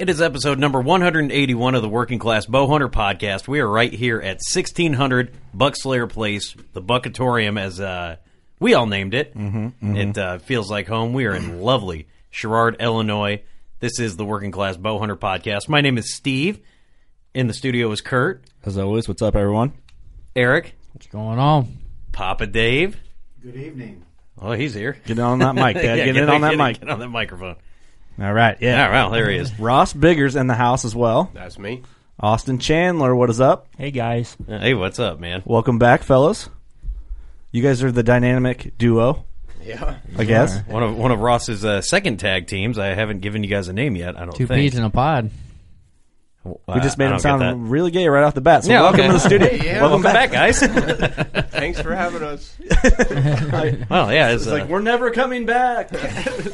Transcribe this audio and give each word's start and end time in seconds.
It 0.00 0.08
is 0.08 0.22
episode 0.22 0.58
number 0.58 0.80
181 0.80 1.74
of 1.74 1.82
the 1.82 1.88
Working 1.88 2.18
Class 2.18 2.46
Bowhunter 2.46 2.90
podcast. 2.90 3.46
We 3.46 3.60
are 3.60 3.68
right 3.68 3.92
here 3.92 4.18
at 4.18 4.38
1600 4.50 5.30
Buckslayer 5.54 6.08
Place, 6.08 6.54
the 6.72 6.80
Buckatorium, 6.80 7.60
as 7.60 7.78
uh, 7.80 8.16
we 8.58 8.72
all 8.72 8.86
named 8.86 9.12
it. 9.12 9.36
Mm-hmm, 9.36 9.96
It 9.96 10.16
uh, 10.16 10.38
feels 10.38 10.70
like 10.70 10.88
home. 10.88 11.12
We 11.12 11.26
are 11.26 11.34
in 11.34 11.60
lovely 11.62 12.08
Sherrard, 12.30 12.76
Illinois. 12.80 13.42
This 13.80 14.00
is 14.00 14.16
the 14.16 14.24
Working 14.24 14.52
Class 14.52 14.78
Bowhunter 14.78 15.18
podcast. 15.18 15.68
My 15.68 15.82
name 15.82 15.98
is 15.98 16.14
Steve. 16.14 16.60
In 17.34 17.46
the 17.46 17.52
studio 17.54 17.92
is 17.92 18.00
Kurt, 18.00 18.42
As 18.64 18.78
always, 18.78 19.06
what's 19.06 19.20
up, 19.20 19.36
everyone? 19.36 19.74
Eric, 20.34 20.76
What's 20.94 21.08
going 21.08 21.38
on? 21.38 21.76
Papa 22.10 22.46
Dave. 22.46 22.96
Good 23.42 23.54
evening. 23.54 24.06
Oh, 24.40 24.52
he's 24.52 24.72
here. 24.72 24.96
Get 25.04 25.18
on 25.18 25.40
that 25.40 25.54
mic, 25.54 25.74
Dad. 25.76 25.84
Yeah, 25.98 26.04
get, 26.06 26.16
in 26.16 26.28
on 26.30 26.40
that 26.40 26.52
get 26.52 26.58
mic. 26.58 26.80
Get 26.80 26.88
on 26.88 27.00
that 27.00 27.08
microphone. 27.10 27.56
All 28.20 28.32
right, 28.32 28.56
yeah. 28.60 28.76
Yeah, 28.76 28.90
well, 28.92 29.10
there 29.10 29.30
he 29.30 29.38
is. 29.38 29.58
Ross 29.58 29.92
Biggers 29.94 30.36
in 30.36 30.46
the 30.46 30.54
house 30.54 30.84
as 30.84 30.94
well. 30.94 31.30
That's 31.32 31.58
me. 31.58 31.82
Austin 32.18 32.58
Chandler, 32.58 33.16
what 33.16 33.30
is 33.30 33.40
up? 33.40 33.68
Hey 33.78 33.90
guys. 33.90 34.36
Hey, 34.46 34.74
what's 34.74 34.98
up, 34.98 35.18
man? 35.18 35.42
Welcome 35.46 35.78
back, 35.78 36.02
fellas. 36.02 36.50
You 37.50 37.62
guys 37.62 37.82
are 37.82 37.90
the 37.90 38.02
dynamic 38.02 38.76
duo, 38.76 39.24
Yeah. 39.62 39.96
I 40.18 40.24
guess. 40.24 40.60
One 40.66 40.82
of 40.82 40.96
one 40.96 41.12
of 41.12 41.20
Ross's 41.20 41.64
uh, 41.64 41.80
second 41.80 42.18
tag 42.18 42.46
teams. 42.46 42.78
I 42.78 42.88
haven't 42.88 43.20
given 43.20 43.42
you 43.42 43.48
guys 43.48 43.68
a 43.68 43.72
name 43.72 43.96
yet. 43.96 44.16
I 44.18 44.26
don't 44.26 44.34
Two 44.36 44.46
think. 44.46 44.60
peas 44.60 44.74
in 44.78 44.84
a 44.84 44.90
pod. 44.90 45.30
We 46.44 46.80
just 46.80 47.00
I- 47.00 47.04
I 47.04 47.06
made 47.06 47.06
him 47.06 47.10
don't 47.10 47.16
get 47.16 47.20
sound 47.22 47.70
really 47.70 47.90
gay 47.90 48.06
right 48.06 48.22
off 48.24 48.34
the 48.34 48.40
bat. 48.42 48.64
So 48.64 48.70
Yeah, 48.70 48.82
welcome 48.82 49.00
okay. 49.00 49.06
to 49.08 49.12
the 49.14 49.18
studio. 49.18 49.48
Yeah, 49.64 49.80
welcome, 49.82 50.02
Welcome 50.02 50.02
back. 50.02 50.30
back, 50.30 51.32
guys. 51.32 51.46
Thanks 51.50 51.80
for 51.80 51.94
having 51.94 52.22
us. 52.22 52.54
well, 53.90 54.12
yeah, 54.12 54.28
it's, 54.32 54.42
It's 54.42 54.46
uh, 54.46 54.52
like 54.58 54.68
we're 54.68 54.80
never 54.82 55.10
coming 55.10 55.46
back. 55.46 55.90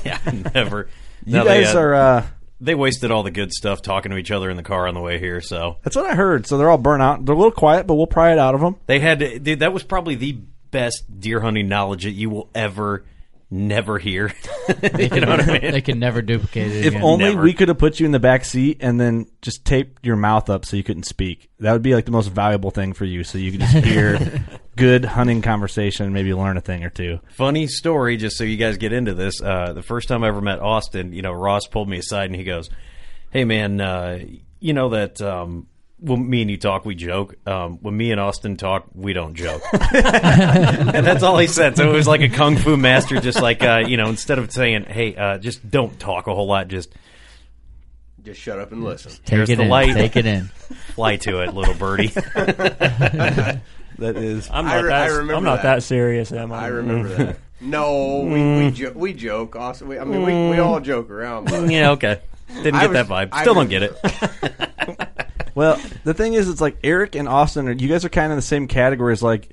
yeah, 0.05 0.21
never. 0.55 0.89
You 1.27 1.35
No, 1.35 1.45
they, 1.45 1.65
guys 1.65 1.75
uh, 1.75 1.81
are. 1.81 1.95
uh 1.95 2.27
They 2.61 2.75
wasted 2.75 3.11
all 3.11 3.23
the 3.23 3.31
good 3.31 3.53
stuff 3.53 3.83
talking 3.83 4.11
to 4.13 4.17
each 4.17 4.31
other 4.31 4.49
in 4.49 4.57
the 4.57 4.63
car 4.63 4.89
on 4.89 4.95
the 4.95 5.01
way 5.01 5.19
here. 5.19 5.41
So 5.43 5.77
That's 5.83 5.95
what 5.97 6.07
I 6.07 6.15
heard. 6.15 6.47
So 6.47 6.57
they're 6.57 6.71
all 6.71 6.79
burnt 6.79 7.03
out. 7.03 7.25
They're 7.25 7.35
a 7.35 7.39
little 7.39 7.51
quiet, 7.53 7.87
but 7.87 7.97
we'll 7.97 8.07
pry 8.07 8.33
it 8.33 8.39
out 8.39 8.55
of 8.55 8.61
them. 8.63 8.77
they 8.87 8.99
had. 9.01 9.19
To, 9.19 9.39
dude, 9.39 9.59
that 9.61 9.73
was 9.75 9.83
probably 9.83 10.15
the 10.15 10.39
best 10.71 11.05
deer 11.21 11.41
hunting 11.41 11.69
knowledge 11.69 12.05
that 12.05 12.13
you 12.13 12.31
will 12.31 12.49
ever, 12.55 13.05
never 13.51 13.99
hear. 13.99 14.33
you 14.99 15.09
know 15.21 15.29
what 15.31 15.49
I 15.49 15.59
mean? 15.61 15.71
They 15.73 15.81
can 15.81 15.99
never 15.99 16.21
duplicate 16.23 16.73
it 16.73 16.85
If 16.85 16.95
again. 16.95 17.03
only 17.03 17.25
Never. 17.27 17.43
we 17.43 17.53
could 17.53 17.69
have 17.69 17.79
put 17.79 18.01
you 18.01 18.07
in 18.07 18.13
the 18.13 18.19
back 18.19 18.45
seat 18.45 18.79
and 18.81 19.01
then 19.01 19.27
just 19.43 19.65
taped 19.65 20.05
your 20.05 20.17
mouth 20.17 20.51
up 20.51 20.65
so 20.65 20.77
you 20.77 20.83
couldn't 20.83 21.05
speak. 21.05 21.49
That 21.61 21.73
would 21.73 21.83
be 21.83 21.95
like 21.95 22.05
the 22.07 22.11
most 22.11 22.29
valuable 22.29 22.71
thing 22.71 22.93
for 22.93 23.05
you, 23.05 23.23
so 23.25 23.39
you 23.39 23.53
could 23.53 23.61
just 23.61 23.77
hear 23.85 24.45
good 24.77 25.05
hunting 25.05 25.43
conversation, 25.43 26.13
maybe 26.13 26.35
learn 26.35 26.57
a 26.57 26.61
thing 26.61 26.83
or 26.85 26.91
two. 26.91 27.21
Funny 27.31 27.67
story, 27.67 28.17
just 28.17 28.37
so 28.37 28.45
you 28.45 28.57
guys 28.57 28.77
get 28.79 28.93
into 28.93 29.15
this. 29.15 29.41
Uh, 29.41 29.73
the 29.73 29.83
first 29.83 30.09
time 30.09 30.25
I 30.25 30.29
ever 30.29 30.41
met 30.41 30.59
Austin, 30.61 31.13
you 31.13 31.23
know, 31.23 31.33
Ross 31.33 31.67
pulled 31.67 31.89
me 31.89 31.99
aside 31.99 32.27
and 32.27 32.35
he 32.37 32.45
goes, 32.45 32.69
"Hey, 33.31 33.45
man, 33.45 33.81
uh, 33.81 34.19
you 34.61 34.73
know 34.75 34.89
that." 34.91 35.21
Um, 35.23 35.69
when 35.99 36.29
me 36.29 36.43
and 36.43 36.51
you 36.51 36.57
talk, 36.59 36.85
we 36.85 36.95
joke. 36.95 37.37
Um, 37.47 37.79
when 37.81 37.97
me 37.97 38.11
and 38.13 38.21
Austin 38.21 38.57
talk, 38.57 38.87
we 38.95 39.13
don't 39.13 39.35
joke. 39.35 39.63
and 39.73 41.07
that's 41.07 41.23
all 41.23 41.39
he 41.39 41.47
said. 41.47 41.77
So 41.77 41.89
it 41.91 41.93
was 41.95 42.07
like 42.07 42.21
a 42.21 42.29
kung 42.29 42.57
fu 42.57 42.77
master, 42.77 43.21
just 43.21 43.41
like 43.41 43.63
uh, 43.63 43.85
you 43.87 43.97
know, 43.97 44.09
instead 44.09 44.39
of 44.39 44.53
saying, 44.53 44.85
"Hey, 44.85 45.17
uh, 45.17 45.39
just 45.39 45.69
don't 45.71 45.99
talk 45.99 46.27
a 46.27 46.35
whole 46.35 46.47
lot, 46.47 46.69
just 46.69 46.95
Just 48.25 48.41
shut 48.41 48.59
up 48.59 48.73
and 48.73 48.85
listen. 48.85 49.13
Take 49.13 49.25
There's 49.25 49.51
it 49.51 49.57
the 49.57 49.63
in. 49.63 49.69
light. 49.69 49.95
Take 49.95 50.17
it 50.17 50.27
in. 50.27 50.45
fly 50.95 51.17
to 51.17 51.41
it, 51.43 51.55
little 51.55 51.75
birdie." 51.75 52.09
That 53.99 54.17
is. 54.19 54.51
I'm 54.53 54.67
I 54.67 54.75
not 54.75 54.83
re- 54.85 54.89
that. 54.91 55.03
I 55.03 55.07
remember 55.07 55.35
I'm 55.35 55.45
not 55.45 55.63
that. 55.63 55.77
that 55.77 55.83
serious, 55.83 56.31
am 56.31 56.53
I? 56.53 56.65
I 56.65 56.67
remember 56.67 57.09
that. 57.15 57.39
No, 57.63 58.21
we 58.21 58.65
we, 58.67 58.71
jo- 58.71 58.93
we 58.95 59.15
joke. 59.15 59.57
Also, 59.57 59.87
we, 59.87 59.99
I 59.99 60.05
mean, 60.05 60.23
we, 60.23 60.51
we 60.51 60.59
all 60.59 60.79
joke 60.81 61.09
around. 61.09 61.47
But 61.47 61.71
yeah, 61.71 61.93
okay. 61.93 62.21
Didn't 62.49 62.75
get 62.81 62.91
was- 62.91 62.93
that 62.93 63.07
vibe. 63.07 63.41
Still 63.41 63.55
was- 63.55 63.69
don't 63.69 63.71
get 63.71 63.83
it. 63.85 65.09
Well, 65.57 65.81
the 66.05 66.15
thing 66.15 66.35
is, 66.35 66.49
it's 66.49 66.61
like 66.61 66.77
Eric 66.85 67.15
and 67.17 67.29
Austin. 67.29 67.67
Are, 67.67 67.73
you 67.73 67.89
guys 67.89 68.05
are 68.05 68.09
kind 68.11 68.27
of 68.27 68.33
in 68.33 68.37
the 68.37 68.43
same 68.43 68.69
category 68.69 69.13
as 69.13 69.23
like 69.23 69.49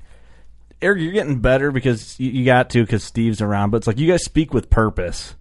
Eric. 0.82 1.00
You're 1.00 1.12
getting 1.12 1.40
better 1.40 1.72
because 1.72 2.20
you, 2.20 2.30
you 2.30 2.44
got 2.44 2.70
to 2.70 2.82
because 2.84 3.02
Steve's 3.02 3.40
around. 3.40 3.70
But 3.70 3.78
it's 3.78 3.86
like 3.86 3.98
you 3.98 4.06
guys 4.06 4.22
speak 4.22 4.52
with 4.52 4.68
purpose. 4.68 5.34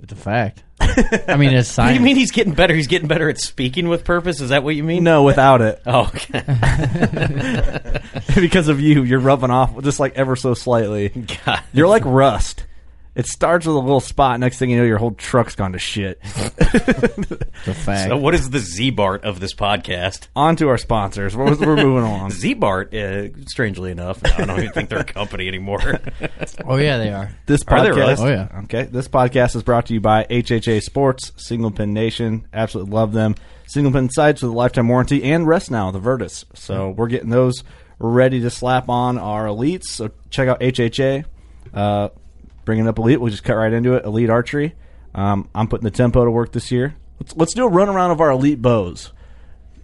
It's 0.00 0.12
a 0.12 0.16
fact. 0.16 0.62
I 0.80 1.36
mean, 1.36 1.50
it's 1.52 1.68
What 1.68 1.84
do 1.84 1.90
science. 1.90 1.98
you 1.98 2.04
mean 2.04 2.16
he's 2.16 2.30
getting 2.32 2.54
better? 2.54 2.74
He's 2.74 2.86
getting 2.86 3.06
better 3.08 3.28
at 3.28 3.38
speaking 3.38 3.88
with 3.88 4.04
purpose. 4.04 4.40
Is 4.40 4.50
that 4.50 4.62
what 4.64 4.74
you 4.74 4.82
mean? 4.84 5.04
No, 5.04 5.22
without 5.24 5.60
it. 5.62 5.80
Oh, 5.86 6.10
okay. 6.14 6.42
because 8.34 8.68
of 8.68 8.80
you, 8.80 9.02
you're 9.04 9.20
rubbing 9.20 9.50
off 9.50 9.80
just 9.82 10.00
like 10.00 10.14
ever 10.16 10.34
so 10.36 10.54
slightly. 10.54 11.08
God. 11.44 11.60
You're 11.72 11.88
like 11.88 12.04
rust. 12.04 12.66
It 13.14 13.26
starts 13.26 13.66
with 13.66 13.76
a 13.76 13.78
little 13.78 14.00
spot. 14.00 14.40
Next 14.40 14.58
thing 14.58 14.70
you 14.70 14.78
know, 14.78 14.84
your 14.84 14.96
whole 14.96 15.10
truck's 15.10 15.54
gone 15.54 15.72
to 15.72 15.78
shit. 15.78 16.22
the 16.22 17.74
fact. 17.84 18.08
So 18.08 18.16
what 18.16 18.34
is 18.34 18.48
the 18.48 18.58
Ziebart 18.58 19.20
of 19.20 19.38
this 19.38 19.54
podcast? 19.54 20.28
On 20.34 20.56
to 20.56 20.68
our 20.68 20.78
sponsors. 20.78 21.36
We're, 21.36 21.54
we're 21.56 21.76
moving 21.76 22.04
along. 22.04 22.30
Ziebart, 22.30 22.94
uh, 22.94 23.38
strangely 23.48 23.90
enough, 23.90 24.24
I 24.24 24.46
don't 24.46 24.58
even 24.58 24.72
think 24.72 24.88
they're 24.88 25.00
a 25.00 25.04
company 25.04 25.46
anymore. 25.46 25.80
oh 26.64 26.76
yeah, 26.76 26.96
they 26.96 27.12
are. 27.12 27.36
This 27.44 27.60
Are 27.68 27.82
they 27.82 27.90
podcast, 27.90 27.96
really? 27.96 28.14
Oh, 28.16 28.28
yeah. 28.28 28.60
Okay, 28.64 28.84
this 28.84 29.08
podcast 29.08 29.56
is 29.56 29.62
brought 29.62 29.86
to 29.86 29.94
you 29.94 30.00
by 30.00 30.24
HHA 30.24 30.82
Sports, 30.82 31.32
Single 31.36 31.70
Pin 31.70 31.92
Nation. 31.92 32.48
Absolutely 32.54 32.92
love 32.92 33.12
them. 33.12 33.34
Single 33.66 33.92
pin 33.92 34.10
sights 34.10 34.40
with 34.40 34.52
a 34.52 34.54
lifetime 34.54 34.88
warranty 34.88 35.22
and 35.24 35.46
Rest 35.46 35.70
Now, 35.70 35.90
the 35.90 35.98
Virtus. 35.98 36.46
So 36.54 36.90
we're 36.90 37.08
getting 37.08 37.30
those 37.30 37.62
ready 37.98 38.40
to 38.40 38.50
slap 38.50 38.88
on 38.88 39.18
our 39.18 39.46
elites. 39.46 39.84
So 39.84 40.10
check 40.30 40.48
out 40.48 40.60
HHA. 40.60 41.24
Uh, 41.72 42.08
bringing 42.64 42.86
up 42.88 42.98
elite, 42.98 43.20
we'll 43.20 43.30
just 43.30 43.44
cut 43.44 43.54
right 43.54 43.72
into 43.72 43.94
it. 43.94 44.04
Elite 44.04 44.30
archery. 44.30 44.74
Um, 45.14 45.48
I'm 45.54 45.68
putting 45.68 45.84
the 45.84 45.90
tempo 45.90 46.24
to 46.24 46.30
work 46.30 46.52
this 46.52 46.70
year. 46.70 46.96
Let's 47.20 47.36
let's 47.36 47.54
do 47.54 47.64
a 47.64 47.68
run 47.68 47.88
around 47.88 48.10
of 48.10 48.20
our 48.20 48.30
elite 48.30 48.60
bows. 48.62 49.12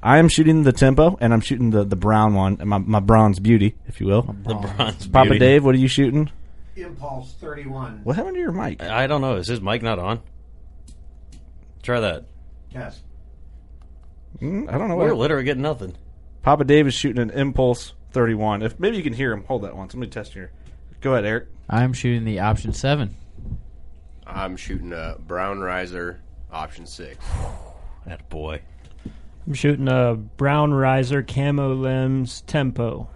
I 0.02 0.18
am 0.18 0.28
shooting 0.28 0.62
the 0.62 0.72
tempo, 0.72 1.18
and 1.20 1.32
I'm 1.34 1.40
shooting 1.40 1.70
the, 1.70 1.84
the 1.84 1.96
brown 1.96 2.34
one, 2.34 2.58
my 2.64 2.78
my 2.78 3.00
bronze 3.00 3.40
beauty, 3.40 3.74
if 3.86 4.00
you 4.00 4.06
will. 4.06 4.22
the 4.22 4.54
bronze 4.54 5.08
Papa 5.08 5.30
beauty. 5.30 5.38
Dave, 5.38 5.64
what 5.64 5.74
are 5.74 5.78
you 5.78 5.88
shooting? 5.88 6.30
Impulse 6.76 7.34
31. 7.40 8.02
What 8.04 8.14
happened 8.16 8.36
to 8.36 8.40
your 8.40 8.52
mic? 8.52 8.80
I 8.82 9.08
don't 9.08 9.20
know. 9.20 9.34
Is 9.36 9.48
his 9.48 9.60
mic 9.60 9.82
not 9.82 9.98
on? 9.98 10.20
Try 11.82 12.00
that. 12.00 12.26
Yes. 12.70 13.02
Mm, 14.40 14.72
I 14.72 14.78
don't 14.78 14.88
know. 14.88 14.96
We're 14.96 15.08
What 15.08 15.18
literally 15.18 15.44
getting 15.44 15.62
nothing. 15.62 15.96
Papa 16.42 16.64
Dave 16.64 16.86
is 16.86 16.94
shooting 16.94 17.20
an 17.20 17.30
Impulse 17.30 17.94
31. 18.12 18.62
If 18.62 18.78
maybe 18.78 18.96
you 18.96 19.02
can 19.02 19.12
hear 19.12 19.32
him, 19.32 19.44
hold 19.44 19.62
that 19.62 19.76
once. 19.76 19.94
Let 19.94 20.00
me 20.00 20.06
test 20.06 20.32
here. 20.32 20.52
Go 21.00 21.12
ahead, 21.12 21.24
Eric. 21.24 21.48
I'm 21.70 21.92
shooting 21.92 22.24
the 22.24 22.40
option 22.40 22.72
seven. 22.72 23.14
I'm 24.26 24.56
shooting 24.56 24.92
a 24.92 25.16
Brown 25.18 25.60
Riser 25.60 26.20
option 26.50 26.86
six. 26.86 27.24
That 28.06 28.26
boy. 28.30 28.62
I'm 29.46 29.52
shooting 29.52 29.86
a 29.86 30.14
brown 30.14 30.72
riser 30.72 31.22
camo 31.22 31.74
limbs 31.74 32.40
tempo. 32.46 33.10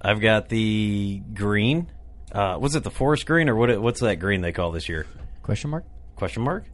I've 0.00 0.18
got 0.20 0.48
the 0.48 1.20
green. 1.34 1.90
Uh, 2.30 2.56
was 2.58 2.74
it 2.74 2.84
the 2.84 2.90
forest 2.90 3.26
green 3.26 3.50
or 3.50 3.54
what? 3.54 3.82
What's 3.82 4.00
that 4.00 4.16
green 4.16 4.40
they 4.40 4.52
call 4.52 4.72
this 4.72 4.88
year? 4.88 5.06
Question 5.42 5.70
mark. 5.70 5.84
Question 6.16 6.42
mark. 6.42 6.64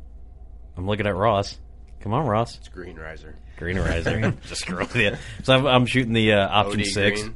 I'm 0.77 0.87
looking 0.87 1.09
at 1.09 1.17
Ross. 1.17 1.59
Come 2.01 2.13
on, 2.15 2.25
Ross. 2.27 2.57
It's 2.59 2.69
Green 2.69 2.97
Riser. 2.97 3.35
Green 3.57 3.79
riser. 3.81 4.31
Just 4.49 4.61
scroll 4.61 4.87
it. 4.95 5.19
So 5.43 5.55
I'm, 5.55 5.67
I'm 5.67 5.87
shooting 5.87 6.13
the 6.13 6.35
uh, 6.35 6.49
option 6.49 6.81
OD 6.81 6.87
six. 6.87 7.23
green. 7.23 7.35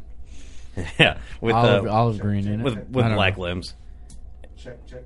yeah, 0.99 1.19
with 1.41 1.55
olive, 1.55 1.87
uh, 1.87 1.91
olive 1.93 2.19
green 2.19 2.47
in 2.47 2.61
it. 2.61 2.65
with 2.65 2.77
with 2.89 3.07
black 3.15 3.37
know. 3.37 3.45
limbs. 3.45 3.75
Check, 4.57 4.87
check. 4.87 5.03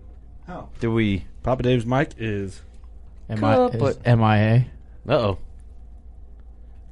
Oh. 0.48 0.68
Do 0.80 0.92
we? 0.92 1.24
Papa 1.42 1.62
Dave's 1.62 1.86
mic 1.86 2.10
is. 2.18 2.60
Am 3.28 3.42
I, 3.42 3.66
is 3.66 3.76
But- 3.80 4.06
MIA. 4.06 4.66
Uh 5.08 5.12
oh. 5.12 5.38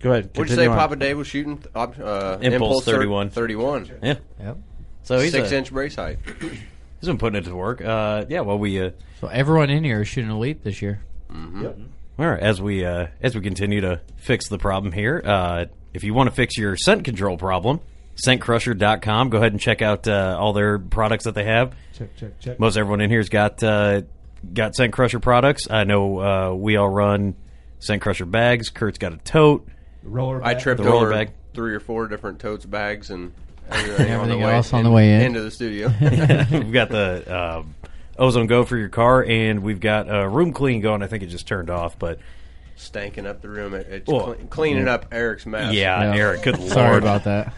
Go 0.00 0.10
ahead. 0.12 0.30
What'd 0.34 0.50
you 0.50 0.56
say 0.56 0.66
on. 0.66 0.76
Papa 0.76 0.96
Dave 0.96 1.16
was 1.16 1.26
shooting? 1.26 1.62
Op- 1.74 1.98
Uh, 1.98 2.38
Impulse 2.40 2.84
thir- 2.84 2.92
31. 2.92 3.30
31. 3.30 3.90
Yeah. 4.02 4.14
Yep. 4.40 4.58
So 5.02 5.18
he's 5.18 5.32
Six 5.32 5.50
a, 5.52 5.56
inch 5.56 5.72
brace 5.72 5.94
height. 5.94 6.18
he's 6.40 7.08
been 7.08 7.18
putting 7.18 7.38
it 7.38 7.44
to 7.44 7.54
work. 7.54 7.80
Uh, 7.80 8.24
yeah. 8.28 8.40
Well, 8.40 8.58
we 8.58 8.80
uh, 8.80 8.90
So 9.20 9.28
everyone 9.28 9.70
in 9.70 9.84
here 9.84 10.02
is 10.02 10.08
shooting 10.08 10.30
elite 10.30 10.62
this 10.64 10.82
year. 10.82 11.00
Yep. 11.32 11.78
All 12.16 12.26
right, 12.26 12.40
as 12.40 12.62
we 12.62 12.84
uh, 12.84 13.08
as 13.20 13.34
we 13.34 13.40
continue 13.40 13.80
to 13.80 14.00
fix 14.18 14.48
the 14.48 14.58
problem 14.58 14.92
here, 14.92 15.20
uh, 15.24 15.64
if 15.92 16.04
you 16.04 16.14
want 16.14 16.28
to 16.28 16.34
fix 16.34 16.56
your 16.56 16.76
scent 16.76 17.04
control 17.04 17.36
problem, 17.36 17.80
scentcrusher.com. 18.16 19.30
Go 19.30 19.38
ahead 19.38 19.52
and 19.52 19.60
check 19.60 19.82
out 19.82 20.06
uh, 20.08 20.36
all 20.38 20.52
their 20.52 20.78
products 20.78 21.24
that 21.24 21.34
they 21.34 21.44
have. 21.44 21.74
Check, 21.94 22.16
check, 22.16 22.40
check. 22.40 22.60
Most 22.60 22.76
everyone 22.76 23.00
in 23.00 23.10
here's 23.10 23.28
got 23.28 23.62
uh, 23.62 24.02
got 24.52 24.74
Scent 24.74 24.92
Crusher 24.92 25.20
products. 25.20 25.68
I 25.70 25.84
know 25.84 26.18
uh, 26.20 26.54
we 26.54 26.76
all 26.76 26.88
run 26.88 27.34
Scent 27.78 28.02
Crusher 28.02 28.26
bags. 28.26 28.68
Kurt's 28.70 28.98
got 28.98 29.12
a 29.12 29.18
tote. 29.18 29.68
Roller 30.02 30.44
I 30.44 30.54
tripped 30.54 30.82
The 30.82 30.88
roller 30.88 31.06
over 31.06 31.10
bag. 31.12 31.30
three 31.54 31.74
or 31.74 31.80
four 31.80 32.08
different 32.08 32.38
totes 32.38 32.66
bags 32.66 33.10
and 33.10 33.32
everything, 33.70 34.06
on 34.06 34.10
Everything 34.10 34.40
the 34.40 34.46
way 34.46 34.52
else 34.54 34.72
on 34.74 34.84
the 34.84 34.90
way 34.90 35.14
in. 35.14 35.20
into 35.22 35.40
the 35.40 35.50
studio. 35.50 35.88
we've 36.00 36.72
got 36.72 36.90
the 36.90 37.24
uh, 37.32 37.62
Ozone 38.18 38.46
Go 38.46 38.64
for 38.64 38.76
your 38.76 38.90
car, 38.90 39.24
and 39.24 39.62
we've 39.62 39.80
got 39.80 40.10
uh, 40.10 40.26
room 40.28 40.52
clean 40.52 40.80
going. 40.82 41.02
I 41.02 41.06
think 41.06 41.22
it 41.22 41.28
just 41.28 41.46
turned 41.48 41.70
off, 41.70 41.98
but 41.98 42.18
Stanking 42.76 43.24
up 43.24 43.40
the 43.40 43.48
room. 43.48 43.72
It- 43.72 43.86
It's 43.88 44.06
Well, 44.10 44.34
cle- 44.34 44.46
cleaning 44.50 44.88
up 44.88 45.06
Eric's 45.12 45.46
mess. 45.46 45.72
yeah, 45.72 46.12
Yeah. 46.12 46.20
Eric. 46.20 46.42
Good 46.42 46.58
lord, 46.58 46.72
Sorry 46.72 46.98
about 46.98 47.24
that. 47.24 47.54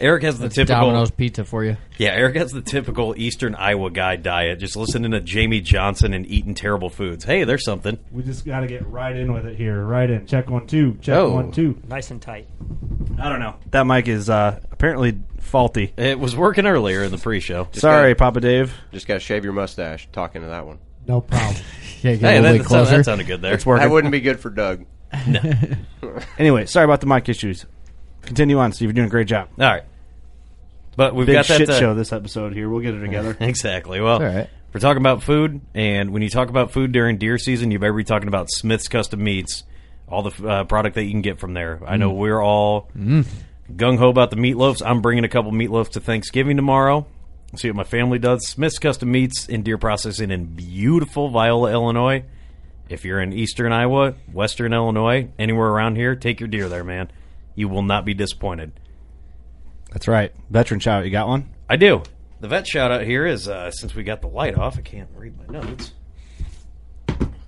Eric 0.00 0.24
has 0.24 0.38
the 0.38 0.44
That's 0.44 0.56
typical 0.56 0.86
Domino's 0.86 1.10
pizza 1.10 1.44
for 1.44 1.64
you. 1.64 1.76
Yeah, 1.98 2.10
Eric 2.10 2.36
has 2.36 2.50
the 2.50 2.60
typical 2.62 3.14
Eastern 3.16 3.54
Iowa 3.54 3.90
guy 3.90 4.16
diet, 4.16 4.58
just 4.58 4.74
listening 4.76 5.12
to 5.12 5.20
Jamey 5.20 5.62
Johnson 5.62 6.12
and 6.12 6.26
eating 6.26 6.54
terrible 6.54 6.90
foods. 6.90 7.24
Hey, 7.24 7.44
there's 7.44 7.64
something. 7.64 7.98
We 8.10 8.22
just 8.24 8.44
got 8.44 8.60
to 8.60 8.66
get 8.66 8.86
right 8.88 9.14
in 9.16 9.32
with 9.32 9.46
it 9.46 9.56
here. 9.56 9.84
Right 9.84 10.10
in. 10.10 10.26
Check 10.26 10.50
one, 10.50 10.66
two. 10.66 10.94
Check 11.00 11.14
Oh. 11.16 11.30
one, 11.34 11.52
two. 11.52 11.80
Nice 11.88 12.10
and 12.10 12.20
tight. 12.20 12.48
I 13.18 13.28
don't 13.28 13.38
know. 13.40 13.54
That 13.70 13.86
mic 13.86 14.08
is 14.08 14.28
uh, 14.28 14.58
apparently 14.72 15.20
faulty. 15.38 15.92
It 15.96 16.18
was 16.18 16.34
working 16.34 16.66
earlier 16.66 17.04
in 17.04 17.12
the 17.12 17.18
pre-show. 17.18 17.68
Sorry, 17.72 18.14
Papa 18.16 18.40
Dave. 18.40 18.74
Just 18.92 19.06
got 19.06 19.14
to 19.14 19.20
shave 19.20 19.44
your 19.44 19.52
mustache 19.52 20.08
talking 20.12 20.42
to 20.42 20.48
that 20.48 20.66
one. 20.66 20.78
No 21.06 21.20
problem. 21.20 21.56
Yeah, 22.02 22.16
get 22.16 22.20
Hey, 22.20 22.36
a 22.36 22.42
little 22.42 22.42
that, 22.42 22.58
bit 22.58 22.62
that, 22.64 22.68
sounded, 22.68 22.84
closer. 22.84 22.96
that 22.98 23.04
sounded 23.04 23.26
good 23.26 23.40
there. 23.40 23.54
It's 23.54 23.64
working. 23.64 23.82
That 23.88 23.90
wouldn't 23.90 24.12
be 24.12 24.20
good 24.20 24.38
for 24.38 24.50
Doug. 24.50 24.84
Anyway, 26.38 26.66
sorry 26.66 26.84
about 26.84 27.00
the 27.00 27.06
mic 27.06 27.28
issues. 27.30 27.64
Continue 28.26 28.58
on, 28.58 28.72
Steve. 28.72 28.88
You're 28.88 28.94
doing 28.94 29.06
a 29.06 29.10
great 29.10 29.26
job. 29.28 29.48
All 29.58 29.66
right, 29.66 29.84
but 30.96 31.14
we've 31.14 31.26
Big 31.26 31.34
got 31.34 31.46
that 31.46 31.58
shit 31.58 31.70
uh, 31.70 31.78
show 31.78 31.94
this 31.94 32.12
episode 32.12 32.54
here. 32.54 32.68
We'll 32.68 32.80
get 32.80 32.94
it 32.94 33.00
together. 33.00 33.36
Exactly. 33.40 34.00
Well, 34.00 34.14
all 34.14 34.22
right. 34.22 34.48
we're 34.72 34.80
talking 34.80 35.00
about 35.02 35.22
food, 35.22 35.60
and 35.74 36.12
when 36.12 36.22
you 36.22 36.30
talk 36.30 36.48
about 36.48 36.72
food 36.72 36.92
during 36.92 37.18
deer 37.18 37.38
season, 37.38 37.70
you 37.70 37.78
better 37.78 37.92
be 37.92 38.04
talking 38.04 38.28
about 38.28 38.50
Smith's 38.50 38.88
Custom 38.88 39.22
Meats, 39.22 39.64
all 40.08 40.22
the 40.22 40.48
uh, 40.48 40.64
product 40.64 40.94
that 40.96 41.04
you 41.04 41.10
can 41.10 41.22
get 41.22 41.38
from 41.38 41.54
there. 41.54 41.80
I 41.86 41.96
know 41.96 42.10
we're 42.10 42.40
all 42.42 42.88
gung 42.96 43.98
ho 43.98 44.08
about 44.08 44.30
the 44.30 44.36
meatloafs. 44.36 44.82
I'm 44.84 45.00
bringing 45.00 45.24
a 45.24 45.28
couple 45.28 45.52
meatloafs 45.52 45.90
to 45.90 46.00
Thanksgiving 46.00 46.56
tomorrow. 46.56 47.06
See 47.56 47.68
what 47.68 47.76
my 47.76 47.84
family 47.84 48.18
does. 48.18 48.48
Smith's 48.48 48.80
Custom 48.80 49.10
Meats 49.12 49.48
in 49.48 49.62
deer 49.62 49.78
processing 49.78 50.30
in 50.32 50.46
beautiful 50.46 51.28
Viola, 51.28 51.70
Illinois. 51.72 52.24
If 52.88 53.04
you're 53.04 53.20
in 53.20 53.32
eastern 53.32 53.72
Iowa, 53.72 54.14
western 54.32 54.72
Illinois, 54.74 55.28
anywhere 55.38 55.68
around 55.68 55.96
here, 55.96 56.16
take 56.16 56.40
your 56.40 56.48
deer 56.48 56.68
there, 56.68 56.84
man. 56.84 57.10
You 57.54 57.68
will 57.68 57.82
not 57.82 58.04
be 58.04 58.14
disappointed. 58.14 58.72
That's 59.92 60.08
right. 60.08 60.32
Veteran 60.50 60.80
shout. 60.80 61.00
Out, 61.00 61.04
you 61.04 61.10
got 61.10 61.28
one? 61.28 61.50
I 61.68 61.76
do. 61.76 62.02
The 62.40 62.48
vet 62.48 62.66
shout 62.66 62.90
out 62.90 63.04
here 63.04 63.26
is 63.26 63.48
uh, 63.48 63.70
since 63.70 63.94
we 63.94 64.02
got 64.02 64.20
the 64.20 64.28
light 64.28 64.58
off, 64.58 64.76
I 64.76 64.82
can't 64.82 65.08
read 65.14 65.34
my 65.38 65.60
notes. 65.60 65.92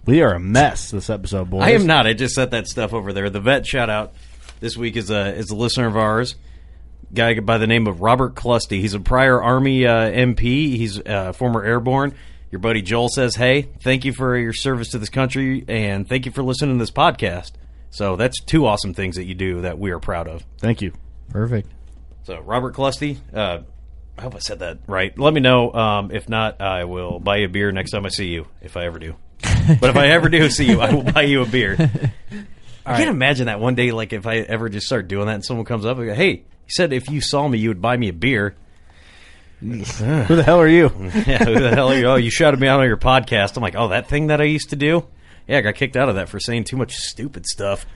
We 0.06 0.22
are 0.22 0.34
a 0.34 0.40
mess 0.40 0.92
this 0.92 1.10
episode, 1.10 1.50
boys. 1.50 1.64
I 1.64 1.72
am 1.72 1.86
not. 1.86 2.06
I 2.06 2.12
just 2.12 2.36
set 2.36 2.52
that 2.52 2.68
stuff 2.68 2.94
over 2.94 3.12
there. 3.12 3.28
The 3.28 3.40
vet 3.40 3.66
shout 3.66 3.90
out 3.90 4.14
this 4.60 4.76
week 4.76 4.96
is 4.96 5.10
a 5.10 5.34
is 5.34 5.50
a 5.50 5.56
listener 5.56 5.88
of 5.88 5.96
ours, 5.96 6.36
guy 7.12 7.38
by 7.40 7.58
the 7.58 7.66
name 7.66 7.88
of 7.88 8.00
Robert 8.00 8.36
Clusty. 8.36 8.80
He's 8.80 8.94
a 8.94 9.00
prior 9.00 9.42
Army 9.42 9.84
uh, 9.84 10.08
MP. 10.08 10.76
He's 10.76 11.00
uh, 11.00 11.32
former 11.32 11.64
airborne. 11.64 12.14
Your 12.52 12.60
buddy 12.60 12.82
Joel 12.82 13.08
says, 13.08 13.34
"Hey, 13.34 13.62
thank 13.82 14.04
you 14.04 14.12
for 14.12 14.38
your 14.38 14.52
service 14.52 14.90
to 14.90 14.98
this 14.98 15.10
country, 15.10 15.64
and 15.66 16.08
thank 16.08 16.24
you 16.24 16.30
for 16.30 16.44
listening 16.44 16.76
to 16.76 16.82
this 16.82 16.92
podcast." 16.92 17.50
So 17.90 18.16
that's 18.16 18.40
two 18.42 18.66
awesome 18.66 18.94
things 18.94 19.16
that 19.16 19.24
you 19.24 19.34
do 19.34 19.62
that 19.62 19.78
we 19.78 19.90
are 19.90 19.98
proud 19.98 20.28
of. 20.28 20.44
Thank 20.58 20.82
you. 20.82 20.92
Perfect. 21.30 21.70
So 22.24 22.40
Robert 22.40 22.74
Clusty, 22.74 23.18
uh, 23.32 23.60
I 24.18 24.22
hope 24.22 24.34
I 24.34 24.38
said 24.38 24.60
that 24.60 24.78
right. 24.86 25.16
Let 25.18 25.32
me 25.32 25.40
know. 25.40 25.72
Um, 25.72 26.10
if 26.10 26.28
not, 26.28 26.60
I 26.60 26.84
will 26.84 27.20
buy 27.20 27.36
you 27.36 27.46
a 27.46 27.48
beer 27.48 27.70
next 27.72 27.92
time 27.92 28.06
I 28.06 28.08
see 28.08 28.28
you, 28.28 28.46
if 28.62 28.76
I 28.76 28.84
ever 28.86 28.98
do. 28.98 29.14
but 29.80 29.90
if 29.90 29.96
I 29.96 30.08
ever 30.08 30.28
do 30.28 30.48
see 30.50 30.66
you, 30.66 30.80
I 30.80 30.92
will 30.92 31.02
buy 31.02 31.22
you 31.22 31.42
a 31.42 31.46
beer. 31.46 31.76
I 32.86 32.96
can't 32.96 33.10
imagine 33.10 33.46
that 33.46 33.60
one 33.60 33.74
day, 33.74 33.90
like 33.90 34.12
if 34.12 34.26
I 34.26 34.36
ever 34.36 34.68
just 34.68 34.86
start 34.86 35.08
doing 35.08 35.26
that 35.26 35.34
and 35.34 35.44
someone 35.44 35.66
comes 35.66 35.84
up 35.84 35.98
and 35.98 36.06
go, 36.06 36.14
"Hey, 36.14 36.30
you 36.30 36.68
said 36.68 36.92
if 36.92 37.10
you 37.10 37.20
saw 37.20 37.46
me, 37.46 37.58
you 37.58 37.68
would 37.68 37.82
buy 37.82 37.96
me 37.96 38.08
a 38.08 38.12
beer." 38.12 38.56
Who 39.60 39.78
the 39.78 40.42
hell 40.44 40.60
are 40.60 40.68
you? 40.68 40.84
yeah, 41.26 41.44
who 41.44 41.58
the 41.58 41.70
hell 41.74 41.88
are 41.88 41.98
you? 41.98 42.06
Oh, 42.06 42.16
you 42.16 42.30
shouted 42.30 42.60
me 42.60 42.68
out 42.68 42.80
on 42.80 42.86
your 42.86 42.98
podcast. 42.98 43.56
I'm 43.56 43.62
like, 43.62 43.74
oh, 43.74 43.88
that 43.88 44.06
thing 44.06 44.26
that 44.26 44.40
I 44.40 44.44
used 44.44 44.70
to 44.70 44.76
do. 44.76 45.06
Yeah, 45.46 45.58
I 45.58 45.60
got 45.60 45.74
kicked 45.76 45.96
out 45.96 46.08
of 46.08 46.16
that 46.16 46.28
for 46.28 46.40
saying 46.40 46.64
too 46.64 46.76
much 46.76 46.94
stupid 46.94 47.46
stuff. 47.46 47.86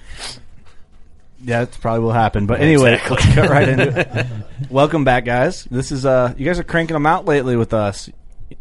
Yeah, 1.43 1.65
that's 1.65 1.77
probably 1.79 2.01
will 2.01 2.13
happen. 2.13 2.47
But 2.47 2.61
anyway, 2.61 2.95
Exactly. 2.95 3.17
let's 3.17 3.35
get 3.35 3.51
right 3.51 3.69
into 3.69 4.01
it. 4.01 4.27
Welcome 4.71 5.05
back, 5.05 5.25
guys. 5.25 5.65
This 5.65 5.91
is 5.91 6.05
uh, 6.05 6.35
you 6.37 6.45
guys 6.45 6.59
are 6.59 6.65
cranking 6.65 6.95
them 6.95 7.07
out 7.07 7.25
lately 7.25 7.57
with 7.57 7.73
us. 7.73 8.11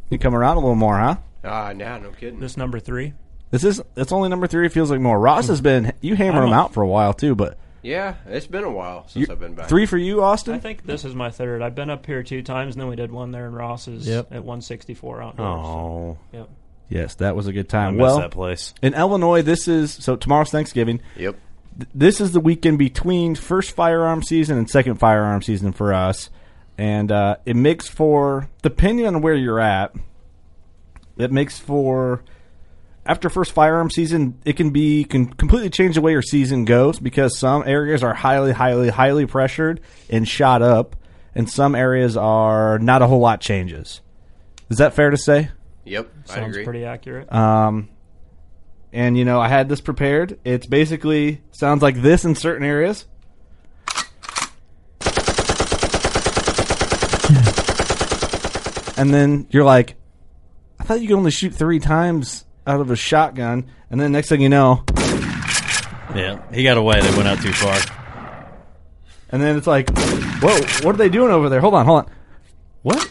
You 0.09 0.17
come 0.17 0.33
around 0.33 0.57
a 0.57 0.59
little 0.61 0.75
more, 0.75 0.97
huh? 0.97 1.17
Ah, 1.43 1.73
nah, 1.73 1.97
no 1.97 2.11
kidding. 2.11 2.39
This 2.39 2.57
number 2.57 2.79
three. 2.79 3.13
This 3.51 3.63
is 3.63 3.81
it's 3.95 4.11
only 4.11 4.29
number 4.29 4.47
three. 4.47 4.65
It 4.65 4.71
feels 4.71 4.91
like 4.91 4.99
more. 5.01 5.19
Ross 5.19 5.47
has 5.47 5.59
been 5.61 5.93
you 6.01 6.15
hammer 6.15 6.41
them 6.41 6.53
out 6.53 6.73
for 6.73 6.81
a 6.83 6.87
while 6.87 7.13
too, 7.13 7.35
but 7.35 7.57
Yeah, 7.81 8.15
it's 8.27 8.47
been 8.47 8.63
a 8.63 8.71
while 8.71 9.07
since 9.07 9.27
you- 9.27 9.33
I've 9.33 9.39
been 9.39 9.55
back. 9.55 9.67
three 9.69 9.85
for 9.85 9.97
you, 9.97 10.23
Austin. 10.23 10.53
I 10.53 10.59
think 10.59 10.85
this 10.85 11.03
is 11.03 11.13
my 11.15 11.31
third. 11.31 11.61
I've 11.61 11.75
been 11.75 11.89
up 11.89 12.05
here 12.05 12.23
two 12.23 12.41
times, 12.43 12.75
and 12.75 12.81
then 12.81 12.87
we 12.89 12.95
did 12.95 13.11
one 13.11 13.31
there 13.31 13.45
in 13.47 13.53
Ross's 13.53 14.07
Yep. 14.07 14.27
at 14.31 14.43
164 14.43 15.21
outdoors. 15.21 15.65
Oh, 15.65 16.17
Yep. 16.31 16.49
Yes, 16.89 17.15
that 17.15 17.35
was 17.35 17.47
a 17.47 17.53
good 17.53 17.69
time. 17.69 17.89
I 17.89 17.91
miss 17.91 18.01
well, 18.01 18.19
that 18.19 18.31
place. 18.31 18.73
in 18.81 18.95
Illinois, 18.95 19.43
this 19.43 19.67
is 19.67 19.91
so 19.93 20.15
tomorrow's 20.15 20.49
Thanksgiving. 20.49 21.01
Yep. 21.15 21.37
Th- 21.77 21.89
This 21.93 22.19
is 22.19 22.31
the 22.31 22.39
weekend 22.39 22.79
between 22.79 23.35
first 23.35 23.71
firearm 23.75 24.23
season 24.23 24.57
and 24.57 24.69
second 24.69 24.95
firearm 24.95 25.41
season 25.43 25.71
for 25.71 25.93
us, 25.93 26.29
and 26.77 27.11
uh, 27.11 27.37
it 27.45 27.55
makes 27.55 27.87
for 27.87 28.49
depending 28.63 29.05
on 29.05 29.21
where 29.21 29.35
you're 29.35 29.59
at. 29.59 29.93
It 31.17 31.31
makes 31.31 31.59
for 31.59 32.23
after 33.05 33.29
first 33.29 33.51
firearm 33.51 33.89
season, 33.89 34.39
it 34.45 34.53
can 34.55 34.71
be 34.71 35.03
can 35.03 35.27
completely 35.27 35.69
change 35.69 35.95
the 35.95 36.01
way 36.01 36.11
your 36.11 36.21
season 36.21 36.65
goes 36.65 36.99
because 36.99 37.37
some 37.37 37.63
areas 37.67 38.03
are 38.03 38.13
highly, 38.13 38.51
highly, 38.51 38.89
highly 38.89 39.25
pressured 39.25 39.79
and 40.09 40.27
shot 40.27 40.61
up, 40.61 40.95
and 41.35 41.49
some 41.49 41.75
areas 41.75 42.17
are 42.17 42.79
not 42.79 43.01
a 43.01 43.07
whole 43.07 43.19
lot 43.19 43.41
changes. 43.41 44.01
Is 44.69 44.77
that 44.77 44.93
fair 44.93 45.09
to 45.09 45.17
say? 45.17 45.49
Yep. 45.85 46.11
I 46.29 46.33
Sounds 46.35 46.55
agree. 46.55 46.63
pretty 46.65 46.85
accurate. 46.85 47.31
Um, 47.33 47.89
and 48.93 49.17
you 49.17 49.25
know, 49.25 49.39
I 49.39 49.47
had 49.47 49.69
this 49.69 49.81
prepared. 49.81 50.39
It's 50.43 50.65
basically 50.65 51.41
sounds 51.51 51.81
like 51.81 52.01
this 52.01 52.25
in 52.25 52.35
certain 52.35 52.65
areas. 52.65 53.05
and 58.97 59.13
then 59.13 59.47
you're 59.49 59.63
like, 59.63 59.95
I 60.79 60.83
thought 60.83 61.01
you 61.01 61.07
could 61.07 61.15
only 61.17 61.31
shoot 61.31 61.53
three 61.53 61.79
times 61.79 62.45
out 62.67 62.81
of 62.81 62.91
a 62.91 62.95
shotgun, 62.95 63.67
and 63.89 63.99
then 63.99 64.11
next 64.11 64.29
thing 64.29 64.41
you 64.41 64.49
know, 64.49 64.83
Yeah, 66.15 66.41
he 66.53 66.63
got 66.63 66.77
away. 66.77 66.99
They 67.01 67.15
went 67.15 67.27
out 67.27 67.41
too 67.41 67.53
far. 67.53 67.77
and 69.29 69.41
then 69.41 69.57
it's 69.57 69.67
like, 69.67 69.89
whoa, 70.41 70.57
what 70.83 70.95
are 70.95 70.97
they 70.97 71.09
doing 71.09 71.31
over 71.31 71.49
there? 71.49 71.61
Hold 71.61 71.75
on, 71.75 71.85
hold 71.85 72.05
on. 72.05 72.11
What? 72.81 73.03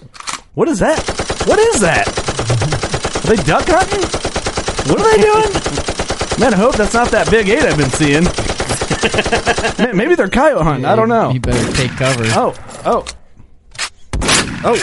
What 0.54 0.68
is 0.68 0.78
that? 0.80 0.98
What 1.46 1.58
is 1.58 1.80
that? 1.80 2.06
Are 3.28 3.36
they 3.36 3.42
duck 3.42 3.64
hunting? 3.66 4.00
What 4.90 5.00
are 5.00 5.10
they 5.10 5.18
doing? 5.22 5.52
Man, 6.40 6.54
I 6.54 6.56
hope 6.56 6.76
that's 6.76 6.94
not 6.94 7.10
that 7.10 7.30
big 7.30 7.46
eight 7.50 7.62
I've 7.62 7.76
been 7.76 7.90
seeing. 7.90 8.24
Man, 9.86 9.94
maybe 9.98 10.14
they're 10.14 10.30
coyote 10.30 10.64
hunting. 10.64 10.86
I 10.86 10.96
don't 10.96 11.10
know. 11.10 11.28
You 11.28 11.38
better 11.38 11.70
take 11.74 11.90
cover. 11.90 12.24
Oh, 12.28 12.54
oh, 12.86 13.04
oh! 14.64 14.82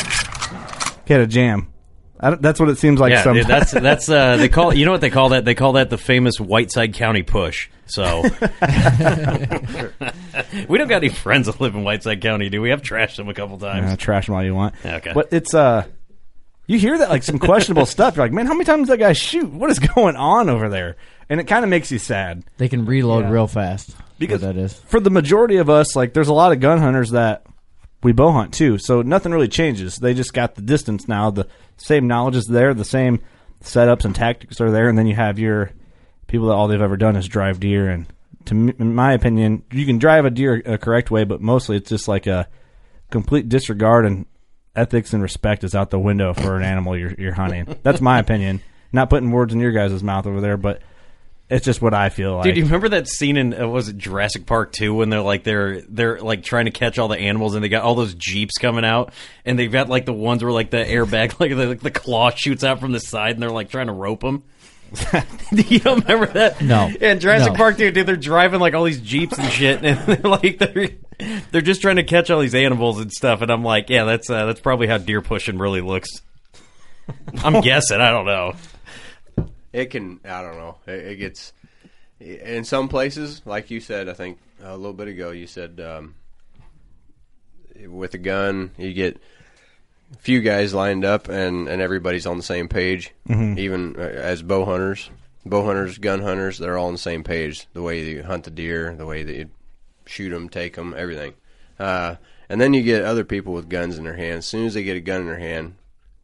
Get 1.07 1.21
a 1.21 1.25
jam. 1.25 1.73
I 2.19 2.29
don't, 2.29 2.39
that's 2.39 2.59
what 2.59 2.69
it 2.69 2.77
seems 2.77 2.99
like. 2.99 3.13
yeah, 3.13 3.23
sometimes. 3.23 3.47
dude, 3.47 3.55
that's 3.55 3.71
that's 4.05 4.09
uh, 4.09 4.37
they 4.37 4.47
call 4.47 4.75
you 4.75 4.85
know 4.85 4.91
what 4.91 5.01
they 5.01 5.09
call 5.09 5.29
that? 5.29 5.43
They 5.43 5.55
call 5.55 5.73
that 5.73 5.89
the 5.89 5.97
famous 5.97 6.39
Whiteside 6.39 6.93
County 6.93 7.23
push. 7.23 7.71
So 7.87 8.21
we 8.21 8.29
don't 10.77 10.87
got 10.87 10.97
any 10.97 11.09
friends 11.09 11.47
that 11.47 11.59
live 11.59 11.73
in 11.73 11.83
Whiteside 11.83 12.21
County, 12.21 12.49
do 12.49 12.61
we? 12.61 12.71
I've 12.71 12.83
trashed 12.83 13.15
them 13.15 13.27
a 13.27 13.33
couple 13.33 13.57
times. 13.57 13.93
Uh, 13.93 13.95
trash 13.95 14.27
them 14.27 14.35
all 14.35 14.43
you 14.43 14.53
want. 14.53 14.75
Okay. 14.85 15.13
But 15.15 15.29
it's 15.31 15.55
uh, 15.55 15.85
you 16.67 16.79
hear 16.79 16.97
that 16.97 17.09
like 17.09 17.23
some 17.23 17.39
questionable 17.39 17.85
stuff. 17.95 18.15
You're 18.15 18.25
like, 18.25 18.33
man, 18.33 18.45
how 18.47 18.53
many 18.53 18.65
times 18.65 18.87
does 18.87 18.89
that 18.89 18.97
guy 19.03 19.13
shoot? 19.13 19.51
What 19.51 19.69
is 19.69 19.79
going 19.95 20.15
on 20.15 20.49
over 20.49 20.69
there? 20.69 20.95
And 21.29 21.39
it 21.39 21.45
kind 21.45 21.63
of 21.63 21.69
makes 21.69 21.91
you 21.91 21.97
sad 21.99 22.43
They 22.57 22.69
can 22.69 22.85
reload 22.85 23.25
Yeah. 23.25 23.31
real 23.31 23.47
fast. 23.47 23.95
because 24.19 24.41
What 24.41 24.55
that 24.55 24.59
is. 24.61 24.73
for 24.73 24.99
the 24.99 25.09
majority 25.09 25.57
of 25.57 25.69
us, 25.69 25.95
like, 25.95 26.13
there's 26.13 26.27
a 26.27 26.33
lot 26.33 26.51
of 26.51 26.59
gun 26.59 26.77
hunters 26.79 27.11
that 27.11 27.45
we 28.03 28.11
bow 28.11 28.31
hunt 28.31 28.53
too. 28.53 28.77
So 28.77 29.01
nothing 29.01 29.31
really 29.31 29.47
changes. 29.47 29.97
They 29.97 30.13
just 30.13 30.33
got 30.33 30.53
the 30.55 30.61
distance 30.61 31.07
now. 31.07 31.31
The 31.31 31.47
same 31.77 32.07
knowledge 32.07 32.35
is 32.35 32.45
there. 32.45 32.73
The 32.75 32.85
same 32.85 33.19
setups 33.63 34.05
and 34.05 34.13
tactics 34.15 34.61
are 34.61 34.69
there. 34.69 34.87
And 34.87 34.97
then 34.97 35.07
you 35.07 35.15
have 35.15 35.39
your 35.39 35.71
people 36.27 36.47
that 36.47 36.53
all 36.53 36.67
they've 36.67 36.79
ever 36.81 36.97
done 36.97 37.15
is 37.15 37.27
drive 37.27 37.59
deer. 37.59 37.89
And 37.89 38.05
to 38.45 38.53
me, 38.53 38.73
in 38.77 38.93
my 38.93 39.13
opinion, 39.13 39.63
you 39.71 39.87
can 39.87 39.97
drive 39.97 40.25
a 40.25 40.29
deer 40.29 40.61
a 40.65 40.77
correct 40.77 41.09
way, 41.09 41.23
but 41.23 41.41
mostly 41.41 41.77
it's 41.77 41.89
just 41.89 42.07
like 42.07 42.27
a 42.27 42.47
complete 43.09 43.49
disregard 43.49 44.05
and 44.05 44.27
ethics 44.75 45.13
and 45.13 45.21
respect 45.21 45.63
is 45.63 45.75
out 45.75 45.89
the 45.89 45.99
window 45.99 46.33
for 46.33 46.57
an 46.57 46.63
animal 46.63 46.97
you're, 46.97 47.13
you're 47.17 47.33
hunting. 47.33 47.77
That's 47.83 48.01
my 48.01 48.19
opinion. 48.19 48.61
Not 48.91 49.09
putting 49.09 49.31
words 49.31 49.53
in 49.53 49.59
your 49.59 49.71
guys' 49.71 50.03
mouth 50.03 50.25
over 50.25 50.41
there, 50.41 50.57
but 50.57 50.81
it's 51.49 51.65
just 51.65 51.81
what 51.81 51.93
I 51.93 52.09
feel 52.09 52.37
like. 52.37 52.45
Dude, 52.45 52.57
you 52.57 52.63
remember 52.63 52.89
that 52.89 53.07
scene 53.07 53.37
in 53.37 53.53
uh, 53.53 53.67
was 53.67 53.89
it 53.89 53.97
Jurassic 53.97 54.45
Park 54.45 54.71
2 54.71 54.93
when 54.95 55.09
they're 55.09 55.21
like 55.21 55.43
they're 55.43 55.81
they're 55.81 56.19
like 56.19 56.43
trying 56.43 56.65
to 56.65 56.71
catch 56.71 56.97
all 56.97 57.07
the 57.07 57.17
animals 57.19 57.53
and 57.53 57.63
they 57.63 57.69
got 57.69 57.83
all 57.83 57.93
those 57.93 58.15
jeeps 58.15 58.57
coming 58.57 58.83
out 58.83 59.13
and 59.45 59.59
they've 59.59 59.71
got 59.71 59.87
like 59.87 60.05
the 60.05 60.13
ones 60.13 60.43
where 60.43 60.51
like 60.51 60.71
the 60.71 60.77
airbag 60.77 61.39
like 61.39 61.51
the, 61.51 61.67
like 61.67 61.81
the 61.81 61.91
claw 61.91 62.31
shoots 62.31 62.63
out 62.63 62.79
from 62.79 62.93
the 62.93 62.99
side 62.99 63.33
and 63.33 63.43
they're 63.43 63.51
like 63.51 63.69
trying 63.69 63.87
to 63.87 63.93
rope 63.93 64.21
them. 64.21 64.43
you 65.51 65.79
don't 65.79 66.01
remember 66.01 66.27
that? 66.33 66.61
No. 66.61 66.87
Yeah, 66.99 67.11
in 67.11 67.19
Jurassic 67.19 67.53
No. 67.53 67.57
Park 67.57 67.77
2, 67.77 67.91
dude, 67.91 68.07
they're 68.07 68.15
driving 68.15 68.59
like 68.59 68.73
all 68.73 68.83
these 68.83 69.01
jeeps 69.01 69.37
and 69.37 69.51
shit 69.51 69.83
and 69.83 69.99
they're 70.07 70.29
like 70.31 70.57
they're 70.57 70.89
they're 71.51 71.61
just 71.61 71.81
trying 71.81 71.95
to 71.95 72.03
catch 72.03 72.29
all 72.29 72.39
these 72.39 72.55
animals 72.55 72.99
and 72.99 73.11
stuff 73.11 73.41
and 73.41 73.51
I'm 73.51 73.63
like, 73.63 73.89
yeah, 73.89 74.03
that's 74.03 74.29
uh, 74.29 74.45
that's 74.45 74.59
probably 74.59 74.87
how 74.87 74.97
deer 74.97 75.21
pushing 75.21 75.57
really 75.57 75.81
looks. 75.81 76.09
I'm 77.43 77.61
guessing, 77.61 78.01
I 78.01 78.11
don't 78.11 78.25
know. 78.25 78.53
It 79.73 79.87
can. 79.87 80.19
I 80.23 80.41
don't 80.41 80.55
know. 80.55 80.77
It, 80.87 81.05
it 81.05 81.15
gets 81.17 81.53
in 82.19 82.63
some 82.63 82.87
places, 82.87 83.41
like 83.45 83.69
you 83.71 83.79
said. 83.81 84.07
I 84.07 84.13
think 84.13 84.39
a 84.63 84.75
little 84.75 84.93
bit 84.93 85.09
ago, 85.09 85.31
you 85.31 85.47
said 85.47 85.81
um, 85.81 86.15
with 87.87 88.13
a 88.13 88.17
gun, 88.17 88.71
you 88.77 88.93
get 88.93 89.17
a 89.17 89.19
few 90.19 90.41
guys 90.41 90.73
lined 90.73 91.05
up, 91.05 91.29
and 91.29 91.67
and 91.67 91.81
everybody's 91.81 92.25
on 92.25 92.37
the 92.37 92.43
same 92.43 92.67
page. 92.67 93.11
Mhm. 93.27 93.57
Even 93.57 93.95
uh, 93.97 94.01
as 94.01 94.41
bow 94.41 94.65
hunters, 94.65 95.09
bow 95.45 95.63
hunters, 95.65 95.97
gun 95.97 96.21
hunters, 96.21 96.57
they're 96.57 96.77
all 96.77 96.87
on 96.87 96.93
the 96.93 96.97
same 96.99 97.23
page. 97.23 97.67
The 97.73 97.81
way 97.81 98.03
you 98.03 98.23
hunt 98.23 98.43
the 98.45 98.51
deer, 98.51 98.95
the 98.95 99.05
way 99.05 99.23
that 99.23 99.35
you 99.35 99.49
shoot 100.05 100.29
them, 100.29 100.49
take 100.49 100.75
them, 100.75 100.93
everything. 100.97 101.33
Uh, 101.79 102.15
and 102.49 102.61
then 102.61 102.73
you 102.73 102.83
get 102.83 103.03
other 103.03 103.23
people 103.23 103.53
with 103.53 103.69
guns 103.69 103.97
in 103.97 104.03
their 104.03 104.15
hands. 104.15 104.39
As 104.39 104.45
soon 104.45 104.65
as 104.65 104.73
they 104.75 104.83
get 104.83 104.95
a 104.97 105.01
gun 105.01 105.21
in 105.21 105.27
their 105.27 105.39
hand, 105.39 105.75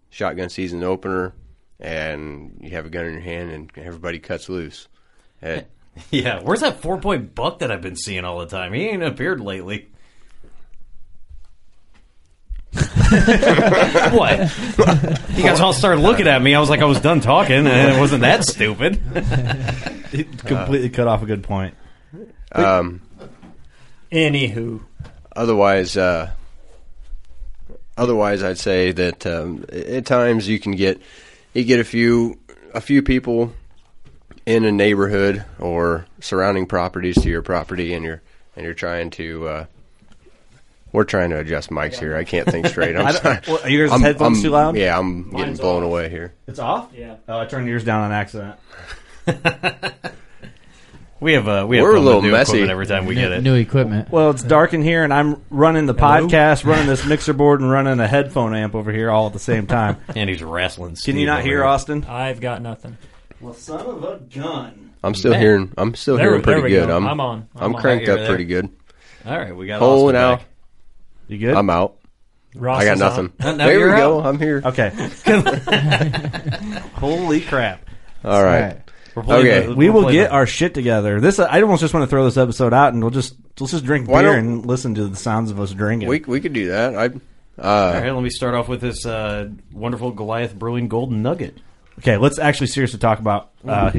shotgun 0.09 0.49
season 0.49 0.83
opener, 0.83 1.33
and 1.79 2.57
you 2.61 2.69
have 2.71 2.85
a 2.85 2.89
gun 2.89 3.05
in 3.05 3.13
your 3.13 3.21
hand, 3.21 3.51
and 3.51 3.71
everybody 3.75 4.19
cuts 4.19 4.47
loose. 4.49 4.87
And 5.41 5.65
Yeah, 6.11 6.39
where's 6.41 6.61
that 6.61 6.79
four 6.81 6.99
point 6.99 7.35
buck 7.35 7.59
that 7.59 7.71
I've 7.71 7.81
been 7.81 7.95
seeing 7.97 8.23
all 8.23 8.39
the 8.39 8.45
time? 8.45 8.71
He 8.73 8.83
ain't 8.87 9.03
appeared 9.03 9.41
lately. 9.41 9.89
what? 14.13 14.39
You 15.35 15.43
guys 15.43 15.59
all 15.59 15.73
started 15.73 16.01
looking 16.01 16.27
at 16.27 16.41
me. 16.41 16.55
I 16.55 16.59
was 16.59 16.69
like, 16.69 16.79
I 16.79 16.85
was 16.85 17.01
done 17.01 17.19
talking, 17.19 17.67
and 17.67 17.95
it 17.95 17.99
wasn't 17.99 18.21
that 18.21 18.43
stupid. 18.45 19.01
It 20.13 20.39
completely 20.39 20.89
cut 20.89 21.07
off 21.07 21.23
a 21.23 21.25
good 21.25 21.41
point. 21.41 21.73
um, 22.51 23.01
Anywho, 24.11 24.81
otherwise, 25.33 25.95
uh, 25.95 26.31
otherwise, 27.97 28.43
I'd 28.43 28.57
say 28.57 28.91
that 28.91 29.25
um, 29.25 29.63
at 29.71 30.05
times 30.05 30.49
you 30.49 30.59
can 30.59 30.73
get 30.73 31.01
you 31.53 31.63
get 31.63 31.79
a 31.79 31.85
few 31.85 32.39
a 32.73 32.81
few 32.81 33.01
people 33.01 33.53
in 34.45 34.65
a 34.65 34.71
neighborhood 34.73 35.45
or 35.59 36.07
surrounding 36.19 36.65
properties 36.65 37.15
to 37.21 37.29
your 37.29 37.41
property, 37.41 37.93
and 37.93 38.03
you're 38.03 38.21
and 38.57 38.65
you're 38.65 38.73
trying 38.73 39.11
to. 39.11 39.47
Uh, 39.47 39.65
we're 40.93 41.03
trying 41.03 41.29
to 41.31 41.39
adjust 41.39 41.69
mics 41.69 41.99
here. 41.99 42.15
I 42.15 42.23
can't 42.23 42.47
think 42.49 42.67
straight. 42.67 42.95
I'm 42.95 43.13
sorry. 43.15 43.39
well, 43.47 43.59
are 43.63 43.69
yours 43.69 43.91
I'm- 43.91 44.01
headphones 44.01 44.37
I'm- 44.37 44.43
too 44.43 44.49
loud? 44.49 44.75
Yeah, 44.75 44.97
I'm 44.97 45.23
getting 45.31 45.39
Mine's 45.47 45.59
blown 45.59 45.83
off. 45.83 45.87
away 45.87 46.09
here. 46.09 46.33
It's 46.47 46.59
off. 46.59 46.89
Yeah. 46.95 47.15
Oh, 47.27 47.39
I 47.39 47.45
turned 47.45 47.67
yours 47.67 47.83
down 47.83 48.01
on 48.03 48.11
accident. 48.11 48.55
We 51.19 51.33
have 51.33 51.47
uh, 51.47 51.67
we 51.69 51.77
have 51.77 51.83
We're 51.83 51.91
a 51.91 51.93
fun 51.93 51.99
with 51.99 52.05
little 52.07 52.21
new 52.23 52.31
messy. 52.31 52.49
equipment 52.63 52.71
every 52.71 52.87
time 52.87 53.05
we 53.05 53.13
new, 53.13 53.21
get 53.21 53.31
it. 53.31 53.41
new 53.43 53.53
equipment. 53.53 54.09
Well, 54.09 54.31
it's 54.31 54.41
dark 54.41 54.73
in 54.73 54.81
here, 54.81 55.03
and 55.03 55.13
I'm 55.13 55.39
running 55.51 55.85
the 55.85 55.93
Hello? 55.93 56.25
podcast, 56.27 56.65
running 56.65 56.87
this 56.87 57.05
mixer 57.05 57.33
board, 57.33 57.61
and 57.61 57.69
running 57.69 57.99
a 57.99 58.07
headphone 58.07 58.55
amp 58.55 58.73
over 58.73 58.91
here 58.91 59.11
all 59.11 59.27
at 59.27 59.33
the 59.33 59.37
same 59.39 59.67
time. 59.67 59.97
And 60.15 60.27
he's 60.31 60.41
wrestling. 60.41 60.95
Can 60.95 61.17
you 61.17 61.27
not 61.27 61.43
hear 61.43 61.63
Austin? 61.63 62.05
I've 62.05 62.41
got 62.41 62.63
nothing. 62.63 62.97
Well, 63.39 63.53
son 63.53 63.85
of 63.85 64.03
a 64.03 64.17
gun. 64.33 64.93
I'm 65.03 65.13
still 65.13 65.33
Man. 65.33 65.41
hearing. 65.41 65.71
I'm 65.77 65.93
still 65.93 66.15
There 66.17 66.25
hearing 66.25 66.39
we- 66.41 66.45
there 66.45 66.59
pretty 66.61 66.73
we 66.75 66.79
good. 66.81 66.87
go. 66.87 66.97
I'm 66.97 67.05
I'm 67.07 67.19
on. 67.19 67.47
I'm 67.55 67.63
I'm 67.65 67.75
on. 67.75 67.81
cranked 67.81 68.05
You're 68.07 68.15
up 68.15 68.19
there. 68.21 68.27
pretty 68.29 68.45
good. 68.45 68.69
All 69.23 69.37
right, 69.37 69.55
we 69.55 69.67
got 69.67 69.77
Pulling 69.77 70.15
Austin 70.15 70.15
out. 70.15 70.39
back. 70.39 70.47
You 71.31 71.37
good? 71.37 71.55
I'm 71.55 71.69
out. 71.69 71.97
Ross 72.55 72.81
I 72.81 72.85
got 72.85 72.93
is 72.95 72.99
nothing. 72.99 73.31
on. 73.41 73.57
Now 73.57 73.65
there 73.67 73.79
you're 73.79 73.91
we 73.91 73.95
go. 73.95 74.19
out. 74.19 74.25
I'm 74.25 74.37
here. 74.37 74.61
Okay. 74.65 74.91
Holy 76.95 77.39
crap. 77.41 77.89
All 78.25 78.43
right. 78.43 78.77
We're 79.15 79.23
playing 79.23 79.47
Okay. 79.47 79.67
the- 79.67 79.75
We 79.75 79.87
we're 79.89 79.93
will 79.93 80.01
playing 80.03 80.17
get 80.19 80.29
the- 80.29 80.33
our 80.35 80.45
shit 80.45 80.73
together. 80.73 81.21
This 81.21 81.39
I 81.39 81.61
almost 81.61 81.81
just 81.81 81.93
want 81.93 82.03
to 82.03 82.07
throw 82.09 82.25
this 82.25 82.35
episode 82.37 82.73
out, 82.73 82.93
and 82.93 83.01
we'll 83.01 83.11
just 83.11 83.35
let's 83.59 83.71
just 83.71 83.85
drink 83.85 84.09
Why 84.09 84.21
beer 84.21 84.31
don't- 84.35 84.39
and 84.45 84.65
listen 84.65 84.95
to 84.95 85.07
the 85.07 85.15
sounds 85.15 85.51
of 85.51 85.59
us 85.59 85.71
drinking. 85.71 86.09
We 86.09 86.19
we 86.19 86.41
could 86.41 86.53
do 86.53 86.67
that. 86.67 86.95
I. 86.95 87.05
Uh, 87.61 87.91
right, 88.01 88.11
let 88.11 88.23
me 88.23 88.29
start 88.29 88.55
off 88.55 88.67
with 88.67 88.81
this 88.81 89.05
uh, 89.05 89.47
wonderful 89.71 90.11
Goliath 90.11 90.53
Brewing 90.55 90.87
Golden 90.87 91.21
Nugget. 91.21 91.57
okay, 91.99 92.17
let's 92.17 92.39
actually 92.39 92.67
seriously 92.67 92.97
talk 92.99 93.19
about 93.19 93.51
uh, 93.67 93.91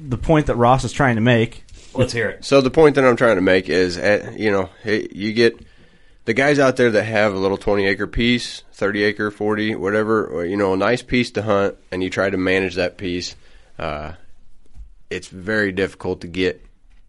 the 0.00 0.18
point 0.18 0.46
that 0.46 0.56
Ross 0.56 0.84
is 0.84 0.92
trying 0.92 1.14
to 1.14 1.20
make. 1.22 1.64
Let's 1.94 2.12
hear 2.12 2.28
it. 2.30 2.44
So 2.44 2.60
the 2.60 2.70
point 2.70 2.96
that 2.96 3.04
I'm 3.04 3.16
trying 3.16 3.36
to 3.36 3.42
make 3.42 3.68
is, 3.68 3.96
uh, 3.98 4.32
you 4.36 4.50
know, 4.50 4.68
hey, 4.82 5.08
you 5.12 5.32
get 5.32 5.58
the 6.24 6.34
guys 6.34 6.58
out 6.58 6.76
there 6.76 6.90
that 6.90 7.04
have 7.04 7.34
a 7.34 7.38
little 7.38 7.56
20 7.56 7.86
acre 7.86 8.06
piece, 8.06 8.62
30 8.72 9.02
acre, 9.04 9.30
40, 9.30 9.74
whatever, 9.76 10.24
or, 10.26 10.44
you 10.44 10.56
know, 10.56 10.72
a 10.74 10.76
nice 10.76 11.02
piece 11.02 11.30
to 11.32 11.42
hunt, 11.42 11.76
and 11.90 12.02
you 12.02 12.10
try 12.10 12.30
to 12.30 12.36
manage 12.36 12.76
that 12.76 12.96
piece. 12.96 13.34
Uh, 13.78 14.12
it's 15.10 15.28
very 15.28 15.72
difficult 15.72 16.20
to 16.22 16.26
get 16.28 16.64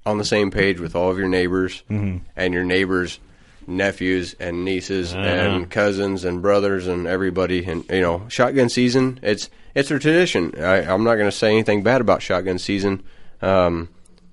on 0.05 0.17
the 0.17 0.25
same 0.25 0.51
page 0.51 0.79
with 0.79 0.95
all 0.95 1.09
of 1.11 1.17
your 1.17 1.29
neighbors, 1.29 1.83
and 1.89 2.53
your 2.53 2.63
neighbors 2.63 3.19
nephews 3.65 4.35
and 4.41 4.65
nieces 4.65 5.13
Uh-huh. 5.13 5.23
and 5.23 5.69
cousins 5.71 6.25
and 6.25 6.41
brothers 6.41 6.87
and 6.87 7.07
everybody. 7.07 7.63
And 7.63 7.85
you 7.89 8.01
know, 8.01 8.25
shotgun 8.27 8.67
season. 8.67 9.19
It's 9.23 9.49
it's 9.73 9.89
a 9.89 9.99
tradition. 9.99 10.53
I, 10.59 10.79
I'm 10.83 11.05
not 11.05 11.15
going 11.15 11.29
to 11.29 11.35
say 11.37 11.51
anything 11.51 11.81
bad 11.83 12.01
about 12.01 12.21
shotgun 12.21 12.59
season. 12.59 13.03
Um, 13.41 13.87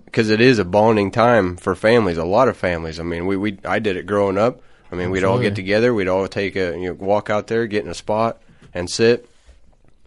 because 0.04 0.28
it 0.30 0.40
is 0.40 0.58
a 0.58 0.64
bonding 0.64 1.12
time 1.12 1.56
for 1.56 1.76
families, 1.76 2.16
a 2.18 2.24
lot 2.24 2.48
of 2.48 2.56
families. 2.56 2.98
I 2.98 3.04
mean, 3.04 3.26
we, 3.26 3.36
we 3.36 3.58
I 3.64 3.78
did 3.78 3.96
it 3.96 4.06
growing 4.06 4.36
up. 4.38 4.60
I 4.92 4.96
mean, 4.96 5.10
we'd 5.10 5.24
all 5.24 5.38
get 5.38 5.54
together, 5.54 5.94
we'd 5.94 6.08
all 6.08 6.26
take 6.28 6.56
a 6.56 6.76
you 6.78 6.88
know, 6.88 6.92
walk 6.94 7.30
out 7.30 7.46
there, 7.46 7.66
get 7.66 7.84
in 7.84 7.90
a 7.90 7.94
spot, 7.94 8.40
and 8.74 8.88
sit. 8.90 9.28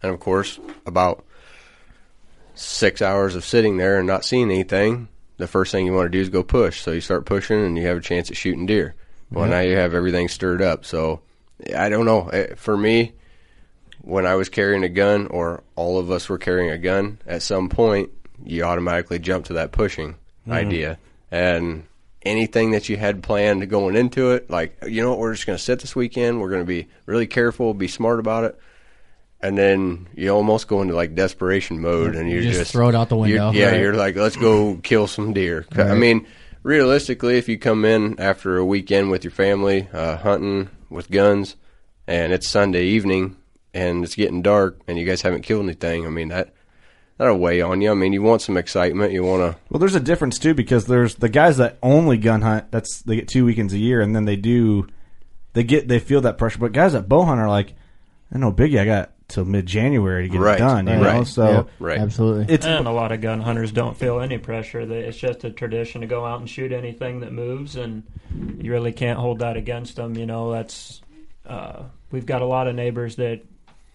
And 0.02 0.12
of 0.14 0.20
course, 0.20 0.60
about 0.86 1.24
six 2.56 3.02
hours 3.02 3.36
of 3.36 3.46
sitting 3.46 3.78
there 3.78 3.98
and 3.98 4.08
not 4.08 4.26
seeing 4.26 4.52
anything, 4.52 5.08
the 5.38 5.48
first 5.48 5.72
thing 5.72 5.86
you 5.86 5.94
want 5.94 6.06
to 6.12 6.18
do 6.18 6.22
is 6.22 6.30
go 6.30 6.44
push. 6.44 6.82
So 6.82 6.92
you 6.92 7.02
start 7.02 7.26
pushing, 7.26 7.64
and 7.64 7.78
you 7.78 7.88
have 7.88 7.98
a 7.98 8.02
chance 8.02 8.30
at 8.30 8.38
shooting 8.38 8.66
deer. 8.66 8.96
Well, 9.32 9.46
Yeah. 9.46 9.52
now 9.52 9.60
you 9.62 9.76
have 9.78 9.94
everything 9.94 10.28
stirred 10.28 10.62
up. 10.62 10.86
So 10.86 11.22
I 11.76 11.90
don't 11.90 12.06
know. 12.06 12.30
Eh, 12.30 12.54
For 12.56 12.78
me, 12.78 13.14
when 14.02 14.26
I 14.28 14.36
was 14.36 14.50
carrying 14.50 14.84
a 14.84 14.90
gun, 14.90 15.28
or 15.28 15.64
all 15.76 15.98
of 15.98 16.12
us 16.12 16.28
were 16.30 16.38
carrying 16.38 16.70
a 16.70 16.78
gun, 16.78 17.20
at 17.26 17.42
some 17.42 17.70
point 17.70 18.10
you 18.46 18.64
automatically 18.64 19.18
jump 19.20 19.46
to 19.46 19.54
that 19.54 19.72
pushing 19.72 20.16
Mhm. 20.48 20.52
idea. 20.54 20.98
And 21.32 21.84
anything 22.24 22.72
that 22.72 22.90
you 22.90 22.98
had 22.98 23.22
planned 23.24 23.70
going 23.70 23.96
into 23.96 24.32
it, 24.32 24.50
like 24.50 24.78
you 24.88 25.02
know 25.02 25.10
what, 25.12 25.20
we're 25.20 25.34
just 25.34 25.46
going 25.46 25.58
to 25.58 25.64
sit 25.64 25.80
this 25.80 25.96
weekend. 25.96 26.40
We're 26.42 26.50
going 26.50 26.62
to 26.62 26.66
be 26.68 26.88
really 27.06 27.28
careful, 27.28 27.74
be 27.74 27.88
smart 27.88 28.20
about 28.20 28.44
it. 28.46 28.60
And 29.42 29.58
then 29.58 30.08
you 30.16 30.30
almost 30.30 30.68
go 30.70 30.82
into 30.82 30.96
like 30.96 31.16
desperation 31.16 31.82
mode, 31.82 32.16
and 32.16 32.30
You 32.30 32.36
you're 32.36 32.44
just 32.46 32.60
just, 32.60 32.72
throw 32.72 32.88
it 32.90 32.96
out 32.96 33.10
the 33.10 33.18
you're- 33.18 33.40
window. 33.46 33.52
Yeah, 33.52 33.72
Right. 33.72 33.82
you're 33.82 33.94
like, 33.94 34.16
let's 34.16 34.38
go 34.38 34.78
kill 34.84 35.06
some 35.08 35.34
deer. 35.34 35.66
I 35.76 35.96
mean, 35.96 36.26
realistically, 36.64 37.38
if 37.38 37.50
you 37.50 37.58
come 37.60 37.84
in 37.86 38.20
after 38.20 38.58
a 38.58 38.66
weekend 38.66 39.12
with 39.12 39.24
your 39.26 39.32
family, 39.32 39.88
uh, 39.92 40.16
hunting 40.18 40.70
with 40.90 41.12
guns, 41.12 41.58
and 42.08 42.32
it's 42.34 42.48
Sunday 42.48 42.86
evening 42.86 43.36
and 43.74 44.04
it's 44.04 44.16
getting 44.16 44.42
dark, 44.42 44.80
and 44.88 44.98
you 44.98 45.06
guys 45.06 45.22
haven't 45.24 45.42
killed 45.42 45.64
anything, 45.66 46.06
I 46.06 46.10
mean 46.10 46.30
that 46.30 46.54
that'll 47.24 47.40
weigh 47.40 47.62
on 47.62 47.80
you. 47.82 47.90
I 47.92 47.94
mean, 47.94 48.12
you 48.12 48.22
want 48.22 48.42
some 48.42 48.58
excitement, 48.58 49.14
you 49.14 49.24
want 49.24 49.42
to. 49.54 49.60
Well, 49.70 49.80
there's 49.80 49.96
a 49.96 50.00
difference 50.00 50.38
too 50.38 50.54
because 50.54 50.86
there's 50.86 51.16
the 51.16 51.30
guys 51.30 51.58
that 51.58 51.78
only 51.82 52.18
gun 52.18 52.42
hunt. 52.42 52.70
That's 52.72 53.02
they 53.04 53.16
get 53.16 53.28
two 53.30 53.46
weekends 53.46 53.74
a 53.74 53.78
year, 53.78 54.02
and 54.02 54.16
then 54.16 54.26
they 54.26 54.36
do, 54.36 54.88
they 55.54 55.64
get 55.64 55.88
they 55.88 56.00
feel 56.00 56.22
that 56.22 56.38
pressure. 56.38 56.60
But 56.60 56.74
guys 56.74 56.94
that 56.94 57.08
bow 57.08 57.24
hunt 57.24 57.40
are 57.40 57.48
like, 57.48 57.74
I 58.34 58.38
know 58.40 58.52
Biggie, 58.52 58.80
I 58.80 58.86
got 58.86 59.12
till 59.30 59.46
mid 59.46 59.66
January 59.66 60.24
to 60.24 60.30
get 60.30 60.42
Right, 60.42 60.56
it 60.56 60.60
done. 60.60 60.88
You 60.88 60.94
right. 60.96 61.18
know, 61.18 61.24
so 61.24 61.68
Right. 61.80 61.98
Absolutely. 61.98 62.54
It's 62.54 62.66
and 62.66 62.88
a 62.88 62.92
lot 62.92 63.14
of 63.14 63.22
gun 63.22 63.40
hunters 63.40 63.72
don't 63.72 63.96
feel 63.98 64.20
any 64.20 64.38
pressure. 64.38 64.86
They, 64.86 65.00
it's 65.00 65.18
just 65.18 65.46
a 65.46 65.50
tradition 65.50 66.02
to 66.02 66.08
go 66.08 66.26
out 66.26 66.42
and 66.42 66.50
shoot 66.50 66.74
anything 66.74 67.22
that 67.22 67.32
moves, 67.32 67.78
and 67.78 68.04
you 68.60 68.72
really 68.72 68.92
can't 68.92 69.18
hold 69.18 69.40
that 69.40 69.56
against 69.56 69.96
them. 69.96 70.18
You 70.18 70.26
know, 70.26 70.52
that's 70.52 71.02
uh, 71.46 71.84
we've 72.12 72.26
got 72.26 72.42
a 72.42 72.46
lot 72.46 72.68
of 72.68 72.76
neighbors 72.76 73.16
that 73.16 73.42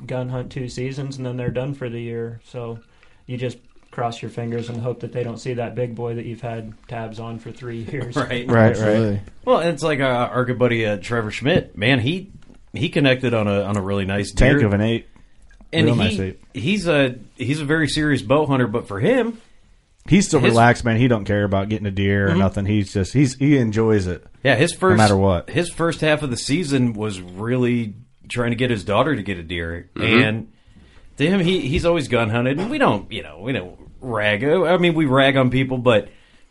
gun 0.06 0.28
hunt 0.28 0.52
two 0.52 0.68
seasons 0.68 1.16
and 1.16 1.26
then 1.26 1.36
they're 1.36 1.50
done 1.50 1.74
for 1.74 1.88
the 1.88 2.00
year. 2.00 2.40
So 2.44 2.78
you 3.28 3.36
just 3.36 3.58
cross 3.92 4.20
your 4.20 4.30
fingers 4.30 4.68
and 4.68 4.80
hope 4.80 5.00
that 5.00 5.12
they 5.12 5.22
don't 5.22 5.38
see 5.38 5.54
that 5.54 5.74
big 5.74 5.94
boy 5.94 6.14
that 6.16 6.24
you've 6.24 6.40
had 6.40 6.72
tabs 6.88 7.20
on 7.20 7.38
for 7.38 7.52
three 7.52 7.78
years. 7.92 8.16
Right. 8.16 8.48
right. 8.50 8.76
Right. 8.76 9.20
Well, 9.44 9.60
it's 9.60 9.82
like 9.84 10.00
uh, 10.00 10.04
our 10.32 10.44
good 10.44 10.58
buddy 10.58 10.84
uh, 10.84 10.96
Trevor 10.96 11.30
Schmidt. 11.30 11.76
Man, 11.78 12.00
he 12.00 12.32
he 12.72 12.88
connected 12.88 13.34
on 13.34 13.46
a 13.46 13.62
on 13.62 13.76
a 13.76 13.80
really 13.82 14.04
nice 14.06 14.32
tank 14.32 14.58
deer. 14.58 14.66
of 14.66 14.72
an 14.72 14.80
eight. 14.80 15.06
and 15.72 15.86
Real 15.86 15.94
he, 15.94 16.00
nice 16.00 16.18
eight. 16.18 16.40
he's 16.54 16.88
a 16.88 17.16
he's 17.36 17.60
a 17.60 17.64
very 17.64 17.86
serious 17.88 18.22
bow 18.22 18.46
hunter. 18.46 18.66
But 18.66 18.88
for 18.88 18.98
him, 18.98 19.40
He's 20.08 20.26
still 20.26 20.40
His- 20.40 20.52
relaxed, 20.52 20.86
man. 20.86 20.96
He 20.96 21.06
don't 21.06 21.26
care 21.26 21.44
about 21.44 21.68
getting 21.68 21.86
a 21.86 21.90
deer 21.90 22.28
or 22.28 22.30
Mhm. 22.30 22.38
nothing. 22.38 22.64
He's 22.64 22.92
just 22.94 23.12
he's 23.12 23.34
he 23.34 23.58
enjoys 23.58 24.06
it. 24.06 24.24
yeah, 24.42 24.54
his 24.56 24.72
first 24.72 24.92
no 24.96 25.02
matter 25.02 25.16
what. 25.18 25.50
his 25.50 25.68
first 25.70 26.00
half 26.00 26.22
of 26.22 26.30
the 26.30 26.36
season 26.38 26.94
was 26.94 27.20
really 27.20 27.92
trying 28.28 28.50
to 28.50 28.56
get 28.56 28.70
his 28.70 28.84
daughter 28.84 29.14
to 29.14 29.22
get 29.22 29.36
a 29.38 29.42
deer, 29.42 29.90
Mhm. 29.96 30.22
and 30.28 30.48
to 31.18 31.26
him, 31.28 31.40
he 31.40 31.60
he's 31.68 31.84
always 31.84 32.08
gun 32.08 32.30
hunted, 32.30 32.58
and 32.58 32.70
we 32.70 32.78
don't 32.78 33.10
you 33.12 33.22
know 33.22 33.40
we 33.40 33.52
don't 33.52 33.78
rag. 34.00 34.42
I 34.44 34.76
mean, 34.78 34.94
we 34.94 35.04
rag 35.06 35.36
on 35.36 35.50
people, 35.50 35.78
but. 35.78 36.08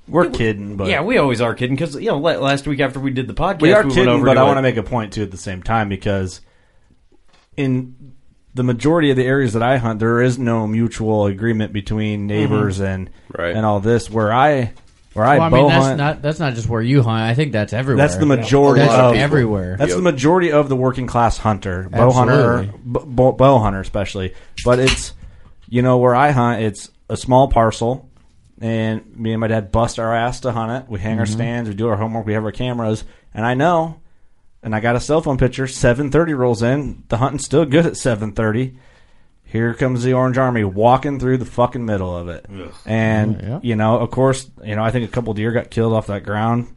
We're 0.09 0.29
kidding, 0.29 0.77
but 0.77 0.87
yeah, 0.87 1.01
we 1.01 1.17
always 1.17 1.41
are 1.41 1.53
kidding 1.53 1.75
because 1.75 1.95
you 1.95 2.05
know 2.09 2.17
last 2.17 2.65
week 2.65 2.79
after 2.79 2.97
we 2.97 3.11
did 3.11 3.27
the 3.27 3.33
podcast, 3.33 3.59
we 3.61 3.73
are 3.73 3.81
went 3.81 3.93
kidding, 3.93 4.07
over 4.07 4.25
but 4.25 4.35
to 4.35 4.39
I 4.39 4.43
a- 4.43 4.45
want 4.45 4.57
to 4.57 4.61
make 4.61 4.77
a 4.77 4.83
point 4.83 5.11
too 5.11 5.21
at 5.23 5.31
the 5.31 5.37
same 5.37 5.61
time 5.61 5.89
because 5.89 6.39
in 7.57 8.13
the 8.53 8.63
majority 8.63 9.09
of 9.09 9.17
the 9.17 9.25
areas 9.25 9.51
that 9.51 9.61
I 9.63 9.75
hunt, 9.75 9.99
there 9.99 10.21
is 10.21 10.39
no 10.39 10.65
mutual 10.65 11.25
agreement 11.25 11.73
between 11.73 12.25
neighbors 12.25 12.75
mm-hmm. 12.77 12.85
and 12.85 13.09
Right. 13.37 13.53
and 13.53 13.65
all 13.65 13.81
this. 13.81 14.09
Where 14.09 14.31
I 14.31 14.71
where 15.17 15.25
I 15.25 15.37
well, 15.39 15.47
I 15.47 15.49
bow 15.49 15.57
mean, 15.57 15.67
that's 15.69 15.85
hunt, 15.85 15.97
not 15.97 16.21
that's 16.21 16.39
not 16.39 16.53
just 16.53 16.69
where 16.69 16.81
you 16.81 17.01
hunt. 17.03 17.21
I 17.23 17.33
think 17.33 17.51
that's 17.51 17.73
everywhere. 17.73 18.07
that's 18.07 18.17
the 18.17 18.25
majority 18.25 18.81
That's 18.85 18.93
of 18.93 19.15
everywhere. 19.15 19.75
That's 19.77 19.95
the 19.95 20.01
majority 20.01 20.51
of 20.51 20.69
the 20.69 20.75
working 20.75 21.07
class 21.07 21.37
hunter, 21.37 21.89
bow 21.89 22.11
hunter, 22.11 22.59
Absolutely. 22.59 22.79
b- 22.93 22.99
bow, 23.05 23.31
bow 23.33 23.59
hunter 23.59 23.79
especially. 23.81 24.33
But 24.63 24.79
it's 24.79 25.13
you 25.67 25.81
know 25.81 25.97
where 25.97 26.15
I 26.15 26.31
hunt, 26.31 26.61
it's 26.61 26.89
a 27.09 27.17
small 27.17 27.47
parcel, 27.49 28.09
and 28.61 29.03
me 29.17 29.33
and 29.33 29.41
my 29.41 29.47
dad 29.47 29.71
bust 29.71 29.99
our 29.99 30.15
ass 30.15 30.39
to 30.41 30.51
hunt 30.51 30.71
it. 30.83 30.89
We 30.89 30.99
hang 30.99 31.19
our 31.19 31.25
Mhm. 31.25 31.31
stands, 31.33 31.69
we 31.69 31.75
do 31.75 31.89
our 31.89 31.97
homework, 31.97 32.25
we 32.25 32.33
have 32.33 32.45
our 32.45 32.51
cameras, 32.51 33.03
and 33.33 33.45
I 33.45 33.53
know, 33.55 33.97
and 34.63 34.75
I 34.75 34.79
got 34.79 34.95
a 34.95 34.99
cell 34.99 35.21
phone 35.21 35.37
picture. 35.37 35.67
Seven 35.67 36.11
thirty 36.11 36.33
rolls 36.33 36.61
in, 36.61 37.03
the 37.09 37.17
hunting's 37.17 37.45
still 37.45 37.65
good 37.65 37.85
at 37.85 37.97
seven 37.97 38.31
thirty. 38.33 38.77
Here 39.49 39.73
comes 39.73 40.03
the 40.03 40.13
Orange 40.13 40.37
Army 40.37 40.63
walking 40.65 41.19
through 41.19 41.37
the 41.37 41.45
fucking 41.45 41.85
middle 41.85 42.15
of 42.15 42.27
it, 42.27 42.45
and 42.85 43.41
Oh, 43.41 43.47
yeah. 43.47 43.59
you 43.63 43.75
know, 43.77 43.97
of 43.97 44.11
course, 44.11 44.49
you 44.63 44.75
know, 44.75 44.83
I 44.83 44.91
think 44.91 45.07
a 45.07 45.11
couple 45.11 45.33
deer 45.33 45.51
got 45.53 45.69
killed 45.71 45.93
off 45.93 46.07
that 46.07 46.23
ground 46.23 46.67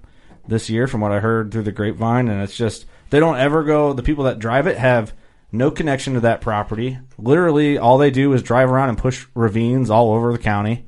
this 0.47 0.71
year, 0.71 0.87
from 0.87 1.01
what 1.01 1.11
I 1.13 1.19
heard 1.21 1.51
through 1.51 1.65
the 1.65 1.73
grapevine, 1.73 2.29
and 2.29 2.43
it's 2.43 2.57
just 2.57 2.87
they 3.11 3.19
don't 3.21 3.39
ever 3.39 3.65
go. 3.65 3.93
The 3.93 4.03
people 4.05 4.25
that 4.25 4.39
drive 4.39 4.67
it 4.69 4.79
have 4.79 5.13
no 5.53 5.71
connection 5.73 6.15
to 6.15 6.21
that 6.21 6.41
property. 6.41 6.97
Literally, 7.19 7.77
all 7.77 7.99
they 7.99 8.11
do 8.13 8.33
is 8.35 8.43
drive 8.43 8.71
around 8.71 8.91
and 8.91 8.99
push 8.99 9.27
ravines 9.35 9.91
all 9.91 10.13
over 10.15 10.31
the 10.33 10.39
county, 10.39 10.85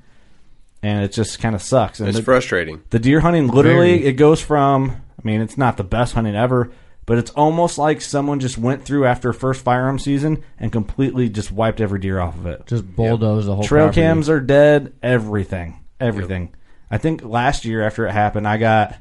and 0.85 1.05
it 1.05 1.13
just 1.13 1.41
kind 1.41 1.55
of 1.57 1.63
sucks. 1.63 1.99
And 1.99 2.09
It's 2.09 2.19
the, 2.19 2.25
frustrating. 2.25 2.81
The 2.91 3.01
deer 3.01 3.21
hunting, 3.21 3.49
literally, 3.49 3.97
Very. 3.99 4.07
it 4.07 4.13
goes 4.13 4.41
from. 4.41 4.91
I 5.19 5.21
mean, 5.25 5.41
it's 5.41 5.59
not 5.59 5.77
the 5.77 5.85
best 5.85 6.15
hunting 6.15 6.37
ever, 6.37 6.71
but 7.07 7.19
it's 7.19 7.31
almost 7.33 7.79
like 7.79 8.01
someone 8.01 8.39
just 8.41 8.57
went 8.59 8.85
through 8.85 9.07
after 9.07 9.33
first 9.33 9.63
firearm 9.63 9.99
season 9.99 10.43
and 10.59 10.71
completely 10.73 11.29
just 11.29 11.51
wiped 11.51 11.81
every 11.81 11.99
deer 11.99 12.21
off 12.21 12.37
of 12.37 12.47
it. 12.47 12.67
Just 12.67 12.95
bulldoze 12.95 13.47
the 13.47 13.55
whole 13.55 13.65
Trail 13.65 13.87
property. 13.87 14.01
cams 14.03 14.29
are 14.29 14.41
dead. 14.41 14.93
Everything, 15.03 15.81
everything. 16.01 16.55
I 16.91 16.99
think 16.99 17.25
last 17.25 17.65
year 17.65 17.83
after 17.83 18.07
it 18.07 18.13
happened, 18.13 18.47
I 18.47 18.57
got 18.59 18.97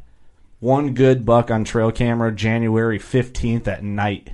one 0.59 0.93
good 0.93 1.25
buck 1.25 1.51
on 1.51 1.63
trail 1.63 1.91
camera 1.91 2.31
January 2.31 2.99
fifteenth 2.99 3.67
at 3.67 3.83
night 3.83 4.31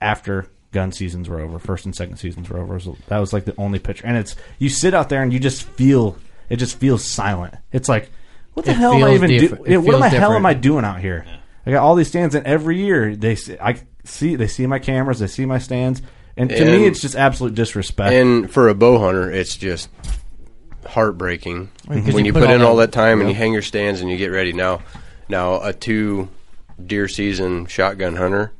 after 0.00 0.46
gun 0.72 0.92
seasons 0.92 1.28
were 1.28 1.40
over, 1.40 1.58
first 1.58 1.84
and 1.84 1.94
second 1.94 2.16
seasons 2.16 2.48
were 2.50 2.58
over. 2.58 2.78
So 2.80 2.96
that 3.08 3.18
was 3.18 3.32
like 3.32 3.44
the 3.44 3.54
only 3.58 3.78
picture. 3.78 4.06
And 4.06 4.16
it's 4.16 4.36
you 4.58 4.68
sit 4.68 4.92
out 4.94 5.08
there 5.08 5.22
and 5.22 5.32
you 5.32 5.38
just 5.38 5.62
feel 5.62 6.16
it 6.48 6.56
just 6.56 6.78
feels 6.78 7.04
silent. 7.04 7.54
It's 7.72 7.88
like 7.88 8.10
what 8.54 8.66
the 8.66 8.72
It 8.72 8.76
hell 8.76 8.92
am 8.94 9.02
I 9.04 9.06
feels 9.08 9.14
even 9.14 9.30
diff- 9.30 9.50
doing? 9.58 9.72
it 9.72 9.76
What 9.78 9.84
the 9.86 9.90
feels 10.10 10.12
hell 10.12 10.32
am 10.32 10.42
different. 10.42 10.46
I 10.46 10.54
doing 10.54 10.84
out 10.84 11.00
here? 11.00 11.26
I 11.66 11.70
got 11.70 11.82
all 11.82 11.94
these 11.94 12.08
stands, 12.08 12.34
and 12.34 12.46
every 12.46 12.78
year 12.78 13.16
they 13.16 13.34
see, 13.36 13.56
I 13.58 13.76
see 14.04 14.36
they 14.36 14.46
see 14.48 14.66
my 14.66 14.78
cameras, 14.78 15.18
they 15.18 15.26
see 15.26 15.46
my 15.46 15.58
stands, 15.58 16.02
and 16.36 16.50
to 16.50 16.64
me 16.64 16.86
it's 16.86 17.00
just 17.00 17.16
absolute 17.16 17.54
disrespect. 17.54 18.12
And 18.12 18.50
for 18.50 18.68
a 18.68 18.74
bow 18.74 18.98
hunter, 18.98 19.30
it's 19.30 19.56
just 19.56 19.88
heartbreaking 20.86 21.70
when 21.86 22.04
you 22.06 22.24
you 22.26 22.32
put 22.32 22.40
put 22.40 22.48
all 22.48 22.54
in 22.54 22.60
that- 22.60 22.66
all 22.66 22.76
that 22.76 22.92
time 22.92 23.20
and 23.20 23.28
you 23.28 23.34
hang 23.34 23.52
your 23.52 23.62
stands 23.62 24.00
and 24.00 24.10
you 24.10 24.16
get 24.16 24.28
ready. 24.30 24.52
Now, 24.52 24.82
now 25.28 25.60
a 25.60 25.72
two 25.72 26.28
deer 26.84 27.08
season 27.08 27.66
shotgun 27.66 28.16
hunter, 28.16 28.52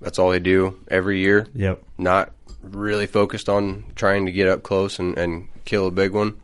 that's 0.00 0.18
all 0.18 0.30
they 0.30 0.38
do 0.38 0.78
every 0.88 1.18
year. 1.20 1.46
Yep. 1.54 1.82
Not 1.98 2.32
really 2.62 3.06
focused 3.06 3.48
on 3.48 3.84
trying 3.96 4.26
to 4.26 4.32
get 4.32 4.46
up 4.48 4.62
close 4.62 4.98
and, 5.00 5.18
and 5.18 5.48
kill 5.64 5.88
a 5.88 5.90
big 5.90 6.12
one. 6.12 6.34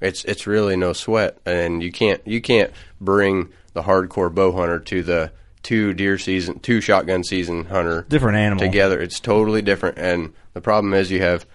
It's 0.00 0.24
it's 0.24 0.46
really 0.46 0.76
no 0.76 0.94
sweat, 0.94 1.36
and 1.44 1.82
you 1.82 1.92
can't 1.92 2.22
you 2.26 2.40
can't 2.40 2.70
bring 3.00 3.50
the 3.74 3.82
hardcore 3.82 4.34
bow 4.34 4.52
hunter 4.52 4.78
to 4.78 5.02
the 5.02 5.30
two 5.62 5.92
deer 5.94 6.18
season, 6.18 6.58
two 6.60 6.80
shotgun 6.80 7.22
season 7.24 7.64
hunter 7.66 8.06
Different 8.08 8.38
animal. 8.38 8.60
together. 8.64 9.00
It's 9.00 9.20
totally 9.20 9.62
different, 9.62 9.98
and 9.98 10.32
the 10.54 10.60
problem 10.60 10.94
is 10.94 11.10
you 11.10 11.22
have 11.22 11.46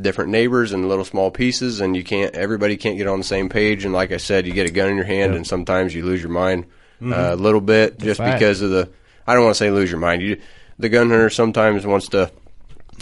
different 0.00 0.30
neighbors 0.30 0.72
and 0.72 0.88
little 0.88 1.04
small 1.04 1.30
pieces, 1.30 1.80
and 1.80 1.94
you 1.96 2.02
can't. 2.04 2.34
Everybody 2.34 2.76
can't 2.76 2.96
get 2.96 3.06
on 3.06 3.18
the 3.18 3.24
same 3.24 3.48
page. 3.48 3.84
And 3.84 3.92
like 3.92 4.10
I 4.12 4.16
said, 4.16 4.46
you 4.46 4.52
get 4.52 4.66
a 4.68 4.72
gun 4.72 4.88
in 4.88 4.96
your 4.96 5.04
hand, 5.04 5.32
Yep. 5.32 5.36
and 5.36 5.46
sometimes 5.46 5.94
you 5.94 6.04
lose 6.04 6.22
your 6.22 6.30
mind 6.32 6.64
uh, 7.04 7.30
a 7.32 7.36
little 7.36 7.60
bit 7.60 7.98
That's 7.98 8.18
just 8.18 8.20
because 8.20 8.62
of 8.62 8.70
the. 8.70 8.88
I 9.26 9.34
don't 9.34 9.44
want 9.44 9.54
to 9.54 9.58
say 9.58 9.70
lose 9.70 9.90
your 9.90 10.00
mind. 10.00 10.22
You, 10.22 10.40
the 10.78 10.88
gun 10.88 11.10
hunter 11.10 11.30
sometimes 11.30 11.84
wants 11.86 12.08
to. 12.10 12.30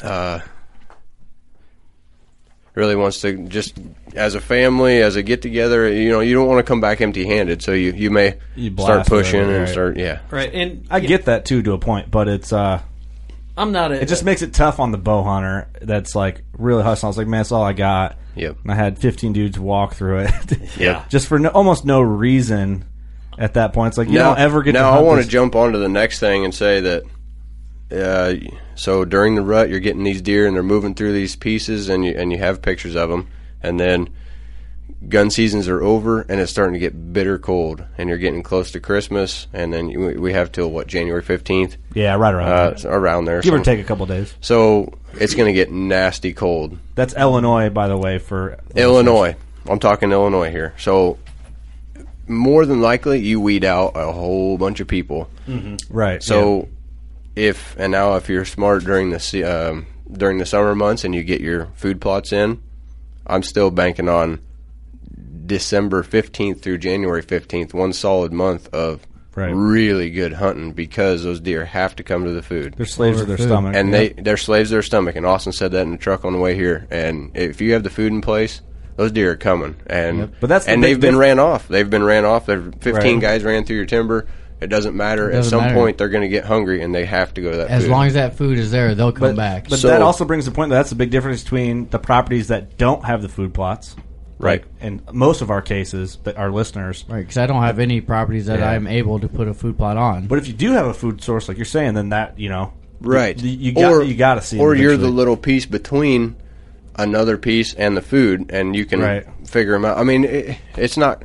Uh, 0.02 0.40
really 2.80 2.96
wants 2.96 3.20
to 3.20 3.36
just 3.48 3.78
as 4.16 4.34
a 4.34 4.40
family 4.40 5.02
as 5.02 5.14
a 5.16 5.22
get 5.22 5.40
together 5.42 5.92
you 5.92 6.08
know 6.10 6.20
you 6.20 6.34
don't 6.34 6.48
want 6.48 6.58
to 6.58 6.68
come 6.68 6.80
back 6.80 7.00
empty 7.00 7.24
handed 7.26 7.62
so 7.62 7.72
you 7.72 7.92
you 7.92 8.10
may 8.10 8.36
You 8.56 8.72
start 8.76 9.06
pushing 9.06 9.40
over, 9.40 9.50
and 9.52 9.60
right. 9.64 9.68
start 9.68 9.96
yeah 9.98 10.20
Right, 10.30 10.52
and 10.52 10.86
I 10.90 11.00
get 11.00 11.26
that 11.26 11.44
too 11.44 11.62
to 11.62 11.72
a 11.74 11.78
point, 11.78 12.10
but 12.10 12.26
it's 12.26 12.52
uh 12.52 12.80
I'm 13.56 13.72
not. 13.72 13.92
A, 13.92 14.00
it 14.00 14.08
just 14.08 14.24
makes 14.24 14.40
it 14.42 14.54
tough 14.54 14.80
on 14.80 14.90
the 14.90 14.96
bow 14.96 15.22
hunter 15.22 15.68
that's 15.82 16.14
like 16.14 16.42
really 16.56 16.82
hustling. 16.82 17.08
I 17.08 17.10
was 17.10 17.18
like, 17.18 17.26
man, 17.26 17.40
that's 17.40 17.52
all 17.52 17.62
I 17.62 17.74
got. 17.74 18.16
Yep. 18.34 18.56
And 18.62 18.72
I 18.72 18.74
had 18.74 18.98
15 18.98 19.32
dudes 19.34 19.58
walk 19.58 19.94
through 19.94 20.20
it. 20.20 20.32
Yeah. 20.78 21.04
Just 21.10 21.26
for 21.26 21.38
no, 21.38 21.50
almost 21.50 21.84
no 21.84 22.00
reason. 22.00 22.86
at 23.36 23.54
that 23.54 23.74
point. 23.74 23.88
It's 23.88 23.98
like 23.98 24.08
you 24.08 24.14
now, 24.14 24.30
don't 24.30 24.38
ever 24.38 24.62
get. 24.62 24.72
Now 24.72 24.92
to 24.92 24.96
I 24.98 25.02
want 25.02 25.18
to 25.18 25.24
this- 25.24 25.32
jump 25.32 25.54
onto 25.56 25.78
the 25.78 25.88
next 25.90 26.20
thing 26.20 26.44
and 26.46 26.54
say 26.54 26.80
that. 26.80 27.02
Uh, 27.92 28.34
so 28.80 29.04
during 29.04 29.34
the 29.34 29.42
rut, 29.42 29.68
you're 29.68 29.78
getting 29.78 30.04
these 30.04 30.22
deer 30.22 30.46
and 30.46 30.56
they're 30.56 30.62
moving 30.62 30.94
through 30.94 31.12
these 31.12 31.36
pieces, 31.36 31.90
and 31.90 32.02
you 32.02 32.14
and 32.16 32.32
you 32.32 32.38
have 32.38 32.62
pictures 32.62 32.96
of 32.96 33.10
them, 33.10 33.28
and 33.62 33.78
then 33.78 34.08
gun 35.06 35.30
seasons 35.30 35.68
are 35.68 35.82
over 35.82 36.22
and 36.22 36.40
it's 36.40 36.50
starting 36.50 36.72
to 36.72 36.78
get 36.78 37.12
bitter 37.12 37.38
cold, 37.38 37.84
and 37.98 38.08
you're 38.08 38.16
getting 38.16 38.42
close 38.42 38.70
to 38.70 38.80
Christmas, 38.80 39.48
and 39.52 39.70
then 39.70 39.90
you, 39.90 40.18
we 40.18 40.32
have 40.32 40.50
till 40.50 40.70
what 40.70 40.86
January 40.86 41.20
fifteenth. 41.20 41.76
Yeah, 41.92 42.14
right 42.14 42.32
around 42.32 42.48
uh, 42.48 42.70
that. 42.70 42.84
around 42.86 43.26
there, 43.26 43.42
Give 43.42 43.52
or 43.52 43.62
take 43.62 43.80
a 43.80 43.84
couple 43.84 44.06
days. 44.06 44.34
So 44.40 44.94
it's 45.12 45.34
going 45.34 45.48
to 45.48 45.52
get 45.52 45.70
nasty 45.70 46.32
cold. 46.32 46.78
That's 46.94 47.12
Illinois, 47.14 47.68
by 47.68 47.86
the 47.86 47.98
way, 47.98 48.16
for 48.16 48.60
Illinois. 48.74 49.36
I'm 49.68 49.78
talking 49.78 50.10
Illinois 50.10 50.50
here. 50.50 50.72
So 50.78 51.18
more 52.26 52.64
than 52.64 52.80
likely, 52.80 53.18
you 53.18 53.42
weed 53.42 53.62
out 53.62 53.92
a 53.94 54.10
whole 54.10 54.56
bunch 54.56 54.80
of 54.80 54.88
people. 54.88 55.28
Right. 55.90 56.22
So 56.22 56.70
if 57.36 57.76
and 57.78 57.92
now 57.92 58.16
if 58.16 58.28
you're 58.28 58.44
smart 58.44 58.84
during 58.84 59.10
the 59.10 59.20
se- 59.20 59.44
um, 59.44 59.86
during 60.10 60.38
the 60.38 60.46
summer 60.46 60.74
months 60.74 61.04
and 61.04 61.14
you 61.14 61.22
get 61.22 61.40
your 61.40 61.66
food 61.74 62.00
plots 62.00 62.32
in, 62.32 62.60
I'm 63.26 63.42
still 63.42 63.70
banking 63.70 64.08
on 64.08 64.40
December 65.46 66.02
15th 66.02 66.60
through 66.60 66.78
January 66.78 67.22
15th, 67.22 67.74
one 67.74 67.92
solid 67.92 68.32
month 68.32 68.72
of 68.74 69.06
Right. 69.36 69.50
really 69.54 70.10
good 70.10 70.32
hunting 70.34 70.72
because 70.72 71.22
those 71.22 71.38
deer 71.38 71.64
have 71.64 71.94
to 71.96 72.02
come 72.02 72.24
to 72.24 72.32
the 72.32 72.42
food. 72.42 72.74
They're 72.76 72.84
slaves 72.84 73.20
of 73.20 73.28
their 73.28 73.38
stomach. 73.38 73.76
and 73.76 73.88
yeah. 73.90 73.96
they 73.96 74.08
they're 74.10 74.36
slaves 74.36 74.70
of 74.70 74.74
their 74.74 74.82
stomach. 74.82 75.14
And 75.14 75.24
Austin 75.24 75.52
said 75.52 75.70
that 75.72 75.82
in 75.82 75.92
the 75.92 75.98
truck 75.98 76.24
on 76.24 76.32
the 76.32 76.38
way 76.40 76.56
here. 76.56 76.88
And 76.90 77.30
if 77.36 77.60
you 77.60 77.72
have 77.74 77.84
the 77.84 77.90
food 77.90 78.12
in 78.12 78.22
place, 78.22 78.60
those 78.96 79.12
deer 79.12 79.30
are 79.30 79.36
coming. 79.36 79.76
And 79.86 80.18
Yep. 80.18 80.30
But 80.40 80.46
that's 80.48 80.64
the 80.66 80.72
and 80.72 80.82
big 80.82 80.90
they've 80.94 81.00
been 81.00 81.14
diff- 81.14 81.20
ran 81.20 81.38
off. 81.38 81.68
They've 81.68 81.88
been 81.88 82.02
ran 82.02 82.24
off. 82.24 82.46
There 82.46 82.60
15 82.80 82.92
Right. 83.14 83.20
guys 83.20 83.44
ran 83.44 83.64
through 83.64 83.76
your 83.76 83.86
timber. 83.86 84.26
It 84.60 84.68
doesn't 84.68 84.94
matter. 84.96 85.30
It 85.30 85.34
At 85.34 85.36
doesn't 85.38 85.50
some 85.50 85.60
matter. 85.60 85.74
point, 85.74 85.98
they're 85.98 86.08
going 86.10 86.22
to 86.22 86.28
get 86.28 86.44
hungry 86.44 86.82
and 86.82 86.94
they 86.94 87.06
have 87.06 87.32
to 87.34 87.40
go 87.40 87.50
to 87.50 87.56
that. 87.58 87.70
As 87.70 87.84
food. 87.84 87.90
long 87.92 88.06
as 88.06 88.14
that 88.14 88.36
food 88.36 88.58
is 88.58 88.70
there, 88.70 88.94
they'll 88.94 89.12
come 89.12 89.28
but, 89.30 89.36
back. 89.36 89.68
But 89.68 89.78
So- 89.78 89.88
that 89.88 90.02
also 90.02 90.24
brings 90.24 90.44
the 90.44 90.50
point 90.50 90.70
that 90.70 90.76
that's 90.76 90.90
the 90.90 90.96
big 90.96 91.10
difference 91.10 91.42
between 91.42 91.88
the 91.88 91.98
properties 91.98 92.48
that 92.48 92.76
don't 92.76 93.04
have 93.04 93.22
the 93.22 93.28
food 93.28 93.54
plots, 93.54 93.96
Right. 94.38 94.62
Like 94.62 94.66
in 94.82 95.02
most 95.12 95.42
of 95.42 95.50
our 95.50 95.60
cases, 95.60 96.16
that 96.24 96.38
our 96.38 96.50
listeners. 96.50 97.04
Right, 97.08 97.20
because 97.20 97.36
I 97.36 97.46
don't 97.46 97.62
have 97.62 97.78
any 97.78 98.00
properties 98.00 98.46
that 98.46 98.58
Yeah. 98.60 98.70
I'm 98.70 98.86
able 98.86 99.18
to 99.20 99.28
put 99.28 99.48
a 99.48 99.52
food 99.54 99.76
plot 99.76 99.98
on. 99.98 100.28
But 100.28 100.38
if 100.38 100.46
you 100.48 100.54
do 100.54 100.72
have 100.72 100.86
a 100.86 100.94
food 100.94 101.22
source, 101.22 101.46
like 101.46 101.58
you're 101.58 101.66
saying, 101.66 101.92
then 101.92 102.08
that 102.08 102.38
you 102.38 102.48
know, 102.48 102.72
right, 103.02 103.38
you, 103.38 103.50
you 103.50 103.72
got 103.72 104.06
you 104.06 104.14
got 104.14 104.36
to 104.36 104.40
see, 104.40 104.58
or 104.58 104.74
you're 104.74 104.92
the 104.92 104.94
eventually. 104.94 105.12
little 105.16 105.36
piece 105.36 105.66
between 105.66 106.36
another 106.96 107.36
piece 107.36 107.74
and 107.74 107.94
the 107.96 108.00
food, 108.00 108.50
and 108.50 108.74
you 108.74 108.86
can 108.86 109.00
Right. 109.00 109.26
figure 109.46 109.72
them 109.72 109.84
out. 109.84 109.98
I 109.98 110.04
mean, 110.04 110.24
it, 110.24 110.56
it's 110.74 110.96
not. 110.96 111.22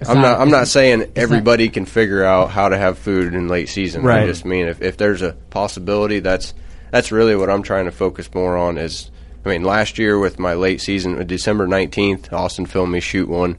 It's 0.00 0.08
I'm 0.08 0.16
not- 0.16 0.22
not. 0.22 0.40
I'm 0.40 0.50
not 0.50 0.68
saying 0.68 1.00
not- 1.00 1.08
everybody 1.16 1.68
can 1.68 1.84
figure 1.84 2.24
out 2.24 2.50
how 2.50 2.68
to 2.68 2.78
have 2.78 2.98
food 2.98 3.34
in 3.34 3.48
late 3.48 3.68
season. 3.68 4.02
Right. 4.02 4.22
I 4.22 4.26
just 4.26 4.44
mean 4.44 4.66
if, 4.68 4.80
if 4.80 4.96
there's 4.96 5.22
a 5.22 5.32
possibility, 5.50 6.20
that's 6.20 6.54
that's 6.90 7.10
really 7.12 7.34
what 7.36 7.50
I'm 7.50 7.62
trying 7.62 7.86
to 7.86 7.90
focus 7.90 8.32
more 8.34 8.56
on. 8.56 8.78
Is 8.78 9.10
I 9.44 9.48
mean, 9.50 9.64
last 9.64 9.98
year 9.98 10.18
with 10.18 10.38
my 10.38 10.54
late 10.54 10.80
season, 10.80 11.26
December 11.26 11.66
19th, 11.66 12.32
Austin 12.32 12.66
filmed 12.66 12.92
me 12.92 13.00
shoot 13.00 13.28
one 13.28 13.56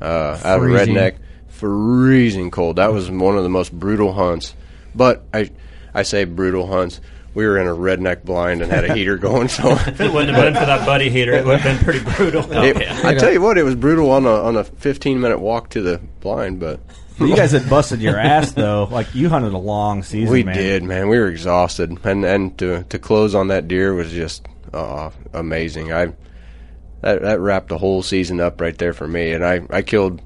uh, 0.00 0.38
out 0.44 0.58
of 0.58 0.64
redneck, 0.64 1.16
freezing 1.48 2.50
cold. 2.50 2.76
That 2.76 2.92
was 2.92 3.10
one 3.10 3.36
of 3.36 3.42
the 3.42 3.48
most 3.48 3.72
brutal 3.72 4.12
hunts. 4.12 4.54
But 4.94 5.24
I 5.32 5.50
I 5.94 6.02
say 6.02 6.24
brutal 6.24 6.66
hunts. 6.66 7.00
We 7.34 7.46
were 7.46 7.58
in 7.58 7.66
a 7.66 7.70
redneck 7.70 8.24
blind 8.24 8.60
and 8.60 8.70
had 8.70 8.84
a 8.84 8.94
heater 8.94 9.16
going, 9.16 9.48
so 9.48 9.70
If 9.86 10.00
it 10.00 10.12
wouldn't 10.12 10.36
have 10.36 10.44
been 10.44 10.54
for 10.54 10.66
that 10.66 10.84
buddy 10.84 11.08
heater, 11.08 11.32
it 11.32 11.46
would 11.46 11.60
have 11.60 11.78
been 11.78 11.82
pretty 11.84 12.04
brutal. 12.16 12.44
it- 12.52 12.76
I 13.04 13.14
tell 13.14 13.32
you 13.32 13.40
what, 13.40 13.56
it 13.56 13.62
was 13.62 13.74
brutal 13.74 14.10
on 14.10 14.26
a 14.26 14.30
on 14.30 14.56
a 14.56 14.64
15 14.64 15.20
minute 15.20 15.38
walk 15.38 15.70
to 15.70 15.80
the 15.80 15.98
blind, 16.20 16.60
but 16.60 16.80
you 17.18 17.34
guys 17.36 17.52
had 17.52 17.68
busted 17.68 18.00
your 18.00 18.18
ass 18.18 18.52
though. 18.52 18.88
Like 18.90 19.14
you 19.14 19.28
hunted 19.28 19.52
a 19.52 19.58
long 19.58 20.02
season. 20.02 20.24
Man. 20.26 20.32
We 20.32 20.44
man. 20.44 20.56
did, 20.56 20.82
man. 20.82 21.08
We 21.08 21.18
were 21.18 21.28
exhausted, 21.28 21.98
and 22.04 22.24
and 22.24 22.58
to 22.58 22.82
to 22.84 22.98
close 22.98 23.34
on 23.34 23.48
that 23.48 23.68
deer 23.68 23.94
was 23.94 24.10
just 24.10 24.46
uh, 24.72 25.10
amazing. 25.32 25.92
I 25.92 26.12
that 27.00 27.22
that 27.22 27.40
wrapped 27.40 27.68
the 27.68 27.78
whole 27.78 28.02
season 28.02 28.40
up 28.40 28.60
right 28.60 28.76
there 28.76 28.92
for 28.92 29.06
me, 29.08 29.32
and 29.32 29.44
I 29.44 29.62
I 29.70 29.82
killed 29.82 30.20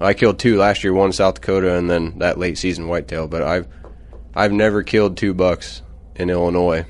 I 0.00 0.14
killed 0.14 0.38
two 0.38 0.56
last 0.58 0.84
year, 0.84 0.92
one 0.92 1.12
South 1.12 1.36
Dakota, 1.36 1.76
and 1.76 1.90
then 1.90 2.18
that 2.18 2.38
late 2.38 2.58
season 2.58 2.88
whitetail. 2.88 3.28
But 3.28 3.42
I've 3.42 3.68
I've 4.34 4.52
never 4.52 4.82
killed 4.82 5.16
two 5.16 5.34
bucks 5.34 5.82
in 6.18 6.30
Illinois 6.30 6.84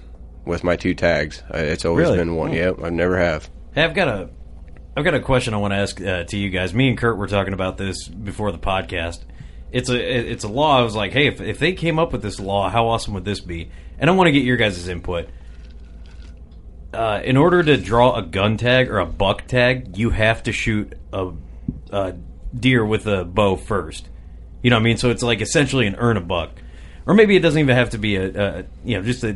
with 0.45 0.65
my 0.65 0.77
two 0.77 0.95
tags. 0.95 1.43
It's 1.51 1.85
always 1.85 2.07
Really? 2.07 2.19
been 2.19 2.35
one. 2.37 2.51
Oh. 2.51 2.55
Yep, 2.55 2.83
I 2.83 2.91
never 2.91 3.19
have. 3.19 3.49
Hey, 3.75 3.85
I've 3.85 3.95
got 3.95 4.09
a, 4.09 4.31
I've 4.97 5.05
got 5.05 5.15
a 5.15 5.21
question 5.21 5.55
I 5.55 5.59
want 5.59 5.73
to 5.73 5.77
ask 5.79 6.01
uh, 6.01 6.25
to 6.25 6.37
you 6.39 6.51
guys. 6.51 6.73
Me 6.75 6.89
and 6.89 6.97
Kurt 6.99 7.17
were 7.19 7.27
talking 7.29 7.53
about 7.55 7.77
this 7.77 8.09
before 8.09 8.51
the 8.53 8.59
podcast. 8.59 9.21
It's 9.71 9.91
a, 9.91 10.31
it's 10.33 10.45
a 10.45 10.49
law. 10.49 10.79
I 10.79 10.83
was 10.83 10.95
like, 10.97 11.13
hey, 11.13 11.27
if, 11.27 11.41
if 11.43 11.59
they 11.59 11.75
came 11.75 11.99
up 11.99 12.11
with 12.13 12.23
this 12.23 12.41
law, 12.41 12.71
how 12.71 12.89
awesome 12.89 13.13
would 13.15 13.25
this 13.27 13.41
be? 13.41 13.71
And 13.99 14.09
I 14.09 14.15
want 14.15 14.29
to 14.29 14.33
get 14.33 14.43
your 14.45 14.57
guys' 14.57 14.89
input. 14.89 15.29
Uh, 16.93 17.21
in 17.23 17.37
order 17.37 17.63
to 17.63 17.77
draw 17.77 18.17
a 18.17 18.23
gun 18.23 18.57
tag 18.57 18.89
or 18.91 18.99
a 18.99 19.05
buck 19.07 19.47
tag, 19.47 19.99
you 19.99 20.09
have 20.11 20.43
to 20.45 20.53
shoot 20.53 20.95
a, 21.13 21.33
a 21.91 22.15
deer 22.59 22.83
with 22.85 23.07
a 23.07 23.25
bow 23.27 23.57
first. 23.57 24.09
You 24.63 24.71
know 24.71 24.77
what 24.77 24.81
I 24.81 24.85
mean? 24.85 24.97
So 24.97 25.11
it's 25.11 25.23
like 25.23 25.43
essentially 25.43 25.87
an 25.87 25.97
earn 25.99 26.17
a 26.17 26.23
buck, 26.23 26.53
or 27.09 27.15
maybe 27.15 27.35
it 27.35 27.41
doesn't 27.41 27.59
even 27.59 27.75
have 27.75 27.91
to 27.91 27.99
be 27.99 28.15
a, 28.17 28.27
a 28.61 28.65
you 28.85 28.97
know 28.97 29.03
just 29.03 29.25
a 29.25 29.33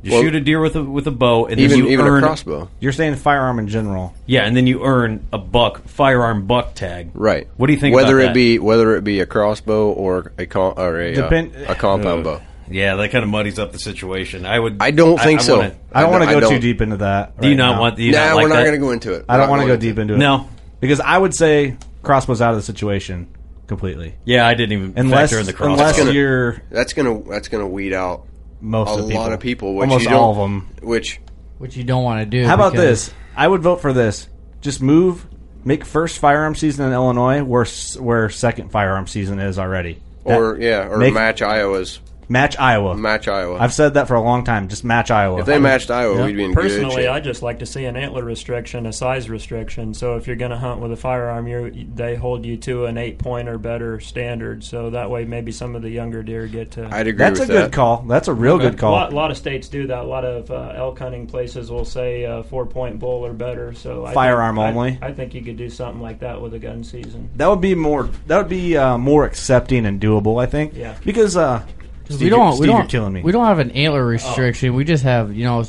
just 0.00 0.12
Well, 0.12 0.22
shoot 0.22 0.34
a 0.36 0.40
deer 0.40 0.60
with 0.60 0.76
a 0.76 0.82
with 0.84 1.06
a 1.08 1.10
bow 1.10 1.46
and 1.46 1.58
even- 1.58 1.70
then 1.70 1.78
you 1.86 1.90
even 1.90 2.06
a 2.06 2.10
earn 2.10 2.22
crossbow. 2.22 2.70
You're 2.80 2.92
saying 2.92 3.16
firearm 3.16 3.58
in 3.58 3.66
general. 3.68 4.14
yeah, 4.26 4.42
and 4.46 4.56
then 4.56 4.66
you 4.66 4.84
earn 4.84 5.26
a 5.32 5.38
buck 5.38 5.86
firearm 5.88 6.46
buck 6.46 6.74
tag. 6.74 7.10
Right. 7.14 7.48
What 7.56 7.66
do 7.66 7.72
you 7.74 7.80
think? 7.80 7.94
Whether 7.96 8.18
about 8.18 8.24
it 8.24 8.26
that? 8.28 8.34
be 8.34 8.58
whether 8.60 8.94
it 8.96 9.02
be 9.04 9.20
a 9.20 9.26
crossbow 9.26 9.90
or 9.90 10.32
a 10.38 10.46
or 10.56 11.00
a 11.00 11.14
Depend- 11.14 11.52
uh, 11.56 11.72
a 11.72 11.74
compound 11.74 12.26
Ugh. 12.26 12.38
bow. 12.38 12.42
Yeah, 12.70 12.96
that 12.96 13.10
kind 13.10 13.24
of 13.24 13.30
muddies 13.30 13.58
up 13.58 13.72
the 13.72 13.78
situation. 13.78 14.44
I 14.46 14.58
would. 14.58 14.76
I 14.80 14.90
don't 14.92 15.18
think 15.18 15.40
so. 15.40 15.56
wanna- 15.56 15.74
I 15.92 16.02
don't 16.02 16.10
want 16.12 16.28
to 16.28 16.38
go 16.40 16.48
too 16.50 16.58
deep 16.60 16.80
into 16.82 16.98
that. 16.98 17.40
Do 17.40 17.48
you 17.48 17.54
not 17.56 17.72
now. 17.76 17.80
want- 17.80 17.96
do 17.96 18.02
you 18.04 18.12
Nah, 18.12 18.18
not 18.26 18.36
we're 18.36 18.48
not 18.48 18.60
going 18.60 18.72
to 18.72 18.78
go 18.78 18.90
into 18.90 19.14
it. 19.14 19.24
I 19.28 19.34
We're 19.34 19.40
don't 19.40 19.50
want 19.50 19.62
to 19.62 19.68
go 19.68 19.76
deep 19.76 19.98
into 19.98 20.14
it. 20.14 20.18
No. 20.18 20.46
because 20.78 21.00
I 21.00 21.16
would 21.18 21.34
say 21.34 21.76
crossbows 22.02 22.40
out 22.42 22.50
of 22.50 22.56
the 22.56 22.62
situation 22.62 23.26
completely. 23.68 24.14
Yeah, 24.24 24.46
I 24.46 24.54
didn't 24.54 24.72
even 24.72 24.94
Unless- 24.96 25.30
factor 25.30 25.38
in 25.40 25.46
the 25.46 25.52
crossbow. 25.52 25.72
unless 25.74 25.86
That's 25.94 25.98
gonna- 25.98 26.12
you're 26.12 26.62
That's 26.70 26.92
gonna 26.94 27.22
that's 27.28 27.46
gonna 27.48 27.68
weed 27.68 27.92
out 27.92 28.26
most 28.60 28.88
a 28.88 28.92
of 29.02 29.08
the 29.08 29.14
lot 29.14 29.24
people. 29.26 29.32
of 29.34 29.40
people. 29.40 29.74
Which 29.76 29.88
almost 29.88 30.04
you 30.04 30.10
don't, 30.10 30.18
all 30.18 30.30
of 30.32 30.36
them. 30.38 30.68
Which 30.82 31.20
which 31.58 31.76
you 31.76 31.84
don't 31.84 32.02
want 32.02 32.20
to 32.20 32.26
do. 32.26 32.44
How 32.46 32.54
about 32.54 32.74
this? 32.74 33.12
I 33.36 33.46
would 33.46 33.62
vote 33.62 33.80
for 33.80 33.92
this. 33.92 34.28
Just 34.60 34.82
move, 34.82 35.26
make 35.64 35.84
first 35.84 36.18
firearm 36.18 36.54
season 36.56 36.86
in 36.86 36.92
Illinois 36.92 37.42
where 37.44 37.66
where 38.00 38.28
second 38.30 38.70
firearm 38.72 39.06
season 39.06 39.38
is 39.38 39.58
already. 39.58 39.98
or 40.24 40.58
yeah, 40.60 40.88
or 40.88 40.98
make- 40.98 41.14
match 41.14 41.40
Iowa's 41.42 42.00
match 42.28 42.58
Iowa. 42.58 42.96
match 42.96 43.28
Iowa. 43.28 43.58
I've 43.58 43.72
said 43.72 43.94
that 43.94 44.08
for 44.08 44.14
a 44.14 44.20
long 44.20 44.44
time. 44.44 44.68
Just 44.68 44.84
match 44.84 45.10
Iowa. 45.10 45.40
if 45.40 45.46
they 45.46 45.58
matched 45.58 45.90
Iowa, 45.90 46.16
Yeah. 46.18 46.26
we'd 46.26 46.36
be 46.36 46.44
in 46.44 46.52
good 46.52 46.62
Personally, 46.62 46.94
shape. 47.02 47.10
I 47.10 47.20
just 47.20 47.42
like 47.42 47.58
to 47.60 47.66
see 47.66 47.84
an 47.84 47.96
antler 47.96 48.24
restriction, 48.24 48.86
a 48.86 48.92
size 48.92 49.30
restriction. 49.30 49.94
So 49.94 50.16
if 50.16 50.26
you're 50.26 50.36
going 50.36 50.50
to 50.50 50.56
hunt 50.58 50.80
with 50.80 50.92
a 50.92 50.96
firearm, 50.96 51.46
you 51.46 51.86
they 51.94 52.14
hold 52.16 52.44
you 52.44 52.56
to 52.58 52.84
an 52.86 52.98
eight 52.98 53.18
point 53.18 53.48
or 53.48 53.58
better 53.58 54.00
standard. 54.00 54.62
So 54.64 54.90
that 54.90 55.10
way, 55.10 55.24
maybe 55.24 55.52
some 55.52 55.74
of 55.74 55.82
the 55.82 55.90
younger 55.90 56.22
deer 56.22 56.46
get 56.46 56.72
to. 56.72 56.86
I'd 56.92 57.06
agree 57.06 57.18
That's 57.18 57.38
a 57.40 57.42
with 57.42 57.48
good 57.50 57.72
call. 57.72 58.04
That's 58.08 58.28
a 58.28 58.34
real 58.34 58.54
Okay. 58.54 58.70
good 58.70 58.78
call. 58.78 58.92
A 58.92 58.94
lot, 58.94 59.12
a 59.12 59.16
lot 59.16 59.30
of 59.30 59.36
states 59.36 59.68
do 59.68 59.86
that. 59.86 60.00
A 60.00 60.06
lot 60.06 60.24
of 60.24 60.50
uh, 60.50 60.72
elk 60.76 60.98
hunting 60.98 61.26
places 61.26 61.70
will 61.70 61.84
say 61.84 62.24
uh, 62.24 62.42
four 62.42 62.66
point 62.66 62.98
bull 62.98 63.24
or 63.24 63.32
better. 63.32 63.72
So 63.72 64.04
I 64.06 64.12
Firearm 64.14 64.56
think, 64.56 64.66
I- 64.66 64.70
only? 64.70 64.98
I, 65.02 65.12
think 65.12 65.34
you 65.34 65.42
could 65.42 65.56
do 65.56 65.68
something 65.70 66.00
like 66.02 66.20
that 66.20 66.40
with 66.40 66.54
a 66.54 66.58
gun 66.58 66.84
season. 66.84 67.30
That 67.36 67.48
would 67.48 67.60
be 67.60 67.74
more. 67.74 68.08
That 68.26 68.38
would 68.38 68.48
be 68.48 68.76
uh, 68.76 68.98
more 68.98 69.24
accepting 69.24 69.86
and 69.86 70.00
doable. 70.00 70.42
I 70.42 70.46
think. 70.46 70.74
Yeah. 70.74 70.94
Because 71.04 71.36
uh, 71.36 71.58
'Cause 71.60 71.66
Steve, 72.08 72.20
we 72.20 72.28
don't. 72.30 72.52
Steve, 72.52 72.60
we 72.60 72.66
you're 72.68 72.78
don't. 72.78 72.88
killing 72.88 73.12
me. 73.12 73.22
We 73.22 73.32
don't 73.32 73.44
have 73.44 73.58
an 73.58 73.70
antler 73.72 74.04
restriction. 74.04 74.74
We 74.74 74.84
just 74.84 75.04
have 75.04 75.34
you 75.34 75.44
know, 75.44 75.64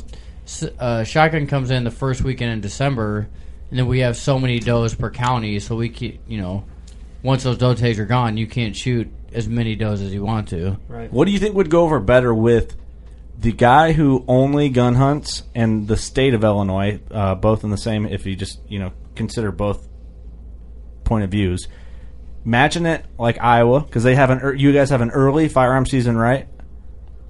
uh, 0.78 1.04
shotgun 1.04 1.46
comes 1.46 1.70
in 1.70 1.84
the 1.84 1.90
first 1.90 2.22
weekend 2.22 2.52
in 2.52 2.60
December, 2.60 3.28
and 3.70 3.78
then 3.78 3.86
we 3.86 4.00
have 4.00 4.16
so 4.16 4.38
many 4.38 4.58
does 4.58 4.94
per 4.94 5.10
county. 5.10 5.60
So 5.60 5.76
we 5.76 5.90
keep 5.90 6.20
you 6.26 6.40
know, 6.40 6.64
once 7.22 7.42
those 7.42 7.58
doe 7.58 7.74
tags 7.74 7.98
are 7.98 8.06
gone, 8.06 8.36
you 8.36 8.46
can't 8.46 8.74
shoot 8.74 9.10
as 9.32 9.48
many 9.48 9.76
does 9.76 10.00
as 10.00 10.12
you 10.12 10.24
want 10.24 10.48
to. 10.48 10.78
Right. 10.88 11.12
What 11.12 11.26
do 11.26 11.32
you 11.32 11.38
think 11.38 11.54
would 11.54 11.70
go 11.70 11.82
over 11.82 12.00
better 12.00 12.34
with 12.34 12.76
the 13.38 13.52
guy 13.52 13.92
who 13.92 14.24
only 14.26 14.68
gun 14.70 14.94
hunts 14.94 15.44
and 15.54 15.86
the 15.88 15.96
state 15.96 16.34
of 16.34 16.42
Illinois, 16.42 17.00
uh, 17.10 17.34
both 17.34 17.64
in 17.64 17.70
the 17.70 17.78
same? 17.78 18.06
If 18.06 18.24
you 18.24 18.34
just 18.34 18.60
you 18.66 18.78
know 18.78 18.92
consider 19.14 19.52
both 19.52 19.86
point 21.04 21.24
of 21.24 21.30
views, 21.30 21.68
imagine 22.44 22.86
it 22.86 23.04
like 23.18 23.38
Iowa 23.40 23.80
because 23.80 24.02
they 24.02 24.14
have 24.14 24.30
an. 24.30 24.40
ear- 24.42 24.54
You 24.54 24.72
guys 24.72 24.90
have 24.90 25.00
an 25.00 25.10
early 25.10 25.48
firearm 25.48 25.86
season, 25.86 26.16
right? 26.16 26.46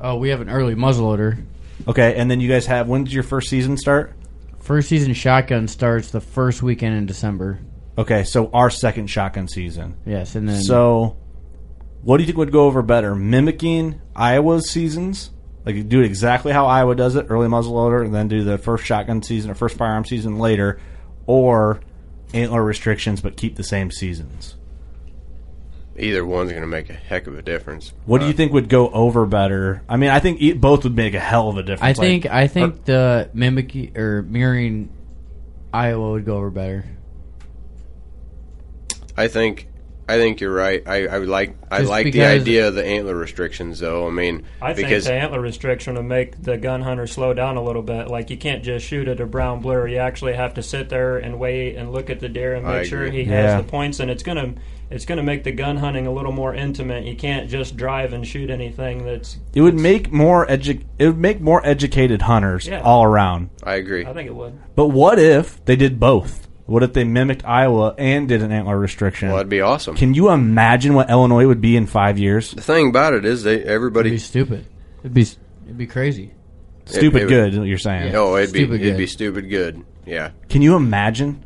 Oh, 0.01 0.17
we 0.17 0.31
have 0.31 0.41
an 0.41 0.49
early 0.49 0.75
muzzleloader. 0.75 1.45
Okay, 1.89 2.15
and 2.17 2.31
then 2.31 2.41
you 2.41 2.49
guys 2.49 2.67
have. 2.67 2.89
When 2.89 3.05
did 3.05 3.13
your 3.13 3.23
first 3.23 3.49
season 3.49 3.77
start? 3.77 4.13
First 4.61 4.89
season 4.89 5.15
shotgun 5.15 5.69
starts 5.69 6.11
the 6.11 6.21
first 6.21 6.63
weekend 6.63 6.95
in 6.97 7.07
December. 7.07 7.59
Okay, 7.99 8.25
so 8.25 8.51
our 8.53 8.71
second 8.71 9.09
shotgun 9.09 9.49
season. 9.49 9.97
Yes, 10.07 10.35
and 10.35 10.49
then 10.49 10.61
So, 10.63 11.17
what 12.03 12.17
do 12.19 12.23
you 12.23 12.27
think 12.27 12.39
would 12.39 12.53
go 12.53 12.67
over 12.67 12.83
better? 12.83 13.15
Mimicking 13.15 14.01
Iowa's 14.15 14.71
seasons? 14.71 15.31
Like 15.67 15.75
you 15.75 15.83
do 15.83 16.01
it 16.01 16.07
exactly 16.07 16.53
how 16.53 16.67
Iowa 16.67 16.95
does 16.95 17.17
it, 17.17 17.27
early 17.29 17.49
muzzleloader, 17.49 18.05
and 18.05 18.15
then 18.15 18.29
do 18.29 18.43
the 18.45 18.57
first 18.59 18.85
shotgun 18.85 19.23
season 19.23 19.51
or 19.51 19.55
first 19.55 19.77
firearm 19.77 20.05
season 20.07 20.39
later, 20.39 20.79
or 21.27 21.81
antler 22.33 22.63
restrictions 22.65 23.21
but 23.21 23.37
keep 23.37 23.57
the 23.57 23.65
same 23.65 23.91
seasons. 23.91 24.57
Either 26.01 26.25
one's 26.25 26.51
going 26.51 26.63
to 26.63 26.67
make 26.69 26.89
a 26.91 26.95
heck 26.95 27.27
of 27.27 27.39
a 27.39 27.43
difference. 27.43 27.93
What 28.07 28.19
do 28.19 28.25
Uh, 28.25 28.29
you 28.29 28.35
think 28.35 28.53
would 28.53 28.69
go 28.69 28.89
over 28.91 29.27
better? 29.27 29.83
I 29.89 29.97
mean, 29.97 30.11
I 30.11 30.19
think 30.21 30.41
e- 30.41 30.53
both 30.53 30.85
would 30.85 30.97
make 30.97 31.15
a 31.15 31.21
hell 31.21 31.49
of 31.49 31.57
a 31.57 31.63
difference. 31.63 31.83
I 31.83 31.89
Like, 32.03 32.09
think 32.09 32.27
I 32.27 32.47
think 32.47 32.85
the 32.85 33.31
mimicking 33.35 33.97
or 33.97 34.23
mirroring 34.23 34.89
Iowa 35.73 36.11
would 36.13 36.25
go 36.25 36.37
over 36.37 36.51
better. 36.51 36.85
I 39.17 39.29
think 39.29 39.67
I 40.09 40.17
think 40.17 40.41
you're 40.41 40.53
right. 40.53 40.83
I, 40.89 41.07
I 41.07 41.19
would 41.21 41.29
like 41.29 41.55
I 41.71 41.79
Just 41.79 41.91
like 41.91 42.05
the 42.07 42.11
because- 42.11 42.41
idea 42.43 42.67
of 42.69 42.75
the 42.75 42.85
antler 42.85 43.15
restrictions, 43.15 43.79
though. 43.79 44.09
I 44.09 44.11
mean, 44.11 44.43
I 44.61 44.73
think 44.75 44.89
because 44.89 45.05
the 45.05 45.13
antler 45.15 45.41
restriction 45.41 45.95
will 45.95 46.03
make 46.03 46.43
the 46.43 46.57
gun 46.57 46.83
hunter 46.83 47.07
slow 47.07 47.33
down 47.33 47.57
a 47.57 47.63
little 47.63 47.83
bit. 47.83 48.09
Like 48.09 48.31
you 48.31 48.37
can't 48.37 48.65
just 48.65 48.85
shoot 48.87 49.07
at 49.07 49.21
a 49.21 49.27
brown 49.27 49.61
blur. 49.61 49.87
You 49.87 49.99
actually 49.99 50.33
have 50.33 50.55
to 50.55 50.63
sit 50.63 50.89
there 50.89 51.19
and 51.19 51.39
wait 51.39 51.77
and 51.77 51.93
look 51.93 52.11
at 52.11 52.19
the 52.19 52.29
deer 52.29 52.55
and 52.55 52.67
I 52.67 52.79
make 52.79 52.89
sure 52.89 53.05
agree. 53.05 53.25
he 53.25 53.31
Yeah. 53.31 53.43
has 53.55 53.63
the 53.65 53.71
points. 53.71 54.01
And 54.01 54.11
it's 54.11 54.25
gonna 54.25 54.55
it's 54.91 55.05
gonna 55.05 55.23
make 55.23 55.45
the 55.45 55.53
gun 55.53 55.77
hunting 55.77 56.07
a 56.07 56.13
little 56.13 56.33
more 56.33 56.55
intimate. 56.55 57.05
You 57.05 57.15
can't 57.17 57.49
just 57.49 57.77
drive 57.77 58.13
and 58.13 58.27
shoot 58.27 58.51
anything 58.51 59.05
that's. 59.05 59.39
it 59.55 59.61
would 59.61 59.79
make 59.79 60.13
more 60.13 60.47
edu- 60.47 60.83
It 60.99 61.07
would 61.07 61.19
make 61.19 61.41
more 61.41 61.65
educated 61.67 62.23
hunters 62.23 62.67
Yeah. 62.67 62.81
all 62.83 63.05
around. 63.05 63.51
I 63.63 63.75
agree. 63.77 64.05
I 64.05 64.13
think 64.13 64.27
it 64.29 64.35
would. 64.35 64.55
But 64.75 64.89
what 64.89 65.19
if 65.19 65.65
they 65.65 65.77
did 65.77 66.01
both? 66.01 66.49
What 66.67 66.83
if 66.85 66.93
they 66.93 67.03
mimicked 67.03 67.45
Iowa 67.45 67.95
and 67.99 68.29
did 68.29 68.43
an 68.43 68.53
antler 68.53 68.79
restriction? 68.79 69.29
Well, 69.29 69.39
that'd 69.39 69.51
be 69.51 69.61
awesome. 69.61 69.97
Can 69.97 70.15
you 70.15 70.31
imagine 70.31 70.95
what 70.95 71.11
Illinois 71.11 71.47
would 71.47 71.61
be 71.61 71.77
in 71.77 71.87
five 71.87 72.17
years? 72.19 72.53
the 72.53 72.61
thing 72.63 72.89
about 72.91 73.13
it 73.15 73.25
is, 73.25 73.43
they 73.43 73.55
It'd 73.55 73.67
be 73.67 73.73
everybody. 73.73 74.19
stupid. 74.19 74.67
It'd 75.01 75.13
be 75.15 75.23
it'd 75.23 75.79
be 75.79 75.87
crazy. 75.87 76.33
Stupid 76.85 77.23
it- 77.23 77.29
good, 77.29 77.53
is 77.55 77.59
what 77.59 77.69
you're 77.69 77.79
saying. 77.79 78.13
Yeah. 78.13 78.19
Oh, 78.19 78.37
it'd 78.37 78.53
be 78.53 78.61
Stupid 78.61 78.81
it'd 78.83 78.97
be 78.97 79.07
stupid 79.07 79.49
good. 79.51 79.83
Yeah. 80.07 80.31
Can 80.49 80.63
you 80.63 80.77
imagine? 80.77 81.45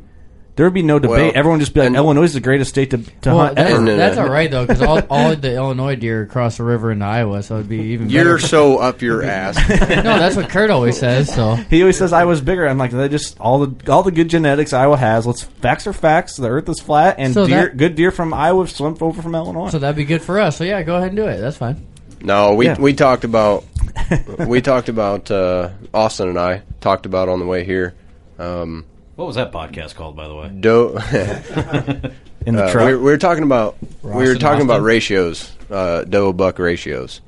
There 0.55 0.65
would 0.65 0.73
be 0.73 0.83
no 0.83 0.99
debate. 0.99 1.17
Well, 1.17 1.31
Everyone 1.35 1.59
would 1.59 1.65
just 1.65 1.73
be 1.73 1.81
like, 1.81 1.87
and- 1.87 1.95
Illinois 1.97 2.23
is 2.23 2.33
the 2.33 2.39
greatest 2.39 2.69
state 2.69 2.91
to, 2.91 2.97
to 2.97 3.29
Well, 3.29 3.37
hunt 3.39 3.55
that's, 3.57 3.71
ever. 3.71 3.79
And, 3.89 3.99
that's 3.99 4.17
all 4.17 4.29
right 4.29 4.49
though, 4.49 4.65
because 4.65 4.81
all, 4.81 5.01
all 5.09 5.35
the 5.35 5.53
Illinois 5.53 5.95
deer 5.95 6.25
cross 6.27 6.55
the 6.57 6.63
river 6.63 6.91
into 6.93 7.05
Iowa, 7.05 7.43
so 7.43 7.55
it'd 7.55 7.67
be 7.67 7.77
even. 7.93 8.09
You're 8.09 8.37
better. 8.37 8.47
so 8.47 8.77
up 8.77 9.01
your 9.01 9.21
ass. 9.23 9.57
no, 9.69 9.77
that's 10.17 10.37
what 10.37 10.47
Kurt 10.49 10.69
always 10.69 10.97
says. 10.97 11.33
So 11.33 11.55
He 11.55 11.81
always 11.81 11.97
says 11.97 12.13
Iowa's 12.13 12.39
bigger. 12.41 12.65
I'm 12.67 12.77
like, 12.77 12.91
they 12.91 13.09
just 13.09 13.37
all 13.39 13.65
the 13.65 13.91
all 13.91 14.03
the 14.03 14.11
good 14.11 14.29
genetics 14.29 14.71
Iowa 14.71 14.95
has. 14.95 15.27
Let's 15.27 15.43
facts 15.43 15.87
are 15.87 15.93
facts. 15.93 16.37
The 16.37 16.47
Earth 16.47 16.69
is 16.69 16.79
flat, 16.79 17.15
and 17.19 17.33
So 17.33 17.45
deer, 17.47 17.63
that- 17.67 17.75
good 17.77 17.95
deer 17.95 18.11
from 18.11 18.33
Iowa 18.33 18.65
swim 18.67 18.95
over 19.01 19.21
from 19.21 19.35
Illinois. 19.35 19.69
so 19.71 19.79
that'd 19.79 19.95
be 19.97 20.05
good 20.05 20.21
for 20.21 20.39
us. 20.39 20.57
So 20.57 20.63
yeah, 20.63 20.81
go 20.83 20.95
ahead 20.95 21.09
and 21.09 21.17
do 21.17 21.25
it. 21.27 21.37
That's 21.41 21.57
fine. 21.57 21.85
No, 22.21 22.53
we 22.53 22.65
Yeah. 22.67 22.79
we 22.79 22.93
talked 22.93 23.25
about 23.25 23.65
we 24.39 24.61
talked 24.61 24.87
about 24.87 25.29
uh, 25.29 25.69
Austin 25.93 26.29
and 26.29 26.39
I 26.39 26.61
talked 26.79 27.05
about 27.05 27.27
on 27.27 27.39
the 27.39 27.45
way 27.45 27.65
here. 27.65 27.93
Um, 28.39 28.85
What 29.15 29.25
was 29.25 29.35
that 29.35 29.51
podcast 29.51 29.95
called, 29.95 30.15
by 30.15 30.27
the 30.27 30.35
way? 30.35 30.49
doe. 30.59 30.89
in 32.45 32.55
the 32.55 32.63
Uh, 32.65 32.71
truck. 32.71 32.85
we, 32.87 32.93
were, 32.93 32.99
we 32.99 33.05
were 33.11 33.17
talking 33.17 33.43
about 33.43 33.77
we 34.03 34.09
were 34.11 34.21
Austin, 34.23 34.39
talking 34.39 34.61
about 34.63 34.75
Austin. 34.75 34.85
ratios, 34.85 35.51
uh, 35.71 36.03
doe 36.03 36.33
buck 36.33 36.59
ratios. 36.59 37.21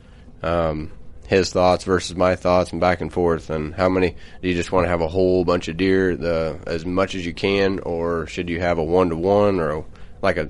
Um, 0.43 0.91
his 1.28 1.52
thoughts 1.52 1.84
versus 1.84 2.15
my 2.15 2.36
thoughts, 2.36 2.71
and 2.71 2.80
back 2.80 3.02
and 3.02 3.12
forth. 3.12 3.50
And 3.50 3.73
how 3.73 3.89
many 3.89 4.15
do 4.41 4.47
you 4.47 4.54
just 4.56 4.71
want 4.71 4.86
to 4.86 4.89
have 4.89 5.02
a 5.02 5.08
whole 5.08 5.43
bunch 5.43 5.67
of 5.67 5.76
deer, 5.78 6.15
the 6.15 6.58
as 6.65 6.86
much 6.86 7.15
as 7.15 7.26
you 7.26 7.34
can, 7.34 7.80
or 7.80 8.28
should 8.28 8.50
you 8.50 8.60
have 8.62 8.78
a 8.78 8.84
one 8.84 9.10
to 9.10 9.15
one, 9.15 9.60
or 9.60 9.69
a, 9.71 9.84
like 10.21 10.38
a 10.38 10.50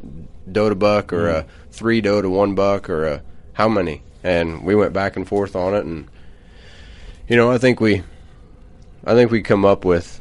doe 0.52 0.69
to 0.69 0.76
buck, 0.76 1.13
or 1.13 1.30
a 1.30 1.45
three 1.71 2.02
doe 2.02 2.21
to 2.21 2.30
one 2.30 2.54
buck, 2.56 2.89
or 2.89 3.06
a 3.08 3.21
how 3.54 3.67
many? 3.69 4.02
And 4.23 4.63
we 4.63 4.76
went 4.76 4.93
back 4.93 5.15
and 5.15 5.28
forth 5.28 5.56
on 5.56 5.73
it, 5.73 5.86
and 5.86 6.08
you 7.28 7.36
know, 7.38 7.52
I 7.52 7.58
think 7.58 7.80
we, 7.80 8.04
I 9.06 9.13
think 9.15 9.32
we 9.32 9.41
come 9.41 9.65
up 9.65 9.84
with 9.86 10.19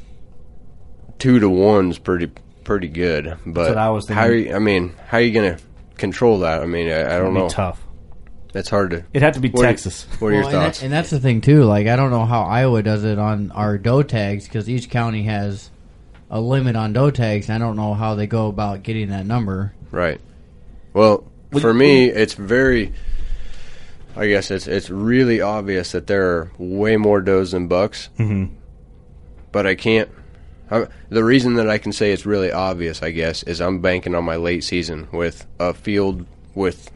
two 1.19 1.39
to 1.41 1.49
one's 1.49 1.99
pretty 1.99 2.31
pretty 2.65 2.89
good. 2.89 3.37
But 3.47 3.69
what 3.69 3.79
I 3.79 3.91
was 3.91 4.09
how 4.09 4.23
are 4.27 4.35
you, 4.35 4.55
I 4.55 4.59
mean, 4.59 4.95
how 5.09 5.19
are 5.19 5.21
you 5.21 5.33
going 5.33 5.57
to 5.57 5.63
control 5.97 6.41
that? 6.41 6.63
I 6.63 6.67
mean, 6.67 6.89
I, 6.89 7.01
I 7.01 7.19
don't 7.19 7.23
It'd 7.29 7.35
be 7.35 7.41
know. 7.41 7.49
tough. 7.49 7.83
It's 8.55 8.71
hard 8.71 8.91
to. 8.91 9.05
It'd 9.13 9.23
have 9.23 9.35
to 9.35 9.41
be 9.41 9.51
What 9.51 9.65
are- 9.65 9.69
Texas. 9.69 10.07
what 10.19 10.29
are 10.29 10.33
your 10.33 10.41
Well, 10.43 10.51
and, 10.51 10.59
thoughts? 10.65 10.79
that- 10.81 10.85
and 10.87 10.93
that's 10.93 11.11
the 11.11 11.21
thing 11.21 11.41
too. 11.43 11.65
Like 11.65 11.87
I 11.89 11.97
don't 11.97 12.11
know 12.11 12.25
how 12.25 12.43
Iowa 12.43 12.83
does 12.83 13.05
it 13.05 13.19
on 13.19 13.51
our 13.53 13.77
doe 13.79 14.03
tags 14.03 14.45
because 14.47 14.69
each 14.69 14.89
county 14.91 15.25
has 15.25 15.71
a 16.31 16.41
limit 16.41 16.75
on 16.75 16.93
doe 16.93 17.11
tags. 17.11 17.49
And 17.49 17.63
I 17.63 17.67
don't 17.67 17.77
know 17.77 17.95
how 17.95 18.15
they 18.15 18.27
go 18.27 18.49
about 18.49 18.83
getting 18.83 19.09
that 19.11 19.27
number. 19.27 19.75
Right. 19.91 20.21
Well, 20.95 21.25
Would- 21.53 21.61
for 21.63 21.75
me, 21.75 22.07
it's 22.09 22.35
very. 22.35 22.93
I 24.17 24.27
guess 24.29 24.51
it's 24.51 24.67
it's 24.67 24.89
really 24.89 25.43
obvious 25.43 25.93
that 25.93 26.07
there 26.07 26.25
are 26.27 26.51
way 26.57 26.97
more 26.97 27.21
does 27.21 27.53
than 27.53 27.69
bucks. 27.69 28.09
Mhm. 28.19 28.49
But 29.53 29.67
I 29.67 29.75
can't. 29.75 30.09
I, 30.71 30.87
the 31.11 31.23
reason 31.25 31.55
that 31.55 31.69
I 31.71 31.79
can 31.79 31.93
say 31.93 32.13
it's 32.13 32.27
really 32.27 32.51
obvious, 32.53 33.03
I 33.03 33.11
guess, 33.13 33.43
is 33.45 33.61
I'm 33.61 33.81
banking 33.81 34.15
on 34.15 34.25
my 34.25 34.37
late 34.37 34.65
season 34.65 35.09
with 35.13 35.47
a 35.61 35.73
field 35.75 36.27
with 36.55 36.91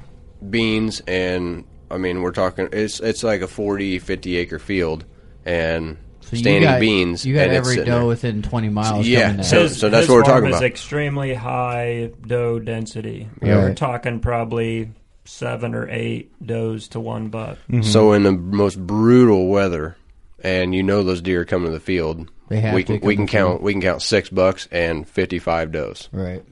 beans 0.49 1.03
and 1.07 1.65
I 1.91 1.99
mean 1.99 2.23
we're 2.23 2.33
talking 2.33 2.69
it's 2.73 2.99
it's 3.01 3.23
like 3.23 3.43
a 3.43 3.47
40 3.47 3.99
50 3.99 4.37
acre 4.37 4.59
field 4.59 5.05
and 5.45 5.99
So 6.21 6.37
standing 6.39 6.63
you 6.63 6.69
got, 6.69 6.81
beans 6.81 7.27
You 7.27 7.35
got 7.35 7.49
and 7.49 7.53
every 7.53 7.75
sitting 7.75 7.91
doe 7.93 7.99
there. 7.99 8.07
within 8.07 8.41
twenty 8.43 8.69
miles. 8.71 9.07
Yeah, 9.07 9.23
coming 9.23 9.37
down. 9.39 9.45
so- 9.45 9.59
that's 9.69 9.81
his 9.81 10.09
what 10.09 10.15
we're 10.17 10.25
farm 10.25 10.25
talking 10.25 10.49
is 10.51 10.57
about. 10.57 10.65
extremely 10.67 11.35
high 11.35 12.11
doe 12.27 12.59
density. 12.59 13.29
Yeah. 13.43 13.57
We're 13.59 13.67
Right. 13.69 13.77
talking 13.77 14.21
probably 14.21 14.91
seven 15.27 15.75
or 15.75 15.89
eight 15.91 16.33
does 16.45 16.89
to 16.89 17.01
one 17.01 17.29
buck. 17.29 17.59
Mm-hmm. 17.71 17.83
So 17.83 18.13
in 18.13 18.23
the 18.23 18.33
most 18.33 18.85
brutal 18.85 19.49
weather, 19.49 19.97
and 20.43 20.75
you 20.75 20.83
know 20.83 21.03
those 21.03 21.21
deer 21.21 21.43
are 21.43 21.45
coming 21.45 21.67
to 21.69 21.73
the 21.73 21.81
field, 21.81 22.31
They 22.51 22.61
have 22.61 22.75
we 22.75 22.85
to 22.85 22.99
can 22.99 23.07
we 23.09 23.17
can 23.17 23.27
to 23.27 23.33
the 23.33 23.39
count 23.39 23.63
we 23.63 23.73
can 23.73 23.81
count 23.81 24.03
six 24.03 24.29
bucks 24.29 24.69
and 24.71 25.09
fifty 25.09 25.39
five 25.39 25.73
does. 25.73 26.11
right. 26.13 26.45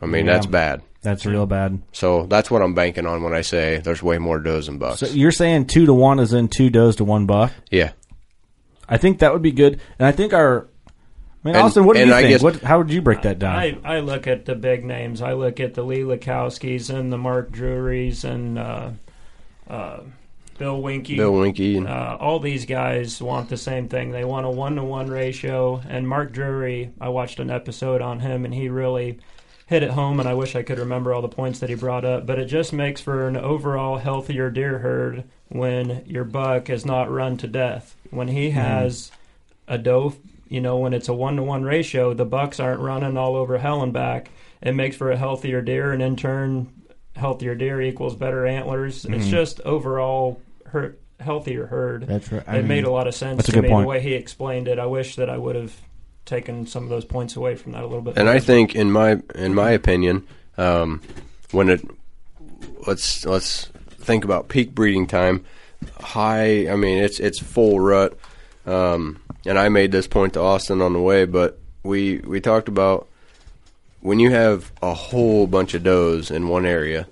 I 0.00 0.06
mean 0.06 0.26
Yeah. 0.26 0.32
that's 0.32 0.46
bad. 0.46 0.82
That's 1.02 1.24
real 1.26 1.46
bad. 1.46 1.80
So 1.92 2.26
that's 2.26 2.50
what 2.50 2.62
I'm 2.62 2.74
banking 2.74 3.06
on 3.06 3.22
when 3.22 3.34
I 3.34 3.40
say 3.42 3.78
there's 3.78 4.02
way 4.02 4.18
more 4.18 4.38
does 4.40 4.66
than 4.66 4.78
bucks. 4.78 5.00
So 5.00 5.06
you're 5.06 5.30
saying 5.32 5.66
two 5.66 5.86
to 5.86 5.94
one 5.94 6.18
is 6.18 6.32
in 6.32 6.48
two 6.48 6.70
does 6.70 6.96
to 6.96 7.04
one 7.04 7.26
buck? 7.26 7.52
yeah, 7.70 7.92
I 8.88 8.96
think 8.98 9.18
that 9.20 9.32
would 9.32 9.42
be 9.42 9.52
good. 9.52 9.80
And 9.98 10.06
I 10.08 10.12
think 10.12 10.32
our. 10.32 10.66
I 11.44 11.48
mean, 11.48 11.56
And- 11.56 11.64
Austin, 11.64 11.84
what 11.86 11.96
do 11.96 12.04
you 12.06 12.12
I 12.14 12.20
think? 12.22 12.28
guess- 12.34 12.42
what, 12.42 12.62
how 12.62 12.78
would 12.78 12.90
you 12.92 13.02
break 13.02 13.22
that 13.22 13.40
down? 13.40 13.56
I, 13.56 13.76
I 13.84 13.98
look 13.98 14.28
at 14.28 14.44
the 14.44 14.54
big 14.54 14.84
names. 14.84 15.20
I 15.20 15.32
look 15.32 15.58
at 15.58 15.74
the 15.74 15.82
Lee 15.82 16.02
Lakoskys 16.02 16.88
and 16.88 17.12
the 17.12 17.18
Mark 17.18 17.50
Drurys 17.50 18.22
and 18.24 18.56
uh, 18.58 18.90
uh, 19.68 20.00
Bill 20.58 20.80
Winke. 20.80 21.16
Bill 21.16 21.32
Winke 21.32 21.88
Uh, 21.88 22.16
all 22.16 22.38
these 22.38 22.66
guys 22.66 23.20
want 23.20 23.48
the 23.48 23.56
same 23.56 23.88
thing. 23.88 24.10
They 24.10 24.24
want 24.24 24.46
a 24.46 24.50
one 24.50 24.76
to 24.76 24.84
one 24.84 25.08
ratio. 25.08 25.82
And 25.88 26.08
Mark 26.08 26.32
Drury, 26.32 26.90
I 27.00 27.08
watched 27.08 27.40
an 27.40 27.50
episode 27.50 28.00
on 28.00 28.20
him, 28.20 28.44
and 28.44 28.54
he 28.54 28.68
really 28.68 29.18
hit 29.66 29.82
it 29.82 29.90
home. 29.90 30.20
And 30.20 30.28
I 30.28 30.34
wish 30.34 30.54
I 30.54 30.62
could 30.62 30.78
remember 30.78 31.12
all 31.12 31.22
the 31.22 31.28
points 31.28 31.58
that 31.60 31.70
he 31.70 31.74
brought 31.74 32.04
up. 32.04 32.26
But 32.26 32.38
it 32.38 32.46
just 32.46 32.72
makes 32.72 33.00
for 33.00 33.26
an 33.26 33.36
overall 33.36 33.98
healthier 33.98 34.50
deer 34.50 34.78
herd 34.78 35.24
when 35.48 36.02
your 36.06 36.24
buck 36.24 36.70
is 36.70 36.86
not 36.86 37.10
run 37.10 37.36
to 37.38 37.46
death. 37.46 37.96
When 38.10 38.28
he 38.28 38.50
has 38.50 39.10
a 39.66 39.78
doe, 39.78 40.14
you 40.48 40.60
know, 40.60 40.76
when 40.76 40.92
it's 40.92 41.08
a 41.08 41.14
one 41.14 41.36
to 41.36 41.42
one 41.42 41.62
ratio, 41.62 42.12
the 42.12 42.26
bucks 42.26 42.60
aren't 42.60 42.80
running 42.80 43.16
all 43.16 43.36
over 43.36 43.58
hell 43.58 43.82
and 43.82 43.92
back. 43.92 44.30
It 44.60 44.74
makes 44.74 44.96
for 44.96 45.10
a 45.10 45.16
healthier 45.16 45.62
deer, 45.62 45.92
and 45.92 46.02
in 46.02 46.14
turn, 46.14 46.72
healthier 47.16 47.54
deer 47.54 47.80
equals 47.82 48.16
better 48.16 48.46
antlers. 48.46 49.04
It's 49.04 49.28
just 49.28 49.60
overall 49.62 50.40
her- 50.66 50.96
healthier 51.20 51.66
herd. 51.66 52.06
That's 52.06 52.30
right. 52.32 52.42
I 52.46 52.54
it 52.56 52.58
mean, 52.60 52.68
made 52.68 52.84
a 52.84 52.90
lot 52.90 53.06
of 53.06 53.14
sense 53.14 53.36
That's 53.36 53.48
a 53.48 53.52
to 53.52 53.56
good 53.58 53.62
me 53.64 53.68
point. 53.70 53.84
the 53.84 53.88
way 53.88 54.00
he 54.00 54.14
explained 54.14 54.68
it. 54.68 54.78
I 54.78 54.86
wish 54.86 55.16
that 55.16 55.28
I 55.30 55.36
would 55.38 55.54
have 55.56 55.74
taken 56.24 56.66
some 56.66 56.84
of 56.84 56.88
those 56.88 57.04
points 57.04 57.36
away 57.36 57.54
from 57.56 57.72
that 57.72 57.82
a 57.82 57.86
little 57.86 58.00
bit. 58.02 58.16
and. 58.16 58.28
I 58.28 58.38
think 58.38 58.74
in 58.74 58.90
my 58.90 59.20
in 59.34 59.54
my 59.54 59.70
opinion, 59.70 60.26
um, 60.56 61.00
when 61.50 61.68
it 61.68 61.82
let's 62.86 63.24
let's 63.26 63.66
think 63.88 64.24
about 64.24 64.48
peak 64.48 64.74
breeding 64.74 65.06
time. 65.06 65.44
High, 66.00 66.68
I 66.70 66.76
mean 66.76 67.02
it's 67.02 67.18
it's 67.18 67.38
full 67.40 67.80
rut, 67.80 68.16
um, 68.66 69.20
and 69.44 69.58
I 69.58 69.68
made 69.68 69.90
this 69.92 70.06
point 70.06 70.34
to 70.34 70.40
Austin 70.40 70.80
on 70.80 70.92
the 70.92 71.00
way, 71.00 71.24
but 71.24 71.58
we 71.82 72.18
we 72.18 72.40
talked 72.40 72.68
about 72.68 73.08
when 74.02 74.18
you 74.18 74.30
have 74.30 74.70
a 74.82 74.92
whole 74.92 75.46
bunch 75.46 75.74
of 75.74 75.82
does 75.82 76.30
in 76.30 76.48
one 76.48 76.66
area. 76.66 77.06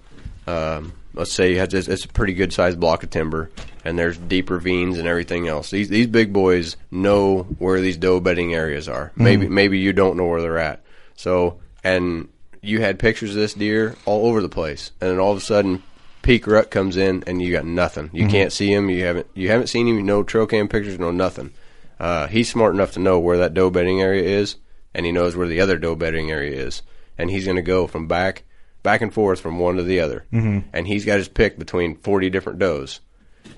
Um, 0.46 0.92
let's 1.14 1.32
say 1.32 1.52
you 1.52 1.58
have 1.58 1.70
this, 1.70 1.88
it's 1.88 2.04
a 2.04 2.08
pretty 2.08 2.34
good 2.34 2.52
sized 2.52 2.78
block 2.78 3.02
of 3.02 3.10
timber, 3.10 3.50
and 3.84 3.98
there's 3.98 4.18
deep 4.18 4.50
ravines 4.50 4.98
and 4.98 5.08
everything 5.08 5.48
else. 5.48 5.70
These 5.70 5.88
these 5.88 6.06
big 6.06 6.32
boys 6.32 6.76
know 6.90 7.42
where 7.58 7.80
these 7.80 7.96
doe 7.96 8.20
bedding 8.20 8.54
areas 8.54 8.88
are. 8.88 9.12
Maybe 9.16 9.48
maybe 9.48 9.78
you 9.78 9.92
don't 9.92 10.16
know 10.16 10.26
where 10.26 10.42
they're 10.42 10.58
at. 10.58 10.82
So 11.16 11.60
and 11.82 12.28
you 12.60 12.80
had 12.80 12.98
pictures 12.98 13.30
of 13.30 13.36
this 13.36 13.54
deer 13.54 13.96
all 14.04 14.26
over 14.26 14.42
the 14.42 14.48
place, 14.48 14.92
and 15.00 15.10
then 15.10 15.18
all 15.18 15.32
of 15.32 15.38
a 15.38 15.42
sudden 15.42 15.82
peak 16.22 16.46
rut 16.46 16.70
comes 16.70 16.96
in 16.96 17.24
and 17.26 17.40
you 17.40 17.52
got 17.52 17.64
nothing. 17.64 18.10
You 18.12 18.28
can't 18.28 18.52
see 18.52 18.72
him. 18.72 18.90
You 18.90 19.04
haven't 19.04 19.26
you 19.34 19.48
haven't 19.48 19.68
seen 19.68 19.86
him. 19.86 20.04
No 20.04 20.22
trail 20.22 20.46
cam 20.46 20.68
pictures. 20.68 20.98
No 20.98 21.10
nothing. 21.10 21.52
Uh, 21.98 22.26
he's 22.26 22.50
smart 22.50 22.74
enough 22.74 22.92
to 22.92 22.98
know 22.98 23.18
where 23.18 23.38
that 23.38 23.52
doe 23.52 23.68
bedding 23.68 24.00
area 24.00 24.22
is, 24.22 24.56
and 24.94 25.06
he 25.06 25.12
knows 25.12 25.36
where 25.36 25.48
the 25.48 25.60
other 25.60 25.78
doe 25.78 25.94
bedding 25.94 26.30
area 26.30 26.64
is, 26.64 26.82
and 27.18 27.30
he's 27.30 27.44
going 27.44 27.56
to 27.56 27.62
go 27.62 27.86
from 27.86 28.06
back 28.06 28.44
back 28.82 29.02
and 29.02 29.12
forth 29.12 29.40
from 29.40 29.58
one 29.58 29.76
to 29.76 29.82
the 29.82 30.00
other, 30.00 30.24
mm-hmm. 30.32 30.66
and 30.72 30.86
he's 30.86 31.04
got 31.04 31.18
his 31.18 31.28
pick 31.28 31.58
between 31.58 31.96
forty 31.96 32.30
different 32.30 32.58
does. 32.58 33.00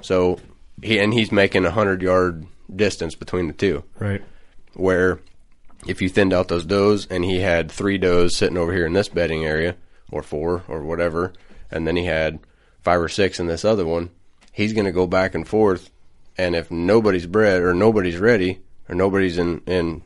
So 0.00 0.38
he 0.82 0.98
and 0.98 1.12
he's 1.12 1.32
making 1.32 1.64
a 1.64 1.70
hundred 1.70 2.02
yard 2.02 2.46
distance 2.74 3.14
between 3.14 3.46
the 3.46 3.52
two 3.52 3.84
right. 3.98 4.22
where 4.74 5.20
if 5.86 6.00
you 6.00 6.08
thinned 6.08 6.32
out 6.32 6.48
those 6.48 6.64
does 6.64 7.06
and 7.06 7.24
he 7.24 7.40
had 7.40 7.70
three 7.70 7.98
does 7.98 8.34
sitting 8.34 8.56
over 8.56 8.72
here 8.72 8.86
in 8.86 8.94
this 8.94 9.08
bedding 9.08 9.44
area 9.44 9.76
or 10.10 10.22
four 10.22 10.62
or 10.68 10.82
whatever 10.82 11.32
and 11.70 11.86
then 11.86 11.96
he 11.96 12.04
had 12.04 12.38
five 12.82 13.00
or 13.00 13.08
six 13.08 13.40
in 13.40 13.46
this 13.46 13.64
other 13.64 13.86
one. 13.86 14.10
He's 14.52 14.74
going 14.74 14.84
to 14.84 14.92
go 14.92 15.06
back 15.06 15.34
and 15.34 15.48
forth, 15.48 15.90
and 16.36 16.54
if 16.54 16.70
nobody's 16.70 17.26
bred 17.26 17.62
or 17.62 17.72
nobody's 17.72 18.18
ready 18.18 18.60
or 18.88 18.94
nobody's 18.94 19.38
in 19.38 19.62
in 19.66 20.02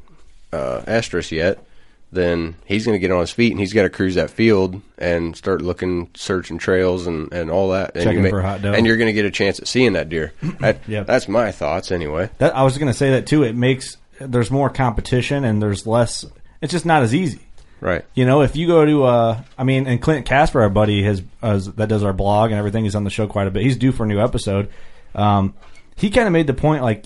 uh, 0.53 0.83
estrus 0.87 1.31
yet, 1.31 1.65
then 2.13 2.57
he's 2.65 2.85
going 2.87 2.95
to 2.95 2.99
get 2.99 3.11
on 3.11 3.21
his 3.21 3.31
feet 3.31 3.53
and 3.53 3.61
he's 3.61 3.73
got 3.73 3.83
to 3.83 3.91
cruise 3.91 4.15
that 4.15 4.31
field 4.31 4.81
and 4.99 5.37
start 5.37 5.61
looking, 5.61 6.11
searching 6.15 6.59
trails 6.59 7.07
and, 7.07 7.33
and 7.33 7.51
all 7.51 7.71
that. 7.71 7.97
And 7.97 8.05
Checking 8.05 8.25
you 8.25 8.31
for 8.31 8.43
hot 8.43 8.63
doe. 8.63 8.73
And 8.73 8.87
you're 8.87 8.97
going 8.97 9.09
to 9.09 9.13
get 9.13 9.25
a 9.25 9.31
chance 9.31 9.59
at 9.59 9.67
seeing 9.69 9.95
that 9.95 10.09
deer. 10.09 10.33
That, 10.61 10.89
Yep. 10.89 11.07
That's 11.07 11.29
my 11.29 11.53
thoughts 11.53 11.93
anyway. 11.93 12.31
That 12.39 12.57
I 12.57 12.63
was 12.63 12.79
going 12.79 12.91
to 12.91 12.97
say 12.97 13.11
that 13.11 13.27
too. 13.27 13.43
It 13.43 13.55
makes 13.55 13.97
there's 14.21 14.51
more 14.51 14.71
competition 14.71 15.45
and 15.45 15.61
there's 15.63 15.87
less. 15.87 16.25
It's 16.63 16.73
just 16.73 16.87
not 16.87 17.03
as 17.03 17.15
easy. 17.15 17.41
Right. 17.81 18.05
You 18.15 18.25
know, 18.25 18.41
if 18.41 18.57
you 18.57 18.67
go 18.67 18.87
to, 18.87 19.05
uh, 19.05 19.43
I 19.59 19.65
mean, 19.65 19.87
and 19.87 20.01
Clint 20.01 20.25
Casper, 20.25 20.63
our 20.63 20.71
buddy, 20.71 21.03
has 21.03 21.23
uh, 21.43 21.61
that 21.77 21.89
does 21.89 22.03
our 22.03 22.15
blog 22.15 22.51
and 22.51 22.59
everything. 22.59 22.85
He's 22.85 22.95
on 22.95 23.05
the 23.05 23.11
show 23.11 23.27
quite 23.27 23.47
a 23.47 23.51
bit. 23.51 23.63
He's 23.63 23.77
due 23.77 23.93
for 23.93 24.05
a 24.05 24.07
new 24.07 24.19
episode. 24.21 24.71
Um, 25.15 25.55
he 25.97 26.11
kind 26.11 26.27
of 26.27 26.33
made 26.33 26.47
the 26.47 26.55
point 26.55 26.83
like 26.83 27.05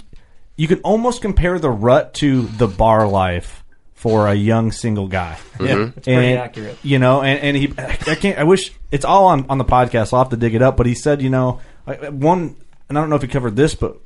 you 0.61 0.69
can 0.69 0.79
almost 0.81 1.23
compare 1.23 1.59
the 1.59 1.71
rut 1.71 2.13
to 2.13 2.43
the 2.43 2.69
bar 2.69 3.09
life 3.09 3.65
for 3.95 4.29
a 4.29 4.35
young 4.35 4.73
single 4.73 5.09
guy. 5.09 5.39
Mm-hmm. 5.55 5.65
Yeah, 5.65 5.91
it's 5.97 6.05
pretty 6.07 6.35
accurate. 6.35 6.77
You 6.83 6.99
know, 6.99 7.23
and, 7.23 7.41
and 7.41 7.57
he, 7.57 7.73
I 7.79 8.15
can't, 8.15 8.39
I 8.39 8.45
wish 8.45 8.71
it's 8.91 9.07
all 9.07 9.29
on, 9.29 9.47
on 9.49 9.57
the 9.57 9.65
podcast. 9.65 10.09
So 10.09 10.19
I'll 10.19 10.25
have 10.25 10.31
to 10.33 10.37
dig 10.37 10.55
it 10.55 10.61
up. 10.61 10.77
But 10.77 10.85
he 10.85 10.95
said, 10.95 11.23
you 11.23 11.31
know, 11.31 11.61
one, 11.87 12.57
and 12.91 12.99
I 12.99 13.01
don't 13.01 13.09
know 13.09 13.17
if 13.17 13.23
he 13.23 13.29
covered 13.29 13.57
this, 13.57 13.75
but 13.75 13.97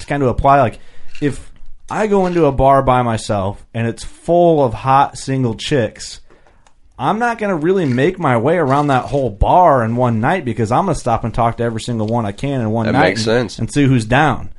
to 0.00 0.06
kind 0.06 0.22
of 0.22 0.28
apply, 0.28 0.60
like, 0.60 0.78
if 1.22 1.50
I 1.88 2.06
go 2.06 2.26
into 2.26 2.44
a 2.44 2.52
bar 2.52 2.82
by 2.82 3.00
myself 3.00 3.64
and 3.72 3.86
it's 3.86 4.04
full 4.04 4.62
of 4.62 4.74
hot 4.74 5.16
single 5.16 5.54
chicks, 5.54 6.20
I'm 6.98 7.18
not 7.18 7.38
going 7.38 7.48
to 7.48 7.64
really 7.64 7.86
make 7.86 8.18
my 8.18 8.36
way 8.36 8.58
around 8.58 8.88
that 8.88 9.06
whole 9.06 9.30
bar 9.30 9.82
in 9.82 9.96
one 9.96 10.20
night 10.20 10.44
because 10.44 10.70
I'm 10.70 10.84
going 10.84 10.96
to 10.96 11.00
stop 11.00 11.24
and 11.24 11.32
talk 11.32 11.56
to 11.56 11.62
every 11.62 11.80
single 11.80 12.08
one 12.08 12.26
I 12.26 12.32
can 12.32 12.60
in 12.60 12.70
one 12.72 12.84
That 12.84 12.92
night 12.92 13.08
makes 13.08 13.20
and, 13.20 13.50
sense. 13.50 13.58
and 13.58 13.72
see 13.72 13.84
who's 13.86 14.04
down. 14.04 14.52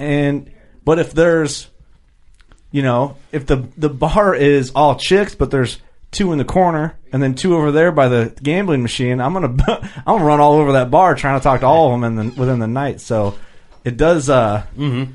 And 0.00 0.50
but 0.84 0.98
if 0.98 1.12
there's 1.12 1.68
you 2.72 2.82
know, 2.82 3.16
if 3.32 3.46
the 3.46 3.68
the 3.76 3.88
bar 3.90 4.34
is 4.34 4.70
all 4.74 4.94
chicks, 4.96 5.34
but 5.34 5.50
there's 5.50 5.78
two 6.10 6.32
in 6.32 6.38
the 6.38 6.44
corner 6.44 6.96
and 7.12 7.22
then 7.22 7.34
two 7.34 7.54
over 7.56 7.70
there 7.70 7.92
by 7.92 8.08
the 8.08 8.36
gambling 8.42 8.82
machine, 8.82 9.20
I'm 9.20 9.32
gonna 9.32 9.54
I'm 10.06 10.16
gonna 10.16 10.24
run 10.24 10.40
all 10.40 10.54
over 10.54 10.72
that 10.72 10.90
bar 10.90 11.14
trying 11.14 11.38
to 11.38 11.42
talk 11.42 11.60
to 11.60 11.66
all 11.66 11.94
of 11.94 12.00
them 12.00 12.04
in 12.18 12.30
the, 12.30 12.40
within 12.40 12.58
the 12.58 12.66
night. 12.66 13.00
So 13.00 13.36
it 13.84 13.96
does. 13.96 14.28
uh 14.30 14.64
Mm-hmm. 14.76 15.12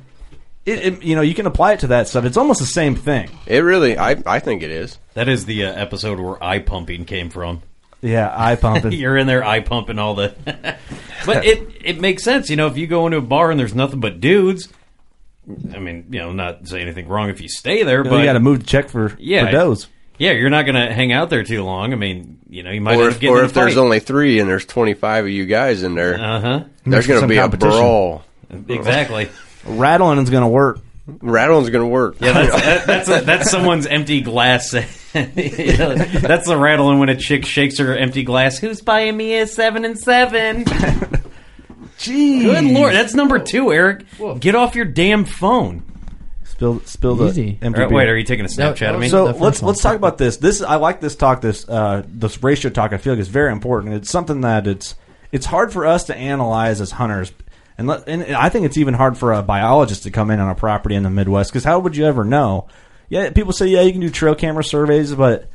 it, 0.66 0.80
it 0.86 1.04
you 1.04 1.16
know 1.16 1.22
you 1.22 1.34
can 1.34 1.46
apply 1.48 1.74
it 1.74 1.80
to 1.82 1.88
that 1.88 2.08
stuff. 2.08 2.26
It's 2.26 2.38
almost 2.38 2.60
the 2.60 2.66
same 2.66 2.96
thing. 2.96 3.30
It 3.46 3.60
really, 3.60 3.98
I, 3.98 4.22
I 4.26 4.40
think 4.40 4.62
it 4.64 4.72
is. 4.72 5.00
That 5.14 5.28
is 5.30 5.46
the 5.46 5.66
uh, 5.66 5.74
episode 5.74 6.20
where 6.20 6.42
eye 6.44 6.60
pumping 6.60 7.06
came 7.06 7.30
from. 7.30 7.62
Yeah, 8.06 8.34
eye 8.36 8.56
pumping. 8.56 8.92
You're 8.94 9.18
in 9.18 9.28
there 9.28 9.44
eye 9.44 9.62
pumping 9.62 10.00
all 10.00 10.16
the. 10.16 10.36
but 11.26 11.46
it 11.46 11.70
it 11.84 12.00
makes 12.00 12.24
sense, 12.24 12.50
you 12.50 12.56
know. 12.56 12.68
If 12.68 12.78
you 12.78 12.88
go 12.88 13.06
into 13.08 13.18
a 13.18 13.22
bar 13.22 13.52
and 13.52 13.60
there's 13.60 13.74
nothing 13.76 14.00
but 14.00 14.20
dudes, 14.20 14.70
I 15.74 15.80
mean, 15.80 16.08
you 16.12 16.20
know, 16.20 16.32
not 16.32 16.68
say 16.68 16.82
anything 16.82 17.08
wrong 17.08 17.30
if 17.30 17.42
you 17.42 17.50
stay 17.50 17.84
there, 17.84 18.04
but 18.04 18.12
You 18.12 18.18
but 18.20 18.24
got 18.26 18.34
to 18.34 18.40
move 18.40 18.60
to 18.60 18.66
check 18.66 18.90
for 18.90 19.16
yeah, 19.20 19.46
for 19.46 19.52
does. 19.52 19.88
Yeah, 20.18 20.32
you're 20.32 20.50
not 20.50 20.64
going 20.66 20.76
to 20.76 20.94
hang 20.94 21.12
out 21.12 21.30
there 21.30 21.44
too 21.44 21.62
long. 21.64 21.92
I 21.92 21.98
mean, 21.98 22.40
you 22.50 22.64
know, 22.64 22.72
you 22.72 22.80
might 22.80 22.96
Or 22.98 23.02
end 23.02 23.08
up 23.10 23.14
if, 23.16 23.20
getting 23.20 23.36
or 23.36 23.40
in 23.40 23.44
a 23.44 23.48
if 23.48 23.54
there's 23.54 23.74
fight. 23.74 23.82
only 23.82 24.00
three 24.00 24.40
and 24.40 24.50
there's 24.50 24.66
25 24.66 25.26
of 25.26 25.30
you 25.30 25.46
guys 25.46 25.84
in 25.84 25.94
there, 25.94 26.14
Uh-huh. 26.18 26.64
there's 26.86 27.06
going 27.06 27.18
to 27.18 27.22
Some 27.22 27.28
be 27.30 27.36
a 27.38 27.42
competition. 27.42 27.78
brawl. 27.80 28.24
exactly. 28.70 29.28
Rattling 29.66 30.20
is 30.20 30.30
going 30.30 30.44
to 30.44 30.48
work. 30.48 30.80
Rattling's 31.08 31.70
going 31.70 31.84
to 31.84 31.90
work. 31.90 32.16
Yeah, 32.22 32.32
that's 32.32 32.56
that, 32.64 32.86
that's 32.88 33.10
a, 33.10 33.26
that's 33.26 33.52
someone's 33.52 33.88
empty 33.88 34.22
glass. 34.22 34.74
You 35.36 35.78
know, 35.78 35.96
that's 35.96 36.48
the 36.48 36.58
rattling 36.58 37.00
when 37.00 37.10
a 37.10 37.16
chick 37.16 37.46
shakes 37.46 37.78
her 37.80 37.96
empty 37.96 38.24
glass. 38.24 38.58
Who's 38.58 38.82
buying 38.82 39.16
me 39.16 39.38
a 39.38 39.48
seven 39.48 39.86
and 39.86 39.98
seven? 39.98 40.66
Jeez. 41.98 42.42
Good 42.42 42.64
lord, 42.66 42.94
that's 42.94 43.14
number 43.14 43.40
two, 43.40 43.72
Eric. 43.72 44.06
Get 44.40 44.56
off 44.56 44.76
your 44.76 44.86
damn 44.86 45.24
phone. 45.26 45.84
Spill 46.44 46.82
spill 46.82 47.16
the 47.16 47.28
Easy. 47.28 47.60
empty 47.62 47.66
All 47.66 47.72
right, 47.72 47.90
beer. 47.90 47.98
wait, 47.98 48.10
are 48.10 48.18
you 48.18 48.24
taking 48.24 48.46
a 48.46 48.50
Snapchat 48.50 48.94
of 48.94 49.00
me? 49.00 49.10
So 49.10 49.26
let's 49.26 49.62
one. 49.62 49.68
let's 49.68 49.82
talk 49.82 49.96
about 49.96 50.18
this. 50.18 50.38
This 50.38 50.62
I 50.62 50.76
like 50.76 51.02
this 51.02 51.16
talk. 51.16 51.42
This 51.42 51.68
uh, 51.68 52.04
this 52.08 52.42
ratio 52.44 52.72
talk. 52.72 52.94
I 52.94 52.98
feel 52.98 53.14
like 53.14 53.20
is 53.20 53.28
very 53.28 53.52
important. 53.52 53.94
It's 53.94 54.10
something 54.10 54.42
that 54.42 54.68
it's 54.68 54.96
it's 55.32 55.46
hard 55.46 55.74
for 55.74 55.86
us 55.86 56.06
to 56.06 56.16
analyze 56.16 56.80
as 56.80 56.92
hunters, 56.92 57.34
and 57.78 57.88
let, 57.88 58.08
and 58.08 58.24
I 58.36 58.48
think 58.50 58.66
it's 58.66 58.78
even 58.78 58.94
hard 58.94 59.18
for 59.18 59.34
a 59.34 59.42
biologist 59.44 60.04
to 60.04 60.12
come 60.12 60.32
in 60.32 60.40
on 60.40 60.50
a 60.50 60.56
property 60.56 60.96
in 60.96 61.04
the 61.04 61.10
Midwest 61.10 61.52
because 61.52 61.66
how 61.66 61.80
would 61.80 61.98
you 61.98 62.06
ever 62.06 62.24
know? 62.24 62.68
Yeah, 63.10 63.30
people 63.30 63.54
say 63.54 63.68
yeah 63.68 63.82
you 63.82 63.92
can 63.92 64.02
do 64.02 64.10
trail 64.10 64.36
camera 64.36 64.64
surveys, 64.64 65.14
but 65.14 65.50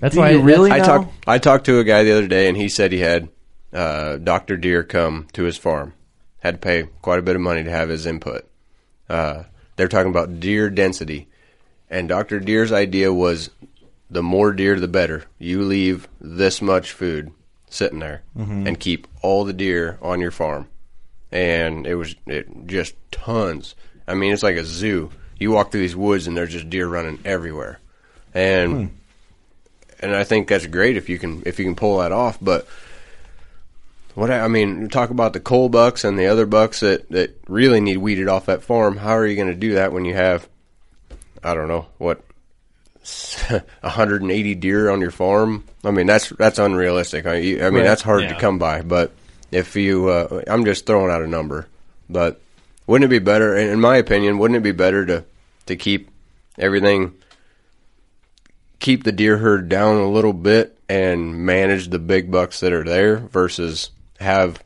That's 0.00 0.14
do 0.14 0.20
why 0.20 0.30
you 0.30 0.40
really 0.40 0.70
I 0.70 0.78
know? 0.78 0.84
talked 0.84 1.28
I 1.28 1.38
talked 1.38 1.66
to 1.66 1.78
a 1.78 1.84
guy 1.84 2.02
the 2.02 2.12
other 2.12 2.28
day, 2.28 2.48
and 2.48 2.56
he 2.56 2.68
said 2.68 2.92
he 2.92 3.00
had 3.00 3.28
uh, 3.72 4.16
Doctor 4.16 4.56
Deer 4.56 4.82
come 4.84 5.26
to 5.34 5.44
his 5.44 5.56
farm. 5.58 5.94
Had 6.40 6.54
to 6.54 6.58
pay 6.60 6.84
quite 7.02 7.18
a 7.18 7.22
bit 7.22 7.36
of 7.36 7.42
money 7.42 7.64
to 7.64 7.70
have 7.70 7.88
his 7.88 8.06
input. 8.06 8.48
Uh, 9.08 9.44
they're 9.76 9.88
talking 9.88 10.10
about 10.10 10.40
deer 10.40 10.70
density, 10.70 11.28
and 11.90 12.08
Doctor 12.08 12.38
Deer's 12.40 12.72
idea 12.72 13.12
was 13.12 13.50
the 14.10 14.22
more 14.22 14.52
deer, 14.52 14.78
the 14.80 14.88
better. 14.88 15.24
You 15.38 15.62
leave 15.62 16.08
this 16.20 16.62
much 16.62 16.92
food 16.92 17.30
sitting 17.70 17.98
there, 17.98 18.22
and 18.66 18.80
keep 18.80 19.06
all 19.20 19.44
the 19.44 19.52
deer 19.52 19.98
on 20.00 20.20
your 20.20 20.30
farm. 20.30 20.68
And 21.30 21.86
it 21.86 21.96
was 21.96 22.14
it 22.26 22.48
just 22.66 22.94
tons. 23.10 23.74
I 24.06 24.14
mean, 24.14 24.32
it's 24.32 24.42
like 24.42 24.56
a 24.56 24.64
zoo. 24.64 25.10
You 25.38 25.52
walk 25.52 25.70
through 25.70 25.80
these 25.82 25.96
woods, 25.96 26.26
and 26.26 26.36
there's 26.36 26.52
just 26.52 26.68
deer 26.68 26.86
running 26.88 27.18
everywhere, 27.24 27.78
and 28.34 28.90
and 30.00 30.14
I 30.14 30.24
think 30.24 30.48
that's 30.48 30.66
great 30.66 30.96
if 30.96 31.08
you 31.08 31.18
can 31.18 31.42
if 31.46 31.58
you 31.58 31.64
can 31.64 31.74
pull 31.76 31.98
that 31.98 32.12
off. 32.12 32.38
But 32.40 32.66
what 34.14 34.30
I, 34.30 34.40
I 34.40 34.48
mean, 34.48 34.88
talk 34.88 35.10
about 35.10 35.32
the 35.32 35.40
coal 35.40 35.68
bucks 35.68 36.02
and 36.04 36.18
the 36.18 36.26
other 36.26 36.44
bucks 36.46 36.80
that 36.80 37.08
that 37.10 37.38
really 37.48 37.80
need 37.80 37.98
weeded 37.98 38.28
off 38.28 38.46
that 38.46 38.62
farm. 38.62 38.96
How 38.96 39.12
are 39.16 39.26
you 39.26 39.36
going 39.36 39.48
to 39.48 39.54
do 39.54 39.74
that 39.74 39.92
when 39.92 40.04
you 40.04 40.14
have, 40.14 40.48
I 41.44 41.54
don't 41.54 41.68
know 41.68 41.86
what, 41.98 42.20
180 43.48 44.54
deer 44.56 44.90
on 44.90 45.00
your 45.00 45.10
farm? 45.10 45.64
I 45.84 45.90
mean, 45.92 46.06
that's 46.06 46.30
that's 46.30 46.58
unrealistic. 46.58 47.26
I, 47.26 47.34
I 47.36 47.40
mean, 47.40 47.74
Right. 47.74 47.84
that's 47.84 48.02
hard 48.02 48.22
Yeah. 48.22 48.34
to 48.34 48.40
come 48.40 48.58
by. 48.58 48.82
But 48.82 49.12
if 49.52 49.76
you, 49.76 50.08
uh, 50.08 50.42
I'm 50.48 50.64
just 50.64 50.84
throwing 50.86 51.10
out 51.10 51.22
a 51.22 51.26
number, 51.28 51.66
but 52.10 52.40
wouldn't 52.88 53.04
it 53.04 53.14
be 53.14 53.24
better? 53.24 53.56
In 53.56 53.68
in 53.68 53.80
my 53.80 53.96
opinion, 53.96 54.38
wouldn't 54.38 54.56
it 54.56 54.62
be 54.64 54.72
better 54.72 55.06
to 55.06 55.24
to 55.66 55.76
keep 55.76 56.10
everything 56.58 57.14
keep 58.80 59.04
the 59.04 59.12
deer 59.12 59.38
herd 59.38 59.68
down 59.68 59.96
a 59.96 60.08
little 60.08 60.32
bit 60.32 60.78
and 60.88 61.34
manage 61.34 61.88
the 61.88 61.98
big 61.98 62.30
bucks 62.30 62.60
that 62.60 62.72
are 62.72 62.84
there 62.84 63.16
versus 63.16 63.90
have 64.20 64.62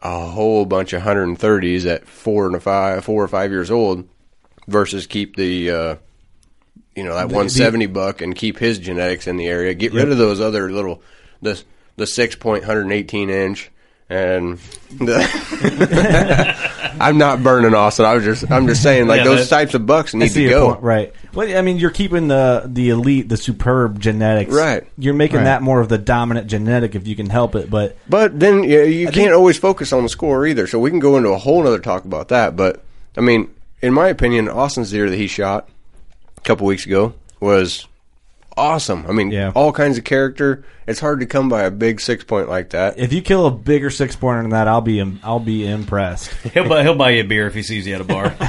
a 0.00 0.26
whole 0.26 0.64
bunch 0.64 0.92
of 0.92 1.02
130s 1.02 1.86
at 1.86 2.06
four 2.06 2.46
and 2.46 2.56
a 2.56 2.60
five, 2.60 3.04
four 3.04 3.22
or 3.22 3.28
five 3.28 3.50
years 3.50 3.70
old 3.70 4.08
versus 4.66 5.06
keep 5.06 5.36
the, 5.36 5.70
uh, 5.70 5.96
you 6.94 7.04
know, 7.04 7.14
that 7.14 7.26
170 7.26 7.86
buck 7.86 8.20
and 8.20 8.36
keep 8.36 8.58
his 8.58 8.78
genetics 8.78 9.26
in 9.26 9.36
the 9.36 9.46
area. 9.46 9.74
Get 9.74 9.92
rid 9.92 10.10
of 10.10 10.18
those 10.18 10.40
other 10.40 10.70
little, 10.70 11.02
the, 11.40 11.62
the 11.96 12.06
six 12.06 12.36
point 12.36 12.62
118 12.62 13.30
inch 13.30 13.70
and 14.08 14.58
the, 14.90 16.68
I'm 17.00 17.18
not 17.18 17.42
burning 17.42 17.74
Austin. 17.74 18.04
I 18.06 18.14
was 18.14 18.24
just, 18.24 18.50
I'm 18.50 18.66
just 18.66 18.82
saying 18.82 19.06
like 19.06 19.18
Yeah, 19.18 19.24
those 19.24 19.48
types 19.48 19.74
of 19.74 19.86
bucks 19.86 20.14
need 20.14 20.30
to 20.32 20.48
go. 20.48 20.70
point, 20.72 20.82
right? 20.82 21.12
Well, 21.34 21.56
I 21.56 21.62
mean, 21.62 21.78
you're 21.78 21.90
keeping 21.90 22.28
the 22.28 22.62
the 22.66 22.90
elite, 22.90 23.28
the 23.28 23.36
superb 23.36 23.98
genetics, 24.00 24.52
Right. 24.52 24.86
You're 24.98 25.14
making 25.14 25.38
Right. 25.38 25.44
that 25.44 25.62
more 25.62 25.80
of 25.80 25.88
the 25.88 25.98
dominant 25.98 26.46
genetic 26.48 26.94
if 26.94 27.06
you 27.06 27.16
can 27.16 27.30
help 27.30 27.54
it, 27.54 27.70
but 27.70 27.96
But 28.08 28.38
then 28.38 28.64
you, 28.64 28.82
you 28.82 29.02
I 29.08 29.10
can't 29.10 29.14
think- 29.26 29.32
always 29.34 29.58
focus 29.58 29.92
on 29.92 30.02
the 30.02 30.08
score 30.08 30.46
either. 30.46 30.66
So 30.66 30.78
we 30.78 30.90
can 30.90 30.98
go 30.98 31.16
into 31.16 31.30
a 31.30 31.38
whole 31.38 31.66
other 31.66 31.78
talk 31.78 32.04
about 32.04 32.28
that. 32.28 32.56
But 32.56 32.82
I 33.16 33.20
mean, 33.20 33.48
in 33.80 33.92
my 33.92 34.08
opinion, 34.08 34.48
Austin's 34.48 34.90
deer 34.90 35.08
that 35.10 35.16
he 35.16 35.26
shot 35.26 35.68
a 36.36 36.40
couple 36.42 36.66
weeks 36.66 36.86
ago 36.86 37.14
was 37.40 37.86
awesome. 38.56 39.04
I 39.08 39.12
mean, 39.12 39.30
Yeah. 39.30 39.52
all 39.54 39.72
kinds 39.72 39.98
of 39.98 40.04
character. 40.04 40.64
It's 40.86 40.98
hard 41.00 41.20
to 41.20 41.26
come 41.26 41.48
by 41.48 41.62
a 41.62 41.70
big 41.70 42.00
six 42.00 42.24
point 42.24 42.48
like 42.48 42.70
that. 42.70 42.98
if 42.98 43.12
you 43.12 43.22
kill 43.22 43.46
a 43.46 43.50
bigger 43.50 43.88
six 43.90 44.16
pointer 44.16 44.42
than 44.42 44.50
that, 44.50 44.68
I'll 44.68 44.80
be 44.80 45.00
I'll 45.22 45.38
be 45.38 45.66
impressed. 45.66 46.30
He'll 46.52 46.68
buy, 46.68 46.82
he'll 46.82 46.94
buy 46.96 47.10
you 47.10 47.20
a 47.22 47.24
beer 47.24 47.46
if 47.46 47.54
he 47.54 47.62
sees 47.62 47.86
you 47.86 47.94
at 47.94 48.00
a 48.00 48.04
bar. 48.04 48.34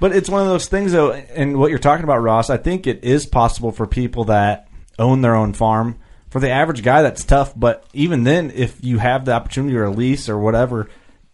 But 0.00 0.16
it's 0.16 0.30
one 0.30 0.40
of 0.42 0.48
those 0.48 0.66
things, 0.66 0.92
though, 0.92 1.12
and 1.12 1.58
what 1.58 1.68
you're 1.70 1.78
talking 1.78 2.04
about, 2.04 2.18
Ross. 2.18 2.48
I 2.50 2.56
think 2.56 2.86
it 2.86 3.04
is 3.04 3.26
possible 3.26 3.70
for 3.72 3.86
people 3.86 4.24
that 4.24 4.68
own 4.98 5.20
their 5.20 5.34
own 5.34 5.52
farm. 5.52 5.98
For 6.30 6.40
the 6.40 6.48
average 6.50 6.82
guy, 6.82 7.02
that's 7.02 7.24
tough. 7.24 7.52
But 7.54 7.84
even 7.92 8.24
then, 8.24 8.50
if 8.54 8.82
you 8.82 8.98
have 8.98 9.24
the 9.24 9.32
opportunity 9.32 9.76
or 9.76 9.84
a 9.84 9.90
lease 9.90 10.28
or 10.28 10.38
whatever, 10.38 10.88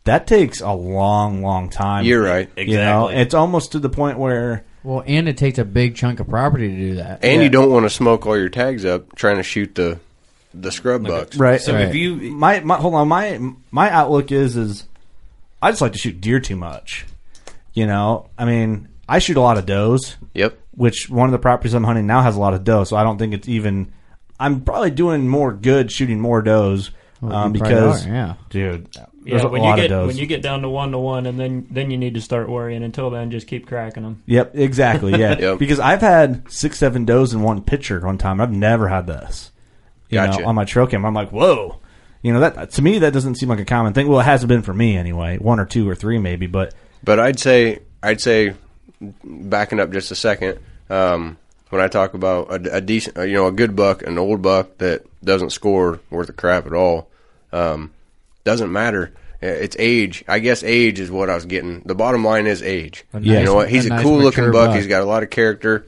that 0.05 0.27
takes 0.27 0.61
a 0.61 0.73
long, 0.73 1.43
long 1.43 1.69
time. 1.71 2.05
You're 2.07 2.23
right. 2.23 2.51
You 2.57 2.77
know, 2.79 3.07
Exactly. 3.09 3.23
it's 3.23 3.35
almost 3.35 3.73
to 3.73 3.79
the 3.79 3.89
point 3.91 4.19
where 4.19 4.65
Well, 4.87 5.03
and 5.05 5.29
it 5.29 5.37
takes 5.37 5.59
a 5.59 5.65
big 5.65 5.97
chunk 5.97 6.21
of 6.21 6.29
property 6.29 6.69
to 6.69 6.77
do 6.77 6.95
that. 6.97 7.25
And 7.25 7.37
Yeah. 7.39 7.43
you 7.43 7.49
don't 7.49 7.71
want 7.71 7.87
to 7.87 7.91
smoke 7.91 8.25
all 8.25 8.39
your 8.39 8.49
tags 8.49 8.85
up 8.85 9.17
trying 9.17 9.37
to 9.39 9.43
shoot 9.43 9.75
the 9.75 9.99
the 10.55 10.71
scrub 10.73 11.05
bucks. 11.07 11.37
right. 11.37 11.61
So 11.61 11.75
Right. 11.75 11.83
if 11.89 11.95
you 11.95 12.15
my, 12.17 12.61
my 12.61 12.77
hold 12.77 12.95
on 12.95 13.09
my 13.09 13.39
my 13.73 13.91
outlook 13.91 14.31
is 14.33 14.57
is 14.57 14.85
I 15.61 15.71
just 15.71 15.83
like 15.83 15.93
to 15.93 15.99
shoot 15.99 16.21
deer 16.21 16.39
too 16.41 16.55
much. 16.57 17.05
You 17.75 17.87
know, 17.87 18.29
I 18.39 18.45
mean, 18.47 18.89
I 19.09 19.19
shoot 19.19 19.37
a 19.37 19.41
lot 19.41 19.59
of 19.59 19.67
does. 19.67 20.17
Yep. 20.35 20.57
which 20.77 21.09
one 21.11 21.27
of 21.29 21.33
the 21.33 21.39
properties 21.39 21.75
I'm 21.75 21.85
hunting 21.85 22.07
now 22.07 22.23
has 22.23 22.37
a 22.37 22.41
lot 22.41 22.55
of 22.55 22.63
doe, 22.63 22.85
so 22.85 22.97
I 22.97 23.03
don't 23.03 23.19
think 23.19 23.35
it's 23.35 23.49
even 23.49 23.89
I'm 24.39 24.61
probably 24.61 24.91
doing 24.93 25.27
more 25.27 25.53
good 25.53 25.91
shooting 25.91 26.21
more 26.21 26.43
does 26.43 26.91
Well, 27.21 27.33
um, 27.35 27.53
because 27.53 28.07
are, 28.07 28.09
yeah. 28.11 28.35
dude, 28.51 28.89
Yeah, 28.95 29.07
there's 29.25 29.43
a 29.45 29.49
when 29.49 29.63
lot 29.63 29.79
you 29.79 29.85
of 29.85 29.91
get 29.91 30.07
when 30.07 30.17
you 30.17 30.27
get 30.27 30.43
down 30.43 30.63
to 30.63 30.69
one 30.69 30.93
to 30.93 30.99
one, 30.99 31.27
and 31.27 31.39
then 31.41 31.67
then 31.71 31.91
you 31.91 31.97
need 31.97 32.15
to 32.15 32.21
start 32.21 32.49
worrying. 32.49 32.83
Until 32.83 33.09
then, 33.11 33.31
just 33.31 33.47
keep 33.47 33.67
cracking 33.67 34.03
them. 34.03 34.23
Yep, 34.27 34.53
exactly. 34.55 35.13
Yeah, 35.19 35.37
Yep. 35.39 35.59
because 35.59 35.81
I've 35.81 36.01
had 36.03 36.51
six, 36.53 36.79
seven 36.79 37.05
does 37.05 37.33
in 37.33 37.43
one 37.43 37.63
pitcher 37.63 38.01
one 38.01 38.19
time. 38.19 38.41
I've 38.41 38.53
never 38.53 38.89
had 38.89 39.07
this. 39.07 39.51
You 40.11 40.17
Gotcha. 40.19 40.41
know, 40.43 40.49
on 40.49 40.55
my 40.55 40.65
trail 40.65 40.87
cam, 40.87 41.05
I'm 41.05 41.15
like, 41.15 41.31
whoa. 41.31 41.81
You 42.23 42.33
know 42.33 42.41
that 42.41 42.71
to 42.73 42.83
me 42.83 42.99
that 43.01 43.13
doesn't 43.13 43.37
seem 43.37 43.49
like 43.49 43.61
a 43.61 43.65
common 43.65 43.93
thing. 43.93 44.09
Well, 44.09 44.21
it 44.21 44.25
hasn't 44.25 44.49
been 44.49 44.63
for 44.63 44.75
me 44.75 44.97
anyway. 44.97 45.39
One 45.39 45.59
or 45.61 45.65
two 45.65 45.89
or 45.89 45.95
three 45.95 46.19
maybe, 46.19 46.47
but 46.47 46.75
But 47.05 47.19
I'd 47.21 47.39
say 47.39 47.81
I'd 48.03 48.21
say 48.21 48.55
backing 49.25 49.81
up 49.81 49.91
just 49.93 50.11
a 50.11 50.15
second. 50.17 50.59
Um, 50.91 51.37
when 51.71 51.81
I 51.81 51.89
talk 51.89 52.15
about 52.15 52.51
a, 52.51 52.77
a 52.77 52.81
decent, 52.81 53.17
uh, 53.19 53.23
you 53.23 53.35
know, 53.35 53.47
a 53.47 53.53
good 53.53 53.75
buck, 53.77 54.03
an 54.03 54.19
old 54.19 54.43
buck 54.43 54.79
that 54.79 55.05
doesn't 55.25 55.51
score 55.51 56.01
worth 56.11 56.29
a 56.29 56.33
crap 56.33 56.67
at 56.67 56.73
all, 56.73 57.09
um, 57.53 57.93
doesn't 58.45 58.71
matter. 58.73 59.13
Uh, 59.43 59.47
It's 59.47 59.77
age. 59.79 60.25
I 60.29 60.39
guess 60.39 60.63
age 60.63 61.01
is 61.01 61.11
what 61.11 61.29
I 61.31 61.35
was 61.35 61.45
getting. 61.47 61.81
The 61.85 61.95
bottom 61.95 62.25
line 62.25 62.47
is 62.47 62.63
age. 62.63 63.05
A 63.13 63.21
You 63.21 63.43
know 63.43 63.55
what? 63.55 63.69
He's 63.69 63.85
a 63.87 63.89
a, 63.89 63.97
nice 63.97 64.03
cool 64.03 64.19
looking 64.19 64.45
buck. 64.53 64.69
buck. 64.69 64.77
He's 64.77 64.87
got 64.87 65.03
a 65.03 65.05
lot 65.05 65.23
of 65.23 65.31
character. 65.31 65.87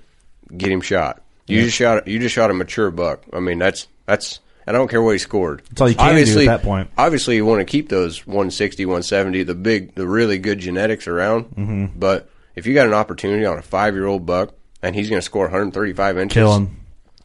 Get 0.56 0.70
him 0.70 0.80
shot. 0.80 1.22
You 1.46 1.58
Yeah. 1.58 1.64
just 1.64 1.76
shot. 1.76 2.08
You 2.08 2.18
just 2.18 2.34
shot 2.34 2.50
a 2.50 2.54
mature 2.54 2.90
buck. 2.90 3.22
I 3.32 3.40
mean, 3.40 3.58
that's 3.58 3.86
that's. 4.06 4.40
I 4.66 4.72
don't 4.72 4.88
care 4.88 5.00
what 5.00 5.12
he 5.12 5.18
scored. 5.18 5.62
That's 5.70 5.80
all 5.80 5.88
you 5.88 5.94
can 5.94 6.04
do 6.04 6.08
at 6.08 6.10
obviously, 6.12 6.46
that 6.46 6.62
point. 6.62 6.90
Obviously, 6.98 7.36
you 7.36 7.46
want 7.46 7.60
to 7.60 7.64
keep 7.64 7.88
those 7.88 8.26
160, 8.26 8.84
170, 8.84 9.42
the 9.44 9.54
big, 9.54 9.94
the 9.94 10.06
really 10.06 10.36
good 10.36 10.58
genetics 10.58 11.08
around. 11.08 11.46
Mhm. 11.56 11.90
But 11.96 12.28
if 12.54 12.66
you 12.66 12.74
got 12.74 12.86
an 12.86 12.92
opportunity 12.92 13.46
on 13.46 13.56
a 13.56 13.62
five 13.62 13.94
year 13.94 14.04
old 14.04 14.26
buck 14.26 14.52
and 14.82 14.94
he's 14.94 15.08
going 15.10 15.18
to 15.20 15.24
score 15.24 15.44
135 15.44 16.18
inches, 16.18 16.34
Kill 16.34 16.54
him. 16.54 16.76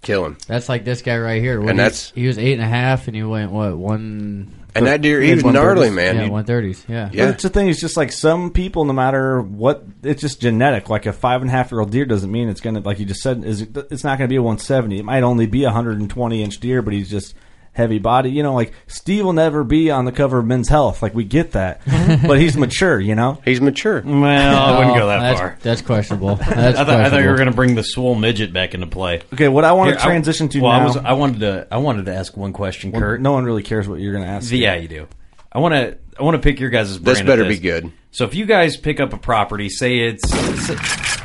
Kill 0.01 0.26
him. 0.26 0.38
That's 0.47 0.68
like 0.68 0.84
this 0.84 1.01
guy 1.01 1.18
right 1.18 1.41
here. 1.41 1.60
What 1.62 1.70
And 1.70 1.80
he- 1.80 1.84
that's- 1.84 2.12
he 2.14 2.28
was 2.28 2.38
eight 2.38 2.54
and 2.54 2.62
a 2.62 2.68
half, 2.68 3.08
and 3.08 3.16
he 3.16 3.24
went 3.24 3.51
what 3.51 3.78
one? 3.78 4.51
And 4.76 4.88
that 4.88 5.01
deer, 5.01 5.22
he 5.22 5.36
was 5.36 5.45
gnarly, 5.45 5.91
man. 5.91 6.16
Yeah, 6.16 6.24
He- 6.24 6.30
one 6.32 6.45
thirties. 6.45 6.84
Yeah, 6.89 7.08
But 7.10 7.20
it's 7.30 7.43
the 7.43 7.49
thing. 7.49 7.68
It's 7.70 7.80
just 7.80 7.95
like 7.95 8.12
some 8.12 8.49
people, 8.49 8.86
no 8.86 8.93
matter 8.93 9.39
what, 9.39 9.86
it's 10.01 10.20
just 10.20 10.41
genetic. 10.41 10.89
Like 10.89 11.06
a 11.06 11.14
five 11.14 11.41
and 11.41 11.49
a 11.49 11.54
half 11.54 11.72
year 11.72 11.80
old 11.80 11.91
deer 11.91 12.06
doesn't 12.06 12.32
mean 12.32 12.49
it's 12.49 12.60
gonna, 12.60 12.80
like 12.80 12.97
you 12.99 13.06
just 13.06 13.22
said, 13.22 13.43
is 13.45 13.62
it's 13.62 14.04
not 14.04 14.18
gonna 14.18 14.28
be 14.28 14.36
a 14.38 14.41
170. 14.41 14.97
It 14.97 15.06
might 15.06 15.22
only 15.22 15.45
be 15.45 15.64
a 15.64 15.68
120 15.68 16.43
inch 16.43 16.60
deer, 16.60 16.82
but 16.82 16.91
he's 16.93 17.08
just 17.10 17.36
heavy 17.74 17.99
body. 17.99 18.32
You 18.32 18.43
know, 18.43 18.53
like 18.53 18.74
Steve 18.88 19.26
will 19.26 19.34
never 19.34 19.63
be 19.63 19.91
on 19.91 20.05
the 20.05 20.11
cover 20.11 20.39
of 20.39 20.45
Men's 20.45 20.69
Health. 20.69 21.01
Like 21.01 21.13
we 21.13 21.26
get 21.26 21.51
that, 21.51 21.82
but 22.26 22.39
he's 22.39 22.55
mature. 22.55 22.99
You 22.99 23.15
know, 23.15 23.41
he's 23.43 23.59
mature. 23.59 24.01
Well, 24.01 24.24
I 24.24 24.78
wouldn't 24.78 24.97
go 24.97 25.07
that 25.07 25.19
that's, 25.19 25.39
far. 25.39 25.57
That's 25.61 25.82
questionable. 25.82 26.36
That's 26.53 26.80
I, 26.80 26.86
thought, 26.86 27.01
I 27.01 27.09
thought 27.09 27.21
you 27.21 27.30
were 27.30 27.36
going 27.36 27.49
to 27.49 27.55
bring 27.55 27.76
the 27.76 27.84
swole 27.84 28.15
midget 28.15 28.53
back 28.53 28.74
into 28.74 28.88
play. 28.88 29.21
Okay, 29.34 29.49
what 29.49 29.65
I 29.65 29.74
want 29.74 29.89
Here, 29.89 29.97
to 29.97 30.03
transition 30.03 30.49
to 30.49 30.61
well, 30.61 30.71
I, 30.71 30.84
was, 30.84 30.97
I 30.97 31.13
wanted 31.13 31.39
to. 31.41 31.67
I 31.71 31.78
wanted 31.78 32.05
to 32.05 32.13
ask 32.15 32.38
one 32.38 32.53
question, 32.53 32.91
Well, 32.91 33.01
Kurt. 33.01 33.21
no 33.21 33.34
one 33.34 33.43
really 33.43 33.63
cares 33.63 33.88
what 33.88 33.99
you're 33.99 34.13
gonna 34.13 34.26
ask. 34.26 34.51
Yeah, 34.51 34.76
you 34.76 34.88
do. 34.88 35.07
I 35.51 35.59
want 35.59 35.74
to. 35.74 35.97
I 36.17 36.24
want 36.24 36.36
to 36.36 36.41
pick 36.41 36.59
your 36.59 36.69
guys' 36.69 36.97
brain. 36.97 37.05
This 37.05 37.19
at 37.21 37.26
better 37.26 37.45
be 37.45 37.57
good. 37.57 37.91
So 38.11 38.26
if 38.26 38.36
you 38.36 38.45
guys 38.45 38.78
pick 38.78 38.99
up 38.99 39.13
a 39.13 39.17
property, 39.17 39.69
say 39.69 39.99
it's. 39.99 40.24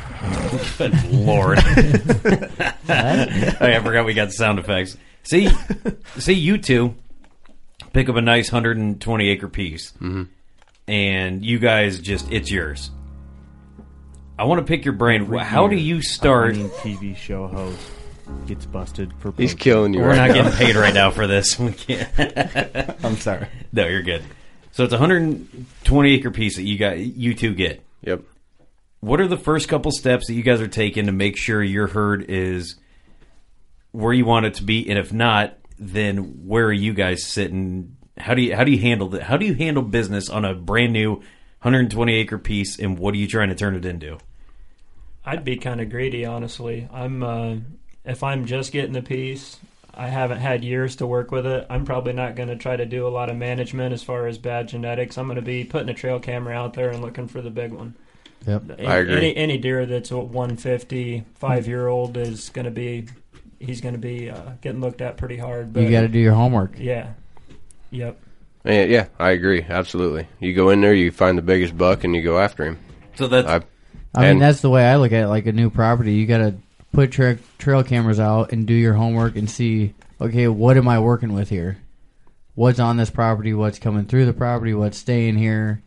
Good 0.77 1.11
lord! 1.11 1.59
oh, 1.59 1.63
I 2.89 3.79
forgot 3.81 4.05
we 4.05 4.13
got 4.13 4.33
sound 4.33 4.59
effects. 4.59 4.97
See, 5.23 5.49
see 6.17 6.33
you 6.33 6.57
two 6.57 6.95
pick 7.93 8.09
up 8.09 8.15
a 8.15 8.21
nice 8.21 8.51
120 8.51 9.29
acre 9.29 9.47
piece, 9.47 9.93
Mhm. 10.01 10.27
and 10.87 11.45
you 11.45 11.59
guys 11.59 11.99
just 11.99 12.31
it's 12.31 12.51
yours. 12.51 12.91
I 14.37 14.45
want 14.45 14.59
to 14.59 14.65
pick 14.65 14.85
your 14.85 14.93
brain. 14.93 15.21
Every 15.23 15.39
How 15.39 15.67
do 15.67 15.75
you 15.75 16.01
start? 16.01 16.53
winning 16.53 16.69
TV 16.81 17.15
show 17.15 17.47
host 17.47 17.79
gets 18.47 18.65
busted 18.65 19.11
for. 19.19 19.33
He's 19.37 19.51
poaching. 19.53 19.57
killing 19.57 19.93
you 19.93 19.99
We're 20.01 20.09
right 20.09 20.15
not 20.15 20.27
now. 20.29 20.33
getting 20.43 20.51
paid 20.57 20.75
right 20.75 20.93
now 20.93 21.11
for 21.11 21.27
this. 21.27 21.59
We 21.59 21.71
can't. 21.73 22.09
I'm 23.05 23.17
sorry. 23.17 23.47
No, 23.73 23.85
you're 23.87 24.01
good. 24.03 24.23
So 24.71 24.83
it's 24.83 24.93
a 24.93 24.97
120 24.97 26.13
acre 26.13 26.31
piece 26.31 26.55
that 26.55 26.63
you 26.63 26.77
got. 26.77 26.99
You 26.99 27.33
two 27.33 27.53
get. 27.53 27.83
Yep. 28.03 28.21
What 29.01 29.19
are 29.19 29.27
the 29.27 29.37
first 29.37 29.67
couple 29.67 29.91
steps 29.91 30.27
that 30.27 30.33
you 30.33 30.43
guys 30.43 30.61
are 30.61 30.67
taking 30.67 31.07
to 31.07 31.11
make 31.11 31.37
sure 31.37 31.61
your 31.63 31.87
herd 31.87 32.25
is 32.29 32.75
where 33.91 34.13
you 34.13 34.25
want 34.25 34.45
it 34.45 34.55
to 34.55 34.63
be? 34.63 34.89
And 34.89 34.97
if 34.97 35.11
not, 35.13 35.57
then 35.77 36.45
where 36.45 36.65
are 36.65 36.73
you 36.73 36.93
guys 36.93 37.23
sitting? 37.23 37.97
How 38.17 38.33
do 38.33 38.41
you 38.41 38.55
how 38.55 38.63
do 38.63 38.71
you 38.71 38.79
handle 38.79 39.09
that? 39.09 39.23
How 39.23 39.37
do 39.37 39.45
you 39.45 39.53
handle 39.53 39.83
business 39.83 40.29
on 40.29 40.45
a 40.45 40.53
brand 40.53 40.93
new 40.93 41.15
120 41.61 42.13
acre 42.13 42.37
piece? 42.37 42.77
And 42.79 42.99
what 42.99 43.13
are 43.13 43.17
you 43.17 43.27
trying 43.27 43.49
to 43.49 43.55
turn 43.55 43.75
it 43.75 43.85
into? 43.85 44.17
I'd 45.25 45.43
be 45.43 45.57
kind 45.57 45.81
of 45.81 45.89
greedy, 45.89 46.25
honestly. 46.25 46.87
I'm 46.91 47.23
uh, 47.23 47.55
if 48.05 48.23
I'm 48.23 48.45
just 48.45 48.71
getting 48.71 48.93
the 48.93 49.01
piece, 49.01 49.57
I 49.93 50.07
haven't 50.07 50.39
had 50.39 50.63
years 50.63 50.95
to 50.97 51.07
work 51.07 51.31
with 51.31 51.45
it. 51.45 51.65
I'm 51.69 51.85
probably 51.85 52.13
not 52.13 52.35
going 52.35 52.49
to 52.49 52.55
try 52.55 52.75
to 52.75 52.85
do 52.85 53.07
a 53.07 53.09
lot 53.09 53.29
of 53.29 53.35
management 53.35 53.93
as 53.93 54.01
far 54.01 54.27
as 54.27 54.37
bad 54.37 54.67
genetics. 54.67 55.17
I'm 55.17 55.27
going 55.27 55.35
to 55.35 55.41
be 55.41 55.63
putting 55.65 55.89
a 55.89 55.93
trail 55.93 56.19
camera 56.19 56.55
out 56.55 56.73
there 56.73 56.89
and 56.89 57.01
looking 57.01 57.27
for 57.27 57.41
the 57.41 57.49
big 57.49 57.71
one. 57.71 57.95
Yep. 58.47 58.79
I 58.79 58.97
agree. 58.97 59.17
Any 59.17 59.35
any 59.35 59.57
deer 59.57 59.85
that's 59.85 60.11
a 60.11 60.17
150 60.17 61.25
five 61.35 61.67
year 61.67 61.87
old 61.87 62.17
is 62.17 62.49
going 62.49 62.65
to 62.65 62.71
be 62.71 63.07
he's 63.59 63.81
going 63.81 63.93
to 63.95 63.99
be 63.99 64.29
uh, 64.29 64.51
getting 64.61 64.81
looked 64.81 65.01
at 65.01 65.17
pretty 65.17 65.37
hard. 65.37 65.73
But 65.73 65.83
you 65.83 65.89
got 65.91 66.01
to 66.01 66.07
do 66.07 66.19
your 66.19 66.33
homework. 66.33 66.73
Yeah. 66.77 67.13
Yep. 67.91 68.19
Yeah, 68.65 68.83
yeah, 68.83 69.07
I 69.17 69.31
agree. 69.31 69.65
Absolutely. 69.67 70.27
You 70.39 70.53
go 70.53 70.69
in 70.69 70.81
there, 70.81 70.93
you 70.93 71.11
find 71.11 71.37
the 71.37 71.41
biggest 71.41 71.77
buck, 71.77 72.03
and 72.03 72.15
you 72.15 72.21
go 72.21 72.37
after 72.39 72.65
him. 72.65 72.77
So 73.15 73.27
that's 73.27 73.47
I, 73.47 73.61
I 74.13 74.29
mean, 74.29 74.39
that's 74.39 74.61
the 74.61 74.69
way 74.69 74.85
I 74.85 74.97
look 74.97 75.11
at 75.11 75.23
it. 75.23 75.27
Like 75.27 75.45
a 75.45 75.51
new 75.53 75.69
property, 75.69 76.13
you 76.13 76.25
got 76.25 76.39
to 76.39 76.55
put 76.91 77.11
tra- 77.11 77.39
trail 77.57 77.83
cameras 77.83 78.19
out 78.19 78.51
and 78.51 78.65
do 78.67 78.73
your 78.73 78.93
homework 78.93 79.35
and 79.37 79.49
see, 79.49 79.93
okay, 80.19 80.47
what 80.47 80.77
am 80.77 80.87
I 80.87 80.99
working 80.99 81.33
with 81.33 81.49
here? 81.49 81.77
What's 82.55 82.79
on 82.79 82.97
this 82.97 83.09
property? 83.09 83.53
What's 83.53 83.79
coming 83.79 84.05
through 84.05 84.25
the 84.25 84.33
property? 84.33 84.73
What's 84.73 84.97
staying 84.97 85.37
here? 85.37 85.81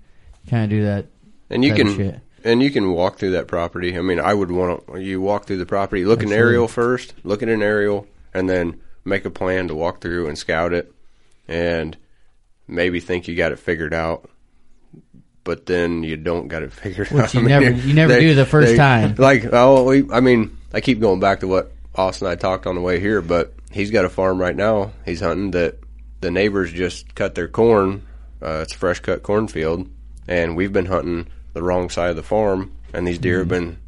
Kind 0.48 0.64
of 0.64 0.70
do 0.70 0.84
that. 0.84 1.06
and 1.50 1.62
you 1.64 1.74
can 1.74 1.94
shit. 1.94 2.20
And 2.44 2.62
you 2.62 2.70
can 2.70 2.90
walk 2.92 3.18
through 3.18 3.32
that 3.32 3.46
property. 3.48 3.96
I 3.96 4.00
mean, 4.02 4.20
I 4.20 4.34
would 4.34 4.50
want 4.50 4.86
to. 4.86 5.00
You 5.00 5.20
walk 5.20 5.46
through 5.46 5.58
the 5.58 5.66
property, 5.66 6.04
look 6.04 6.22
an 6.22 6.32
aerial 6.32 6.68
first, 6.68 7.14
look 7.24 7.42
at 7.42 7.48
an 7.48 7.62
aerial, 7.62 8.06
and 8.34 8.48
then 8.48 8.80
make 9.04 9.24
a 9.24 9.30
plan 9.30 9.68
to 9.68 9.74
walk 9.74 10.00
through 10.00 10.28
and 10.28 10.38
scout 10.38 10.72
it, 10.72 10.92
and 11.48 11.96
maybe 12.68 13.00
think 13.00 13.28
you 13.28 13.36
got 13.36 13.52
it 13.52 13.58
figured 13.58 13.94
out. 13.94 14.28
But 15.44 15.66
then 15.66 16.04
you 16.04 16.16
don't 16.16 16.48
got 16.48 16.62
it 16.62 16.72
figured 16.72 17.08
Which 17.10 17.22
out. 17.22 17.34
you 17.34 17.40
I 17.40 17.42
mean, 17.42 17.48
never- 17.48 17.70
you 17.86 17.94
never 17.94 18.20
do 18.20 18.34
the 18.34 18.46
first 18.46 18.76
time. 18.76 19.14
Like, 19.18 19.46
oh, 19.52 19.84
we, 19.84 20.08
I 20.10 20.20
mean, 20.20 20.56
I 20.72 20.80
keep 20.80 21.00
going 21.00 21.20
back 21.20 21.40
to 21.40 21.48
what 21.48 21.72
Austin 21.94 22.26
and 22.26 22.32
I 22.32 22.36
talked 22.36 22.66
on 22.66 22.74
the 22.76 22.80
way 22.80 23.00
here, 23.00 23.20
but 23.20 23.52
he's 23.70 23.90
got 23.90 24.04
a 24.04 24.08
farm 24.08 24.40
right 24.40 24.54
now. 24.56 24.92
He's 25.04 25.20
hunting 25.20 25.50
that 25.52 25.78
the 26.20 26.30
neighbors 26.30 26.72
just 26.72 27.14
cut 27.14 27.34
their 27.34 27.48
corn. 27.48 28.06
Uh, 28.40 28.60
it's 28.62 28.74
a 28.74 28.78
fresh 28.78 29.00
cut 29.00 29.22
cornfield, 29.22 29.88
and 30.28 30.56
we've 30.56 30.72
been 30.72 30.86
hunting 30.86 31.26
the 31.54 31.62
wrong 31.62 31.90
side 31.90 32.10
of 32.10 32.16
the 32.16 32.22
farm, 32.22 32.72
and 32.92 33.06
these 33.06 33.18
deer 33.18 33.38
have 33.38 33.48
Mm-hmm. 33.48 33.66
been 33.70 33.78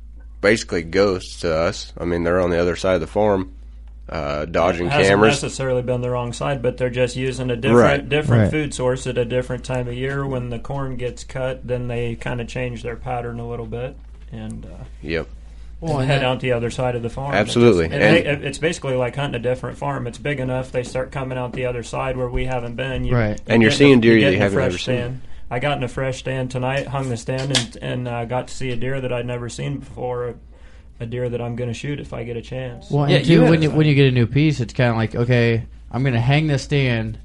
basically 0.40 0.82
ghosts 0.82 1.40
to 1.40 1.54
us. 1.54 1.92
I 1.98 2.04
mean, 2.04 2.22
they're 2.24 2.40
on 2.40 2.50
the 2.50 2.58
other 2.60 2.76
side 2.76 2.94
of 2.96 3.00
the 3.00 3.06
farm, 3.06 3.52
uh, 4.10 4.44
dodging 4.44 4.86
It 4.86 4.92
hasn't 4.92 5.08
cameras. 5.08 5.42
necessarily 5.42 5.80
been 5.82 6.02
the 6.02 6.10
wrong 6.10 6.32
side, 6.34 6.60
but 6.60 6.76
they're 6.76 6.90
just 6.90 7.16
using 7.16 7.50
a 7.50 7.56
different 7.56 7.80
Right. 7.80 8.08
different 8.08 8.42
Right. 8.42 8.50
food 8.50 8.74
source 8.74 9.06
at 9.06 9.16
a 9.16 9.24
different 9.24 9.64
time 9.64 9.88
of 9.88 9.94
year. 9.94 10.26
When 10.26 10.50
the 10.50 10.58
corn 10.58 10.96
gets 10.96 11.24
cut, 11.24 11.66
then 11.66 11.88
they 11.88 12.14
kind 12.16 12.42
of 12.42 12.48
change 12.48 12.82
their 12.82 12.96
pattern 12.96 13.40
a 13.40 13.48
little 13.48 13.64
bit 13.66 13.96
and 14.30 14.66
uh, 14.66 14.84
Yep. 15.02 15.28
Well, 15.80 15.98
head 15.98 16.18
and 16.18 16.26
out 16.26 16.40
the 16.40 16.52
other 16.52 16.70
side 16.70 16.94
of 16.94 17.02
the 17.02 17.10
farm. 17.10 17.34
Absolutely. 17.34 17.86
It's, 17.86 17.94
And- 17.94 18.16
it- 18.16 18.44
it's 18.44 18.58
basically 18.58 18.94
like 18.96 19.16
hunting 19.16 19.38
a 19.40 19.42
different 19.42 19.76
farm. 19.78 20.06
It's 20.06 20.18
big 20.18 20.40
enough 20.40 20.72
they 20.72 20.82
start 20.82 21.10
coming 21.10 21.36
out 21.38 21.52
the 21.54 21.64
other 21.66 21.82
side 21.82 22.16
where 22.18 22.28
we 22.28 22.44
haven't 22.44 22.76
been. 22.76 23.04
You, 23.04 23.14
Right. 23.16 23.40
And 23.46 23.62
you're 23.62 23.70
seeing 23.70 24.00
deer 24.00 24.14
get 24.18 24.20
you 24.20 24.28
in 24.28 24.34
a 24.34 24.38
haven't 24.38 24.58
ever 24.60 24.70
seen. 24.72 24.78
stand. 24.78 25.20
I 25.50 25.58
got 25.58 25.76
in 25.78 25.84
a 25.84 25.88
fresh 25.88 26.18
stand 26.18 26.50
tonight, 26.50 26.86
hung 26.86 27.08
the 27.08 27.16
stand, 27.16 27.56
and, 27.56 27.76
and 27.82 28.08
uh, 28.08 28.24
got 28.24 28.48
to 28.48 28.54
see 28.54 28.70
a 28.70 28.76
deer 28.76 29.00
that 29.00 29.12
I'd 29.12 29.26
never 29.26 29.48
seen 29.48 29.78
before. 29.78 30.28
A, 30.28 30.34
a 31.00 31.06
deer 31.06 31.28
that 31.28 31.40
I'm 31.40 31.56
going 31.56 31.68
to 31.68 31.74
shoot 31.74 31.98
if 32.00 32.12
I 32.12 32.22
get 32.22 32.36
a 32.36 32.42
chance. 32.42 32.88
Well, 32.90 33.10
Yeah, 33.10 33.18
you 33.18 33.38
too, 33.40 33.42
when 33.50 33.62
you 33.62 33.70
when 33.70 33.86
you 33.86 33.94
get 33.96 34.06
a 34.06 34.12
new 34.12 34.26
piece, 34.26 34.60
it's 34.60 34.72
kind 34.72 34.90
of 34.90 34.96
like 34.96 35.14
okay, 35.14 35.66
I'm 35.90 36.02
going 36.02 36.14
to 36.14 36.20
hang 36.20 36.46
this 36.46 36.62
stand, 36.62 37.18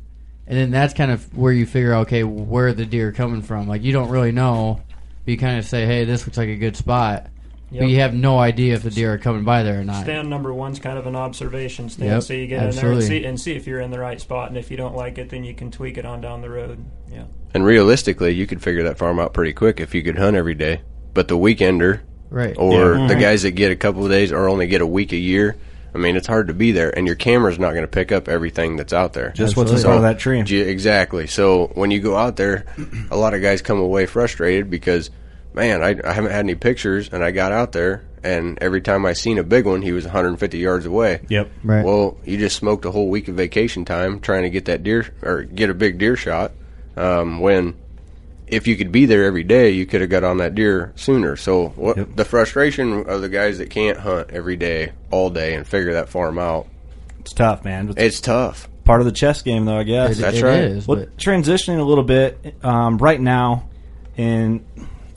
and 0.47 0.57
then 0.57 0.72
that's 0.72 0.93
kind 0.93 1.11
of 1.11 1.38
where 1.38 1.53
you 1.53 1.65
figure 1.65 1.93
out 1.93 2.07
okay 2.07 2.24
where 2.24 2.74
the 2.74 2.86
deer 2.86 3.09
are 3.09 3.11
coming 3.11 3.41
from. 3.43 3.67
Like 3.67 3.84
you 3.84 3.93
don't 3.93 4.09
really 4.09 4.32
know, 4.32 4.82
but 5.24 5.32
you 5.32 5.38
kind 5.38 5.59
of 5.59 5.65
say, 5.65 5.86
hey, 5.86 6.03
this 6.05 6.26
looks 6.26 6.38
like 6.38 6.49
a 6.49 6.55
good 6.55 6.76
spot, 6.76 7.28
Yep. 7.72 7.82
but 7.82 7.89
you 7.89 7.99
have 7.99 8.15
no 8.15 8.39
idea 8.39 8.74
if 8.74 8.82
the 8.82 8.89
deer 8.89 9.13
are 9.13 9.17
coming 9.20 9.43
by 9.43 9.61
there 9.61 9.80
or 9.82 9.84
not. 9.84 10.03
Stand 10.03 10.28
number 10.32 10.51
one's 10.51 10.80
kind 10.80 10.97
of 10.97 11.05
an 11.05 11.15
observation 11.15 11.89
stand, 11.89 12.09
Yep, 12.09 12.24
so 12.24 12.34
you 12.34 12.47
get 12.47 12.63
in 12.63 12.76
there 12.76 12.91
and 12.91 13.03
see, 13.03 13.24
and 13.24 13.39
see 13.39 13.55
if 13.55 13.67
you're 13.67 13.80
in 13.82 13.91
the 13.91 13.99
right 13.99 14.20
spot, 14.20 14.49
and 14.49 14.57
if 14.57 14.72
you 14.72 14.78
don't 14.78 14.95
like 14.95 15.20
it, 15.20 15.30
then 15.30 15.43
you 15.43 15.53
can 15.53 15.70
tweak 15.70 15.99
it 15.99 16.05
on 16.05 16.22
down 16.22 16.41
the 16.41 16.49
road. 16.49 16.84
Yeah, 17.12 17.24
And 17.53 17.66
realistically, 17.66 18.34
you 18.34 18.45
could 18.47 18.62
figure 18.62 18.84
that 18.84 18.97
farm 18.97 19.20
out 19.20 19.34
pretty 19.34 19.53
quick 19.53 19.80
if 19.80 19.95
you 19.95 20.03
could 20.03 20.18
hunt 20.18 20.36
every 20.38 20.55
day. 20.55 20.82
But 21.14 21.28
the 21.28 21.38
weekender, 21.38 21.99
Right. 22.30 22.55
or 22.57 22.95
Yeah. 22.95 23.07
the 23.07 23.16
guys 23.16 23.41
that 23.43 23.51
get 23.51 23.72
a 23.72 23.76
couple 23.76 24.03
of 24.05 24.12
days 24.12 24.32
or 24.32 24.47
only 24.47 24.68
get 24.68 24.82
a 24.82 24.86
week 24.88 25.12
a 25.12 25.18
year, 25.18 25.55
I 25.93 25.97
mean, 25.97 26.16
it's 26.16 26.28
hard 26.28 26.49
to 26.49 26.53
be 26.53 26.72
there, 26.72 26.95
and 26.95 27.07
your 27.07 27.16
camera's 27.16 27.57
not 27.57 27.72
going 27.72 27.82
to 27.82 27.88
pick 27.88 28.12
up 28.12 28.30
everything 28.30 28.76
that's 28.76 28.93
out 28.93 29.14
there. 29.14 29.32
Just 29.36 29.57
what's 29.57 29.72
in 29.72 29.78
Absolutely. 29.78 29.84
front 29.84 29.97
of 29.97 30.03
that 30.03 30.20
tree. 30.22 30.41
Ge- 30.43 30.68
Exactly. 30.68 31.26
So 31.26 31.72
when 31.74 31.89
you 31.89 31.99
go 31.99 32.16
out 32.16 32.36
there, 32.36 32.66
a 33.10 33.18
lot 33.18 33.34
of 33.34 33.41
guys 33.41 33.64
come 33.64 33.80
away 33.80 34.05
frustrated 34.05 34.70
because, 34.70 35.10
man, 35.55 35.82
I, 35.82 35.95
I 36.05 36.14
haven't 36.14 36.30
had 36.32 36.41
any 36.41 36.53
pictures, 36.53 37.10
and 37.12 37.24
I 37.24 37.32
got 37.32 37.51
out 37.51 37.72
there, 37.72 38.03
and 38.24 38.60
every 38.62 38.82
time 38.82 39.03
I 39.07 39.14
seen 39.14 39.39
a 39.39 39.43
big 39.43 39.66
one, 39.66 39.82
he 39.82 39.91
was 39.91 40.05
150 40.05 40.60
yards 40.60 40.86
away. 40.86 41.22
Yep. 41.28 41.49
Right. 41.64 41.84
Well, 41.84 42.18
you 42.24 42.38
just 42.38 42.55
smoked 42.57 42.86
a 42.86 42.91
whole 42.91 43.10
week 43.10 43.28
of 43.28 43.34
vacation 43.34 43.84
time 43.84 44.20
trying 44.20 44.43
to 44.43 44.51
get 44.51 44.66
that 44.66 44.84
deer 44.84 45.07
or 45.24 45.41
get 45.41 45.72
a 45.72 45.74
big 45.74 45.97
deer 45.97 46.16
shot. 46.16 46.51
Um, 47.00 47.39
when 47.39 47.76
if 48.47 48.68
you 48.68 48.76
could 48.76 48.91
be 48.91 49.06
there 49.06 49.26
every 49.26 49.43
day, 49.43 49.70
you 49.72 49.86
could 49.86 50.02
have 50.02 50.10
got 50.10 50.24
on 50.24 50.38
that 50.38 50.56
deer 50.56 50.91
sooner. 50.95 51.36
So 51.36 51.70
what 51.70 52.16
the 52.16 52.26
frustration 52.26 53.08
of 53.08 53.22
the 53.22 53.30
guys 53.30 53.60
that 53.60 53.70
can't 53.70 53.97
hunt 54.00 54.32
every 54.32 54.56
day, 54.56 54.91
all 55.12 55.30
day, 55.30 55.54
and 55.56 55.68
figure 55.68 55.93
that 55.93 56.10
farm 56.10 56.39
out. 56.39 56.68
It's 57.20 57.34
tough, 57.34 57.64
man. 57.64 57.93
It's 57.97 58.20
tough. 58.22 58.68
Part 58.86 59.02
of 59.02 59.06
the 59.06 59.12
chess 59.12 59.41
game, 59.43 59.66
though, 59.66 59.78
I 59.78 59.84
guess. 59.84 60.18
It- 60.18 60.22
That's 60.22 60.38
it 60.38 60.43
right. 60.43 60.60
is, 60.64 60.88
Well, 60.88 61.06
transitioning 61.18 61.80
a 61.80 61.84
little 61.84 62.04
bit 62.04 62.56
um, 62.64 62.97
right 62.97 63.22
now, 63.22 63.70
and 64.18 64.66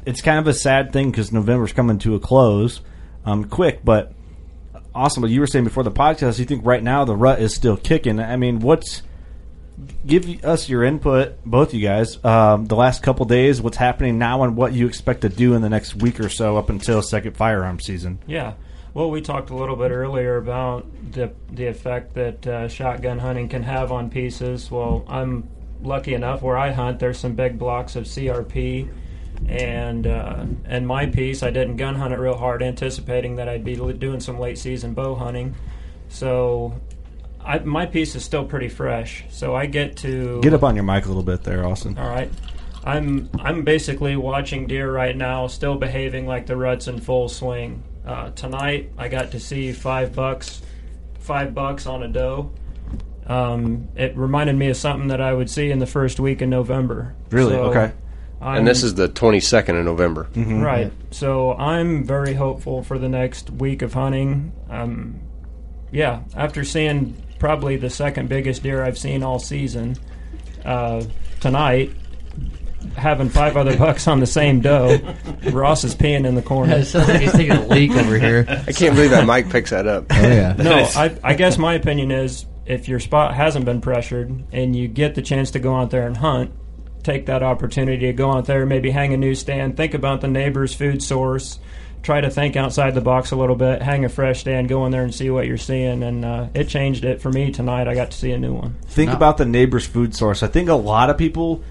it's 0.05 0.21
kind 0.21 0.39
of 0.39 0.47
a 0.47 0.53
sad 0.53 0.93
thing 0.93 1.11
because 1.11 1.33
November's 1.33 1.73
coming 1.73 1.99
to 2.01 2.15
a 2.15 2.21
close 2.21 2.83
um, 3.25 3.45
quick. 3.45 3.83
But 3.83 4.13
Austin, 4.95 5.23
what 5.23 5.31
you 5.31 5.41
were 5.41 5.47
saying 5.47 5.65
before 5.65 5.85
the 5.85 5.91
podcast, 5.91 6.39
you 6.39 6.45
think 6.45 6.67
right 6.67 6.83
now 6.83 7.07
the 7.07 7.17
rut 7.17 7.41
is 7.41 7.55
still 7.55 7.79
kicking. 7.79 8.21
I 8.21 8.37
mean, 8.37 8.59
what's 8.61 9.03
give 10.07 10.45
us 10.45 10.69
your 10.69 10.85
input, 10.85 11.45
both 11.45 11.75
you 11.75 11.81
guys, 11.81 12.23
um, 12.25 12.67
the 12.67 12.77
last 12.77 13.03
couple 13.03 13.25
days, 13.27 13.61
what's 13.61 13.77
happening 13.77 14.19
now, 14.19 14.43
and 14.43 14.57
what 14.57 14.73
you 14.73 14.87
expect 14.87 15.23
to 15.23 15.29
do 15.29 15.55
in 15.55 15.63
the 15.63 15.69
next 15.69 15.97
week 15.97 16.21
or 16.21 16.29
so 16.29 16.57
up 16.57 16.71
until 16.71 17.03
second 17.03 17.37
firearm 17.37 17.81
season. 17.81 18.19
Yeah. 18.27 18.55
Well, 18.95 19.11
we 19.11 19.23
talked 19.23 19.49
a 19.51 19.57
little 19.57 19.77
bit 19.77 19.91
earlier 19.91 20.37
about 20.37 20.87
the 21.13 21.33
the 21.51 21.67
effect 21.67 22.15
that 22.15 22.47
uh, 22.47 22.69
shotgun 22.69 23.19
hunting 23.19 23.49
can 23.49 23.63
have 23.63 23.91
on 23.91 24.11
pieces. 24.11 24.71
Well, 24.71 25.05
I'm 25.09 25.49
lucky 25.83 26.13
enough 26.13 26.43
where 26.43 26.59
I 26.59 26.73
hunt. 26.73 26.99
There's 26.99 27.19
some 27.19 27.35
big 27.35 27.59
blocks 27.59 27.97
of 27.97 28.05
CRP, 28.05 28.91
and 29.49 30.07
uh, 30.07 30.45
and 30.67 30.87
my 30.87 31.07
piece 31.07 31.43
I 31.43 31.51
didn't 31.51 31.77
gun 31.77 31.95
hunt 31.95 32.13
it 32.13 32.19
real 32.19 32.37
hard, 32.37 32.63
anticipating 32.63 33.37
that 33.37 33.49
I'd 33.49 33.65
be 33.65 33.77
doing 33.77 34.21
some 34.21 34.39
late 34.39 34.59
season 34.59 34.93
bow 34.93 35.15
hunting. 35.15 35.55
So, 36.09 36.79
I, 37.45 37.59
my 37.61 37.87
piece 37.87 38.15
is 38.15 38.25
still 38.25 38.45
pretty 38.45 38.69
fresh. 38.69 39.25
So 39.31 39.55
I 39.55 39.67
get 39.67 39.97
to 39.99 40.41
Get 40.43 40.55
up 40.55 40.63
on 40.63 40.75
your 40.77 40.85
mic 40.85 41.05
a 41.05 41.09
little 41.09 41.23
bit 41.23 41.43
there, 41.43 41.67
Austin. 41.67 41.99
all 41.99 42.09
right. 42.09 42.31
I'm 42.85 43.31
I'm 43.39 43.63
basically 43.63 44.17
watching 44.17 44.67
deer 44.67 44.91
right 44.93 45.17
now, 45.17 45.47
still 45.47 45.77
behaving 45.77 46.27
like 46.27 46.47
the 46.47 46.57
rut's 46.57 46.89
in 46.89 47.01
full 47.01 47.29
swing. 47.29 47.83
Uh, 48.05 48.31
tonight, 48.31 48.91
I 48.99 49.07
got 49.09 49.31
to 49.33 49.41
see 49.41 49.71
five 49.73 50.13
bucks, 50.15 50.61
five 51.21 51.55
bucks 51.55 51.87
on 51.87 52.03
a 52.03 52.09
doe. 52.09 52.51
Um, 53.27 53.87
it 53.95 54.17
reminded 54.17 54.57
me 54.57 54.69
of 54.71 54.77
something 54.77 55.09
that 55.09 55.21
I 55.21 55.33
would 55.33 55.49
see 55.49 55.71
in 55.71 55.79
the 55.79 55.87
first 55.87 56.19
week 56.19 56.43
in 56.43 56.51
November. 56.51 57.15
Really? 57.31 57.53
So 57.53 57.63
Okay. 57.67 57.93
I'm- 58.41 58.59
and 58.59 58.67
this 58.67 58.83
is 58.83 58.97
the 58.97 59.09
22nd 59.09 59.79
of 59.79 59.85
November. 59.85 60.27
Right. 60.35 60.91
So 61.13 61.53
I'm 61.55 62.03
very 62.03 62.35
hopeful 62.35 62.83
for 62.83 62.99
the 62.99 63.09
next 63.09 63.49
week 63.51 63.83
of 63.83 63.95
hunting. 63.95 64.51
Um, 64.69 65.21
yeah, 65.93 66.23
after 66.35 66.65
seeing 66.65 67.15
probably 67.43 67.77
the 67.77 67.91
second 67.91 68.29
biggest 68.29 68.63
deer 68.63 68.85
I've 68.85 68.97
seen 68.97 69.25
all 69.25 69.41
season 69.41 69.97
uh, 70.65 71.03
tonight, 71.41 71.91
having 72.97 73.29
five 73.31 73.57
other 73.57 73.77
bucks 73.77 74.07
on 74.07 74.21
the 74.21 74.29
same 74.29 74.61
doe, 74.61 75.01
Ross 75.51 75.83
is 75.83 75.93
peeing 75.93 76.25
in 76.25 76.37
the 76.37 76.43
corner. 76.43 76.77
It 76.77 76.85
sounds 76.85 77.09
like 77.09 77.21
he's 77.21 77.33
taking 77.33 77.51
a 77.51 77.67
leak 77.67 77.91
over 77.91 78.17
here. 78.17 78.47
I 78.49 78.71
can't 78.71 78.95
believe 78.95 79.11
that 79.11 79.27
mic 79.27 79.51
picks 79.51 79.71
that 79.71 79.89
up. 79.89 80.07
Oh, 80.11 80.23
yeah. 80.23 80.53
No, 80.57 80.85
I, 80.95 81.19
I 81.25 81.35
guess 81.35 81.59
my 81.59 81.75
opinion 81.75 82.13
is 82.13 82.47
if 82.65 82.87
your 82.87 83.01
spot 83.01 83.35
hasn't 83.35 83.65
been 83.65 83.81
pressured 83.81 84.45
and 84.53 84.77
you 84.77 84.87
get 84.87 85.17
the 85.17 85.23
chance 85.23 85.51
to 85.51 85.59
go 85.59 85.75
out 85.75 85.91
there 85.91 86.07
and 86.07 86.17
hunt, 86.17 86.53
take 87.03 87.27
that 87.27 87.43
opportunity 87.43 88.07
to 88.07 88.13
go 88.13 88.31
out 88.31 88.45
there, 88.45 88.65
maybe 88.65 88.93
hang 88.93 89.13
a 89.15 89.17
newsstand, 89.17 89.77
think 89.77 89.95
about 89.95 90.21
the 90.21 90.29
neighbor's 90.29 90.75
food 90.75 91.03
source, 91.03 91.59
try 92.03 92.21
to 92.21 92.29
think 92.31 92.57
outside 92.57 92.95
the 92.95 93.01
box 93.01 93.31
a 93.31 93.37
little 93.37 93.55
bit, 93.57 93.81
hang 93.83 94.05
a 94.05 94.09
fresh 94.09 94.41
stand, 94.41 94.69
go 94.69 94.85
in 94.87 94.93
there 94.93 95.05
and 95.05 95.15
see 95.15 95.31
what 95.31 95.47
you're 95.47 95.57
seeing. 95.57 96.03
And 96.03 96.25
uh, 96.25 96.49
it 96.55 96.69
changed 96.69 97.05
it 97.05 97.21
for 97.23 97.31
me 97.31 97.53
tonight. 97.53 97.87
I 97.89 97.95
got 97.95 98.11
to 98.11 98.17
see 98.19 98.33
a 98.33 98.39
new 98.39 98.53
one. 98.55 98.77
Think 98.87 99.11
about 99.13 99.37
the 99.37 99.45
neighbor's 99.45 99.87
food 99.87 100.15
source. 100.15 100.43
I 100.43 100.49
think 100.49 100.69
a 100.69 100.75
lot 100.75 101.11
of 101.11 101.17
people 101.19 101.63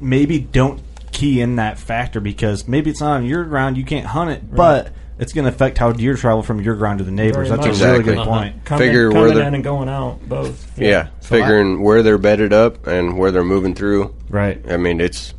maybe 0.00 0.38
don't 0.38 0.80
key 1.12 1.40
in 1.40 1.56
that 1.56 1.78
factor 1.78 2.20
because 2.20 2.66
maybe 2.66 2.90
it's 2.90 3.00
not 3.00 3.16
on 3.16 3.26
your 3.26 3.44
ground, 3.44 3.76
you 3.76 3.84
can't 3.84 4.06
hunt 4.06 4.30
it, 4.30 4.54
but 4.54 4.92
it's 5.18 5.32
going 5.32 5.44
to 5.44 5.50
affect 5.50 5.76
how 5.78 5.92
deer 5.92 6.14
travel 6.16 6.42
from 6.42 6.60
your 6.60 6.74
ground 6.74 6.98
to 6.98 7.04
the 7.04 7.10
neighbors. 7.10 7.48
Very 7.48 7.60
That's 7.60 7.78
much. 7.80 7.88
a 7.88 7.92
really 7.92 8.02
good 8.04 8.26
point. 8.26 8.64
Coming, 8.64 8.86
Figure 8.88 9.10
where 9.10 9.22
coming 9.22 9.34
they're- 9.36 9.46
in 9.48 9.54
and 9.54 9.62
going 9.64 9.88
out, 9.88 10.20
both. 10.28 10.78
Yeah, 10.78 11.08
So 11.20 11.36
I- 11.36 11.40
figuring 11.40 11.82
where 11.82 12.02
they're 12.02 12.18
bedded 12.18 12.52
up 12.52 12.86
and 12.86 13.18
where 13.18 13.30
they're 13.30 13.44
moving 13.44 13.74
through. 13.74 14.14
Right. 14.30 14.64
I 14.70 14.78
mean, 14.78 15.00
it's 15.00 15.34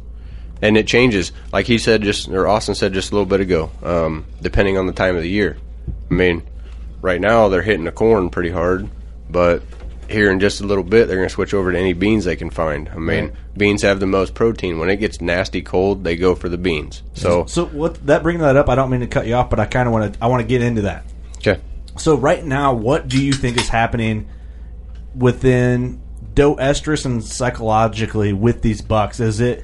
and 0.64 0.78
it 0.78 0.88
changes. 0.88 1.32
Like 1.52 1.68
he 1.68 1.78
said, 1.78 2.02
just 2.02 2.30
or 2.30 2.48
Austin 2.48 2.74
said 2.74 2.94
just 2.94 3.12
a 3.12 3.16
little 3.16 3.26
bit 3.28 3.42
ago. 3.42 3.70
Um, 3.84 4.26
depending 4.42 4.78
on 4.78 4.88
the 4.88 4.94
time 4.94 5.16
of 5.16 5.22
the 5.22 5.30
year. 5.30 5.58
I 6.10 6.14
mean, 6.14 6.42
right 7.02 7.20
now 7.20 7.50
they're 7.50 7.62
hitting 7.62 7.84
the 7.84 7.92
corn 7.92 8.30
pretty 8.30 8.50
hard, 8.50 8.90
but 9.30 9.62
here 10.10 10.32
in 10.32 10.40
just 10.40 10.62
a 10.62 10.66
little 10.66 10.84
bit 10.84 11.08
they're 11.08 11.18
going 11.18 11.28
to 11.28 11.34
switch 11.34 11.54
over 11.54 11.72
to 11.72 11.78
any 11.78 11.94
beans 11.94 12.24
they 12.26 12.36
can 12.36 12.50
find. 12.50 12.88
I 12.90 12.96
mean, 12.98 13.26
Right. 13.26 13.34
beans 13.58 13.82
have 13.82 14.00
the 14.00 14.06
most 14.08 14.34
protein. 14.36 14.80
When 14.80 14.90
it 14.90 14.98
gets 14.98 15.20
nasty 15.22 15.62
cold, 15.62 16.04
they 16.04 16.16
go 16.16 16.34
for 16.36 16.48
the 16.50 16.58
beans. 16.58 17.04
So 17.14 17.46
so 17.46 17.66
what 17.66 18.06
that 18.08 18.24
bringing 18.24 18.42
that 18.42 18.56
up, 18.56 18.70
I 18.70 18.76
don't 18.76 18.90
mean 18.90 19.02
to 19.02 19.08
cut 19.08 19.28
you 19.28 19.36
off, 19.36 19.50
but 19.50 19.60
I 19.60 19.66
kind 19.66 19.88
of 19.88 19.94
want 19.94 20.14
to 20.14 20.24
I 20.24 20.28
want 20.28 20.42
to 20.42 20.48
get 20.48 20.62
into 20.62 20.84
that. 20.84 21.04
Okay. 21.38 21.60
So 21.98 22.16
right 22.16 22.44
now, 22.44 22.74
what 22.74 23.08
do 23.10 23.24
you 23.24 23.34
think 23.34 23.58
is 23.58 23.68
happening 23.70 24.28
within 25.16 26.02
doe 26.34 26.56
estrus 26.56 27.06
and 27.06 27.24
psychologically 27.24 28.34
with 28.34 28.62
these 28.62 28.82
bucks? 28.82 29.20
Is 29.20 29.40
it 29.40 29.64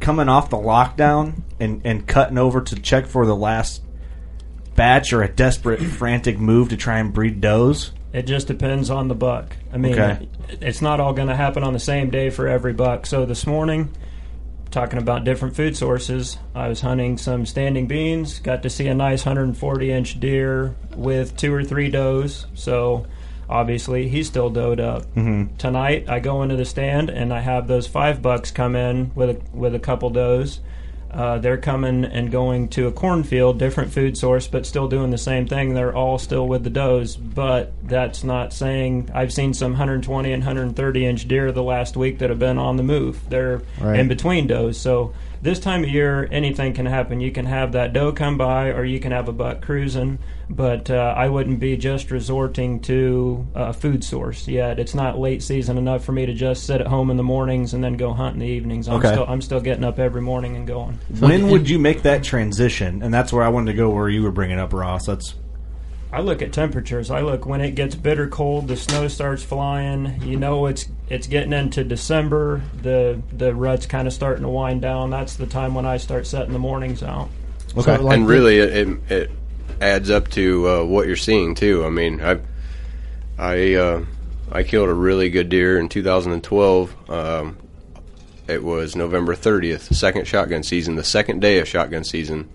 coming 0.00 0.28
off 0.28 0.50
the 0.50 0.56
lockdown 0.56 1.42
and, 1.60 1.82
and 1.84 2.06
cutting 2.06 2.38
over 2.38 2.60
to 2.60 2.76
check 2.76 3.06
for 3.06 3.26
the 3.26 3.36
last 3.36 3.82
batch 4.74 5.12
or 5.12 5.22
a 5.22 5.28
desperate 5.28 5.80
frantic 5.98 6.38
move 6.38 6.68
to 6.70 6.76
try 6.76 6.98
and 6.98 7.12
breed 7.12 7.40
does? 7.40 7.92
It 8.12 8.22
just 8.22 8.46
depends 8.46 8.90
on 8.90 9.08
the 9.08 9.14
buck. 9.14 9.54
I 9.72 9.76
mean, 9.76 9.92
Okay. 9.98 10.28
it's 10.60 10.80
not 10.80 10.98
all 11.00 11.12
going 11.12 11.28
to 11.28 11.36
happen 11.36 11.62
on 11.62 11.72
the 11.74 11.78
same 11.78 12.10
day 12.10 12.30
for 12.30 12.48
every 12.48 12.72
buck. 12.72 13.04
So 13.04 13.26
this 13.26 13.46
morning, 13.46 13.90
talking 14.70 14.98
about 14.98 15.24
different 15.24 15.54
food 15.56 15.76
sources, 15.76 16.38
I 16.54 16.68
was 16.68 16.80
hunting 16.80 17.18
some 17.18 17.44
standing 17.44 17.86
beans. 17.86 18.38
Got 18.38 18.62
to 18.62 18.70
see 18.70 18.86
a 18.88 18.94
nice 18.94 19.26
140 19.26 19.92
inch 19.92 20.18
deer 20.20 20.74
with 20.96 21.36
two 21.36 21.52
or 21.52 21.62
three 21.64 21.90
does. 21.90 22.46
So 22.54 23.06
obviously 23.48 24.08
he's 24.08 24.26
still 24.26 24.50
doed 24.50 24.80
up. 24.80 25.02
Mhm. 25.14 25.56
Tonight 25.58 26.06
I 26.08 26.20
go 26.20 26.42
into 26.42 26.56
the 26.56 26.64
stand 26.64 27.08
and 27.10 27.32
I 27.32 27.40
have 27.40 27.66
those 27.66 27.86
five 27.86 28.20
bucks 28.22 28.50
come 28.50 28.76
in 28.76 29.10
with 29.14 29.30
a, 29.30 29.56
with 29.56 29.74
a 29.74 29.78
couple 29.78 30.10
does. 30.10 30.60
Uh, 31.10 31.38
they're 31.38 31.56
coming 31.56 32.04
and 32.04 32.30
going 32.30 32.68
to 32.68 32.86
a 32.86 32.92
cornfield, 32.92 33.58
different 33.58 33.90
food 33.90 34.14
source, 34.18 34.46
but 34.46 34.66
still 34.66 34.88
doing 34.88 35.10
the 35.10 35.16
same 35.16 35.46
thing. 35.46 35.72
They're 35.72 35.96
all 35.96 36.18
still 36.18 36.46
with 36.46 36.64
the 36.64 36.70
does, 36.70 37.16
but 37.16 37.72
that's 37.82 38.22
not 38.22 38.52
saying 38.52 39.08
I've 39.14 39.32
seen 39.32 39.54
some 39.54 39.72
120 39.72 40.30
and 40.30 40.42
130 40.42 41.06
inch 41.06 41.26
deer 41.26 41.50
the 41.50 41.62
last 41.62 41.96
week 41.96 42.18
that 42.18 42.28
have 42.28 42.38
been 42.38 42.58
on 42.58 42.76
the 42.76 42.82
move. 42.82 43.20
They're 43.30 43.62
Right. 43.80 43.98
in 43.98 44.08
between 44.08 44.46
does. 44.48 44.76
So 44.76 45.12
this 45.42 45.58
time 45.60 45.84
of 45.84 45.90
year, 45.90 46.28
anything 46.30 46.72
can 46.74 46.86
happen. 46.86 47.20
You 47.20 47.30
can 47.30 47.46
have 47.46 47.72
that 47.72 47.92
doe 47.92 48.12
come 48.12 48.36
by, 48.38 48.68
or 48.68 48.84
you 48.84 49.00
can 49.00 49.12
have 49.12 49.28
a 49.28 49.32
buck 49.32 49.60
cruising. 49.62 50.18
But 50.50 50.90
uh, 50.90 51.14
I 51.16 51.28
wouldn't 51.28 51.60
be 51.60 51.76
just 51.76 52.10
resorting 52.10 52.80
to 52.80 53.46
a 53.54 53.72
food 53.72 54.02
source 54.02 54.48
yet. 54.48 54.78
It's 54.78 54.94
not 54.94 55.18
late 55.18 55.42
season 55.42 55.76
enough 55.76 56.04
for 56.04 56.12
me 56.12 56.24
to 56.26 56.32
just 56.32 56.64
sit 56.64 56.80
at 56.80 56.86
home 56.86 57.10
in 57.10 57.16
the 57.18 57.22
mornings 57.22 57.74
and 57.74 57.84
then 57.84 57.96
go 57.98 58.12
hunt 58.14 58.34
in 58.34 58.40
the 58.40 58.46
evenings. 58.46 58.88
I'm 58.88 58.96
Okay. 58.96 59.12
still 59.12 59.26
I'm 59.28 59.42
still 59.42 59.60
getting 59.60 59.84
up 59.84 59.98
every 59.98 60.22
morning 60.22 60.56
and 60.56 60.66
going. 60.66 60.98
when 61.18 61.48
would 61.48 61.68
you 61.68 61.78
make 61.78 62.02
that 62.02 62.24
transition? 62.24 63.02
And 63.02 63.12
that's 63.12 63.32
where 63.32 63.44
I 63.44 63.48
wanted 63.48 63.72
to 63.72 63.76
go. 63.76 63.90
Where 63.90 64.08
you 64.08 64.22
were 64.22 64.32
bringing 64.32 64.58
up 64.58 64.72
Ross. 64.72 65.04
That's 65.06 65.34
I 66.10 66.20
look 66.20 66.40
at 66.40 66.52
temperatures. 66.52 67.10
I 67.10 67.20
look 67.20 67.44
when 67.44 67.60
it 67.60 67.74
gets 67.74 67.94
bitter 67.94 68.28
cold, 68.28 68.68
the 68.68 68.76
snow 68.76 69.08
starts 69.08 69.42
flying. 69.42 70.22
You 70.22 70.38
know 70.38 70.66
it's 70.66 70.88
it's 71.08 71.26
getting 71.26 71.52
into 71.52 71.84
December. 71.84 72.62
The 72.82 73.20
the 73.32 73.54
rut's 73.54 73.86
kind 73.86 74.08
of 74.08 74.14
starting 74.14 74.42
to 74.42 74.48
wind 74.48 74.80
down. 74.80 75.10
That's 75.10 75.36
the 75.36 75.46
time 75.46 75.74
when 75.74 75.84
I 75.84 75.98
start 75.98 76.26
setting 76.26 76.52
the 76.52 76.58
mornings 76.58 77.02
out. 77.02 77.28
Okay, 77.76 77.94
and 77.94 78.26
really, 78.26 78.58
it, 78.58 78.70
it 78.70 79.10
it 79.10 79.30
adds 79.80 80.10
up 80.10 80.28
to 80.28 80.68
uh, 80.68 80.84
what 80.84 81.06
you're 81.06 81.16
seeing 81.16 81.54
too. 81.54 81.84
I 81.84 81.90
mean, 81.90 82.22
I 82.22 82.40
I 83.36 83.74
uh, 83.74 84.04
I 84.50 84.62
killed 84.62 84.88
a 84.88 84.94
really 84.94 85.28
good 85.28 85.50
deer 85.50 85.78
in 85.78 85.90
2012. 85.90 87.10
Um, 87.10 87.58
it 88.46 88.64
was 88.64 88.96
November 88.96 89.34
30th, 89.34 89.94
second 89.94 90.26
shotgun 90.26 90.62
season, 90.62 90.96
the 90.96 91.04
second 91.04 91.40
day 91.40 91.58
of 91.58 91.68
shotgun 91.68 92.02
season 92.02 92.48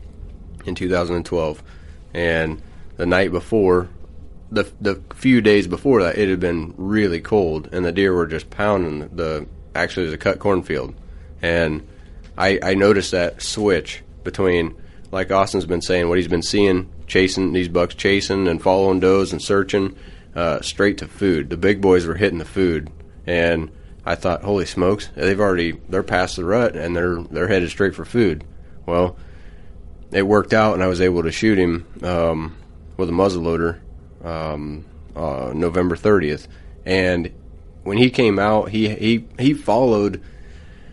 in 0.65 0.73
2012, 0.73 1.61
and 2.15 2.59
the 2.97 3.05
night 3.05 3.31
before. 3.31 3.89
The, 4.51 4.71
the 4.79 5.01
few 5.15 5.41
days 5.41 5.67
before 5.67 6.03
that, 6.03 6.17
it 6.17 6.29
had 6.29 6.39
been 6.39 6.75
really 6.77 7.19
cold, 7.19 7.69
and 7.71 7.83
the 7.83 7.91
deer 7.91 8.13
were 8.13 8.27
just 8.27 8.51
pounding 8.51 8.99
the, 8.99 9.07
the 9.07 9.47
actually 9.73 10.13
a 10.13 10.17
cut 10.17 10.37
cornfield, 10.37 10.93
and 11.41 11.87
I, 12.37 12.59
I 12.61 12.73
noticed 12.75 13.11
that 13.11 13.41
switch 13.41 14.03
between, 14.23 14.75
like 15.11 15.31
Austin's 15.31 15.65
been 15.65 15.81
saying, 15.81 16.07
what 16.07 16.19
he's 16.19 16.27
been 16.27 16.43
seeing, 16.43 16.89
chasing 17.07 17.53
these 17.53 17.67
bucks, 17.67 17.95
chasing 17.95 18.47
and 18.47 18.61
following 18.61 18.99
does 18.99 19.31
and 19.31 19.41
searching, 19.41 19.95
uh, 20.35 20.61
straight 20.61 20.99
to 20.99 21.07
food. 21.07 21.49
The 21.49 21.57
big 21.57 21.81
boys 21.81 22.05
were 22.05 22.15
hitting 22.15 22.39
the 22.39 22.45
food, 22.45 22.91
and 23.25 23.71
I 24.05 24.15
thought, 24.15 24.43
holy 24.43 24.65
smokes, 24.65 25.09
they've 25.15 25.39
already 25.39 25.71
they're 25.89 26.03
past 26.03 26.35
the 26.35 26.45
rut 26.45 26.75
and 26.75 26.95
they're 26.95 27.21
they're 27.23 27.47
headed 27.47 27.69
straight 27.69 27.95
for 27.95 28.05
food. 28.05 28.43
Well, 28.85 29.17
it 30.11 30.27
worked 30.27 30.53
out, 30.53 30.73
and 30.73 30.83
I 30.83 30.87
was 30.87 31.01
able 31.01 31.23
to 31.23 31.31
shoot 31.31 31.57
him 31.57 31.87
um, 32.03 32.55
with 32.97 33.09
a 33.09 33.11
muzzleloader 33.13 33.79
um, 34.23 34.85
uh, 35.15 35.51
November 35.53 35.95
30th. 35.95 36.47
And 36.85 37.31
when 37.83 37.97
he 37.97 38.09
came 38.09 38.39
out, 38.39 38.69
he 38.69 38.89
he 38.89 39.25
he 39.39 39.53
followed. 39.53 40.21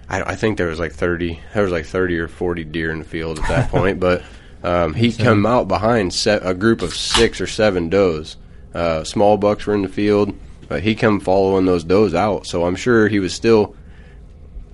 I, 0.09 0.23
I 0.33 0.35
think 0.37 0.59
there 0.59 0.67
was 0.69 0.81
like 0.81 0.93
30. 0.93 1.41
There 1.55 1.63
was 1.63 1.73
like 1.73 1.87
30 1.87 2.19
or 2.19 2.29
40 2.29 2.65
deer 2.65 2.91
in 2.91 2.99
the 2.99 3.05
field 3.05 3.39
at 3.39 3.49
that 3.49 3.71
point, 3.71 4.01
but 4.01 4.23
um, 4.63 4.95
he 4.95 5.13
come 5.13 5.47
out 5.47 5.69
behind 5.69 6.13
se- 6.13 6.41
a 6.43 6.55
group 6.55 6.83
of 6.83 6.95
six 6.95 7.41
or 7.41 7.47
seven 7.47 7.89
does. 7.89 8.37
Uh, 8.75 9.03
small 9.05 9.37
bucks 9.37 9.67
were 9.67 9.75
in 9.75 9.83
the 9.83 9.89
field, 9.89 10.33
but 10.69 10.83
he 10.83 10.95
come 10.95 11.19
following 11.21 11.65
those 11.65 11.83
does 11.85 12.15
out. 12.15 12.47
So 12.47 12.65
I'm 12.67 12.77
sure 12.77 13.09
he 13.09 13.19
was 13.21 13.35
still 13.35 13.75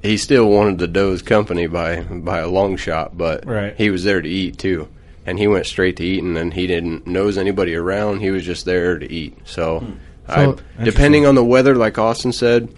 he 0.02 0.16
still 0.18 0.48
wanted 0.50 0.78
the 0.78 0.86
doe's 0.86 1.22
company 1.22 1.66
by 1.66 2.02
by 2.02 2.38
a 2.38 2.48
long 2.48 2.76
shot, 2.76 3.16
but 3.16 3.46
Right. 3.46 3.74
he 3.76 3.90
was 3.90 4.04
there 4.04 4.20
to 4.20 4.28
eat 4.28 4.58
too. 4.58 4.88
And 5.26 5.38
he 5.38 5.48
went 5.48 5.66
straight 5.66 5.96
to 5.96 6.04
eating, 6.04 6.36
and 6.36 6.54
he 6.54 6.66
didn't 6.68 7.06
nose 7.06 7.36
anybody 7.36 7.74
around. 7.74 8.20
He 8.20 8.30
was 8.30 8.44
just 8.44 8.64
there 8.64 8.96
to 8.98 9.12
eat. 9.12 9.36
So, 9.44 9.84
I, 10.28 10.44
So- 10.44 10.56
depending 10.84 11.26
on 11.26 11.34
the 11.34 11.44
weather, 11.44 11.74
like 11.74 11.98
Austin 11.98 12.32
said, 12.32 12.68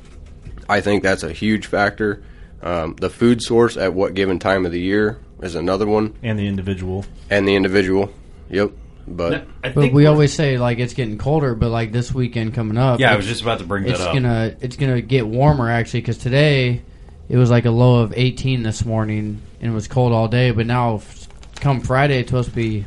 I 0.69 0.81
think 0.81 1.03
that's 1.03 1.23
a 1.23 1.33
huge 1.33 1.67
factor. 1.67 2.23
Um, 2.63 2.97
the 2.99 3.11
food 3.11 3.43
source 3.43 3.77
at 3.77 3.93
what 3.95 4.15
given 4.15 4.39
time 4.39 4.67
of 4.67 4.73
the 4.73 4.81
year 4.81 5.19
is 5.43 5.55
another 5.55 5.87
one, 5.87 6.15
and 6.23 6.39
the 6.39 6.47
individual. 6.47 7.05
and 7.31 7.47
the 7.47 7.55
individual. 7.55 8.11
Yep, 8.51 8.73
but 9.07 9.35
I 9.63 9.69
But 9.69 9.75
think 9.75 9.93
we 9.95 10.03
we're- 10.03 10.07
always 10.07 10.33
say 10.33 10.59
like 10.59 10.79
it's 10.81 10.95
getting 10.95 11.19
colder, 11.19 11.55
but 11.55 11.69
like 11.71 11.93
this 11.93 12.13
weekend 12.13 12.55
coming 12.55 12.77
up. 12.77 12.99
Yeah, 12.99 13.13
I 13.13 13.17
was 13.17 13.27
just 13.27 13.43
about 13.43 13.59
to 13.61 13.65
bring 13.65 13.85
that 13.85 13.91
it's 13.93 14.01
up. 14.01 14.13
gonna 14.15 14.57
it's 14.61 14.75
gonna 14.77 15.01
get 15.03 15.27
warmer 15.27 15.71
actually 15.71 16.01
because 16.01 16.19
today 16.19 16.81
it 17.29 17.37
was 17.37 17.51
like 17.51 17.65
a 17.67 17.71
low 17.71 18.01
of 18.01 18.13
18 18.17 18.63
this 18.65 18.85
morning 18.85 19.41
and 19.61 19.71
it 19.71 19.75
was 19.75 19.87
cold 19.87 20.13
all 20.13 20.27
day. 20.29 20.51
But 20.51 20.67
now 20.67 20.97
f- 20.97 21.18
come 21.61 21.81
Friday 21.81 22.21
it's 22.21 22.31
supposed 22.31 22.51
to 22.51 22.55
be 22.55 22.87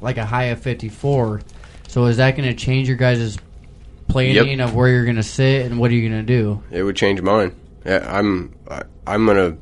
like 0.00 0.16
a 0.16 0.24
high 0.24 0.44
of 0.44 0.60
54. 0.60 1.42
So 1.88 2.06
is 2.06 2.16
that 2.18 2.36
gonna 2.36 2.54
change 2.54 2.88
your 2.88 2.96
guys' 2.96 3.38
planning 4.08 4.60
of 4.60 4.74
where 4.74 4.88
you're 4.88 5.06
gonna 5.06 5.22
sit 5.22 5.66
and 5.66 5.78
what 5.78 5.90
are 5.90 5.94
you 5.94 6.08
gonna 6.08 6.22
do? 6.22 6.62
it 6.70 6.82
would 6.82 6.96
change 6.96 7.20
mine. 7.20 7.54
Yeah, 7.84 8.06
I'm 8.06 8.54
I, 8.68 8.82
I'm 9.06 9.26
gonna 9.26 9.56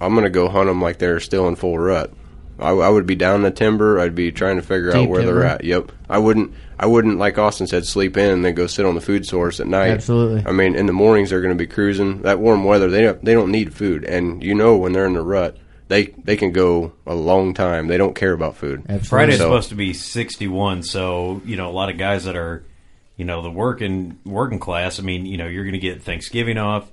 I'm 0.00 0.14
gonna 0.14 0.30
go 0.30 0.48
hunt 0.48 0.68
them 0.68 0.82
like 0.82 0.98
they're 0.98 1.20
still 1.20 1.48
in 1.48 1.56
full 1.56 1.78
rut. 1.78 2.12
I, 2.58 2.70
I 2.70 2.88
would 2.88 3.06
be 3.06 3.16
down 3.16 3.42
the 3.42 3.50
timber. 3.50 3.98
I'd 3.98 4.14
be 4.14 4.30
trying 4.30 4.56
to 4.56 4.62
figure 4.62 4.94
out 4.94 5.08
where 5.08 5.22
timber. 5.22 5.40
they're 5.40 5.48
at. 5.48 5.64
Yep. 5.64 5.90
I 6.08 6.18
wouldn't. 6.18 6.52
I 6.78 6.86
wouldn't 6.86 7.18
like 7.18 7.38
Austin 7.38 7.66
said, 7.66 7.86
sleep 7.86 8.16
in 8.16 8.30
and 8.30 8.44
then 8.44 8.54
go 8.54 8.66
sit 8.66 8.84
on 8.84 8.94
the 8.94 9.00
food 9.00 9.26
source 9.26 9.60
at 9.60 9.66
night. 9.66 9.90
Absolutely. 9.90 10.44
I 10.46 10.52
mean, 10.52 10.74
in 10.74 10.86
the 10.86 10.92
mornings 10.92 11.30
they're 11.30 11.40
going 11.40 11.56
to 11.56 11.58
be 11.58 11.68
cruising. 11.68 12.22
That 12.22 12.40
warm 12.40 12.64
weather, 12.64 12.90
they 12.90 13.02
don't, 13.02 13.24
they 13.24 13.32
don't 13.32 13.50
need 13.50 13.74
food, 13.74 14.04
and 14.04 14.42
you 14.42 14.54
know 14.54 14.76
when 14.76 14.92
they're 14.92 15.06
in 15.06 15.14
the 15.14 15.22
rut, 15.22 15.56
they 15.88 16.06
they 16.24 16.36
can 16.36 16.52
go 16.52 16.92
a 17.06 17.14
long 17.14 17.54
time. 17.54 17.86
They 17.88 17.96
don't 17.98 18.14
care 18.14 18.32
about 18.32 18.56
food. 18.56 18.80
Absolutely. 18.82 19.06
Friday's 19.08 19.38
So- 19.38 19.44
supposed 19.44 19.68
to 19.70 19.74
be 19.74 19.92
61, 19.92 20.82
so 20.82 21.40
you 21.44 21.56
know 21.56 21.68
a 21.70 21.72
lot 21.72 21.90
of 21.90 21.98
guys 21.98 22.24
that 22.24 22.36
are, 22.36 22.64
you 23.16 23.24
know, 23.24 23.42
the 23.42 23.50
working 23.50 24.18
working 24.24 24.58
class. 24.58 24.98
I 24.98 25.02
mean, 25.02 25.26
you 25.26 25.36
know, 25.36 25.46
you're 25.46 25.64
going 25.64 25.72
to 25.74 25.78
get 25.78 26.02
Thanksgiving 26.02 26.58
off, 26.58 26.90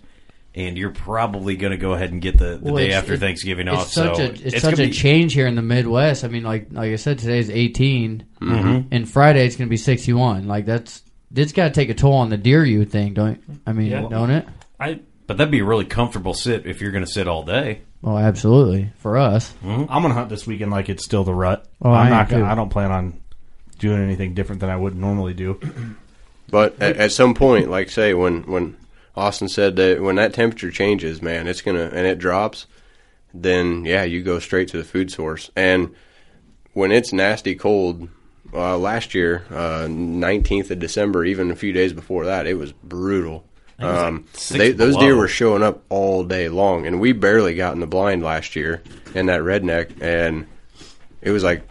and 0.55 0.77
you're 0.77 0.91
probably 0.91 1.55
going 1.55 1.71
to 1.71 1.77
go 1.77 1.93
ahead 1.93 2.11
and 2.11 2.21
get 2.21 2.37
the, 2.37 2.57
the 2.57 2.71
Well, 2.73 2.75
day 2.75 2.91
after 2.91 3.13
it- 3.13 3.19
Thanksgiving 3.19 3.67
it's 3.67 3.77
off. 3.77 3.87
Such 3.91 4.15
so 4.17 4.21
a, 4.23 4.25
it's, 4.27 4.41
it's 4.41 4.61
such 4.61 4.75
gonna 4.75 4.83
a 4.83 4.87
be- 4.87 4.93
change 4.93 5.33
here 5.33 5.47
in 5.47 5.55
the 5.55 5.61
Midwest. 5.61 6.23
I 6.23 6.27
mean, 6.27 6.43
like 6.43 6.67
like 6.71 6.91
I 6.91 6.95
said, 6.97 7.17
today's 7.19 7.49
18, 7.49 8.25
Mhm. 8.41 8.87
and 8.91 9.09
Friday 9.09 9.45
it's 9.45 9.55
going 9.55 9.67
to 9.67 9.71
be 9.71 9.77
61. 9.77 10.47
Like 10.47 10.65
that's 10.65 11.01
it's 11.33 11.53
got 11.53 11.65
to 11.65 11.71
take 11.73 11.89
a 11.89 11.93
toll 11.93 12.15
on 12.15 12.27
the 12.29 12.35
deer 12.37 12.65
you 12.65 12.83
think, 12.83 13.13
don't? 13.13 13.41
I 13.65 13.71
mean, 13.71 13.89
Yeah. 13.91 14.05
don't 14.09 14.31
it? 14.31 14.45
I 14.79 14.99
But 15.27 15.37
that'd 15.37 15.49
be 15.49 15.59
a 15.59 15.63
really 15.63 15.85
comfortable 15.85 16.33
sit 16.33 16.65
if 16.65 16.81
you're 16.81 16.91
going 16.91 17.05
to 17.05 17.09
sit 17.09 17.25
all 17.29 17.43
day. 17.43 17.81
Oh, 18.03 18.17
absolutely 18.17 18.91
for 18.97 19.17
us. 19.17 19.53
I'm 19.63 19.85
gonna 19.87 20.13
hunt 20.13 20.29
this 20.29 20.47
weekend 20.47 20.71
like 20.71 20.89
it's 20.89 21.03
still 21.05 21.23
the 21.23 21.35
rut. 21.35 21.65
Oh, 21.81 21.91
I 21.91 22.01
I'm 22.01 22.05
am 22.07 22.11
not. 22.11 22.29
Gonna, 22.29 22.43
too. 22.43 22.49
I 22.49 22.55
don't 22.55 22.69
plan 22.69 22.91
on 22.91 23.21
doing 23.77 24.01
anything 24.01 24.33
different 24.33 24.61
than 24.61 24.69
I 24.69 24.75
would 24.75 24.95
normally 24.95 25.33
do. 25.33 25.59
But 26.49 26.81
at, 26.81 26.97
at 26.97 27.11
some 27.11 27.33
point, 27.33 27.69
like 27.69 27.89
say 27.89 28.13
when 28.13 28.43
when 28.43 28.77
Austin 29.15 29.49
said 29.49 29.75
that 29.75 30.01
when 30.01 30.15
that 30.15 30.33
temperature 30.33 30.71
changes, 30.71 31.21
man, 31.21 31.47
it's 31.47 31.61
gonna 31.61 31.91
and 31.93 32.07
it 32.07 32.17
drops, 32.17 32.65
then 33.33 33.85
yeah, 33.85 34.03
you 34.03 34.23
go 34.23 34.39
straight 34.39 34.67
to 34.69 34.77
the 34.77 34.83
food 34.83 35.11
source. 35.11 35.51
And 35.55 35.93
when 36.73 36.91
it's 36.91 37.13
nasty 37.13 37.55
cold, 37.55 38.09
uh, 38.53 38.77
last 38.77 39.13
year, 39.13 39.45
nineteenth 39.87 40.71
of 40.71 40.79
December, 40.79 41.23
even 41.23 41.51
a 41.51 41.55
few 41.55 41.71
days 41.71 41.93
before 41.93 42.25
that, 42.25 42.47
it 42.47 42.55
was 42.55 42.71
brutal. 42.71 43.45
Was 43.81 43.95
like 43.95 44.07
Um, 44.07 44.25
they, 44.57 44.71
those 44.71 44.95
deer 44.97 45.15
were 45.15 45.27
showing 45.27 45.63
up 45.63 45.83
all 45.89 46.23
day 46.23 46.49
long, 46.49 46.87
and 46.87 46.99
we 46.99 47.11
barely 47.13 47.55
got 47.55 47.73
in 47.73 47.79
the 47.79 47.87
blind 47.87 48.23
last 48.23 48.55
year 48.55 48.81
in 49.15 49.27
that 49.27 49.41
redneck, 49.41 50.01
and 50.01 50.47
it 51.21 51.31
was 51.31 51.43
like 51.43 51.61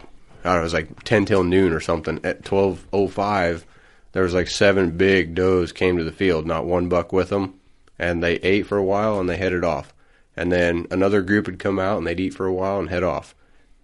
I 0.43 0.49
don't 0.49 0.55
know, 0.55 0.59
it 0.61 0.63
was 0.63 0.73
like 0.73 1.03
ten 1.03 1.25
till 1.25 1.43
noon 1.43 1.73
or 1.73 1.79
something. 1.79 2.19
At 2.23 2.43
twelve 2.43 2.85
oh 2.91 3.07
five, 3.07 3.65
there 4.11 4.23
was 4.23 4.33
like 4.33 4.47
seven 4.49 4.91
big 4.97 5.35
does 5.35 5.71
came 5.71 5.97
to 5.97 6.03
the 6.03 6.11
field, 6.11 6.45
not 6.45 6.65
one 6.65 6.89
buck 6.89 7.13
with 7.13 7.29
them, 7.29 7.59
and 7.99 8.23
they 8.23 8.33
ate 8.35 8.67
for 8.67 8.77
a 8.77 8.83
while 8.83 9.19
and 9.19 9.29
they 9.29 9.37
headed 9.37 9.63
off. 9.63 9.93
And 10.35 10.51
then 10.51 10.87
another 10.91 11.21
group 11.21 11.45
would 11.45 11.59
come 11.59 11.77
out 11.77 11.97
and 11.97 12.07
they'd 12.07 12.19
eat 12.19 12.33
for 12.33 12.45
a 12.45 12.53
while 12.53 12.79
and 12.79 12.89
head 12.89 13.03
off. 13.03 13.35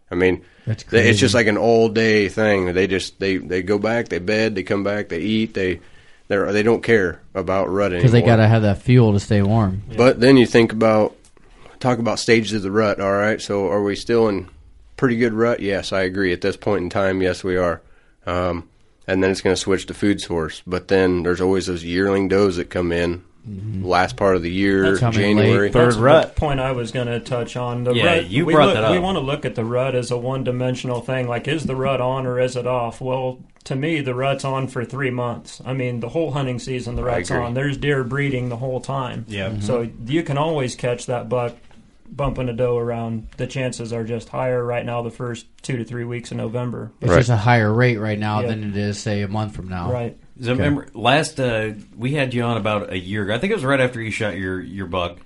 I 0.09 0.15
mean, 0.15 0.43
it's 1.09 1.19
just 1.19 1.33
like 1.35 1.47
an 1.47 1.57
all 1.57 1.89
day 1.89 2.29
thing. 2.29 2.73
They 2.73 2.87
just 2.87 3.19
they 3.19 3.37
they 3.37 3.61
go 3.61 3.77
back, 3.77 4.07
they 4.07 4.19
bed, 4.19 4.55
they 4.55 4.63
come 4.63 4.83
back, 4.83 5.09
they 5.09 5.19
eat, 5.19 5.53
they 5.53 5.81
they 6.27 6.37
they 6.51 6.63
don't 6.63 6.83
care 6.83 7.21
about 7.33 7.69
rut 7.69 7.87
anymore 7.87 7.99
Because 8.01 8.11
they 8.11 8.21
got 8.21 8.37
to 8.37 8.47
have 8.47 8.61
that 8.63 8.81
fuel 8.81 9.13
to 9.13 9.19
stay 9.19 9.41
warm. 9.41 9.83
but 9.95 10.19
then 10.19 10.37
you 10.37 10.45
think 10.45 10.71
about 10.73 11.15
talk 11.79 11.99
about 11.99 12.19
stages 12.19 12.53
of 12.53 12.61
the 12.63 12.71
rut. 12.71 12.99
All 12.99 13.11
right, 13.13 13.41
so 13.41 13.67
are 13.69 13.83
we 13.83 13.95
still 13.95 14.27
in 14.27 14.49
pretty 14.95 15.15
good 15.17 15.33
rut? 15.33 15.59
Yes, 15.59 15.93
I 15.93 16.01
agree. 16.01 16.33
At 16.33 16.41
this 16.41 16.57
point 16.57 16.83
in 16.83 16.89
time, 16.89 17.21
yes, 17.21 17.43
we 17.43 17.55
are. 17.55 17.81
Um, 18.25 18.67
and 19.07 19.23
then 19.23 19.31
it's 19.31 19.41
going 19.41 19.55
to 19.55 19.61
switch 19.61 19.85
to 19.85 19.93
food 19.93 20.19
source. 20.19 20.61
But 20.67 20.87
then 20.89 21.23
there's 21.23 21.39
always 21.39 21.67
those 21.67 21.83
yearling 21.83 22.27
does 22.27 22.57
that 22.57 22.69
come 22.69 22.91
in 22.91 23.23
last 23.81 24.15
part 24.17 24.35
of 24.35 24.41
the 24.41 24.51
year, 24.51 24.83
That's 24.83 24.99
coming 24.99 25.19
January. 25.19 25.69
That's 25.69 25.95
the 25.95 26.31
point 26.35 26.59
I 26.59 26.71
was 26.73 26.91
going 26.91 27.07
to 27.07 27.19
touch 27.19 27.55
on. 27.55 27.83
The 27.83 27.93
Yeah, 27.93 28.05
rut, 28.17 28.29
you 28.29 28.45
we 28.45 28.53
brought 28.53 28.67
look- 28.67 28.75
that 28.75 28.83
up. 28.83 28.91
We 28.91 28.99
want 28.99 29.17
to 29.17 29.21
look 29.23 29.45
at 29.45 29.55
the 29.55 29.63
rut 29.65 29.95
as 29.95 30.11
a 30.11 30.17
one-dimensional 30.17 31.01
thing. 31.01 31.27
Like, 31.27 31.47
is 31.47 31.65
the 31.65 31.75
rut 31.75 32.01
on 32.01 32.25
or 32.25 32.39
is 32.39 32.55
it 32.55 32.67
off? 32.67 32.99
Well, 33.01 33.39
to 33.65 33.75
me, 33.75 34.01
the 34.01 34.15
rut's 34.15 34.45
on 34.45 34.67
for 34.67 34.83
three 34.85 35.09
months. 35.11 35.61
I 35.65 35.73
mean, 35.73 35.99
the 35.99 36.09
whole 36.09 36.31
hunting 36.31 36.59
season, 36.59 36.95
the 36.95 37.03
rut's 37.03 37.31
on. 37.31 37.53
There's 37.53 37.77
deer 37.77 38.03
breeding 38.03 38.49
the 38.49 38.57
whole 38.57 38.79
time. 38.81 39.25
Yeah. 39.27 39.49
Mhm. 39.49 39.63
So 39.63 39.87
you 40.05 40.23
can 40.23 40.37
always 40.37 40.75
catch 40.75 41.05
that 41.07 41.27
buck 41.29 41.53
bumping 42.09 42.47
a 42.47 42.53
doe 42.53 42.77
around. 42.77 43.27
The 43.35 43.47
chances 43.47 43.91
are 43.91 44.05
just 44.05 44.29
higher 44.29 44.63
right 44.63 44.85
now. 44.85 45.01
The 45.01 45.09
first 45.11 45.45
two 45.61 45.75
to 45.75 45.83
three 45.83 46.05
weeks 46.05 46.31
of 46.31 46.37
November. 46.37 46.91
It's 47.01 47.13
just 47.13 47.29
a 47.29 47.35
higher 47.35 47.73
rate 47.73 47.97
right 47.97 48.17
now 48.17 48.39
Yeah. 48.39 48.47
than 48.47 48.63
it 48.63 48.77
is, 48.77 48.97
say, 48.97 49.21
a 49.23 49.27
month 49.27 49.53
from 49.55 49.67
now. 49.67 49.91
Right. 49.91 50.15
So 50.41 50.51
remember 50.51 50.87
last 50.93 51.39
uh, 51.39 51.71
we 51.95 52.13
had 52.13 52.33
you 52.33 52.43
on 52.43 52.57
about 52.57 52.91
a 52.91 52.97
year 52.97 53.23
ago. 53.23 53.33
I 53.33 53.39
think 53.39 53.51
it 53.51 53.55
was 53.55 53.65
right 53.65 53.79
after 53.79 54.01
you 54.01 54.11
shot 54.11 54.37
your 54.37 54.59
your 54.59 54.87
buck, 54.87 55.17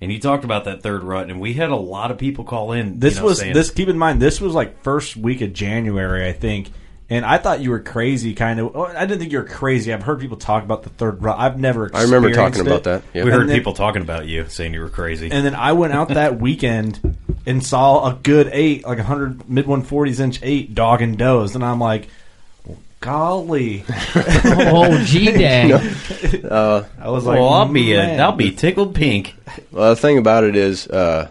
and 0.00 0.12
you 0.12 0.20
talked 0.20 0.44
about 0.44 0.64
that 0.64 0.82
third 0.82 1.02
rut, 1.02 1.28
and 1.28 1.40
we 1.40 1.54
had 1.54 1.70
a 1.70 1.76
lot 1.76 2.10
of 2.10 2.18
people 2.18 2.44
call 2.44 2.72
in. 2.72 2.98
This 2.98 3.14
you 3.14 3.20
know, 3.20 3.26
was 3.26 3.38
saying, 3.38 3.54
this. 3.54 3.70
Keep 3.70 3.88
in 3.88 3.98
mind, 3.98 4.20
this 4.20 4.40
was 4.40 4.54
like 4.54 4.82
first 4.82 5.16
week 5.16 5.40
of 5.40 5.52
January, 5.52 6.28
I 6.28 6.32
think. 6.32 6.70
And 7.12 7.24
I 7.24 7.38
thought 7.38 7.60
you 7.60 7.70
were 7.70 7.80
crazy, 7.80 8.34
kind 8.34 8.60
of. 8.60 8.76
I 8.76 9.04
didn't 9.04 9.18
think 9.18 9.32
you 9.32 9.38
were 9.38 9.44
crazy. 9.44 9.92
I've 9.92 10.04
heard 10.04 10.20
people 10.20 10.36
talk 10.36 10.62
about 10.62 10.84
the 10.84 10.90
third 10.90 11.20
rut. 11.20 11.36
I've 11.40 11.58
never. 11.58 11.86
Experienced 11.86 12.12
I 12.12 12.14
remember 12.14 12.36
talking 12.36 12.60
experienced 12.60 12.86
about 12.86 13.02
that. 13.02 13.18
Yeah. 13.18 13.24
We 13.24 13.32
heard 13.32 13.48
then- 13.48 13.56
people 13.56 13.72
talking 13.72 14.02
about 14.02 14.28
you 14.28 14.46
saying 14.48 14.74
you 14.74 14.80
were 14.80 14.88
crazy. 14.88 15.28
And 15.32 15.44
then 15.44 15.56
I 15.56 15.72
went 15.72 15.92
out 15.92 16.10
that 16.10 16.38
weekend 16.38 17.16
and 17.46 17.66
saw 17.66 18.08
a 18.08 18.14
good 18.14 18.48
eight, 18.52 18.86
like 18.86 19.00
a 19.00 19.02
hundred 19.02 19.50
mid 19.50 19.66
one 19.66 19.82
forties 19.82 20.20
inch 20.20 20.38
eight 20.44 20.72
dog 20.72 21.02
and 21.02 21.18
does, 21.18 21.56
and 21.56 21.64
I'm 21.64 21.80
like, 21.80 22.08
golly, 23.00 23.84
oh 24.14 25.02
gee, 25.04 25.32
dang. 25.32 25.72
Uh, 25.72 26.86
I 26.98 27.10
was 27.10 27.24
like, 27.26 27.38
well, 27.38 27.48
I'll 27.48 27.68
be 27.72 27.96
uh, 27.96 28.02
man. 28.02 28.20
I'll 28.20 28.32
be 28.32 28.52
tickled 28.52 28.94
pink. 28.94 29.34
Well, 29.72 29.90
the 29.90 30.00
thing 30.00 30.18
about 30.18 30.44
it 30.44 30.56
is, 30.56 30.86
uh, 30.86 31.28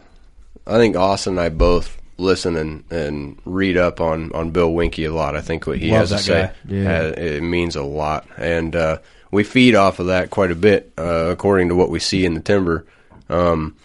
I 0.67 0.77
think 0.77 0.95
Austin 0.95 1.33
and 1.33 1.39
I 1.39 1.49
both 1.49 1.99
listen 2.17 2.55
and, 2.57 2.83
and 2.91 3.39
read 3.45 3.77
up 3.77 4.01
on, 4.01 4.31
on 4.33 4.51
Bill 4.51 4.71
Winke 4.71 5.07
a 5.07 5.13
lot. 5.13 5.35
I 5.35 5.41
think 5.41 5.65
what 5.65 5.77
he 5.77 5.91
Love 5.91 6.09
has 6.09 6.25
to 6.25 6.31
that 6.31 6.55
say. 6.67 6.83
Yeah. 6.83 6.99
uh, 6.99 7.13
it 7.17 7.41
means 7.41 7.75
a 7.75 7.83
lot, 7.83 8.27
and 8.37 8.75
uh, 8.75 8.97
we 9.31 9.43
feed 9.43 9.75
off 9.75 9.99
of 9.99 10.07
that 10.07 10.29
quite 10.29 10.51
a 10.51 10.55
bit, 10.55 10.91
uh, 10.97 11.27
according 11.29 11.69
to 11.69 11.75
what 11.75 11.89
we 11.89 11.99
see 11.99 12.25
in 12.25 12.33
the 12.33 12.41
timber. 12.41 12.85
Um, 13.29 13.75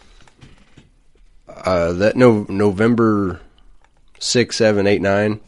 uh, 1.49 1.93
that 1.95 2.17
no 2.17 2.47
November 2.49 3.41
six, 4.19 4.57
seven, 4.57 4.87
eight, 4.87 5.03
nine. 5.03 5.41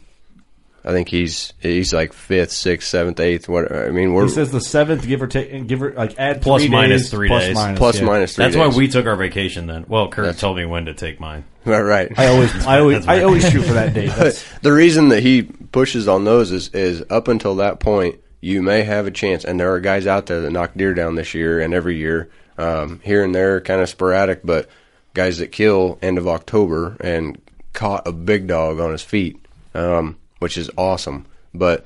I 0.87 0.91
think 0.91 1.09
he's 1.09 1.51
he's 1.59 1.93
like 1.93 2.13
fifth, 2.13 2.53
sixth, 2.53 2.87
seventh, 2.87 3.19
eighth. 3.19 3.49
What 3.49 3.69
I 3.73 3.89
mean, 3.89 4.13
we're 4.13 4.23
He 4.23 4.29
says 4.29 4.51
the 4.51 4.61
seventh, 4.61 5.05
give 5.05 5.21
or 5.21 5.27
take, 5.27 5.67
give 5.67 5.83
or 5.83 5.91
like 5.91 6.17
add 6.17 6.41
Plus 6.41 6.61
three 6.61 6.71
minus 6.71 7.01
days, 7.01 7.11
three 7.11 7.27
plus 7.27 7.43
days. 7.43 7.55
minus, 7.55 7.77
plus 7.77 7.99
yeah. 7.99 8.05
minus 8.05 8.35
three. 8.35 8.45
That's 8.45 8.55
days. 8.55 8.73
why 8.73 8.77
we 8.77 8.87
took 8.87 9.05
our 9.05 9.17
vacation 9.17 9.67
then. 9.67 9.83
Well, 9.89 10.07
Kurt 10.07 10.23
That's- 10.23 10.39
told 10.39 10.55
me 10.55 10.63
when 10.63 10.85
to 10.85 10.93
take 10.93 11.19
mine. 11.19 11.43
right, 11.65 11.81
right. 11.81 12.17
I 12.17 12.27
always, 12.27 12.65
I 12.65 12.79
always, 12.79 13.05
I 13.05 13.23
always 13.23 13.49
shoot 13.51 13.63
for 13.63 13.73
that 13.73 13.93
date. 13.93 14.11
That's, 14.15 14.45
the 14.61 14.71
reason 14.71 15.09
that 15.09 15.21
he 15.21 15.41
pushes 15.43 16.07
on 16.07 16.23
those 16.23 16.53
is, 16.53 16.69
is 16.69 17.03
up 17.09 17.27
until 17.27 17.55
that 17.57 17.81
point, 17.81 18.15
you 18.39 18.61
may 18.61 18.83
have 18.83 19.07
a 19.07 19.11
chance, 19.11 19.43
and 19.43 19.59
there 19.59 19.73
are 19.73 19.81
guys 19.81 20.07
out 20.07 20.27
there 20.27 20.39
that 20.39 20.51
knock 20.51 20.71
deer 20.77 20.93
down 20.93 21.15
this 21.15 21.33
year 21.33 21.59
and 21.59 21.73
every 21.73 21.97
year, 21.97 22.29
um, 22.57 23.01
here 23.03 23.25
and 23.25 23.35
there, 23.35 23.59
kind 23.59 23.81
of 23.81 23.89
sporadic, 23.89 24.39
but 24.45 24.69
guys 25.13 25.39
that 25.39 25.51
kill 25.51 25.99
end 26.01 26.17
of 26.17 26.29
October 26.29 26.95
and 27.01 27.41
caught 27.73 28.07
a 28.07 28.13
big 28.13 28.47
dog 28.47 28.79
on 28.79 28.93
his 28.93 29.01
feet, 29.03 29.37
um, 29.73 30.15
which 30.39 30.57
is 30.57 30.69
awesome. 30.77 31.25
But 31.53 31.85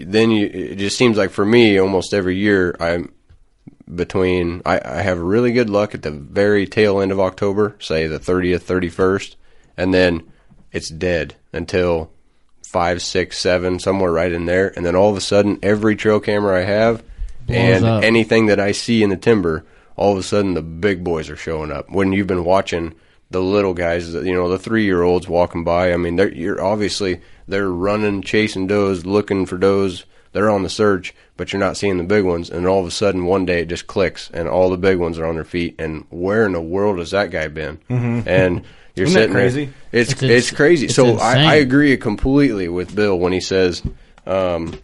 then 0.00 0.30
you, 0.30 0.46
it 0.46 0.76
just 0.76 0.96
seems 0.96 1.16
like 1.16 1.30
for 1.30 1.44
me, 1.44 1.78
almost 1.78 2.14
every 2.14 2.36
year, 2.36 2.76
I'm 2.80 3.12
between 3.94 4.60
I, 4.66 4.80
I 4.84 5.02
have 5.02 5.18
really 5.18 5.52
good 5.52 5.70
luck 5.70 5.94
at 5.94 6.02
the 6.02 6.10
very 6.10 6.66
tail 6.66 7.00
end 7.00 7.12
of 7.12 7.20
October, 7.20 7.76
say 7.80 8.06
the 8.06 8.18
30th, 8.18 8.62
31st, 8.62 9.34
and 9.76 9.94
then 9.94 10.30
it's 10.72 10.90
dead 10.90 11.34
until 11.52 12.10
five, 12.66 13.00
six, 13.00 13.38
seven, 13.38 13.78
somewhere 13.78 14.12
right 14.12 14.30
in 14.30 14.44
there, 14.44 14.72
and 14.76 14.84
then 14.84 14.94
all 14.94 15.10
of 15.10 15.16
a 15.16 15.22
sudden, 15.22 15.58
every 15.62 15.96
trail 15.96 16.20
camera 16.20 16.60
I 16.60 16.64
have 16.64 17.02
and 17.48 17.84
up. 17.84 18.04
anything 18.04 18.46
that 18.46 18.60
I 18.60 18.72
see 18.72 19.02
in 19.02 19.10
the 19.10 19.16
timber, 19.16 19.64
all 19.96 20.12
of 20.12 20.18
a 20.18 20.22
sudden 20.22 20.54
the 20.54 20.62
big 20.62 21.02
boys 21.02 21.30
are 21.30 21.36
showing 21.36 21.72
up. 21.72 21.90
When 21.90 22.12
you've 22.12 22.26
been 22.26 22.44
watching 22.44 22.94
the 23.30 23.40
little 23.42 23.74
guys, 23.74 24.12
you 24.12 24.34
know, 24.34 24.48
the 24.48 24.58
three 24.58 24.84
year 24.84 25.02
olds 25.02 25.28
walking 25.28 25.64
by, 25.64 25.92
I 25.92 25.96
mean, 25.96 26.16
they're 26.16 26.32
you're 26.32 26.62
obviously 26.62 27.20
they're 27.48 27.70
running, 27.70 28.22
chasing 28.22 28.66
does, 28.66 29.04
looking 29.06 29.46
for 29.46 29.56
does. 29.58 30.04
They're 30.32 30.50
on 30.50 30.62
the 30.62 30.68
search, 30.68 31.14
but 31.38 31.52
you're 31.52 31.58
not 31.60 31.76
seeing 31.78 31.96
the 31.96 32.04
big 32.04 32.24
ones. 32.24 32.50
And 32.50 32.66
all 32.66 32.80
of 32.80 32.86
a 32.86 32.90
sudden, 32.90 33.24
one 33.24 33.46
day 33.46 33.60
it 33.62 33.68
just 33.68 33.86
clicks, 33.86 34.30
and 34.32 34.46
all 34.48 34.68
the 34.70 34.76
big 34.76 34.98
ones 34.98 35.18
are 35.18 35.24
on 35.26 35.34
their 35.36 35.44
feet. 35.44 35.74
And 35.78 36.04
where 36.10 36.44
in 36.44 36.52
the 36.52 36.60
world 36.60 36.98
has 36.98 37.12
that 37.12 37.30
guy 37.30 37.48
been? 37.48 37.78
Mhm. 37.88 38.26
And 38.26 38.62
you're 38.94 39.06
Isn't 39.06 39.14
that 39.14 39.20
sitting 39.20 39.32
there- 39.32 39.42
crazy? 39.42 39.72
It's 39.90 40.12
It's 40.12 40.22
it's, 40.22 40.50
crazy. 40.50 40.86
it's 40.86 40.94
so 40.94 41.16
I, 41.16 41.36
I 41.44 41.54
agree 41.54 41.96
completely 41.96 42.68
with 42.68 42.94
Bill 42.94 43.18
when 43.18 43.32
he 43.32 43.40
says 43.40 43.82
um, 44.26 44.74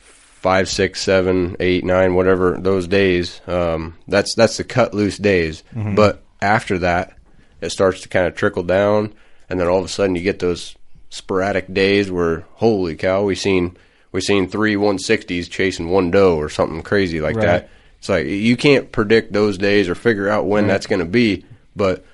five, 0.00 0.68
six, 0.68 1.00
seven, 1.00 1.56
eight, 1.60 1.84
nine, 1.84 2.14
whatever 2.14 2.56
those 2.58 2.88
days. 2.88 3.40
Um, 3.46 3.94
that's 4.08 4.34
that's 4.34 4.56
the 4.56 4.64
cut 4.64 4.94
loose 4.94 5.16
days. 5.18 5.62
Mhm. 5.74 5.94
But 5.94 6.22
after 6.40 6.78
that, 6.78 7.16
it 7.60 7.70
starts 7.70 8.00
to 8.00 8.08
kind 8.08 8.26
of 8.26 8.34
trickle 8.34 8.64
down, 8.64 9.12
and 9.48 9.60
then 9.60 9.68
all 9.68 9.78
of 9.78 9.84
a 9.84 9.88
sudden 9.88 10.16
you 10.16 10.22
get 10.22 10.40
those 10.40 10.74
sporadic 11.12 11.72
days 11.72 12.10
where 12.10 12.44
holy 12.54 12.96
cow, 12.96 13.22
we 13.24 13.34
seen 13.34 13.76
we 14.12 14.20
seen 14.22 14.48
three 14.48 14.76
one 14.76 14.98
sixties 14.98 15.46
chasing 15.48 15.90
one 15.90 16.10
doe 16.10 16.36
or 16.36 16.48
something 16.48 16.82
crazy 16.82 17.20
like 17.20 17.36
Right. 17.36 17.46
that. 17.46 17.70
It's 17.98 18.08
like 18.08 18.26
you 18.26 18.56
can't 18.56 18.90
predict 18.90 19.32
those 19.32 19.58
days 19.58 19.88
or 19.90 19.94
figure 19.94 20.28
out 20.28 20.46
when 20.46 20.64
Right. 20.64 20.70
that's 20.72 20.86
going 20.86 21.00
to 21.00 21.04
be. 21.06 21.44
But 21.76 22.04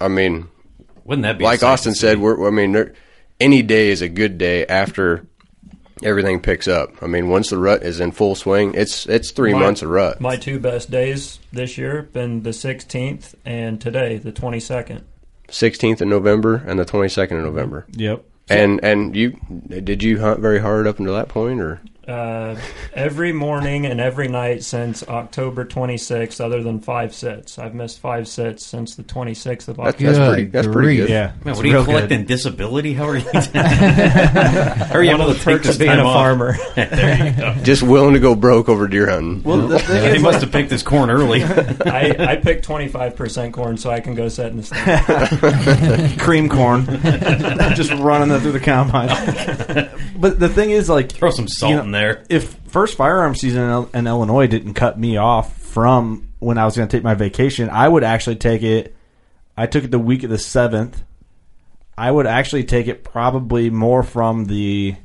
I 0.00 0.08
mean, 0.08 0.48
Wouldn't 1.04 1.22
that 1.24 1.36
be 1.38 1.44
like 1.44 1.62
Austin 1.62 1.94
said? 1.94 2.18
We're, 2.18 2.46
I 2.48 2.50
mean, 2.50 2.72
there, 2.72 2.94
any 3.38 3.62
day 3.62 3.90
is 3.90 4.02
a 4.02 4.08
good 4.08 4.38
day 4.38 4.64
after 4.66 5.24
everything 6.02 6.40
picks 6.40 6.66
up. 6.66 7.02
I 7.02 7.06
mean, 7.06 7.28
once 7.28 7.50
the 7.50 7.58
rut 7.58 7.82
is 7.82 8.00
in 8.00 8.12
full 8.12 8.34
swing, 8.34 8.72
it's 8.74 9.06
it's 9.06 9.30
three 9.30 9.52
My- 9.52 9.60
months 9.60 9.82
of 9.82 9.90
rut. 9.90 10.20
My 10.20 10.36
two 10.36 10.58
best 10.58 10.90
days 10.90 11.38
this 11.52 11.76
year 11.78 11.96
have 11.96 12.12
been 12.12 12.42
the 12.42 12.50
16th 12.52 13.34
and 13.44 13.80
today, 13.80 14.16
the 14.16 14.32
22nd. 14.32 15.02
Sixteenth 15.52 16.00
of 16.00 16.08
November 16.08 16.64
and 16.66 16.78
the 16.78 16.84
twenty 16.84 17.08
second 17.08 17.36
of 17.36 17.44
November. 17.44 17.86
Yep. 17.92 18.24
And 18.48 18.82
and 18.82 19.14
you 19.14 19.38
did 19.68 20.02
you 20.02 20.20
hunt 20.20 20.40
very 20.40 20.58
hard 20.60 20.86
up 20.86 20.98
until 20.98 21.14
that 21.14 21.28
point, 21.28 21.60
or 21.60 21.80
Uh, 22.06 22.56
every 22.94 23.32
morning 23.32 23.86
and 23.86 24.00
every 24.00 24.26
night 24.26 24.64
since 24.64 25.06
October 25.06 25.64
26th, 25.64 26.40
other 26.40 26.60
than 26.60 26.80
five 26.80 27.14
sets. 27.14 27.60
I've 27.60 27.74
missed 27.74 28.00
five 28.00 28.26
sets 28.26 28.66
since 28.66 28.96
the 28.96 29.04
26th 29.04 29.68
of 29.68 29.76
That's- 29.76 29.94
October. 29.94 30.12
that's 30.12 30.28
pretty- 30.34 30.44
that's 30.50 30.66
pretty 30.66 30.96
good. 30.96 31.08
Yeah. 31.08 31.32
Man, 31.44 31.54
what 31.54 31.64
are 31.64 31.68
you 31.68 31.84
collecting 31.84 32.20
good. 32.22 32.26
disability? 32.26 32.94
How 32.94 33.08
are 33.08 33.16
you? 33.18 33.24
How 33.32 34.94
are 34.94 35.02
you 35.04 35.12
One 35.12 35.20
able 35.20 35.30
of 35.30 35.38
to 35.38 35.44
the 35.44 35.44
take 35.44 35.54
perks 35.58 35.66
this 35.68 35.76
of 35.76 35.78
being 35.80 35.92
a 35.92 36.02
off? 36.04 36.12
farmer. 36.14 36.56
there 36.74 37.26
you 37.26 37.32
go. 37.36 37.54
just 37.62 37.84
willing 37.84 38.14
to 38.14 38.20
go 38.20 38.34
broke 38.34 38.68
over 38.68 38.88
deer 38.88 39.08
hunting? 39.08 39.44
Well, 39.44 39.68
the 39.68 39.78
thing 39.78 40.16
he 40.16 40.20
must 40.20 40.40
have 40.40 40.50
picked 40.50 40.70
this 40.70 40.82
corn 40.82 41.08
early. 41.08 41.42
I, 41.44 42.16
I 42.32 42.36
picked 42.36 42.66
25% 42.66 43.52
corn 43.52 43.76
so 43.76 43.90
I 43.90 44.00
can 44.00 44.16
go 44.16 44.28
set 44.28 44.50
in 44.50 44.56
the 44.56 44.62
stand. 44.64 46.20
cream 46.20 46.48
corn, 46.48 46.84
just 47.76 47.92
running 47.92 48.30
that 48.30 48.40
through 48.42 48.52
the 48.52 48.60
combine. 48.60 49.08
but 50.18 50.40
the 50.40 50.48
thing 50.48 50.70
is, 50.70 50.88
like, 50.88 51.12
Throw 51.12 51.30
some 51.30 51.46
salt 51.46 51.70
you 51.70 51.76
know, 51.76 51.82
in 51.84 51.91
there. 51.92 52.24
If 52.28 52.54
first 52.68 52.96
firearm 52.96 53.34
season 53.34 53.88
in, 53.94 54.06
Illinois 54.06 54.46
didn't 54.46 54.74
cut 54.74 54.98
me 54.98 55.16
off 55.16 55.56
from 55.56 56.28
when 56.38 56.58
I 56.58 56.64
was 56.64 56.76
going 56.76 56.88
to 56.88 56.96
take 56.96 57.04
my 57.04 57.14
vacation, 57.14 57.70
I 57.70 57.88
would 57.88 58.04
actually 58.04 58.36
take 58.36 58.62
it. 58.62 58.94
I 59.56 59.66
took 59.66 59.84
it 59.84 59.90
the 59.90 59.98
week 59.98 60.22
of 60.24 60.30
the 60.30 60.38
seventh. 60.38 61.02
I 61.96 62.10
would 62.10 62.26
actually 62.26 62.64
take 62.64 62.88
it 62.88 63.04
probably 63.04 63.70
more 63.70 64.02
from 64.02 64.46
the 64.46 64.96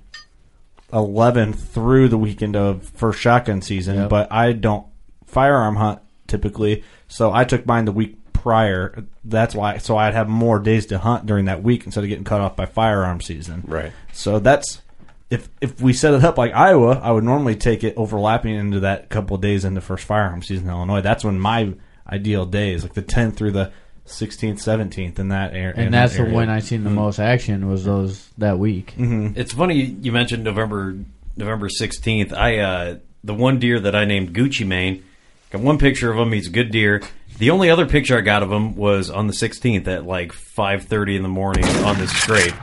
11th 0.93 1.55
through 1.55 2.07
the 2.09 2.17
weekend 2.17 2.55
of 2.55 2.83
first 2.83 3.19
shotgun 3.19 3.61
season, 3.61 3.95
Yep. 3.95 4.09
but 4.09 4.31
I 4.31 4.53
don't 4.53 4.87
firearm 5.25 5.75
hunt 5.75 5.99
typically, 6.27 6.83
so 7.07 7.31
I 7.33 7.43
took 7.43 7.65
mine 7.65 7.85
the 7.85 7.91
week 7.91 8.17
prior. 8.33 9.03
That's 9.25 9.53
why, 9.53 9.77
so 9.79 9.97
I'd 9.97 10.13
have 10.13 10.29
more 10.29 10.59
days 10.59 10.85
to 10.87 10.97
hunt 10.97 11.25
during 11.25 11.45
that 11.45 11.61
week 11.61 11.85
instead 11.85 12.03
of 12.03 12.09
getting 12.09 12.23
cut 12.23 12.39
off 12.41 12.55
by 12.55 12.65
firearm 12.65 13.19
season. 13.21 13.63
Right. 13.67 13.91
So 14.13 14.39
that's 14.39 14.81
if 15.29 15.49
if 15.61 15.81
we 15.81 15.93
set 15.93 16.13
it 16.13 16.23
up 16.23 16.37
like 16.37 16.53
Iowa, 16.53 16.99
I 17.03 17.11
would 17.11 17.23
normally 17.23 17.55
take 17.55 17.83
it 17.83 17.93
overlapping 17.97 18.55
into 18.55 18.79
that 18.81 19.09
couple 19.09 19.35
of 19.35 19.41
days 19.41 19.65
into 19.65 19.81
first 19.81 20.05
firearm 20.05 20.41
season 20.41 20.65
in 20.67 20.71
Illinois. 20.73 21.01
That's 21.01 21.23
when 21.25 21.39
my 21.39 21.73
ideal 22.09 22.45
day 22.45 22.73
is 22.73 22.83
like 22.83 22.93
the 22.93 23.01
10th 23.03 23.35
through 23.35 23.51
the 23.51 23.71
16th, 24.05 24.63
17th 24.63 25.19
in 25.19 25.27
that 25.29 25.53
area. 25.53 25.73
and 25.75 25.93
that's 25.93 26.15
the 26.15 26.23
when 26.23 26.49
I 26.49 26.59
seen 26.59 26.85
the 26.85 26.89
most 26.89 27.19
action 27.19 27.67
was 27.67 27.83
those 27.83 28.29
that 28.37 28.57
week. 28.57 28.91
hmm 28.91 29.31
It's 29.35 29.51
funny 29.53 29.75
you 29.75 29.97
you 30.01 30.11
mentioned 30.13 30.43
November 30.45 30.97
November 31.35 31.67
sixteenth. 31.69 32.31
I 32.33 32.57
uh, 32.59 32.97
the 33.23 33.33
one 33.33 33.59
deer 33.59 33.79
that 33.81 33.95
I 33.95 34.05
named 34.05 34.33
Gucci 34.33 34.65
Mane. 34.65 35.03
Got 35.49 35.61
one 35.61 35.77
picture 35.77 36.11
of 36.11 36.17
him. 36.17 36.31
He's 36.33 36.47
a 36.47 36.51
good 36.51 36.71
deer. 36.71 37.01
The 37.37 37.51
only 37.51 37.69
other 37.69 37.85
picture 37.85 38.17
I 38.17 38.21
got 38.21 38.43
of 38.43 38.51
him 38.51 38.75
was 38.75 39.09
on 39.09 39.27
the 39.27 39.33
sixteenth 39.33 39.87
at 39.89 40.05
like 40.05 40.31
five 40.31 40.83
thirty 40.85 41.15
in 41.17 41.21
the 41.23 41.29
morning 41.29 41.65
on 41.65 41.97
this 41.97 42.11
scrape. 42.11 42.53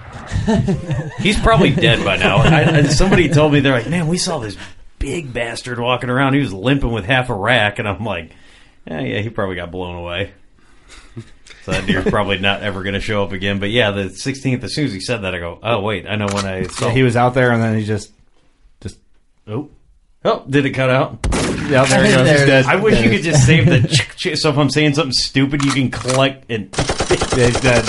He's 1.18 1.38
probably 1.40 1.70
dead 1.70 2.04
by 2.04 2.16
now. 2.16 2.36
I, 2.38 2.64
I, 2.78 2.82
somebody 2.84 3.28
told 3.28 3.52
me 3.52 3.60
they're 3.60 3.72
like, 3.72 3.88
man, 3.88 4.08
we 4.08 4.18
saw 4.18 4.38
this 4.38 4.56
big 4.98 5.32
bastard 5.32 5.78
walking 5.78 6.10
around. 6.10 6.34
He 6.34 6.40
was 6.40 6.52
limping 6.52 6.92
with 6.92 7.04
half 7.04 7.30
a 7.30 7.34
rack, 7.34 7.78
and 7.78 7.88
I'm 7.88 8.04
like, 8.04 8.32
yeah, 8.86 9.00
yeah, 9.00 9.20
he 9.20 9.30
probably 9.30 9.56
got 9.56 9.70
blown 9.70 9.96
away. 9.96 10.32
So 11.64 11.72
that 11.72 11.86
deer's 11.86 12.04
probably 12.04 12.38
not 12.38 12.62
ever 12.62 12.82
going 12.82 12.92
to 12.92 13.00
show 13.00 13.22
up 13.22 13.32
again. 13.32 13.58
But 13.58 13.70
yeah, 13.70 13.90
the 13.90 14.04
16th. 14.04 14.62
As 14.64 14.74
soon 14.74 14.84
as 14.84 14.92
he 14.92 15.00
said 15.00 15.22
that, 15.22 15.34
I 15.34 15.38
go, 15.38 15.58
oh 15.62 15.80
wait, 15.80 16.06
I 16.06 16.16
know 16.16 16.26
when 16.26 16.44
I 16.44 16.64
saw. 16.64 16.72
So 16.72 16.88
he 16.90 17.02
was 17.02 17.16
out 17.16 17.32
there 17.32 17.52
and 17.52 17.62
then 17.62 17.78
he 17.78 17.86
just 17.86 18.12
just 18.82 18.98
Oh, 19.46 19.70
oh, 20.26 20.44
did 20.46 20.66
it 20.66 20.72
cut 20.72 20.90
out? 20.90 21.20
yeah, 21.70 21.86
there 21.86 22.04
he 22.04 22.12
goes. 22.12 22.28
He's 22.28 22.46
dead. 22.46 22.66
I 22.66 22.76
wish 22.76 23.02
you 23.02 23.08
could 23.08 23.22
just 23.22 23.46
save 23.46 23.64
the. 23.64 23.80
ch- 23.88 24.14
ch- 24.16 24.36
so 24.38 24.50
if 24.50 24.58
I'm 24.58 24.68
saying 24.68 24.92
something 24.92 25.12
stupid, 25.14 25.64
you 25.64 25.70
can 25.72 25.90
collect 25.90 26.50
and. 26.50 26.68
Yeah, 27.34 27.46
he's 27.46 27.60
dead. 27.62 27.84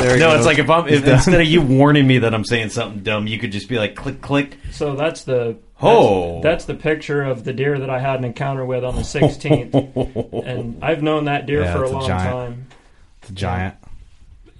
There 0.00 0.18
no, 0.18 0.30
goes. 0.30 0.38
it's 0.38 0.46
like 0.46 0.58
if 0.58 0.68
I'm 0.70 0.88
if, 0.88 1.06
instead 1.08 1.40
of 1.40 1.46
you 1.46 1.62
warning 1.62 2.06
me 2.06 2.18
that 2.18 2.34
I'm 2.34 2.44
saying 2.44 2.70
something 2.70 3.02
dumb, 3.02 3.26
you 3.26 3.38
could 3.38 3.52
just 3.52 3.68
be 3.68 3.78
like 3.78 3.94
click 3.94 4.20
click. 4.20 4.56
So 4.72 4.96
that's 4.96 5.24
the 5.24 5.56
Oh. 5.82 6.42
that's, 6.42 6.42
that's 6.42 6.64
the 6.66 6.74
picture 6.74 7.22
of 7.22 7.44
the 7.44 7.52
deer 7.54 7.78
that 7.78 7.88
I 7.88 7.98
had 8.00 8.18
an 8.18 8.24
encounter 8.26 8.66
with 8.66 8.84
on 8.84 8.96
the 8.96 9.00
16th, 9.02 10.44
and 10.46 10.84
I've 10.84 11.02
known 11.02 11.24
that 11.24 11.46
deer 11.46 11.62
Yeah, 11.62 11.72
for 11.72 11.78
a 11.78 11.82
it's 11.84 11.90
a 11.90 11.94
long 11.94 12.06
giant. 12.06 12.30
time. 12.30 12.66
It's 13.22 13.30
a 13.30 13.34
giant. 13.34 13.74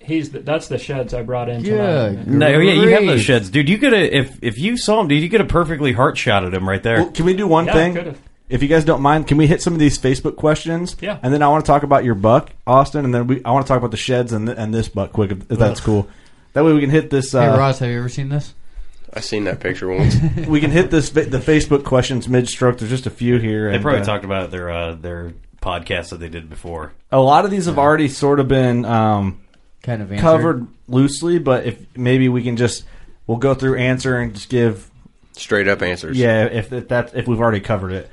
He's 0.03 0.30
the, 0.30 0.38
that's 0.41 0.68
the 0.68 0.78
sheds 0.78 1.12
I 1.12 1.22
brought 1.22 1.51
in 1.51 1.62
Yeah, 1.62 2.09
tonight. 2.09 2.26
No, 2.26 2.49
yeah, 2.59 2.72
you 2.72 2.88
have 2.88 3.05
those 3.05 3.22
sheds, 3.22 3.51
dude. 3.51 3.68
You 3.68 3.76
could 3.76 3.93
have 3.93 4.03
if 4.03 4.38
if 4.43 4.59
you 4.59 4.78
saw 4.78 4.99
him, 5.01 5.09
dude. 5.09 5.22
You 5.22 5.28
could 5.28 5.41
have 5.41 5.49
perfectly 5.51 5.93
heart 5.93 6.16
shot 6.16 6.43
at 6.45 6.55
him 6.55 6.66
right 6.66 6.82
there. 6.82 7.03
Well, 7.03 7.11
can 7.11 7.26
we 7.26 7.34
do 7.34 7.47
one 7.47 7.66
Yeah, 7.66 7.72
thing? 7.74 8.16
Could've. 8.51 8.55
If 8.55 8.62
you 8.62 8.68
guys 8.68 8.84
don't 8.84 9.03
mind, 9.03 9.26
can 9.28 9.36
we 9.36 9.46
hit 9.46 9.62
some 9.62 9.72
of 9.72 9.78
these 9.78 9.98
Facebook 9.98 10.36
questions? 10.36 10.96
Yeah. 11.01 11.18
And 11.22 11.32
then 11.32 11.42
I 11.42 11.48
want 11.48 11.64
to 11.64 11.70
talk 11.70 11.82
about 11.82 12.05
your 12.05 12.14
buck, 12.14 12.51
Austin, 12.66 13.05
and 13.05 13.14
then 13.14 13.26
we 13.26 13.44
I 13.44 13.53
want 13.53 13.66
to 13.66 13.68
talk 13.68 13.78
about 13.78 13.90
the 13.90 13.96
sheds 13.96 14.32
and 14.32 14.46
th- 14.46 14.59
and 14.59 14.74
this 14.74 14.88
buck 14.88 15.12
quick, 15.12 15.30
if, 15.32 15.51
if 15.51 15.59
that's 15.59 15.80
cool. 15.80 16.09
That 16.53 16.64
way 16.64 16.72
we 16.72 16.80
can 16.80 16.90
hit 16.90 17.11
this. 17.11 17.34
Uh, 17.34 17.42
Hey 17.42 17.48
Ross, 17.59 17.78
have 17.78 17.90
you 17.90 17.98
ever 17.98 18.09
seen 18.09 18.28
this? 18.28 18.55
I 19.12 19.20
seen 19.20 19.44
that 19.44 19.61
picture 19.61 19.88
once. 19.88 20.14
we 20.46 20.61
can 20.61 20.70
hit 20.70 20.90
this 20.90 21.11
the 21.11 21.22
Facebook 21.22 21.84
questions 21.84 22.28
mid 22.28 22.48
stroke. 22.48 22.78
There's 22.78 22.90
just 22.90 23.07
a 23.07 23.11
few 23.11 23.38
here. 23.38 23.68
they 23.68 23.74
and, 23.76 23.82
probably 23.82 24.01
uh, 24.01 24.05
talked 24.05 24.24
about 24.24 24.51
their 24.51 24.70
uh, 24.70 24.94
their 24.94 25.32
podcast 25.61 26.11
that 26.11 26.18
they 26.20 26.28
did 26.28 26.48
before. 26.48 26.92
A 27.12 27.20
lot 27.20 27.44
of 27.44 27.51
these 27.51 27.66
have 27.66 27.78
already 27.78 28.09
sort 28.09 28.40
of 28.40 28.48
been 28.48 28.84
um, 28.84 29.40
Kind 29.82 30.03
of 30.03 30.12
answered. 30.12 30.22
covered 30.22 30.66
loosely, 30.88 31.38
but 31.38 31.66
if 31.66 31.96
maybe 31.96 32.28
we 32.28 32.42
can 32.42 32.57
just 32.57 32.84
we'll 33.26 33.38
go 33.38 33.55
through 33.55 33.76
answer 33.76 34.18
and 34.18 34.34
just 34.34 34.48
give 34.48 34.90
Straight 35.32 35.68
up 35.68 35.82
answers. 35.82 36.18
yeah 36.18 36.44
if, 36.44 36.72
if 36.72 36.88
that 36.88 37.14
if 37.14 37.26
we've 37.26 37.40
already 37.40 37.61
covered 37.61 37.92
it. 37.92 38.11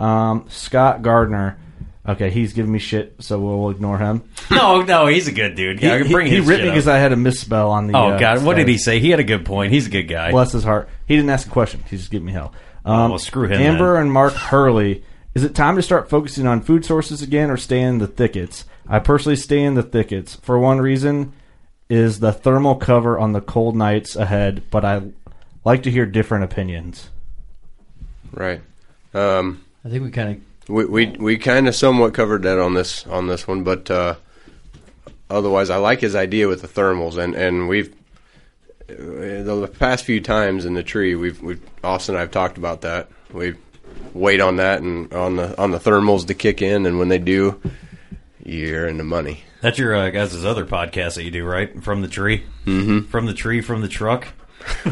Um, 0.00 0.46
Scott 0.48 1.02
Gardner, 1.02 1.58
okay, 2.08 2.30
he's 2.30 2.52
giving 2.54 2.72
me 2.72 2.78
shit, 2.78 3.14
so 3.20 3.38
we'll 3.38 3.70
ignore 3.70 3.98
him. 3.98 4.22
No, 4.50 4.82
no, 4.82 5.06
he's 5.06 5.28
a 5.28 5.32
good 5.32 5.54
dude. 5.54 5.80
Yeah, 5.80 5.94
I 5.94 5.98
he, 5.98 6.02
can 6.02 6.12
bring 6.12 6.26
he, 6.26 6.32
he 6.34 6.40
ripped 6.40 6.50
shit 6.58 6.64
me 6.64 6.70
because 6.70 6.88
I 6.88 6.98
had 6.98 7.12
a 7.12 7.16
misspell 7.16 7.70
on 7.70 7.86
the. 7.86 7.96
Oh 7.96 8.10
uh, 8.10 8.18
God, 8.18 8.42
what 8.44 8.56
did 8.56 8.66
he 8.66 8.78
say? 8.78 8.98
He 8.98 9.10
had 9.10 9.20
a 9.20 9.24
good 9.24 9.46
point. 9.46 9.72
He's 9.72 9.86
a 9.86 9.90
good 9.90 10.08
guy. 10.08 10.32
Bless 10.32 10.50
his 10.50 10.64
heart. 10.64 10.88
He 11.06 11.14
didn't 11.14 11.30
ask 11.30 11.46
a 11.46 11.50
question. 11.50 11.84
He's 11.88 12.00
just 12.00 12.10
giving 12.10 12.26
me 12.26 12.32
hell. 12.32 12.52
Oh, 12.84 12.92
Um, 12.92 13.10
well, 13.10 13.18
screw 13.20 13.46
him 13.46 13.60
Amber 13.60 13.92
then. 13.94 14.02
and 14.02 14.12
Mark 14.12 14.32
Hurley. 14.32 15.04
Is 15.34 15.44
it 15.44 15.54
time 15.54 15.76
to 15.76 15.82
start 15.82 16.10
focusing 16.10 16.48
on 16.48 16.62
food 16.62 16.84
sources 16.84 17.22
again 17.22 17.48
or 17.48 17.56
stay 17.56 17.80
in 17.80 17.98
the 17.98 18.08
thickets? 18.08 18.64
I 18.88 18.98
personally 18.98 19.36
stay 19.36 19.62
in 19.62 19.74
the 19.74 19.84
thickets. 19.84 20.34
For 20.34 20.58
one 20.58 20.80
reason 20.80 21.32
is 21.88 22.18
the 22.18 22.32
thermal 22.32 22.74
cover 22.74 23.20
on 23.20 23.30
the 23.32 23.40
cold 23.40 23.76
nights 23.76 24.16
ahead, 24.16 24.64
but 24.72 24.84
I 24.84 25.02
like 25.64 25.84
to 25.84 25.90
hear 25.92 26.06
different 26.06 26.42
opinions. 26.42 27.08
Right. 28.32 28.62
Um, 29.14 29.64
I 29.84 29.88
think 29.88 30.04
we 30.04 30.10
kind 30.10 30.36
of 30.36 30.68
we 30.70 30.84
we 30.84 31.06
we 31.06 31.38
kind 31.38 31.68
of 31.68 31.74
somewhat 31.74 32.14
covered 32.14 32.42
that 32.42 32.58
on 32.58 32.74
this 32.74 33.06
on 33.06 33.26
this 33.26 33.48
one, 33.48 33.64
but 33.64 33.90
uh, 33.90 34.16
otherwise, 35.28 35.70
I 35.70 35.76
like 35.76 36.00
his 36.00 36.14
idea 36.14 36.48
with 36.48 36.62
the 36.62 36.68
thermals, 36.68 37.16
and 37.16 37.34
and 37.34 37.68
we've 37.68 37.94
uh, 38.90 39.42
the 39.42 39.70
past 39.78 40.04
few 40.04 40.20
times 40.20 40.64
in 40.64 40.74
the 40.74 40.82
tree, 40.82 41.14
we've 41.14 41.40
we've 41.42 41.62
Austin 41.82 42.14
and 42.14 42.22
I've 42.22 42.30
talked 42.30 42.58
about 42.58 42.82
that. 42.82 43.08
We 43.32 43.54
wait 44.12 44.40
on 44.40 44.56
that 44.56 44.82
and 44.82 45.12
on 45.12 45.36
the 45.36 45.60
on 45.60 45.70
the 45.70 45.78
thermals 45.78 46.26
to 46.26 46.34
kick 46.34 46.62
in, 46.62 46.86
and 46.86 46.98
when 46.98 47.08
they 47.08 47.18
do, 47.18 47.60
you're 48.44 48.86
in 48.86 48.98
the 48.98 49.04
money. 49.04 49.44
That's 49.60 49.78
your 49.78 49.94
uh, 49.94 50.10
guys' 50.10 50.44
other 50.44 50.64
podcast 50.64 51.14
that 51.14 51.24
you 51.24 51.30
do, 51.30 51.44
right? 51.44 51.82
From 51.82 52.02
the 52.02 52.08
tree, 52.08 52.44
mm-hmm. 52.64 53.06
from 53.08 53.26
the 53.26 53.34
tree, 53.34 53.60
from 53.60 53.82
the 53.82 53.88
truck. 53.88 54.28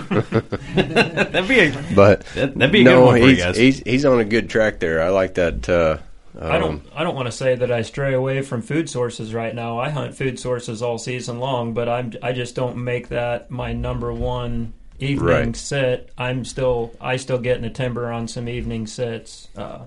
that'd 0.74 1.48
be 1.48 1.60
a 1.60 1.84
But 1.94 2.24
that, 2.34 2.56
would 2.56 2.72
be 2.72 2.80
a 2.80 2.84
no, 2.84 3.00
good 3.00 3.04
one 3.06 3.14
for 3.20 3.26
you 3.26 3.26
he's, 3.34 3.38
guys. 3.38 3.56
he's 3.56 3.78
he's 3.80 4.04
on 4.04 4.20
a 4.20 4.24
good 4.24 4.48
track 4.50 4.78
there. 4.80 5.02
I 5.02 5.08
like 5.10 5.34
that. 5.34 5.68
Uh, 5.68 5.98
um, 6.38 6.52
I 6.52 6.58
don't. 6.58 6.82
I 6.94 7.04
don't 7.04 7.14
want 7.14 7.26
to 7.26 7.32
say 7.32 7.54
that 7.56 7.70
I 7.72 7.82
stray 7.82 8.14
away 8.14 8.42
from 8.42 8.62
food 8.62 8.88
sources 8.88 9.34
right 9.34 9.54
now. 9.54 9.78
I 9.78 9.90
hunt 9.90 10.14
food 10.14 10.38
sources 10.38 10.82
all 10.82 10.98
season 10.98 11.38
long, 11.40 11.74
but 11.74 11.88
I'm. 11.88 12.12
I 12.22 12.32
just 12.32 12.54
don't 12.54 12.76
make 12.84 13.08
that 13.08 13.50
my 13.50 13.72
number 13.72 14.12
one 14.12 14.72
evening 15.00 15.26
Right. 15.26 15.56
sit. 15.56 16.10
I'm 16.16 16.44
still. 16.44 16.94
I 17.00 17.16
still 17.16 17.38
get 17.38 17.56
in 17.56 17.62
the 17.62 17.70
timber 17.70 18.10
on 18.12 18.28
some 18.28 18.48
evening 18.48 18.86
sits. 18.86 19.48
Uh, 19.56 19.80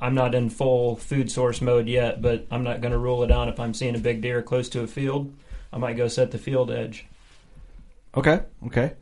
I'm 0.00 0.14
not 0.14 0.34
in 0.34 0.50
full 0.50 0.96
food 0.96 1.30
source 1.30 1.60
mode 1.60 1.86
yet, 1.88 2.20
but 2.22 2.46
I'm 2.50 2.64
not 2.64 2.80
going 2.80 2.92
to 2.92 2.98
rule 2.98 3.22
it 3.22 3.30
out. 3.32 3.48
If 3.48 3.58
I'm 3.60 3.72
seeing 3.74 3.94
a 3.94 4.00
big 4.00 4.20
deer 4.20 4.42
close 4.42 4.68
to 4.70 4.82
a 4.82 4.86
field, 4.86 5.32
I 5.72 5.78
might 5.78 5.96
go 5.96 6.08
set 6.08 6.30
the 6.32 6.38
field 6.38 6.70
edge. 6.70 7.06
Okay, 8.16 8.40
okay. 8.66 8.92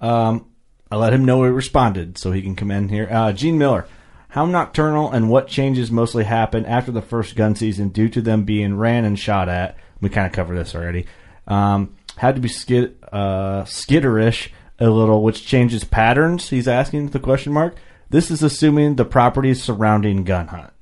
Um, 0.00 0.46
I 0.90 0.96
let 0.96 1.12
him 1.12 1.24
know 1.24 1.38
we 1.38 1.48
responded, 1.48 2.18
so 2.18 2.32
he 2.32 2.42
can 2.42 2.56
come 2.56 2.70
in 2.70 2.88
here. 2.88 3.08
Uh, 3.10 3.32
Gene 3.32 3.58
Miller, 3.58 3.86
how 4.28 4.46
nocturnal 4.46 5.10
and 5.10 5.28
what 5.28 5.48
changes 5.48 5.90
mostly 5.90 6.24
happen 6.24 6.64
after 6.66 6.90
the 6.90 7.02
first 7.02 7.36
gun 7.36 7.54
season 7.54 7.90
due 7.90 8.08
to 8.08 8.20
them 8.20 8.44
being 8.44 8.76
ran 8.76 9.04
and 9.04 9.18
shot 9.18 9.48
at? 9.48 9.76
We 10.00 10.08
kind 10.08 10.26
of 10.26 10.32
covered 10.32 10.56
this 10.56 10.74
already. 10.74 11.06
Um, 11.46 11.96
had 12.16 12.34
to 12.36 12.40
be 12.40 12.48
skid, 12.48 12.96
uh, 13.12 13.62
skitterish 13.64 14.50
a 14.78 14.88
little, 14.88 15.22
which 15.22 15.46
changes 15.46 15.84
patterns. 15.84 16.48
He's 16.48 16.68
asking 16.68 17.08
the 17.08 17.18
question 17.18 17.52
mark. 17.52 17.76
This 18.08 18.30
is 18.30 18.42
assuming 18.42 18.96
the 18.96 19.04
properties 19.04 19.62
surrounding 19.62 20.24
gun 20.24 20.48
hunt. 20.48 20.72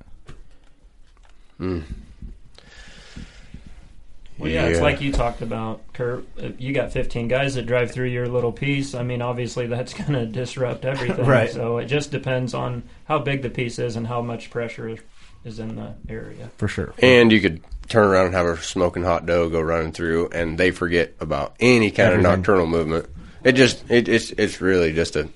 Well, 4.39 4.49
yeah, 4.49 4.67
it's 4.67 4.79
like 4.79 5.01
you 5.01 5.11
talked 5.11 5.41
about, 5.41 5.81
Kurt. 5.93 6.25
You 6.57 6.73
got 6.73 6.93
15 6.93 7.27
guys 7.27 7.55
that 7.55 7.65
drive 7.65 7.91
through 7.91 8.07
your 8.07 8.27
little 8.27 8.53
piece. 8.53 8.95
I 8.95 9.03
mean, 9.03 9.21
obviously 9.21 9.67
that's 9.67 9.93
going 10.05 10.13
to 10.13 10.25
disrupt 10.25 10.85
everything. 10.85 11.25
Right. 11.25 11.51
So 11.51 11.77
it 11.77 11.85
just 11.85 12.09
depends 12.09 12.53
on 12.53 12.83
how 13.05 13.19
big 13.19 13.41
the 13.41 13.49
piece 13.49 13.79
is 13.79 13.97
and 13.97 14.07
how 14.07 14.21
much 14.21 14.49
pressure 14.49 14.95
is 15.43 15.59
in 15.59 15.75
the 15.75 15.93
area. 16.07 16.49
For 16.57 16.67
sure. 16.67 16.93
And 16.99 17.31
you 17.31 17.41
could 17.41 17.61
turn 17.89 18.07
around 18.07 18.27
and 18.27 18.35
have 18.35 18.45
a 18.45 18.57
smoking 18.57 19.03
hot 19.03 19.25
doe 19.25 19.49
go 19.49 19.59
running 19.59 19.91
through, 19.91 20.29
and 20.29 20.57
they 20.57 20.71
forget 20.71 21.13
about 21.19 21.55
any 21.59 21.91
kind 21.91 22.13
Everything. 22.13 22.31
of 22.31 22.39
nocturnal 22.39 22.67
movement. 22.67 23.07
It 23.43 23.53
just 23.53 23.89
it, 23.89 24.07
it's 24.07 24.31
it's 24.31 24.61
really 24.61 24.93
just 24.93 25.15
a, 25.15 25.29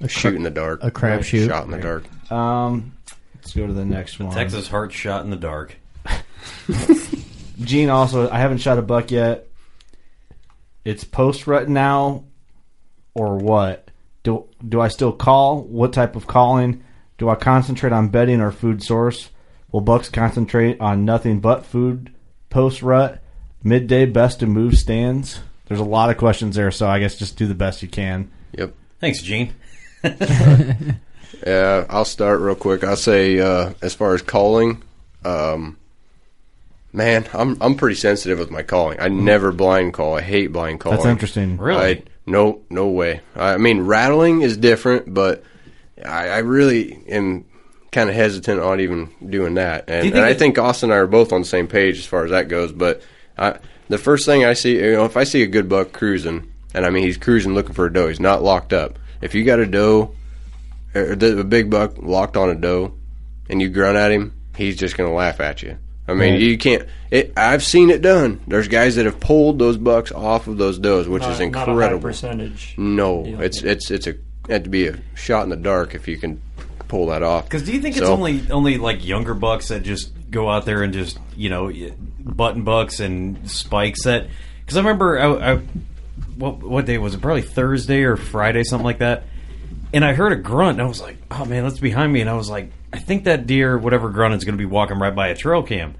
a 0.00 0.08
shoot 0.08 0.34
in 0.34 0.42
the 0.42 0.50
dark, 0.50 0.82
a 0.82 0.90
crap 0.90 1.22
shoot, 1.22 1.48
shot 1.48 1.64
in 1.64 1.70
the 1.70 1.78
dark. 1.78 2.04
Um, 2.30 2.92
let's 3.36 3.54
go 3.54 3.66
to 3.66 3.72
the 3.72 3.84
next 3.84 4.18
one. 4.18 4.34
Texas 4.34 4.68
heart 4.68 4.92
shot 4.92 5.24
in 5.24 5.30
the 5.30 5.36
dark. 5.36 5.76
Gene 7.60 7.90
also, 7.90 8.30
I 8.30 8.38
haven't 8.38 8.58
shot 8.58 8.78
a 8.78 8.82
buck 8.82 9.10
yet. 9.10 9.46
It's 10.84 11.04
post 11.04 11.46
rut 11.46 11.68
now, 11.68 12.24
or 13.14 13.36
what? 13.36 13.90
Do 14.22 14.46
do 14.66 14.80
I 14.80 14.88
still 14.88 15.12
call? 15.12 15.62
What 15.62 15.92
type 15.92 16.16
of 16.16 16.26
calling? 16.26 16.82
Do 17.18 17.28
I 17.28 17.34
concentrate 17.34 17.92
on 17.92 18.08
bedding 18.08 18.40
or 18.40 18.52
food 18.52 18.82
source? 18.82 19.30
Will 19.72 19.80
bucks 19.80 20.08
concentrate 20.08 20.80
on 20.80 21.04
nothing 21.04 21.40
but 21.40 21.66
food 21.66 22.12
post 22.48 22.82
rut? 22.82 23.20
Midday 23.62 24.06
best 24.06 24.40
to 24.40 24.46
move 24.46 24.74
stands. 24.76 25.40
There's 25.66 25.80
a 25.80 25.84
lot 25.84 26.10
of 26.10 26.16
questions 26.16 26.56
there, 26.56 26.70
so 26.70 26.88
I 26.88 27.00
guess 27.00 27.16
just 27.16 27.36
do 27.36 27.46
the 27.46 27.54
best 27.54 27.82
you 27.82 27.88
can. 27.88 28.30
Yep. 28.56 28.72
Thanks, 29.00 29.22
Gene. 29.22 29.54
Yeah, 30.02 30.94
I'll 31.90 32.04
start 32.04 32.40
real 32.40 32.54
quick. 32.54 32.84
I'll 32.84 32.96
say 32.96 33.38
uh, 33.40 33.72
as 33.82 33.94
far 33.94 34.14
as 34.14 34.22
calling, 34.22 34.82
um, 35.24 35.76
man, 36.92 37.26
I'm 37.32 37.56
I'm 37.60 37.74
pretty 37.74 37.96
sensitive 37.96 38.38
with 38.38 38.50
my 38.50 38.62
calling. 38.62 39.00
I 39.00 39.08
never 39.08 39.52
blind 39.52 39.94
call. 39.94 40.16
I 40.16 40.22
hate 40.22 40.52
blind 40.52 40.80
calling. 40.80 40.98
That's 40.98 41.08
interesting. 41.08 41.56
Really? 41.56 41.98
I, 41.98 42.02
no, 42.26 42.62
no 42.68 42.88
way. 42.88 43.20
I 43.34 43.56
mean, 43.56 43.80
rattling 43.80 44.42
is 44.42 44.56
different, 44.56 45.12
but 45.12 45.42
I, 46.04 46.28
I 46.28 46.38
really 46.38 47.02
am 47.08 47.46
kind 47.90 48.10
of 48.10 48.14
hesitant 48.14 48.60
on 48.60 48.80
even 48.80 49.10
doing 49.26 49.54
that. 49.54 49.84
And, 49.88 50.02
think 50.02 50.14
and 50.14 50.24
I 50.24 50.34
think 50.34 50.58
Austin 50.58 50.90
and 50.90 50.94
I 50.94 50.98
are 50.98 51.06
both 51.06 51.32
on 51.32 51.40
the 51.40 51.46
same 51.46 51.66
page 51.66 51.98
as 51.98 52.06
far 52.06 52.24
as 52.24 52.30
that 52.30 52.48
goes. 52.48 52.70
But 52.72 53.02
I, 53.38 53.58
the 53.88 53.98
first 53.98 54.26
thing 54.26 54.44
I 54.44 54.52
see, 54.52 54.76
you 54.76 54.92
know, 54.92 55.04
if 55.06 55.16
I 55.16 55.24
see 55.24 55.42
a 55.42 55.46
good 55.46 55.68
buck 55.68 55.92
cruising, 55.92 56.52
and 56.74 56.84
I 56.84 56.90
mean 56.90 57.04
he's 57.04 57.16
cruising 57.16 57.54
looking 57.54 57.72
for 57.72 57.86
a 57.86 57.92
doe, 57.92 58.08
he's 58.08 58.20
not 58.20 58.42
locked 58.42 58.72
up. 58.72 58.98
If 59.22 59.34
you 59.34 59.44
got 59.44 59.58
a 59.58 59.66
doe, 59.66 60.14
a 60.94 61.16
big 61.16 61.70
buck 61.70 61.96
locked 61.98 62.36
on 62.36 62.50
a 62.50 62.54
doe, 62.54 62.94
and 63.48 63.62
you 63.62 63.70
grunt 63.70 63.96
at 63.96 64.12
him, 64.12 64.34
he's 64.54 64.76
just 64.76 64.96
going 64.96 65.08
to 65.08 65.16
laugh 65.16 65.40
at 65.40 65.62
you. 65.62 65.78
I 66.08 66.14
mean, 66.14 66.32
Right. 66.32 66.40
you 66.40 66.56
can't. 66.58 66.84
It, 67.10 67.32
I've 67.36 67.62
seen 67.62 67.90
it 67.90 68.00
done. 68.02 68.40
There's 68.46 68.66
guys 68.68 68.96
that 68.96 69.04
have 69.04 69.20
pulled 69.20 69.58
those 69.58 69.76
bucks 69.76 70.10
off 70.10 70.46
of 70.46 70.56
those 70.58 70.78
does, 70.78 71.06
which 71.08 71.22
Not- 71.22 71.32
is 71.32 71.38
not 71.40 71.54
a 71.54 71.58
high 71.58 71.70
incredible. 71.72 72.02
percentage. 72.02 72.74
No, 72.78 73.24
deal. 73.24 73.40
it's 73.42 73.62
it's 73.62 73.90
it's 73.90 74.06
a 74.06 74.14
had 74.48 74.64
to 74.64 74.70
be 74.70 74.86
a 74.86 74.96
shot 75.14 75.44
in 75.44 75.50
the 75.50 75.56
dark 75.56 75.94
if 75.94 76.08
you 76.08 76.16
can 76.16 76.40
pull 76.88 77.06
that 77.08 77.22
off. 77.22 77.44
Because 77.44 77.62
do 77.64 77.72
you 77.72 77.80
think 77.80 77.96
it's 77.96 78.06
only 78.06 78.42
only 78.50 78.78
like 78.78 79.06
younger 79.06 79.34
bucks 79.34 79.68
that 79.68 79.82
just 79.82 80.10
go 80.30 80.48
out 80.48 80.64
there 80.64 80.82
and 80.82 80.92
just 80.94 81.18
you 81.36 81.50
know 81.50 81.70
button 82.20 82.62
bucks 82.64 83.00
and 83.00 83.50
spikes 83.50 84.04
that? 84.04 84.26
Because 84.64 84.76
I 84.76 84.80
remember 84.80 85.18
I, 85.18 85.52
I 85.54 85.56
what 86.36 86.62
what 86.62 86.86
day 86.86 86.96
was 86.98 87.14
it? 87.14 87.20
Probably 87.20 87.42
Thursday 87.42 88.02
or 88.04 88.16
Friday, 88.16 88.64
something 88.64 88.84
like 88.86 88.98
that. 88.98 89.24
And 89.92 90.04
I 90.04 90.12
heard 90.14 90.32
a 90.32 90.36
grunt, 90.36 90.78
and 90.78 90.82
I 90.82 90.88
was 90.88 91.00
like, 91.00 91.16
"Oh 91.30 91.44
man, 91.46 91.64
that's 91.64 91.78
behind 91.78 92.12
me." 92.12 92.20
And 92.20 92.28
I 92.30 92.34
was 92.34 92.48
like, 92.50 92.70
"I 92.92 92.98
think 92.98 93.24
that 93.24 93.46
deer, 93.46 93.76
whatever 93.78 94.10
grunt, 94.10 94.34
is 94.34 94.44
going 94.44 94.54
to 94.54 94.58
be 94.58 94.64
walking 94.66 94.98
right 94.98 95.14
by 95.14 95.28
a 95.28 95.34
trail 95.36 95.62
cam." 95.62 95.94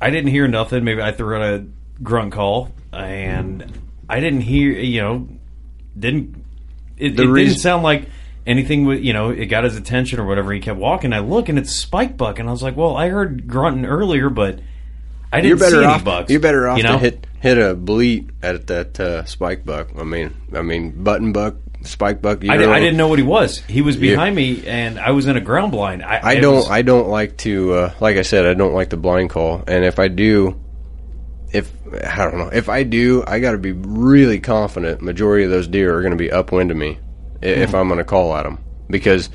I 0.00 0.10
didn't 0.10 0.30
hear 0.30 0.46
nothing. 0.46 0.84
Maybe 0.84 1.02
I 1.02 1.12
threw 1.12 1.36
out 1.36 1.42
a 1.42 1.64
grunt 2.02 2.32
call, 2.32 2.70
and 2.92 3.64
I 4.08 4.20
didn't 4.20 4.42
hear. 4.42 4.72
You 4.72 5.00
know, 5.02 5.28
didn't 5.98 6.44
it, 6.96 7.18
it 7.18 7.26
reason- 7.26 7.34
didn't 7.54 7.60
sound 7.60 7.82
like 7.82 8.08
anything 8.46 8.84
with 8.86 9.00
you 9.02 9.12
know 9.12 9.30
it 9.30 9.46
got 9.46 9.64
his 9.64 9.76
attention 9.76 10.18
or 10.18 10.24
whatever 10.26 10.52
he 10.54 10.58
kept 10.58 10.78
walking 10.78 11.12
i 11.12 11.18
look 11.18 11.50
and 11.50 11.58
it's 11.58 11.70
spike 11.70 12.16
buck 12.16 12.38
and 12.38 12.48
i 12.48 12.50
was 12.52 12.62
like 12.62 12.78
well 12.78 12.96
i 12.96 13.10
heard 13.10 13.46
grunting 13.46 13.84
earlier 13.84 14.30
but 14.30 14.58
i 15.32 15.36
didn't 15.40 15.48
you're 15.48 15.56
better 15.58 15.70
see 15.82 15.84
any 15.84 15.86
off. 15.86 16.04
bucks 16.04 16.30
You're 16.30 16.40
better 16.40 16.68
off 16.68 16.78
you 16.78 16.84
know? 16.84 16.92
to 16.92 16.98
hit 16.98 17.26
hit 17.40 17.58
a 17.58 17.74
bleat 17.74 18.30
at 18.42 18.66
that 18.66 18.98
uh, 18.98 19.24
spike 19.24 19.64
buck. 19.64 19.90
I 19.96 20.02
mean, 20.02 20.34
I 20.54 20.62
mean 20.62 21.04
button 21.04 21.32
buck, 21.32 21.54
spike 21.82 22.20
buck. 22.20 22.38
I, 22.48 22.56
di- 22.56 22.64
I 22.64 22.80
didn't 22.80 22.96
know 22.96 23.06
what 23.08 23.18
he 23.20 23.24
was 23.24 23.58
he 23.68 23.80
was 23.82 23.96
Yeah. 23.96 24.12
behind 24.12 24.34
me 24.34 24.66
and 24.66 24.98
i 24.98 25.12
was 25.12 25.26
in 25.28 25.36
a 25.36 25.40
ground 25.40 25.70
blind 25.72 26.02
i, 26.02 26.18
I 26.22 26.34
don't. 26.40 26.56
was- 26.56 26.70
I 26.70 26.82
don't 26.82 27.08
like 27.08 27.36
to. 27.38 27.72
Uh, 27.74 27.94
like 28.00 28.16
I 28.16 28.22
said, 28.22 28.44
I 28.46 28.54
don't 28.54 28.74
like 28.74 28.90
the 28.90 28.96
blind 28.96 29.30
call. 29.30 29.62
And 29.68 29.84
if 29.84 29.98
I 30.00 30.08
do, 30.08 30.58
if 31.52 31.70
I 32.04 32.24
don't 32.24 32.38
know, 32.38 32.48
if 32.52 32.68
I 32.68 32.82
do, 32.82 33.22
I 33.26 33.38
got 33.40 33.52
to 33.52 33.58
be 33.58 33.72
really 33.72 34.40
confident. 34.40 35.00
Majority 35.00 35.44
of 35.44 35.50
those 35.50 35.68
deer 35.68 35.94
are 35.96 36.00
going 36.02 36.10
to 36.12 36.16
be 36.18 36.30
upwind 36.32 36.70
of 36.70 36.76
me 36.76 36.98
i 37.42 37.46
if 37.46 37.72
I'm 37.74 37.86
going 37.88 37.98
to 37.98 38.04
call 38.04 38.34
at 38.36 38.42
them 38.42 38.58
because 38.90 39.30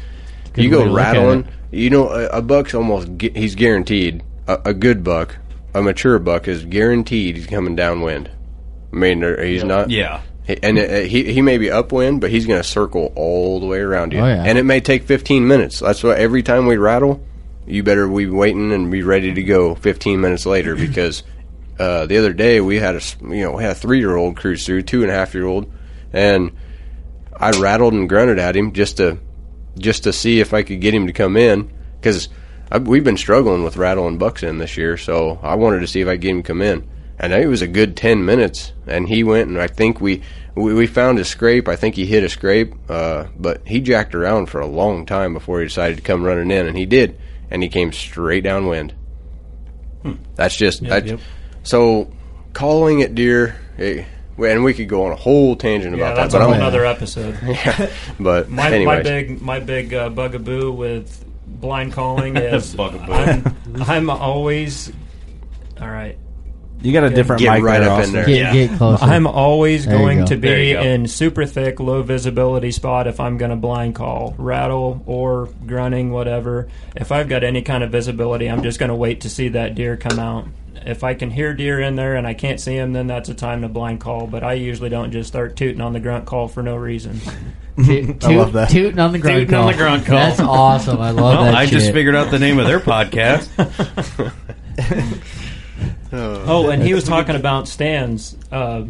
you 0.55 0.69
go 0.69 0.93
rattling. 0.93 1.47
You 1.71 1.89
know, 1.89 2.09
a, 2.09 2.25
a 2.27 2.41
buck's 2.41 2.73
almost. 2.73 3.07
He's 3.21 3.55
guaranteed. 3.55 4.23
A, 4.45 4.59
a 4.65 4.73
good 4.73 5.03
buck, 5.05 5.37
a 5.73 5.81
mature 5.81 6.19
buck, 6.19 6.47
is 6.47 6.65
guaranteed 6.65 7.35
he's 7.37 7.47
coming 7.47 7.75
downwind. 7.75 8.29
I 8.91 8.95
mean, 8.95 9.19
there- 9.21 9.43
he's 9.43 9.63
not. 9.63 9.89
yeah 9.89 10.21
He- 10.45 10.61
And 10.61 10.77
uh, 10.77 10.99
he 11.01 11.31
he 11.33 11.41
may 11.41 11.57
be 11.57 11.71
upwind, 11.71 12.21
but 12.21 12.29
he's 12.31 12.45
going 12.45 12.61
to 12.61 12.67
circle 12.67 13.11
all 13.15 13.59
the 13.59 13.65
way 13.65 13.79
around 13.79 14.13
you. 14.13 14.19
Oh, 14.19 14.25
yeah. 14.27 14.43
And 14.45 14.57
it 14.57 14.63
may 14.63 14.79
take 14.81 15.03
15 15.03 15.47
minutes. 15.47 15.79
That's 15.79 16.03
why 16.03 16.15
every 16.15 16.43
time 16.43 16.67
we 16.67 16.77
rattle, 16.77 17.23
you 17.65 17.81
better 17.81 18.07
be 18.07 18.27
waiting 18.27 18.71
and 18.73 18.91
be 18.91 19.03
ready 19.03 19.33
to 19.33 19.41
go 19.43 19.73
15 19.75 20.19
minutes 20.19 20.45
later 20.45 20.75
because 20.75 21.23
uh, 21.79 22.05
the 22.05 22.17
other 22.17 22.33
day 22.33 22.59
we 22.61 22.77
had 22.77 22.93
a 22.95 22.97
s- 22.97 23.15
you 23.21 23.41
know 23.43 23.53
we 23.53 23.63
had 23.63 23.71
a 23.71 23.75
three 23.75 23.99
year 23.99 24.15
old 24.15 24.35
cruise 24.35 24.65
through, 24.65 24.81
two 24.83 25.01
and 25.01 25.09
a 25.09 25.13
half 25.13 25.33
year 25.33 25.45
old, 25.47 25.71
and 26.11 26.51
I 27.35 27.49
rattled 27.51 27.93
and 27.93 28.07
grunted 28.07 28.37
at 28.37 28.55
him 28.55 28.73
just 28.73 28.97
to 28.97 29.17
just 29.79 30.03
to 30.03 30.13
see 30.13 30.39
if 30.39 30.53
I 30.53 30.61
could 30.61 30.81
get 30.81 30.93
him 30.93 31.07
to 31.07 31.13
come 31.13 31.35
in 31.35 31.71
because 31.99 32.29
we've 32.79 33.03
been 33.03 33.17
struggling 33.17 33.63
with 33.63 33.77
rattling 33.77 34.17
bucks 34.17 34.43
in 34.43 34.57
this 34.57 34.77
year, 34.77 34.97
so 34.97 35.39
I 35.41 35.55
wanted 35.55 35.79
to 35.81 35.87
see 35.87 36.01
if 36.01 36.07
I 36.07 36.11
could 36.13 36.21
get 36.21 36.31
him 36.31 36.43
to 36.43 36.47
come 36.47 36.61
in. 36.61 36.87
And 37.19 37.31
it 37.31 37.47
was 37.47 37.61
a 37.61 37.67
good 37.67 37.95
ten 37.95 38.25
minutes, 38.25 38.73
and 38.87 39.07
he 39.07 39.23
went, 39.23 39.47
and 39.49 39.59
I 39.61 39.67
think 39.67 40.01
we 40.01 40.23
we, 40.55 40.73
we 40.73 40.87
found 40.87 41.19
a 41.19 41.25
scrape. 41.25 41.67
I 41.67 41.75
think 41.75 41.95
he 41.95 42.05
hit 42.05 42.23
a 42.23 42.29
scrape, 42.29 42.73
uh, 42.89 43.25
but 43.37 43.61
he 43.67 43.79
jacked 43.81 44.13
around 44.15 44.47
for 44.47 44.59
a 44.59 44.67
long 44.67 45.05
time 45.05 45.33
before 45.33 45.59
he 45.59 45.65
decided 45.67 45.97
to 45.97 46.03
come 46.03 46.23
running 46.23 46.51
in, 46.51 46.65
and 46.65 46.77
he 46.77 46.85
did, 46.85 47.17
and 47.51 47.61
he 47.63 47.69
came 47.69 47.91
straight 47.93 48.43
downwind. 48.43 48.93
That's 50.35 50.57
just 50.57 50.83
that's 50.83 51.05
yep. 51.11 51.19
so 51.63 52.11
calling 52.53 52.99
it 52.99 53.15
deer. 53.15 53.55
eh, 53.77 54.03
and 54.37 54.63
we 54.63 54.73
could 54.73 54.89
go 54.89 55.05
on 55.05 55.11
a 55.11 55.15
whole 55.15 55.55
tangent 55.55 55.95
Yeah, 55.95 56.07
about 56.07 56.15
that's 56.15 56.33
that, 56.33 56.39
a 56.41 56.45
but 56.45 56.45
whole 56.47 56.55
I'm, 56.55 56.67
other 56.67 56.85
episode. 56.95 57.37
yeah, 57.43 57.89
but 58.19 58.49
My, 58.49 58.83
my 58.83 59.01
big 59.01 59.41
my 59.41 59.59
big 59.59 59.93
uh, 59.93 60.09
bugaboo 60.09 60.71
with 60.73 61.23
blind 61.59 61.93
calling 61.93 62.35
is 62.37 62.75
I'm, 62.79 63.55
I'm 63.87 64.09
always 64.09 64.91
all 65.81 65.89
right. 65.89 66.17
You 66.81 66.91
got 66.91 67.05
a 67.05 67.09
different 67.09 67.41
Get 67.41 67.53
mic 67.53 67.63
right 67.63 67.79
there, 67.79 67.89
up 67.91 68.03
in 68.03 68.11
there. 68.11 68.25
Get, 68.25 68.35
Yeah. 68.37 68.51
get 68.53 68.77
closer. 68.77 69.05
I'm 69.05 69.25
always 69.25 69.85
There 69.85 69.93
you 69.95 69.99
going 70.01 70.19
go. 70.19 70.25
to 70.25 70.35
There 70.35 70.55
be 70.57 70.67
you 70.69 70.73
go. 70.73 70.81
in 70.81 71.07
super 71.07 71.45
thick, 71.45 71.79
low 71.79 72.01
visibility 72.03 72.71
spot 72.71 73.07
if 73.07 73.21
I'm 73.21 73.37
going 73.37 73.51
to 73.51 73.55
blind 73.55 73.95
call, 73.95 74.35
rattle 74.37 75.01
or 75.05 75.47
grunting, 75.65 76.11
whatever. 76.11 76.67
If 76.97 77.13
I've 77.13 77.29
got 77.29 77.45
any 77.45 77.61
kind 77.61 77.85
of 77.85 77.91
visibility, 77.91 78.49
I'm 78.49 78.63
just 78.63 78.79
going 78.79 78.89
to 78.89 78.95
wait 78.95 79.21
to 79.21 79.29
see 79.29 79.47
that 79.49 79.75
deer 79.75 79.95
come 79.95 80.19
out. 80.19 80.47
If 80.85 81.05
I 81.05 81.13
can 81.13 81.31
hear 81.31 81.53
deer 81.53 81.79
in 81.79 81.95
there 81.95 82.15
and 82.15 82.27
I 82.27 82.33
can't 82.33 82.59
see 82.59 82.75
them, 82.75 82.91
then 82.91 83.07
that's 83.07 83.29
a 83.29 83.33
time 83.33 83.61
to 83.61 83.69
blind 83.69 84.01
call. 84.01 84.27
But 84.27 84.43
I 84.43 84.53
usually 84.53 84.89
don't 84.89 85.11
just 85.11 85.29
start 85.29 85.55
tooting 85.55 85.79
on 85.79 85.93
the 85.93 86.01
grunt 86.01 86.25
call 86.25 86.49
for 86.49 86.61
no 86.61 86.75
reason. 86.75 87.21
Toot, 87.77 88.23
I 88.23 88.35
love 88.35 88.53
that. 88.53 88.69
Tooting 88.69 88.99
on 88.99 89.11
the 89.11 89.19
grunt 89.19 89.35
Tooting 89.37 89.49
call. 89.49 89.65
on 89.67 89.71
the 89.71 89.77
grunt 89.77 90.05
call. 90.05 90.15
That's 90.17 90.39
awesome. 90.39 91.01
I 91.01 91.09
love 91.11 91.37
Well, 91.39 91.43
that 91.45 91.55
I 91.55 91.65
shit. 91.65 91.79
just 91.79 91.91
figured 91.91 92.15
out 92.15 92.29
the 92.31 92.39
name 92.39 92.59
of 92.59 92.67
their 92.67 92.79
podcast. 92.79 93.49
Oh, 96.15 96.69
and 96.69 96.83
he 96.83 96.93
was 96.93 97.03
talking 97.05 97.35
about 97.35 97.67
stands, 97.67 98.37
uh, 98.51 98.81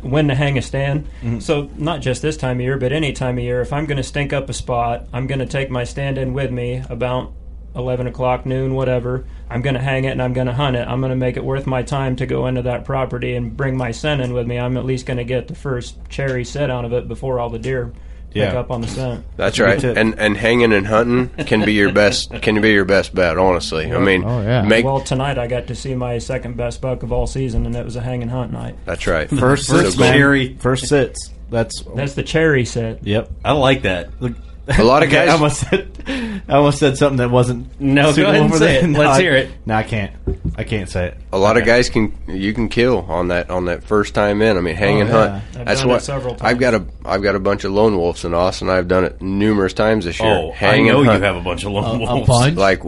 when 0.00 0.26
to 0.28 0.34
hang 0.34 0.58
a 0.58 0.62
stand. 0.62 1.06
Mm-hmm. 1.22 1.38
So 1.38 1.70
not 1.76 2.00
just 2.00 2.22
this 2.22 2.36
time 2.36 2.56
of 2.56 2.62
year, 2.62 2.76
but 2.76 2.92
any 2.92 3.12
time 3.12 3.38
of 3.38 3.44
year. 3.44 3.60
If 3.60 3.72
I'm 3.72 3.86
going 3.86 3.98
to 3.98 4.02
stink 4.02 4.32
up 4.32 4.48
a 4.50 4.52
spot, 4.52 5.06
I'm 5.12 5.28
going 5.28 5.38
to 5.38 5.46
take 5.46 5.70
my 5.70 5.84
stand 5.84 6.18
in 6.18 6.32
with 6.32 6.50
me 6.50 6.82
about 6.90 7.32
11 7.76 8.08
o'clock, 8.08 8.44
noon, 8.46 8.74
whatever. 8.74 9.24
I'm 9.48 9.62
going 9.62 9.74
to 9.74 9.80
hang 9.80 10.04
it 10.04 10.10
and 10.10 10.20
I'm 10.20 10.32
going 10.32 10.48
to 10.48 10.52
hunt 10.52 10.74
it. 10.76 10.88
I'm 10.88 10.98
going 11.00 11.10
to 11.10 11.16
make 11.16 11.36
it 11.36 11.44
worth 11.44 11.68
my 11.68 11.82
time 11.84 12.16
to 12.16 12.26
go 12.26 12.46
into 12.46 12.62
that 12.62 12.84
property 12.84 13.36
and 13.36 13.56
bring 13.56 13.76
my 13.76 13.92
scent 13.92 14.20
in 14.20 14.32
with 14.32 14.48
me. 14.48 14.58
I'm 14.58 14.76
at 14.76 14.84
least 14.84 15.06
going 15.06 15.18
to 15.18 15.24
get 15.24 15.46
the 15.46 15.54
first 15.54 15.96
cherry 16.08 16.44
set 16.44 16.68
out 16.68 16.84
of 16.84 16.92
it 16.92 17.06
before 17.06 17.38
all 17.38 17.48
the 17.48 17.60
deer 17.60 17.92
pick 18.32 18.52
Yeah. 18.52 18.58
up 18.58 18.70
on 18.70 18.80
the 18.80 18.88
scent. 18.88 19.24
That's 19.36 19.58
good 19.58 19.64
right. 19.64 19.78
tip. 19.80 19.96
And 19.96 20.14
and 20.18 20.36
hanging 20.36 20.72
and 20.72 20.86
hunting 20.86 21.28
can 21.46 21.64
be 21.64 21.72
your 21.74 21.92
best 21.92 22.30
can 22.42 22.60
be 22.60 22.70
your 22.72 22.84
best 22.84 23.14
bet. 23.14 23.38
Honestly, 23.38 23.92
I 23.92 23.98
mean, 23.98 24.24
Oh, 24.24 24.42
yeah. 24.42 24.62
make 24.62 24.84
well, 24.84 25.00
tonight 25.00 25.38
I 25.38 25.46
got 25.46 25.66
to 25.68 25.74
see 25.74 25.94
my 25.94 26.18
second 26.18 26.56
best 26.56 26.80
buck 26.80 27.02
of 27.02 27.12
all 27.12 27.26
season, 27.26 27.66
and 27.66 27.74
it 27.76 27.84
was 27.84 27.96
a 27.96 28.00
hang 28.00 28.22
and 28.22 28.30
hunt 28.30 28.52
night. 28.52 28.76
that's 28.84 29.06
right. 29.06 29.28
First 29.30 29.66
So 29.66 29.76
man. 29.82 29.92
Cherry. 30.14 30.56
First 30.58 30.88
sits. 30.88 31.30
That's 31.50 31.82
That's 31.94 32.14
the 32.14 32.22
cherry 32.22 32.64
set. 32.64 33.06
yep. 33.06 33.30
I 33.44 33.52
like 33.52 33.82
that. 33.82 34.08
Look, 34.20 34.32
A 34.68 34.82
lot 34.84 35.02
of 35.02 35.10
guys- 35.10 35.28
I 35.28 35.32
almost 35.32 35.60
said, 35.68 36.42
I 36.48 36.54
almost 36.54 36.78
said 36.78 36.96
something 36.96 37.16
that 37.18 37.30
wasn't. 37.30 37.80
No, 37.80 38.14
go 38.14 38.22
ahead 38.28 38.42
and 38.42 38.50
for 38.50 38.58
say 38.58 38.76
it. 38.80 38.86
No, 38.88 38.98
Let's 39.00 39.18
I- 39.18 39.20
hear 39.22 39.34
it. 39.34 39.50
No, 39.66 39.74
I 39.74 39.82
can't. 39.82 40.14
I 40.56 40.64
can't 40.64 40.88
say 40.88 41.08
it. 41.08 41.18
A 41.32 41.38
lot 41.38 41.56
of 41.56 41.64
guys 41.64 41.88
can 41.88 42.12
you 42.28 42.52
can 42.52 42.68
kill 42.68 43.00
on 43.08 43.28
that 43.28 43.50
on 43.50 43.64
that 43.66 43.82
first 43.84 44.14
time 44.14 44.42
in. 44.42 44.56
I 44.56 44.60
mean, 44.60 44.74
hang 44.76 44.98
Oh, 44.98 45.00
and 45.00 45.08
yeah. 45.10 45.14
hunt. 45.16 45.32
I've 45.32 45.64
That's 45.66 45.80
done 45.80 45.88
it 45.88 45.92
what 45.92 46.02
several 46.02 46.36
I've 46.40 46.58
got 46.58 46.74
a 46.74 46.78
times. 46.80 46.92
I've 47.04 47.22
got 47.22 47.34
a 47.34 47.40
bunch 47.40 47.64
of 47.64 47.72
lone 47.72 47.96
wolves 47.96 48.24
in 48.24 48.34
Austin. 48.34 48.68
I've 48.68 48.86
done 48.88 49.04
it 49.04 49.20
numerous 49.22 49.72
times 49.72 50.04
this 50.04 50.20
year. 50.20 50.28
Oh, 50.32 50.50
I 50.52 50.54
hang 50.54 50.86
know 50.86 50.96
and 50.98 51.04
you 51.06 51.10
hunt. 51.10 51.24
have 51.24 51.36
a 51.36 51.40
bunch 51.40 51.64
of 51.64 51.72
lone 51.72 52.00
A- 52.02 52.04
a 52.04 52.14
wolves. 52.16 52.28
bunch? 52.28 52.56
like 52.56 52.82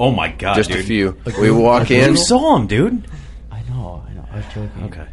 Oh 0.00 0.12
my 0.12 0.28
god, 0.30 0.54
just 0.54 0.70
dude. 0.70 0.80
a 0.80 0.82
few. 0.84 1.16
We 1.40 1.50
walk 1.50 1.90
in. 1.90 2.12
You 2.12 2.16
saw 2.16 2.56
him, 2.56 2.66
dude. 2.68 3.06
I 3.50 3.60
know. 3.68 4.04
I 4.08 4.12
know. 4.14 4.26
I 4.32 4.36
was 4.36 4.44
joking. 4.46 4.84
Okay. 4.84 5.06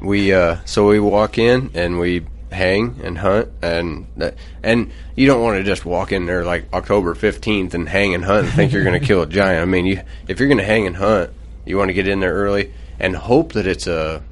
we 0.00 0.32
uh 0.32 0.56
so 0.64 0.88
we 0.88 0.98
walk 1.00 1.36
in 1.38 1.70
and 1.74 1.98
we 2.00 2.24
hang 2.52 3.00
and 3.02 3.18
hunt 3.18 3.48
and 3.62 4.06
that, 4.16 4.34
and 4.62 4.90
you 5.16 5.26
don't 5.26 5.42
want 5.42 5.56
to 5.58 5.64
just 5.64 5.84
walk 5.84 6.12
in 6.12 6.26
there 6.26 6.44
like 6.44 6.72
October 6.72 7.14
15th 7.14 7.74
and 7.74 7.88
hang 7.88 8.14
and 8.14 8.24
hunt 8.24 8.46
and 8.46 8.54
think 8.54 8.72
you're 8.72 8.84
going 8.84 8.98
to 9.00 9.04
kill 9.06 9.22
a 9.22 9.26
giant. 9.26 9.62
I 9.62 9.64
mean, 9.64 9.86
you 9.86 10.00
if 10.28 10.38
you're 10.38 10.48
going 10.48 10.58
to 10.58 10.64
hang 10.64 10.86
and 10.86 10.96
hunt, 10.96 11.30
you 11.64 11.76
want 11.76 11.88
to 11.88 11.94
get 11.94 12.06
in 12.08 12.20
there 12.20 12.32
early 12.34 12.72
and 13.00 13.14
hope 13.16 13.52
that 13.54 13.66
it's 13.66 13.86
a 13.86 14.22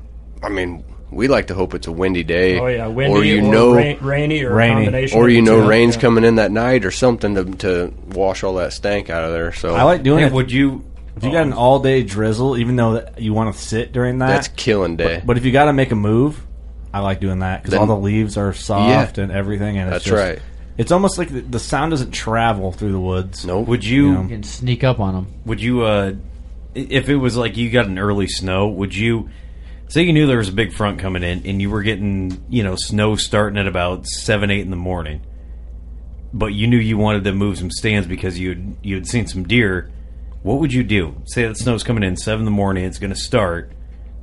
I 0.42 0.48
mean, 0.48 0.84
we 1.10 1.28
like 1.28 1.46
to 1.48 1.54
hope 1.54 1.74
it's 1.74 1.86
a 1.86 1.92
windy 1.92 2.22
day 2.24 2.58
Oh 2.58 2.66
yeah, 2.66 2.86
windy 2.86 3.12
or 3.12 3.24
you 3.24 3.38
or 3.46 3.52
know 3.52 3.74
rain, 3.74 3.98
rainy 4.00 4.42
or 4.44 4.54
Rainy. 4.54 4.72
a 4.72 4.84
combination. 4.84 5.18
or 5.18 5.28
you 5.28 5.42
know 5.42 5.62
two. 5.62 5.68
rain's 5.68 5.94
Yeah. 5.96 6.00
coming 6.02 6.24
in 6.24 6.36
that 6.36 6.50
night 6.52 6.84
or 6.84 6.90
something 6.90 7.34
to 7.34 7.44
to 7.58 7.92
wash 8.12 8.42
all 8.44 8.54
that 8.54 8.72
stank 8.72 9.10
out 9.10 9.24
of 9.24 9.32
there. 9.32 9.52
So 9.52 9.74
I 9.74 9.82
like 9.82 10.02
doing 10.02 10.20
Hey, 10.20 10.26
it. 10.26 10.32
would 10.32 10.50
you? 10.52 10.84
If 11.16 11.22
you 11.22 11.30
got 11.30 11.46
an 11.46 11.52
oh. 11.52 11.58
all 11.58 11.78
day 11.78 12.02
drizzle, 12.02 12.56
even 12.58 12.74
though 12.74 12.94
that 12.94 13.20
you 13.20 13.32
want 13.32 13.54
to 13.54 13.60
sit 13.60 13.92
during 13.92 14.18
that, 14.18 14.26
that's 14.26 14.48
killing 14.48 14.96
day. 14.96 15.18
But, 15.18 15.26
but 15.26 15.36
if 15.36 15.44
you 15.44 15.52
got 15.52 15.66
to 15.66 15.72
make 15.72 15.92
a 15.92 15.94
move, 15.94 16.44
I 16.94 17.00
like 17.00 17.18
doing 17.18 17.40
that 17.40 17.60
because 17.60 17.76
all 17.76 17.86
the 17.86 17.96
leaves 17.96 18.36
are 18.36 18.52
soft 18.52 19.18
and 19.18 19.32
everything, 19.32 19.78
and 19.78 19.90
That's 19.90 20.06
it's 20.06 20.10
just, 20.10 20.16
right. 20.16 20.38
It's 20.78 20.92
almost 20.92 21.18
like 21.18 21.28
the, 21.28 21.40
the 21.40 21.58
sound 21.58 21.90
doesn't 21.90 22.12
travel 22.12 22.70
through 22.70 22.92
the 22.92 23.00
woods. 23.00 23.44
Nope. 23.44 23.66
Would 23.66 23.84
you? 23.84 24.12
Yeah. 24.12 24.22
You 24.22 24.28
can 24.28 24.42
sneak 24.44 24.84
up 24.84 25.00
on 25.00 25.14
them. 25.14 25.34
Would 25.44 25.60
you? 25.60 25.82
uh 25.82 26.12
If 26.76 27.08
it 27.08 27.16
was 27.16 27.36
like 27.36 27.56
you 27.56 27.68
got 27.70 27.86
an 27.86 27.98
early 27.98 28.28
snow, 28.28 28.68
would 28.68 28.94
you? 28.94 29.28
Say 29.88 30.02
you 30.02 30.12
knew 30.12 30.28
there 30.28 30.38
was 30.38 30.48
a 30.48 30.52
big 30.52 30.72
front 30.72 31.00
coming 31.00 31.24
in, 31.24 31.44
and 31.44 31.60
you 31.60 31.68
were 31.68 31.82
getting 31.82 32.44
you 32.48 32.62
know 32.62 32.76
snow 32.76 33.16
starting 33.16 33.58
at 33.58 33.66
about 33.66 34.06
seven 34.06 34.52
eight 34.52 34.60
in 34.60 34.70
the 34.70 34.76
morning, 34.76 35.20
but 36.32 36.54
you 36.54 36.68
knew 36.68 36.78
you 36.78 36.96
wanted 36.96 37.24
to 37.24 37.32
move 37.32 37.58
some 37.58 37.72
stands 37.72 38.06
because 38.06 38.38
you 38.38 38.50
had 38.50 38.76
you 38.82 38.94
had 38.94 39.08
seen 39.08 39.26
some 39.26 39.42
deer. 39.48 39.90
What 40.44 40.60
would 40.60 40.72
you 40.72 40.84
do? 40.84 41.16
Say 41.24 41.42
that 41.44 41.56
snow's 41.58 41.82
coming 41.82 42.04
in 42.04 42.16
seven 42.16 42.42
in 42.42 42.44
the 42.44 42.52
morning. 42.52 42.84
It's 42.84 43.00
going 43.00 43.12
to 43.12 43.18
start. 43.18 43.72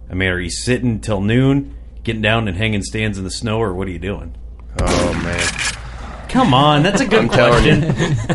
I 0.09 0.13
mean, 0.13 0.29
are 0.29 0.39
you 0.39 0.49
sitting 0.51 1.01
till 1.01 1.19
noon, 1.19 1.75
getting 2.03 2.21
down 2.21 2.47
and 2.47 2.57
hanging 2.57 2.83
stands 2.83 3.17
in 3.17 3.23
the 3.23 3.31
snow, 3.31 3.59
or 3.59 3.73
what 3.73 3.87
are 3.87 3.91
you 3.91 3.99
doing? 3.99 4.35
Oh 4.79 5.13
man. 5.23 5.47
Come 6.29 6.53
on, 6.53 6.81
that's 6.83 7.01
a 7.01 7.05
good 7.07 7.23
I'm 7.23 7.27
question. 7.29 7.81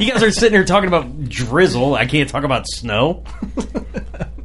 You. 0.01 0.13
guys 0.13 0.23
are 0.23 0.31
sitting 0.31 0.53
here 0.53 0.65
talking 0.65 0.89
about 0.89 1.29
drizzle. 1.29 1.95
I 1.95 2.07
can't 2.07 2.29
talk 2.29 2.45
about 2.45 2.67
snow. 2.69 3.25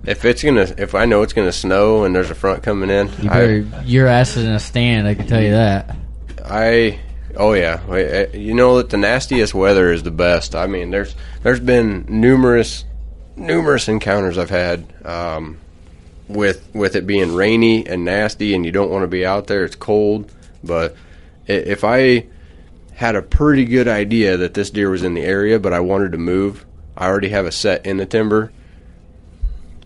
If 0.06 0.26
it's 0.26 0.42
gonna, 0.44 0.74
if 0.78 0.96
I 0.96 1.06
know 1.06 1.22
it's 1.22 1.34
gonna 1.34 1.52
snow 1.52 2.06
and 2.06 2.16
there's 2.16 2.30
a 2.32 2.36
front 2.36 2.64
coming 2.64 2.90
in, 2.90 3.10
You 3.22 3.30
I, 3.30 3.82
your 3.84 4.08
ass 4.08 4.36
is 4.38 4.46
in 4.46 4.52
a 4.52 4.60
stand. 4.60 5.08
I 5.08 5.14
can 5.16 5.28
tell 5.28 5.42
you 5.42 5.52
that. 5.52 5.96
I 6.44 7.00
oh 7.36 7.54
yeah, 7.54 7.82
eh, 7.92 8.28
you 8.34 8.54
know 8.54 8.78
that 8.78 8.90
the 8.90 8.98
nastiest 8.98 9.54
weather 9.54 9.92
is 9.92 10.02
the 10.04 10.12
best. 10.12 10.56
I 10.56 10.66
mean, 10.68 10.90
there's 10.90 11.16
there's 11.44 11.60
been 11.60 12.06
numerous 12.08 12.86
numerous 13.36 13.88
encounters 13.88 14.38
I've 14.38 14.50
had 14.50 14.86
um, 15.06 15.58
with 16.34 16.68
with 16.74 16.96
it 16.96 17.08
being 17.08 17.34
rainy 17.36 17.86
and 17.86 18.06
nasty, 18.06 18.54
and 18.54 18.66
you 18.66 18.72
don't 18.72 18.90
want 18.90 19.04
to 19.04 19.08
be 19.08 19.26
out 19.26 19.48
there. 19.48 19.64
It's 19.64 19.76
cold, 19.76 20.32
but 20.64 20.96
if 21.48 21.84
I 21.84 22.28
had 22.94 23.16
a 23.16 23.22
pretty 23.22 23.66
good 23.66 23.88
idea 23.88 24.38
that 24.38 24.54
this 24.54 24.70
deer 24.70 24.90
was 24.90 25.04
in 25.04 25.14
the 25.14 25.24
area, 25.24 25.60
but 25.60 25.74
I 25.74 25.80
wanted 25.80 26.12
to 26.12 26.18
move, 26.18 26.66
I 26.96 27.08
already 27.08 27.30
have 27.30 27.46
a 27.46 27.52
set 27.52 27.86
in 27.86 27.98
the 27.98 28.06
timber, 28.06 28.52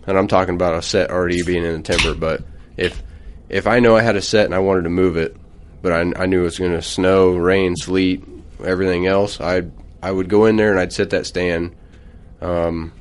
and 0.06 0.18
I'm 0.18 0.28
talking 0.28 0.56
about 0.56 0.76
a 0.76 0.82
set 0.82 1.12
already 1.12 1.42
being 1.44 1.64
in 1.64 1.82
the 1.82 1.96
timber. 1.96 2.14
But 2.14 2.44
if 2.78 3.02
if 3.50 3.68
I 3.68 3.80
know 3.80 3.96
I 3.96 4.02
had 4.02 4.16
a 4.16 4.22
set 4.22 4.46
and 4.46 4.56
I 4.56 4.60
wanted 4.60 4.84
to 4.84 4.90
move 4.90 5.18
it, 5.18 5.36
but 5.82 5.92
I, 5.92 6.24
I 6.24 6.26
knew 6.26 6.42
it 6.42 6.44
was 6.44 6.60
going 6.60 6.74
to 6.74 6.82
snow, 6.82 7.36
rain, 7.36 7.76
sleet, 7.76 8.24
everything 8.64 9.08
else, 9.08 9.40
I 9.40 9.64
I 10.02 10.12
would 10.12 10.30
go 10.30 10.46
in 10.46 10.58
there 10.58 10.72
and 10.72 10.80
I'd 10.80 10.94
sit 10.94 11.12
that 11.12 11.26
stand, 11.26 11.76
um, 12.42 12.92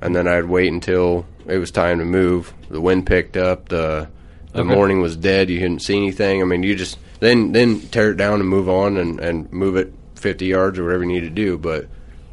and 0.00 0.16
then 0.16 0.26
I'd 0.26 0.46
wait 0.46 0.72
until 0.72 1.26
it 1.46 1.58
was 1.58 1.70
time 1.70 1.98
to 1.98 2.04
move. 2.04 2.52
The 2.68 2.80
wind 2.80 3.06
picked 3.06 3.36
up. 3.36 3.68
The 3.68 4.08
the 4.52 4.60
Okay. 4.62 4.68
morning 4.68 5.00
was 5.00 5.16
dead. 5.16 5.48
You 5.48 5.60
couldn't 5.60 5.80
see 5.80 5.96
anything. 5.96 6.42
I 6.42 6.44
mean, 6.44 6.62
you 6.62 6.74
just 6.74 6.98
then 7.20 7.52
then 7.52 7.80
tear 7.80 8.10
it 8.10 8.16
down 8.16 8.40
and 8.40 8.48
move 8.48 8.68
on 8.68 8.96
and, 8.96 9.20
and 9.20 9.52
move 9.52 9.76
it 9.76 9.92
50 10.16 10.46
yards 10.46 10.78
or 10.78 10.84
whatever 10.84 11.04
you 11.04 11.12
need 11.12 11.20
to 11.20 11.30
do. 11.30 11.56
But 11.56 11.86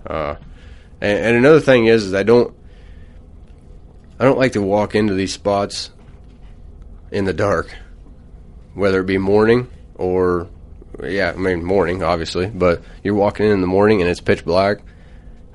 uh, 0.05 0.35
and, 0.99 1.19
and 1.19 1.37
another 1.37 1.59
thing 1.59 1.85
is, 1.85 2.05
is 2.05 2.13
I 2.13 2.23
don't 2.23 2.55
I 4.19 4.25
don't 4.25 4.39
like 4.39 4.53
to 4.53 4.61
walk 4.61 4.95
into 4.95 5.13
these 5.13 5.33
spots 5.33 5.91
in 7.11 7.25
the 7.25 7.33
dark, 7.33 7.75
whether 8.73 8.99
it 9.01 9.05
be 9.05 9.17
morning 9.19 9.69
or 9.95 10.47
yeah, 11.03 11.33
I 11.35 11.37
mean 11.37 11.63
morning 11.63 12.01
obviously, 12.01 12.47
but 12.47 12.81
you're 13.03 13.13
walking 13.13 13.45
in 13.45 13.51
in 13.51 13.61
the 13.61 13.67
morning 13.67 14.01
and 14.01 14.09
it's 14.09 14.21
pitch 14.21 14.43
black. 14.43 14.79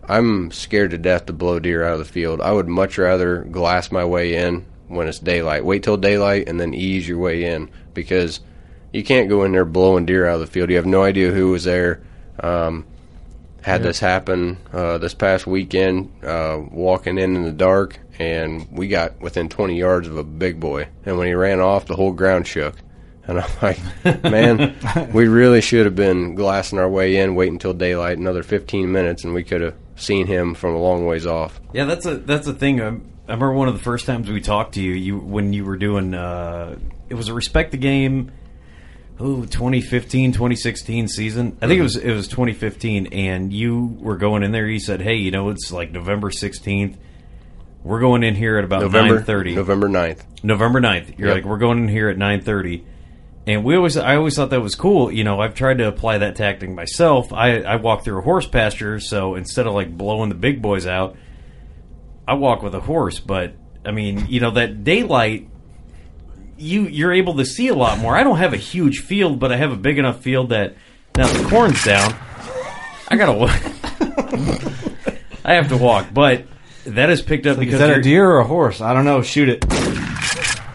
I'm 0.09 0.51
scared 0.51 0.91
to 0.91 0.99
death 0.99 1.27
to 1.27 1.33
blow 1.33 1.59
deer 1.61 1.85
out 1.85 1.95
of 1.95 1.99
the 2.01 2.05
field. 2.05 2.41
I 2.41 2.53
would 2.53 2.69
much 2.69 2.99
rather 2.99 3.43
glass 3.45 3.93
my 3.93 4.05
way 4.05 4.35
in 4.37 4.65
when 4.89 5.09
it's 5.09 5.19
daylight. 5.19 5.65
Wait 5.65 5.83
till 5.83 5.97
daylight 5.97 6.49
and 6.49 6.61
then 6.61 6.75
ease 6.75 7.07
your 7.09 7.19
way 7.19 7.45
in 7.45 7.71
because 7.95 8.41
you 8.93 9.03
can't 9.05 9.29
go 9.29 9.45
in 9.45 9.53
there 9.53 9.65
blowing 9.65 10.05
deer 10.07 10.27
out 10.27 10.35
of 10.35 10.41
the 10.41 10.47
field. 10.47 10.71
You 10.71 10.77
have 10.77 10.87
no 10.87 11.03
idea 11.03 11.31
who 11.31 11.51
was 11.51 11.65
there. 11.65 12.03
Um, 12.41 12.85
had 13.63 13.81
Yeah. 13.81 13.87
this 13.89 14.01
happen 14.01 14.57
uh, 14.73 14.99
this 14.99 15.15
past 15.15 15.47
weekend, 15.47 16.11
uh, 16.25 16.59
walking 16.71 17.17
in 17.17 17.37
in 17.37 17.45
the 17.45 17.53
dark, 17.53 18.01
and 18.19 18.67
we 18.73 18.89
got 18.89 19.21
within 19.21 19.49
20 19.49 19.79
yards 19.79 20.09
of 20.09 20.17
a 20.17 20.25
big 20.25 20.59
boy. 20.59 20.89
And 21.07 21.17
when 21.17 21.29
he 21.29 21.35
ran 21.35 21.61
off, 21.61 21.87
the 21.87 21.95
whole 21.97 22.13
ground 22.13 22.47
shook. 22.49 22.75
And 23.25 23.39
I'm 23.39 23.51
like, 23.63 23.79
man, 24.25 24.75
we 25.13 25.29
really 25.29 25.61
should 25.61 25.87
have 25.87 25.95
been 25.95 26.35
glassing 26.35 26.81
our 26.81 26.89
way 26.89 27.17
in, 27.19 27.37
wait 27.37 27.53
until 27.53 27.73
daylight, 27.73 28.19
another 28.19 28.43
15 28.43 28.91
minutes, 28.91 29.23
and 29.23 29.33
we 29.33 29.45
could 29.45 29.61
have 29.61 29.75
seen 29.97 30.27
him 30.27 30.55
from 30.55 30.75
a 30.75 30.79
long 30.79 31.07
ways 31.07 31.27
off. 31.27 31.61
Yeah, 31.73 31.85
that's 31.85 32.07
a 32.07 32.17
that's 32.17 32.47
a 32.47 32.55
thing. 32.55 32.81
I, 32.81 32.87
I 32.87 32.91
remember 33.35 33.53
one 33.53 33.69
of 33.69 33.75
the 33.75 33.83
first 33.83 34.07
times 34.07 34.31
we 34.31 34.41
talked 34.41 34.75
to 34.75 34.83
you, 34.83 34.93
you 34.93 35.19
when 35.19 35.53
you 35.53 35.65
were 35.65 35.77
doing 35.77 36.15
uh, 36.15 36.79
it 37.09 37.15
was 37.15 37.29
a 37.29 37.35
respect 37.35 37.73
the 37.73 37.79
game. 37.79 38.33
Oh, 39.21 39.45
2015, 39.45 40.33
2016 40.33 41.07
season. 41.07 41.57
I 41.63 41.69
think 41.69 41.79
it 41.79 41.83
was 41.83 41.97
it 41.97 42.13
was 42.13 42.27
2015, 42.29 43.09
and 43.13 43.53
you 43.53 43.97
were 44.01 44.17
going 44.17 44.43
in 44.43 44.51
there. 44.53 44.67
You 44.67 44.81
said, 44.81 45.01
"Hey, 45.01 45.17
you 45.17 45.31
know, 45.31 45.51
it's 45.51 45.71
like 45.71 45.93
November 45.93 46.31
16th. 46.31 46.97
We're 47.85 48.01
going 48.01 48.23
in 48.23 48.35
here 48.35 48.59
at 48.59 48.65
about 48.65 48.81
November 48.81 49.21
9:30, 49.21 49.55
November 49.55 49.89
9th. 49.89 50.25
November 50.43 50.81
9th. 50.81 51.19
You're 51.19 51.29
Yep. 51.29 51.37
like, 51.37 51.45
we're 51.45 51.59
going 51.59 51.79
in 51.79 51.89
here 51.89 52.09
at 52.09 52.17
nine 52.19 52.41
9:30." 52.41 52.83
And 53.47 53.65
we 53.65 53.75
always, 53.75 53.97
I 53.97 54.17
always 54.17 54.37
thought 54.37 54.51
that 54.51 54.61
was 54.61 54.77
cool. 54.77 55.11
You 55.11 55.25
know, 55.25 55.41
I've 55.41 55.55
tried 55.55 55.79
to 55.79 55.89
apply 55.89 56.19
that 56.19 56.37
tactic 56.37 56.71
myself. 56.71 57.33
I, 57.33 57.63
I 57.63 57.77
walk 57.77 58.05
through 58.05 58.19
a 58.19 58.23
horse 58.23 58.47
pasture, 58.47 59.01
so 59.01 59.35
instead 59.35 59.67
of 59.67 59.75
like 59.75 59.97
blowing 59.97 60.29
the 60.29 60.37
big 60.37 60.63
boys 60.63 60.87
out, 60.87 61.17
I 62.27 62.35
walk 62.35 62.63
with 62.63 62.75
a 62.75 62.81
horse. 62.81 63.19
But 63.19 63.55
I 63.85 63.91
mean, 63.91 64.27
you 64.29 64.41
know, 64.41 64.53
that 64.53 64.85
daylight 64.85 65.49
you 66.63 66.87
you're 66.87 67.13
able 67.13 67.35
to 67.35 67.45
see 67.45 67.69
a 67.69 67.75
lot 67.75 67.99
more. 67.99 68.17
I 68.17 68.23
don't 68.23 68.39
have 68.39 68.53
a 68.53 68.59
huge 68.59 69.01
field, 69.01 69.41
but 69.41 69.53
I 69.53 69.57
have 69.57 69.73
a 69.73 69.77
big 69.77 69.99
enough 69.99 70.21
field 70.21 70.51
that 70.51 70.77
now 71.17 71.27
the 71.27 71.49
corn's 71.49 71.85
down. 71.85 72.15
I 73.09 73.17
gotta 73.17 73.33
walk. 73.33 73.61
I 75.45 75.55
have 75.55 75.69
to 75.69 75.77
walk, 75.77 76.15
but 76.15 76.47
that 76.87 77.11
is 77.11 77.21
picked 77.21 77.47
up 77.47 77.59
because 77.59 77.75
Is 77.75 77.81
that 77.81 77.99
a 77.99 78.01
deer 78.01 78.25
or 78.25 78.39
a 78.39 78.47
horse? 78.47 78.81
I 78.81 78.95
don't 78.95 79.05
know. 79.05 79.23
Shoot 79.23 79.49
it. 79.49 79.65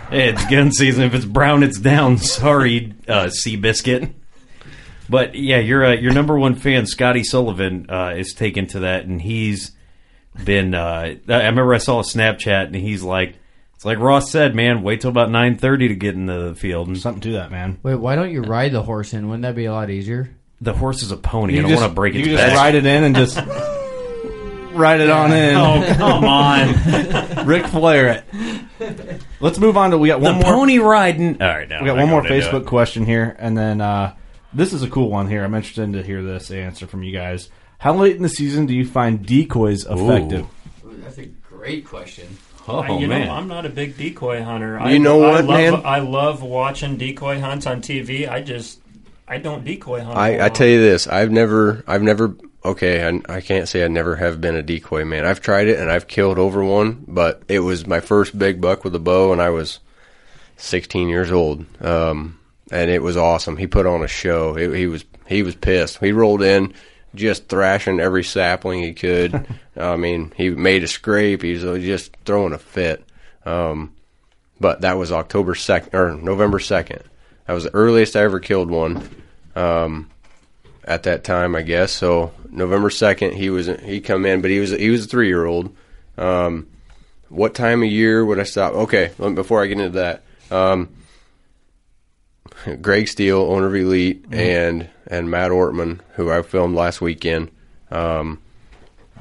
Hey, 0.09 0.29
it's 0.29 0.45
gun 0.45 0.71
season. 0.71 1.03
If 1.03 1.13
it's 1.13 1.25
brown, 1.25 1.63
it's 1.63 1.79
down. 1.79 2.17
Sorry, 2.17 2.93
uh, 3.07 3.25
Seabiscuit. 3.25 4.13
But 5.09 5.35
yeah, 5.35 5.57
your 5.59 5.85
uh, 5.85 5.93
your 5.95 6.13
number 6.13 6.37
one 6.37 6.55
fan, 6.55 6.85
Scotty 6.85 7.23
Sullivan, 7.23 7.89
uh, 7.89 8.13
is 8.17 8.33
taken 8.33 8.67
to 8.67 8.79
that, 8.81 9.05
and 9.05 9.21
he's 9.21 9.71
been. 10.43 10.73
Uh, 10.73 11.15
I 11.27 11.47
remember 11.47 11.73
I 11.73 11.77
saw 11.79 11.99
a 11.99 12.03
Snapchat, 12.03 12.67
and 12.67 12.75
he's 12.75 13.03
like, 13.03 13.35
"It's 13.75 13.83
like 13.85 13.99
Ross 13.99 14.31
said, 14.31 14.55
man. 14.55 14.81
Wait 14.81 15.01
till 15.01 15.09
about 15.09 15.29
nine 15.29 15.57
thirty 15.57 15.89
to 15.89 15.95
get 15.95 16.15
in 16.15 16.25
the 16.25 16.55
field." 16.55 16.87
And 16.87 16.97
Something 16.97 17.21
to 17.21 17.31
that, 17.33 17.51
man. 17.51 17.79
Wait, 17.83 17.95
why 17.95 18.15
don't 18.15 18.31
you 18.31 18.41
ride 18.41 18.71
the 18.71 18.83
horse 18.83 19.13
in? 19.13 19.27
Wouldn't 19.27 19.43
that 19.43 19.55
be 19.55 19.65
a 19.65 19.73
lot 19.73 19.89
easier? 19.89 20.29
the 20.59 20.73
horse 20.73 21.03
is 21.03 21.11
a 21.11 21.17
pony. 21.17 21.53
You 21.53 21.59
I 21.59 21.69
don't 21.69 21.75
want 21.79 21.91
to 21.91 21.93
break 21.95 22.15
it. 22.15 22.19
You 22.19 22.33
its 22.33 22.41
just 22.41 22.47
back. 22.47 22.57
ride 22.57 22.73
it 22.75 22.85
in 22.85 23.03
and 23.03 23.15
just 23.15 23.37
ride 24.77 25.01
it 25.01 25.09
on 25.09 25.31
in. 25.33 25.55
Oh 25.55 25.93
come 25.95 26.23
on! 26.23 27.45
Ric 27.45 27.65
Flair 27.67 28.23
it. 28.79 29.21
Let's 29.39 29.59
move 29.59 29.77
on 29.77 29.91
to 29.91 29.97
we 29.97 30.07
got 30.09 30.19
the 30.19 30.25
one 30.25 30.35
more 30.35 30.43
pony 30.43 30.77
riding. 30.79 31.41
All 31.41 31.47
right, 31.47 31.67
now 31.67 31.81
we 31.81 31.87
got 31.87 31.97
I'm 31.99 32.09
one 32.09 32.23
more 32.23 32.23
Facebook 32.23 32.65
question 32.65 33.05
here, 33.05 33.35
and 33.39 33.57
then 33.57 33.81
uh, 33.81 34.15
this 34.53 34.73
is 34.73 34.83
a 34.83 34.89
cool 34.89 35.09
one 35.09 35.27
here. 35.27 35.43
I'm 35.43 35.53
interested 35.53 35.91
to 35.93 36.03
hear 36.03 36.23
this 36.23 36.51
answer 36.51 36.87
from 36.87 37.03
you 37.03 37.11
guys. 37.11 37.49
How 37.79 37.93
late 37.93 38.15
in 38.15 38.23
the 38.23 38.29
season 38.29 38.65
do 38.65 38.73
you 38.75 38.85
find 38.85 39.25
decoys 39.25 39.85
effective? 39.85 40.47
That's 40.83 41.17
a 41.19 41.25
great 41.25 41.85
question. 41.85 42.37
Oh 42.67 42.79
I- 42.79 42.97
you 42.97 43.07
man, 43.07 43.27
know, 43.27 43.33
I'm 43.33 43.47
not 43.47 43.65
a 43.65 43.69
big 43.69 43.97
decoy 43.97 44.41
hunter. 44.43 44.79
You 44.89 44.99
know 44.99 45.23
I 45.23 45.31
what, 45.41 45.45
love, 45.45 45.47
man? 45.47 45.85
I 45.85 45.99
love 45.99 46.41
watching 46.43 46.97
decoy 46.97 47.39
hunts 47.39 47.65
on 47.65 47.81
TV. 47.81 48.29
I 48.29 48.41
just, 48.41 48.81
I 49.27 49.37
don't 49.37 49.63
decoy 49.63 50.01
hunt. 50.01 50.17
I, 50.17 50.45
I 50.45 50.49
tell 50.49 50.67
you 50.67 50.81
this, 50.81 51.07
I've 51.07 51.31
never, 51.31 51.83
I've 51.87 52.01
never. 52.03 52.35
Okay, 52.67 53.07
I, 53.07 53.37
I 53.37 53.39
can't 53.39 53.69
say 53.69 53.85
I 53.85 53.87
never 53.87 54.17
have 54.17 54.41
been 54.41 54.57
a 54.57 54.61
decoy 54.61 55.05
man. 55.05 55.25
I've 55.25 55.39
tried 55.39 55.69
it 55.69 55.79
and 55.79 55.89
I've 55.89 56.05
killed 56.05 56.37
over 56.37 56.61
one, 56.61 57.05
but 57.07 57.41
it 57.47 57.59
was 57.59 57.87
my 57.87 58.01
first 58.01 58.37
big 58.37 58.59
buck 58.59 58.83
with 58.83 58.93
a 58.93 58.99
bow, 58.99 59.31
and 59.31 59.41
I 59.41 59.51
was 59.51 59.79
16 60.57 61.07
years 61.07 61.31
old, 61.31 61.65
um, 61.81 62.37
and 62.69 62.91
it 62.91 63.01
was 63.01 63.15
awesome. 63.15 63.55
He 63.55 63.67
put 63.67 63.85
on 63.85 64.03
a 64.03 64.07
show. 64.09 64.53
He, 64.55 64.79
he 64.79 64.87
was 64.87 65.05
he 65.27 65.43
was 65.43 65.55
pissed. 65.55 65.99
He 65.99 66.11
rolled 66.11 66.41
in, 66.41 66.73
just 67.15 67.47
thrashing 67.47 68.01
every 68.01 68.25
sapling 68.25 68.83
he 68.83 68.93
could. 68.93 69.47
I 69.77 69.95
mean, 69.95 70.33
he 70.35 70.49
made 70.49 70.83
a 70.83 70.89
scrape. 70.89 71.43
He 71.43 71.53
was 71.53 71.81
just 71.81 72.17
throwing 72.25 72.51
a 72.51 72.57
fit. 72.57 73.01
Um, 73.45 73.95
but 74.59 74.81
that 74.81 74.97
was 74.97 75.13
October 75.13 75.55
second 75.55 75.95
or 75.95 76.15
November 76.15 76.59
second. 76.59 77.01
That 77.45 77.53
was 77.53 77.63
the 77.63 77.73
earliest 77.73 78.17
I 78.17 78.23
ever 78.23 78.41
killed 78.41 78.69
one. 78.69 79.09
Um, 79.55 80.09
at 80.87 81.03
that 81.03 81.23
time, 81.23 81.55
I 81.55 81.61
guess. 81.61 81.91
So 81.91 82.31
November 82.49 82.89
second, 82.89 83.33
he 83.33 83.49
was 83.49 83.67
he 83.67 83.99
come 84.01 84.25
in, 84.25 84.41
but 84.41 84.49
he 84.49 84.59
was 84.59 84.71
he 84.71 84.89
was 84.89 85.05
a 85.05 85.07
three 85.07 85.27
year 85.27 85.45
old. 85.45 85.75
Um, 86.17 86.67
what 87.29 87.53
time 87.53 87.83
of 87.83 87.89
year 87.89 88.25
would 88.25 88.39
I 88.39 88.43
stop? 88.43 88.73
Okay, 88.73 89.11
before 89.17 89.61
I 89.61 89.67
get 89.67 89.79
into 89.79 89.99
that, 89.99 90.23
um, 90.49 90.89
Greg 92.81 93.07
Steele, 93.07 93.41
owner 93.41 93.67
of 93.67 93.75
Elite, 93.75 94.25
and 94.31 94.89
and 95.05 95.29
Matt 95.29 95.51
Ortman, 95.51 95.99
who 96.15 96.31
I 96.31 96.41
filmed 96.41 96.75
last 96.75 97.01
weekend. 97.01 97.51
Um, 97.91 98.41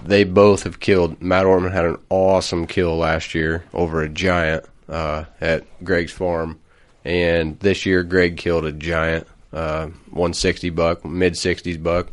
they 0.04 0.24
both 0.24 0.62
have 0.62 0.80
killed. 0.80 1.20
Matt 1.20 1.46
Ortman 1.46 1.72
had 1.72 1.84
an 1.84 1.98
awesome 2.10 2.66
kill 2.66 2.96
last 2.96 3.34
year 3.34 3.64
over 3.72 4.02
a 4.02 4.08
giant 4.08 4.64
uh, 4.88 5.24
at 5.40 5.64
Greg's 5.84 6.12
farm, 6.12 6.60
and 7.04 7.58
this 7.60 7.86
year 7.86 8.04
Greg 8.04 8.36
killed 8.36 8.64
a 8.64 8.72
giant, 8.72 9.26
uh, 9.57 9.86
160 10.11 10.70
buck, 10.70 11.04
mid 11.04 11.32
60s 11.34 11.82
buck, 11.82 12.09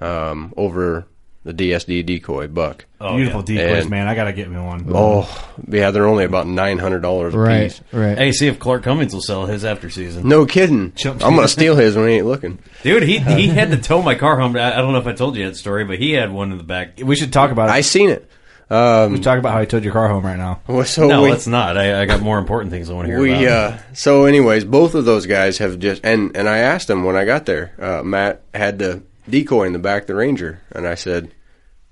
um, 0.00 0.52
over 0.56 1.06
the 1.44 1.54
DSD 1.54 2.04
decoy 2.04 2.48
buck. 2.48 2.84
Oh, 3.00 3.16
Beautiful 3.16 3.42
yeah. 3.48 3.62
decoys, 3.62 3.82
And- 3.82 3.90
man. 3.90 4.06
I 4.08 4.14
gotta 4.14 4.32
get 4.32 4.50
me 4.50 4.58
one. 4.60 4.84
Oh, 4.92 5.26
yeah, 5.68 5.90
they're 5.92 6.06
only 6.06 6.24
about 6.24 6.46
nine 6.46 6.78
hundred 6.78 7.00
dollars 7.00 7.32
a 7.34 7.38
Right, 7.38 7.62
piece. 7.70 7.80
right. 7.92 8.18
Hey, 8.18 8.32
see 8.32 8.48
if 8.48 8.58
Clark 8.58 8.82
Cummings 8.82 9.14
will 9.14 9.22
sell 9.22 9.46
his 9.46 9.64
after 9.64 9.88
season. 9.88 10.28
No 10.28 10.44
kidding. 10.44 10.92
Chump 10.94 11.24
I'm 11.24 11.36
gonna 11.36 11.48
steal 11.48 11.76
his 11.76 11.96
when 11.96 12.08
he 12.08 12.14
ain't 12.16 12.26
looking. 12.26 12.58
Dude, 12.82 13.04
he 13.04 13.18
he 13.20 13.46
had 13.60 13.70
to 13.70 13.78
tow 13.78 14.02
my 14.02 14.14
car 14.16 14.38
home. 14.38 14.56
I, 14.56 14.74
I 14.74 14.76
don't 14.78 14.92
know 14.92 14.98
if 14.98 15.06
I 15.06 15.12
told 15.14 15.36
you 15.36 15.46
that 15.46 15.56
story, 15.56 15.84
but 15.84 15.98
he 15.98 16.12
had 16.12 16.32
one 16.32 16.50
in 16.52 16.58
the 16.58 16.64
back. 16.64 16.98
We 17.02 17.16
should 17.16 17.32
talk 17.32 17.50
about 17.50 17.68
it. 17.70 17.72
I 17.72 17.80
seen 17.82 18.10
it. 18.10 18.28
Um, 18.70 19.14
we 19.14 19.20
talk 19.20 19.38
about 19.38 19.52
how 19.52 19.60
I 19.60 19.64
towed 19.64 19.82
your 19.82 19.94
car 19.94 20.08
home 20.08 20.24
right 20.24 20.36
now. 20.36 20.60
well, 20.66 20.84
so 20.84 21.08
no, 21.08 21.22
we, 21.22 21.32
it's 21.32 21.46
not. 21.46 21.78
I, 21.78 22.02
I 22.02 22.04
got 22.04 22.20
more 22.20 22.38
important 22.38 22.70
things 22.70 22.90
I 22.90 22.92
want 22.92 23.06
to 23.06 23.12
hear 23.12 23.20
we 23.20 23.46
about. 23.46 23.72
uh 23.72 23.78
so 23.94 24.26
anyways 24.26 24.64
both 24.64 24.94
of 24.94 25.06
those 25.06 25.24
guys 25.24 25.58
have 25.58 25.78
just 25.78 26.04
and 26.04 26.36
and 26.36 26.48
i 26.48 26.58
asked 26.58 26.86
them 26.86 27.02
when 27.04 27.16
i 27.16 27.24
got 27.24 27.46
there 27.46 27.72
uh 27.78 28.02
matt 28.02 28.42
had 28.52 28.78
the 28.78 29.02
decoy 29.28 29.64
in 29.64 29.72
the 29.72 29.78
back 29.78 30.02
of 30.02 30.06
the 30.08 30.14
ranger 30.14 30.60
and 30.72 30.86
i 30.86 30.94
said 30.94 31.32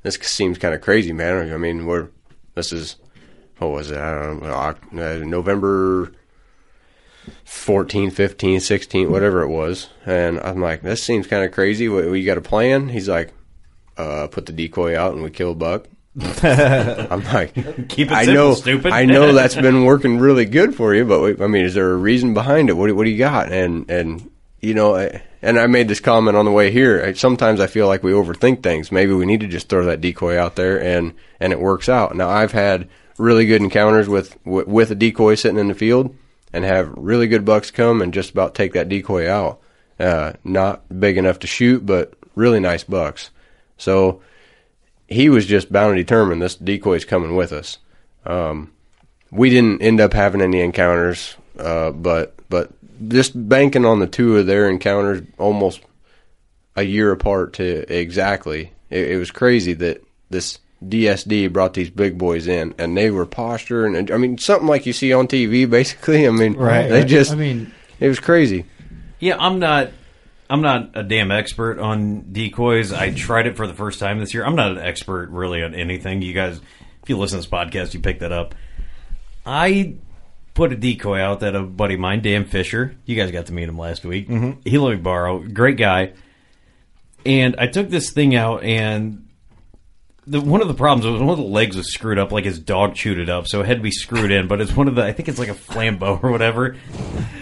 this 0.03 0.16
seems 0.16 0.59
kind 0.59 0.74
of 0.74 0.81
crazy 0.83 1.12
man 1.12 1.51
i 1.51 1.57
mean 1.57 1.87
we're 1.87 2.09
this 2.55 2.72
is 2.72 2.97
what 3.59 3.70
was 3.70 3.91
it 3.91 3.99
i 3.99 4.12
don't 4.12 4.43
know 4.43 4.53
uh, 4.53 5.18
november 5.24 6.12
14 7.45 8.11
15 8.11 8.61
16 8.61 9.11
whatever 9.11 9.43
it 9.43 9.49
was 9.49 9.89
and 10.05 10.39
i'm 10.41 10.61
like 10.61 10.83
this 10.83 11.03
seems 11.03 11.27
kind 11.27 11.45
of 11.45 11.53
crazy 11.53 11.89
we, 11.89 12.09
we 12.09 12.24
got 12.24 12.39
a 12.39 12.43
plan 12.43 12.89
he's 12.89 13.09
like 13.09 13.33
uh 13.97 14.27
put 14.29 14.47
the 14.47 14.53
decoy 14.53 14.97
out 14.97 15.14
and 15.14 15.22
we 15.22 15.31
kill 15.31 15.53
a 15.53 15.55
buck 15.55 15.87
i'm 16.18 17.24
like 17.24 17.54
Keep 17.88 18.10
it 18.10 18.12
I 18.12 18.24
simple, 18.24 18.34
know, 18.48 18.54
stupid. 18.54 18.92
I 18.92 19.04
know 19.04 19.32
that's 19.34 19.54
been 19.54 19.84
working 19.84 20.18
really 20.18 20.44
good 20.46 20.74
for 20.74 20.94
you, 20.94 21.04
but 21.04 21.40
I 21.42 21.46
mean, 21.46 21.64
is 21.64 21.74
there 21.74 21.90
a 21.92 21.96
reason 21.96 22.34
behind 22.34 22.70
it? 22.70 22.72
What, 22.74 22.86
do- 22.88 22.94
what 22.94 23.04
do 23.04 23.10
you 23.10 23.18
got? 23.18 23.52
And 23.52 23.90
and 23.90 24.30
you 24.60 24.72
know, 24.74 24.96
I, 24.96 25.22
and 25.42 25.58
I 25.60 25.66
made 25.66 25.88
this 25.88 26.00
comment 26.00 26.36
on 26.36 26.44
the 26.46 26.50
way 26.50 26.70
here. 26.70 27.04
I, 27.04 27.12
sometimes 27.12 27.60
I 27.60 27.66
feel 27.66 27.86
like 27.86 28.02
we 28.02 28.12
overthink 28.12 28.62
things. 28.62 28.90
Maybe 28.90 29.12
we 29.12 29.26
need 29.26 29.40
to 29.40 29.46
just 29.46 29.68
throw 29.68 29.84
that 29.86 30.00
decoy 30.00 30.38
out 30.38 30.56
there, 30.56 30.82
and 30.82 31.12
and 31.38 31.52
it 31.52 31.60
works 31.60 31.88
out. 31.88 32.16
Now 32.16 32.30
I've 32.30 32.52
had 32.52 32.88
really 33.18 33.46
good 33.46 33.60
encounters 33.62 34.08
with 34.08 34.36
with, 34.46 34.66
with 34.66 34.90
a 34.90 34.94
decoy 34.94 35.34
sitting 35.34 35.58
in 35.58 35.68
the 35.68 35.74
field, 35.74 36.16
and 36.52 36.64
have 36.64 36.92
really 36.96 37.26
good 37.26 37.44
bucks 37.44 37.70
come 37.70 38.00
and 38.00 38.14
just 38.14 38.30
about 38.30 38.54
take 38.54 38.72
that 38.72 38.88
decoy 38.88 39.30
out. 39.30 39.60
Uh, 40.00 40.32
not 40.44 40.82
big 41.00 41.18
enough 41.18 41.38
to 41.40 41.46
shoot, 41.46 41.84
but 41.84 42.14
really 42.34 42.60
nice 42.60 42.84
bucks. 42.84 43.30
So 43.76 44.22
he 45.09 45.28
was 45.28 45.46
just 45.46 45.72
bound 45.72 45.96
and 45.96 46.07
determined 46.07 46.42
this 46.42 46.57
decoy's 46.57 47.04
coming 47.04 47.36
with 47.36 47.52
us. 47.52 47.78
Um, 48.24 48.72
we 49.30 49.50
didn't 49.50 49.82
end 49.82 50.00
up 50.00 50.12
having 50.12 50.40
any 50.40 50.61
encounters, 50.61 51.36
uh, 51.59 51.90
but 51.90 52.34
but 52.48 52.70
just 53.09 53.48
banking 53.48 53.84
on 53.84 54.00
the 54.00 54.07
two 54.07 54.36
of 54.36 54.46
their 54.46 54.68
encounters 54.68 55.22
almost 55.38 55.80
a 56.74 56.82
year 56.82 57.12
apart 57.12 57.54
to 57.54 57.92
exactly, 57.92 58.72
it, 58.90 59.12
it 59.12 59.18
was 59.18 59.30
crazy 59.30 59.72
that 59.74 60.02
this 60.30 60.59
DSD 60.84 61.52
brought 61.52 61.74
these 61.74 61.90
big 61.90 62.18
boys 62.18 62.46
in, 62.46 62.74
and 62.78 62.96
they 62.96 63.11
were 63.11 63.26
posturing, 63.26 63.96
and 63.96 64.11
I 64.11 64.16
mean 64.16 64.38
something 64.38 64.68
like 64.68 64.86
you 64.86 64.92
see 64.92 65.12
on 65.12 65.26
TV, 65.28 65.68
basically. 65.70 66.26
I 66.26 66.30
mean, 66.30 66.54
Right. 66.54 66.88
They 66.88 67.05
just, 67.05 67.32
I 67.32 67.36
mean, 67.36 67.72
it 68.01 68.09
was 68.09 68.20
crazy. 68.20 68.66
Yeah, 69.18 69.36
I'm 69.39 69.59
not. 69.59 69.90
I'm 70.48 70.62
not 70.62 70.90
a 70.94 71.02
damn 71.02 71.31
expert 71.31 71.78
on 71.78 72.32
decoys. 72.32 72.93
I 72.93 73.12
tried 73.12 73.47
it 73.47 73.56
for 73.56 73.66
the 73.66 73.74
first 73.74 73.98
time 73.98 74.20
this 74.20 74.32
year. 74.32 74.44
I'm 74.44 74.56
not 74.56 74.73
an 74.73 74.78
expert 74.78 75.31
really 75.31 75.62
on 75.62 75.74
anything. 75.74 76.23
You 76.23 76.32
guys, 76.32 76.60
if 77.02 77.09
you 77.09 77.18
listen 77.18 77.40
to 77.40 77.48
this 77.48 77.51
podcast, 77.51 77.94
you 77.94 78.01
pick 78.01 78.20
that 78.20 78.32
up. 78.32 78.55
I 79.44 79.94
put 80.55 80.73
a 80.73 80.77
decoy 80.77 81.20
out 81.20 81.40
that 81.40 81.55
a 81.55 81.62
buddy 81.62 81.94
of 81.94 82.01
mine, 82.01 82.23
Dan 82.23 82.44
Fisher. 82.44 82.97
You 83.05 83.16
guys 83.16 83.31
got 83.31 83.47
to 83.47 83.52
meet 83.52 83.68
him 83.68 83.78
last 83.78 84.05
week. 84.05 84.28
Mm-hmm. 84.28 84.60
He 84.64 84.78
let 84.78 84.97
me 84.97 85.02
borrow. 85.02 85.40
Great 85.40 85.77
guy. 85.77 86.12
And 87.24 87.56
I 87.59 87.66
took 87.66 87.90
this 87.90 88.10
thing 88.10 88.36
out, 88.36 88.62
and 88.62 89.26
the 90.27 90.40
one 90.40 90.61
of 90.61 90.69
the 90.69 90.74
problems 90.74 91.07
was 91.07 91.20
one 91.20 91.31
of 91.31 91.36
the 91.36 91.44
legs 91.44 91.77
was 91.77 91.93
screwed 91.93 92.19
up, 92.19 92.32
like 92.32 92.44
his 92.44 92.59
dog 92.59 92.94
chewed 92.94 93.19
it 93.19 93.28
up, 93.28 93.47
so 93.47 93.61
it 93.61 93.66
had 93.66 93.77
to 93.78 93.82
be 93.82 93.90
screwed 93.93 94.31
in. 94.32 94.48
But 94.48 94.61
it's 94.61 94.74
one 94.74 94.89
of 94.89 94.94
the, 94.97 95.05
I 95.05 95.12
think 95.12 95.28
it's 95.28 95.39
like 95.39 95.48
a 95.48 95.55
flambeau 95.55 96.23
or 96.23 96.31
whatever. 96.31 96.77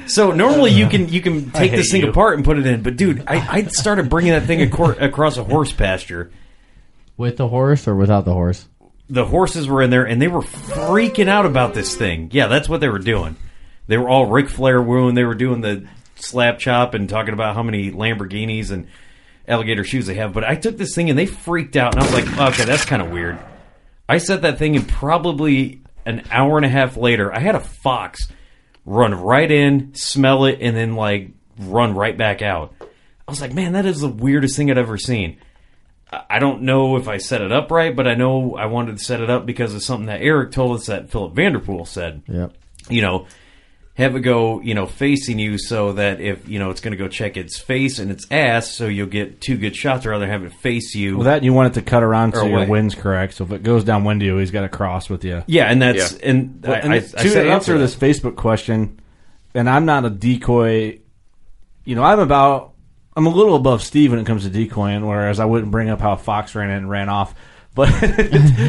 So 0.07 0.33
normally 0.33 0.73
you 0.73 0.89
can 0.89 1.09
you 1.09 1.23
can 1.23 1.51
take 1.51 1.71
this 1.71 1.91
thing 1.91 2.03
you. 2.03 2.11
apart 2.11 2.37
and 2.37 2.45
put 2.45 2.59
it 2.59 2.67
in, 2.67 2.83
but 2.83 2.97
dude, 2.97 3.25
I, 3.27 3.37
I 3.57 3.63
started 3.65 4.11
bringing 4.11 4.33
that 4.33 4.45
thing 4.45 4.59
acor- 4.69 5.01
across 5.01 5.37
a 5.39 5.45
horse 5.45 5.73
pasture. 5.73 6.31
with 7.17 7.39
the 7.39 7.49
horse 7.49 7.89
or 7.89 7.95
without 7.95 8.25
the 8.25 8.35
horse? 8.35 8.69
The 9.09 9.25
horses 9.25 9.69
were 9.69 9.83
in 9.83 9.91
there, 9.91 10.05
and 10.07 10.21
they 10.21 10.29
were 10.29 10.41
freaking 10.41 11.29
out 11.29 11.47
about 11.47 11.75
this 11.75 11.95
thing. 11.95 12.31
Yeah, 12.33 12.47
that's 12.47 12.69
what 12.69 12.81
they 12.81 12.89
were 12.89 12.99
doing. 12.99 13.37
They 13.87 13.99
were 13.99 14.09
all 14.09 14.27
Ric 14.27 14.49
Flair 14.49 14.81
wooing. 14.81 15.15
They 15.15 15.25
were 15.25 15.35
doing 15.35 15.61
the 15.61 15.87
slap 16.17 16.59
chop 16.59 16.95
and 16.95 17.09
talking 17.09 17.35
about 17.35 17.55
how 17.55 17.63
many 17.63 17.91
Lamborghinis 17.91 18.71
and 18.71 18.87
alligator 19.49 19.85
shoes 19.85 20.07
they 20.07 20.15
have. 20.15 20.33
But 20.33 20.45
I 20.45 20.55
took 20.57 20.77
this 20.77 20.95
thing 20.95 21.11
and 21.11 21.19
they 21.19 21.27
freaked 21.27 21.77
out, 21.77 21.95
and 21.95 22.03
I 22.03 22.07
was 22.07 22.15
like, 22.15 22.53
okay, 22.55 22.65
that's 22.65 22.85
kind 22.85 23.03
of 23.03 23.11
weird. 23.11 23.39
I 24.09 24.19
set 24.19 24.43
that 24.43 24.59
thing, 24.59 24.77
and 24.77 24.89
probably 24.89 25.81
an 26.07 26.23
hour 26.31 26.57
and 26.59 26.67
a 26.67 26.69
half 26.69 26.97
later, 26.97 27.33
I 27.35 27.39
had 27.41 27.55
a 27.55 27.61
fox 27.61 28.29
run 28.85 29.15
right 29.15 29.51
in, 29.51 29.95
smell 29.95 30.45
it, 30.45 30.59
and 30.61 30.77
then 30.77 30.95
like 30.95 31.31
run 31.59 31.95
right 31.95 32.17
back 32.17 32.43
out. 32.43 32.75
I 32.81 33.31
was 33.31 33.41
like, 33.41 33.55
man, 33.55 33.73
that 33.73 33.87
is 33.87 34.01
the 34.01 34.09
weirdest 34.09 34.57
thing 34.57 34.71
I'd 34.71 34.77
ever 34.79 34.99
seen. 34.99 35.39
I- 36.13 36.23
I 36.31 36.39
don't 36.39 36.63
know 36.63 36.97
if 36.97 37.09
I 37.09 37.17
set 37.17 37.41
it 37.41 37.51
up 37.53 37.71
right, 37.71 37.95
but 37.97 38.07
I 38.07 38.15
know 38.15 38.55
I 38.57 38.67
wanted 38.67 38.99
to 38.99 39.05
set 39.05 39.21
it 39.21 39.31
up 39.31 39.47
because 39.47 39.75
of 39.75 39.83
something 39.83 40.07
that 40.07 40.21
Eric 40.21 40.53
told 40.53 40.77
us 40.79 40.87
that 40.87 41.11
Philip 41.11 41.33
Vanderpool 41.35 41.87
said 41.87 42.23
Yep. 42.29 42.53
you 42.91 43.01
know, 43.01 43.27
have 43.95 44.17
it 44.17 44.21
go, 44.21 44.61
you 44.61 44.75
know, 44.75 44.87
facing 44.87 45.39
you 45.39 45.57
so 45.57 45.93
that 45.93 46.21
if, 46.21 46.49
you 46.49 46.59
know, 46.59 46.71
it's 46.71 46.81
going 46.81 46.91
to 46.91 46.97
go 46.97 47.07
check 47.07 47.37
its 47.37 47.59
face 47.59 48.01
and 48.01 48.11
its 48.11 48.27
ass, 48.31 48.69
so 48.69 48.87
you'll 48.87 49.07
get 49.07 49.41
two 49.41 49.57
good 49.57 49.77
shots, 49.77 50.05
or 50.05 50.11
rather 50.11 50.27
have 50.27 50.43
it 50.43 50.53
face 50.53 50.95
you. 50.97 51.17
Well, 51.19 51.27
that 51.27 51.45
you 51.45 51.53
want 51.53 51.69
it 51.77 51.81
to 51.81 51.83
cut 51.87 52.03
around 52.03 52.35
Or 52.35 52.39
so 52.41 52.47
your 52.47 52.59
away. 52.59 52.67
wind's 52.69 52.95
correct. 52.97 53.35
So 53.35 53.45
if 53.45 53.53
it 53.53 53.63
goes 53.63 53.85
downwind 53.85 54.21
to 54.21 54.27
you, 54.27 54.37
he's 54.39 54.51
got 54.51 54.63
to 54.63 54.69
cross 54.69 55.09
with 55.09 55.25
you. 55.25 55.45
yeah, 55.47 55.67
and 55.71 55.81
that's, 55.81 56.15
and, 56.19 56.61
Well, 56.65 56.75
I, 56.75 56.79
and 56.81 56.93
I, 56.93 56.99
to 56.99 57.21
I 57.21 57.27
set 57.27 57.47
answer 57.47 57.79
this. 57.79 57.95
Facebook 57.95 58.35
question, 58.35 58.99
and 59.55 59.71
I'm 59.71 59.85
not 59.87 60.05
a 60.05 60.11
decoy. 60.11 60.99
You 61.85 61.95
know, 61.95 62.03
I'm 62.03 62.19
about 62.19 62.73
I'm 63.17 63.27
a 63.27 63.31
little 63.31 63.55
above 63.55 63.83
Steve 63.85 64.11
when 64.11 64.19
it 64.19 64.27
comes 64.27 64.43
to 64.43 64.51
decoying, 64.51 65.07
whereas 65.07 65.39
I 65.39 65.45
wouldn't 65.45 65.71
bring 65.71 65.89
up 65.89 66.01
how 66.01 66.17
Fox 66.17 66.55
ran 66.57 66.71
in 66.71 66.79
and 66.79 66.91
ran 66.91 67.09
off. 67.09 67.33
But 67.75 67.89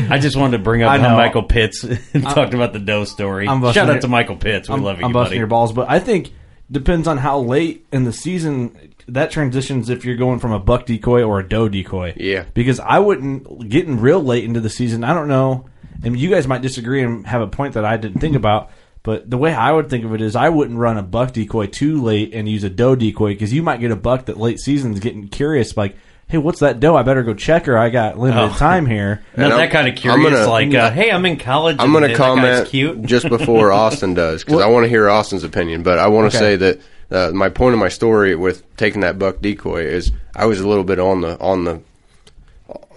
I 0.10 0.18
just 0.20 0.36
wanted 0.36 0.58
to 0.58 0.64
bring 0.64 0.82
up 0.84 0.92
I 0.92 0.98
how 0.98 1.10
know. 1.10 1.18
Michael 1.18 1.44
Pitts 1.44 1.82
talked 2.22 2.54
about 2.54 2.74
the 2.74 2.80
dough 2.80 3.06
story. 3.06 3.48
I'm 3.48 3.62
busting 3.62 3.80
Shout 3.82 3.90
out 3.90 3.94
your- 3.94 4.02
to 4.02 4.08
Michael 4.08 4.36
Pitts. 4.36 4.68
We 4.70 4.76
I'm, 4.76 4.84
love 4.84 5.00
you, 5.00 5.06
I'm 5.06 5.14
busting 5.14 5.32
buddy. 5.32 5.38
your 5.38 5.48
balls, 5.48 5.74
but 5.74 5.90
I 5.90 6.00
think 6.00 6.32
depends 6.72 7.08
on 7.08 7.18
how 7.20 7.40
late 7.40 7.86
in 7.92 8.06
the 8.06 8.14
season 8.14 8.94
that 9.08 9.30
transitions 9.30 9.90
if 9.90 10.04
you're 10.04 10.16
going 10.16 10.40
from 10.40 10.52
a 10.52 10.60
buck 10.60 10.88
decoy 10.88 11.22
or 11.24 11.40
a 11.40 11.48
doe 11.48 11.70
decoy. 11.70 12.14
Yeah. 12.18 12.46
Because 12.56 12.80
I 12.80 12.98
wouldn't 12.98 13.70
getting 13.70 14.00
real 14.02 14.24
late 14.24 14.44
into 14.44 14.60
the 14.60 14.70
season. 14.72 15.04
I 15.04 15.14
don't 15.14 15.28
know, 15.28 15.66
and 16.04 16.18
you 16.20 16.30
guys 16.32 16.48
might 16.48 16.64
disagree 16.64 17.04
and 17.04 17.28
have 17.28 17.42
a 17.42 17.48
point 17.48 17.76
that 17.76 17.86
I 17.86 17.98
didn't 17.98 18.20
think 18.22 18.36
about. 18.36 18.72
But 19.04 19.30
the 19.30 19.38
way 19.38 19.54
I 19.54 19.72
would 19.72 19.88
think 19.92 20.04
of 20.04 20.16
it 20.16 20.22
is, 20.22 20.36
I 20.36 20.50
wouldn't 20.50 20.80
run 20.80 20.98
a 20.98 21.04
buck 21.04 21.32
decoy 21.34 21.68
too 21.68 22.02
late 22.02 22.34
and 22.34 22.50
use 22.50 22.64
a 22.64 22.72
doe 22.72 22.96
decoy 22.96 23.34
because 23.34 23.54
you 23.54 23.62
might 23.62 23.80
get 23.80 23.92
a 23.92 23.96
buck 23.96 24.26
that 24.26 24.38
late 24.40 24.60
season's 24.60 25.00
getting 25.00 25.28
curious, 25.28 25.78
like, 25.78 25.96
"Hey, 26.28 26.38
what's 26.38 26.60
that 26.60 26.80
doe? 26.80 26.96
I 26.96 27.04
better 27.04 27.24
go 27.24 27.34
check 27.34 27.66
her. 27.66 27.78
I 27.78 27.90
got 27.90 28.18
limited 28.18 28.42
Oh. 28.52 28.58
time 28.58 28.86
here." 28.86 29.22
Not 29.38 29.44
And 29.44 29.52
that 29.54 29.60
I'm- 29.60 29.70
kind 29.70 29.88
of 29.88 29.94
I'm 29.94 29.98
curious, 29.98 30.34
gonna- 30.40 30.48
like, 30.52 30.74
uh, 30.74 30.92
hey, 30.92 31.12
I'm 31.12 31.26
in 31.26 31.38
college. 31.38 31.78
I'm 31.80 31.92
going 31.92 32.02
to 32.04 32.08
that 32.10 32.18
guy's 32.18 32.26
comment 32.36 32.68
cute. 32.68 33.04
just 33.04 33.30
before 33.30 33.72
Austin 33.72 34.14
does 34.14 34.44
because 34.44 34.62
I 34.62 34.68
want 34.68 34.84
to 34.86 34.90
hear 34.90 35.10
Austin's 35.10 35.44
opinion. 35.44 35.84
But 35.84 36.00
I 36.00 36.08
want 36.08 36.32
to 36.32 36.38
Okay. 36.38 36.46
say 36.46 36.56
that 36.58 36.80
uh, 37.12 37.32
my 37.34 37.50
point 37.50 37.74
of 37.74 37.80
my 37.80 37.90
story 37.90 38.36
with 38.36 38.64
taking 38.78 39.02
that 39.02 39.20
buck 39.20 39.42
decoy 39.42 39.84
is 39.86 40.12
I 40.36 40.46
was 40.46 40.60
a 40.60 40.68
little 40.68 40.84
bit 40.84 41.00
on 41.00 41.22
the 41.22 41.40
on 41.40 41.64
the 41.66 41.82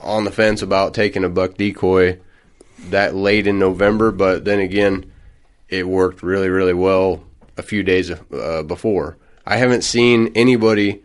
on 0.03 0.25
the 0.25 0.31
fence 0.31 0.63
about 0.63 0.95
taking 0.95 1.25
a 1.25 1.29
buck 1.29 1.57
decoy 1.57 2.19
that 2.91 3.15
late 3.15 3.47
in 3.47 3.59
November, 3.59 4.11
but 4.13 4.45
then 4.45 4.61
again, 4.61 5.11
it 5.69 5.87
worked 5.87 6.23
really 6.23 6.49
really 6.49 6.73
well 6.73 7.23
a 7.59 7.63
few 7.63 7.83
days 7.83 8.11
uh, 8.11 8.63
before. 8.63 9.17
I 9.47 9.57
haven't 9.57 9.83
seen 9.83 10.31
anybody 10.35 11.03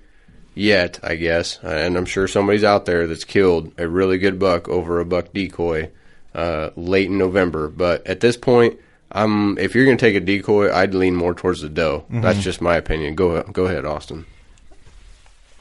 yet, 0.56 1.00
I 1.04 1.16
guess, 1.16 1.60
and 1.64 1.98
I'm 1.98 2.06
sure 2.06 2.28
somebody's 2.28 2.64
out 2.64 2.86
there 2.86 3.08
that's 3.08 3.24
killed 3.24 3.74
a 3.78 3.88
really 3.88 4.18
good 4.18 4.40
buck 4.40 4.68
over 4.70 5.00
a 5.00 5.06
buck 5.06 5.34
decoy 5.34 5.90
uh, 6.36 6.70
late 6.76 7.08
in 7.10 7.18
November. 7.18 7.68
But 7.68 8.06
at 8.08 8.20
this 8.20 8.38
point, 8.38 8.80
I'm 9.12 9.58
if 9.58 9.76
you're 9.76 9.86
going 9.86 9.98
to 9.98 10.06
take 10.06 10.16
a 10.16 10.20
decoy, 10.20 10.74
I'd 10.74 10.94
lean 10.96 11.16
more 11.16 11.34
towards 11.34 11.62
the 11.62 11.70
doe. 11.70 12.06
That's 12.10 12.42
just 12.44 12.62
my 12.62 12.76
opinion. 12.76 13.16
Go 13.16 13.44
go 13.44 13.66
ahead, 13.66 13.86
Austin. 13.86 14.26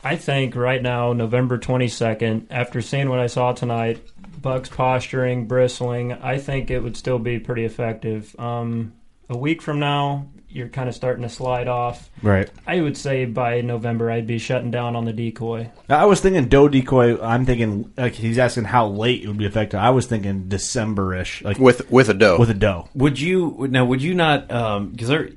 I 0.05 0.17
think 0.17 0.57
right 0.57 0.83
now, 0.83 1.13
November 1.13 1.59
22nd, 1.59 2.47
after 2.51 2.81
seeing 2.81 3.09
what 3.09 3.21
I 3.21 3.29
saw 3.29 3.53
tonight, 3.53 4.05
Bucks 4.41 4.69
posturing, 4.69 5.47
bristling, 5.47 6.13
I 6.13 6.39
think 6.39 6.73
it 6.73 6.81
would 6.81 6.97
still 6.97 7.21
be 7.21 7.39
pretty 7.39 7.65
effective. 7.65 8.35
Um, 8.39 8.95
a 9.29 9.39
week 9.39 9.63
from 9.63 9.79
now, 9.79 10.27
you're 10.53 10.69
kind 10.69 10.89
of 10.89 10.95
starting 10.95 11.23
to 11.23 11.29
slide 11.29 11.69
off. 11.69 12.11
Right. 12.23 12.51
I 12.67 12.81
would 12.81 12.97
say 12.97 13.25
by 13.25 13.61
November, 13.63 14.11
I'd 14.11 14.27
be 14.27 14.39
shutting 14.39 14.71
down 14.71 14.95
on 14.97 15.05
the 15.05 15.13
decoy. 15.13 15.71
I 15.89 16.05
was 16.05 16.21
thinking 16.21 16.49
doe 16.49 16.69
decoy. 16.69 17.21
I'm 17.21 17.47
thinking 17.47 17.93
like 17.97 18.15
he's 18.15 18.39
asking 18.39 18.65
how 18.65 18.89
late 18.89 19.23
it 19.25 19.29
would 19.29 19.39
be 19.39 19.47
effective. 19.47 19.81
I 19.81 19.91
was 19.91 20.07
thinking 20.07 20.49
December-ish, 20.49 21.43
like 21.43 21.59
With 21.59 21.91
with 21.91 22.09
a 22.09 22.15
doe. 22.15 22.39
with 22.39 22.51
a 22.51 22.55
doe. 22.55 22.89
Would 22.95 23.19
you 23.21 23.67
now? 23.71 23.85
Would 23.85 24.03
you 24.03 24.15
not? 24.15 24.49
Because 24.49 25.09
there, 25.09 25.29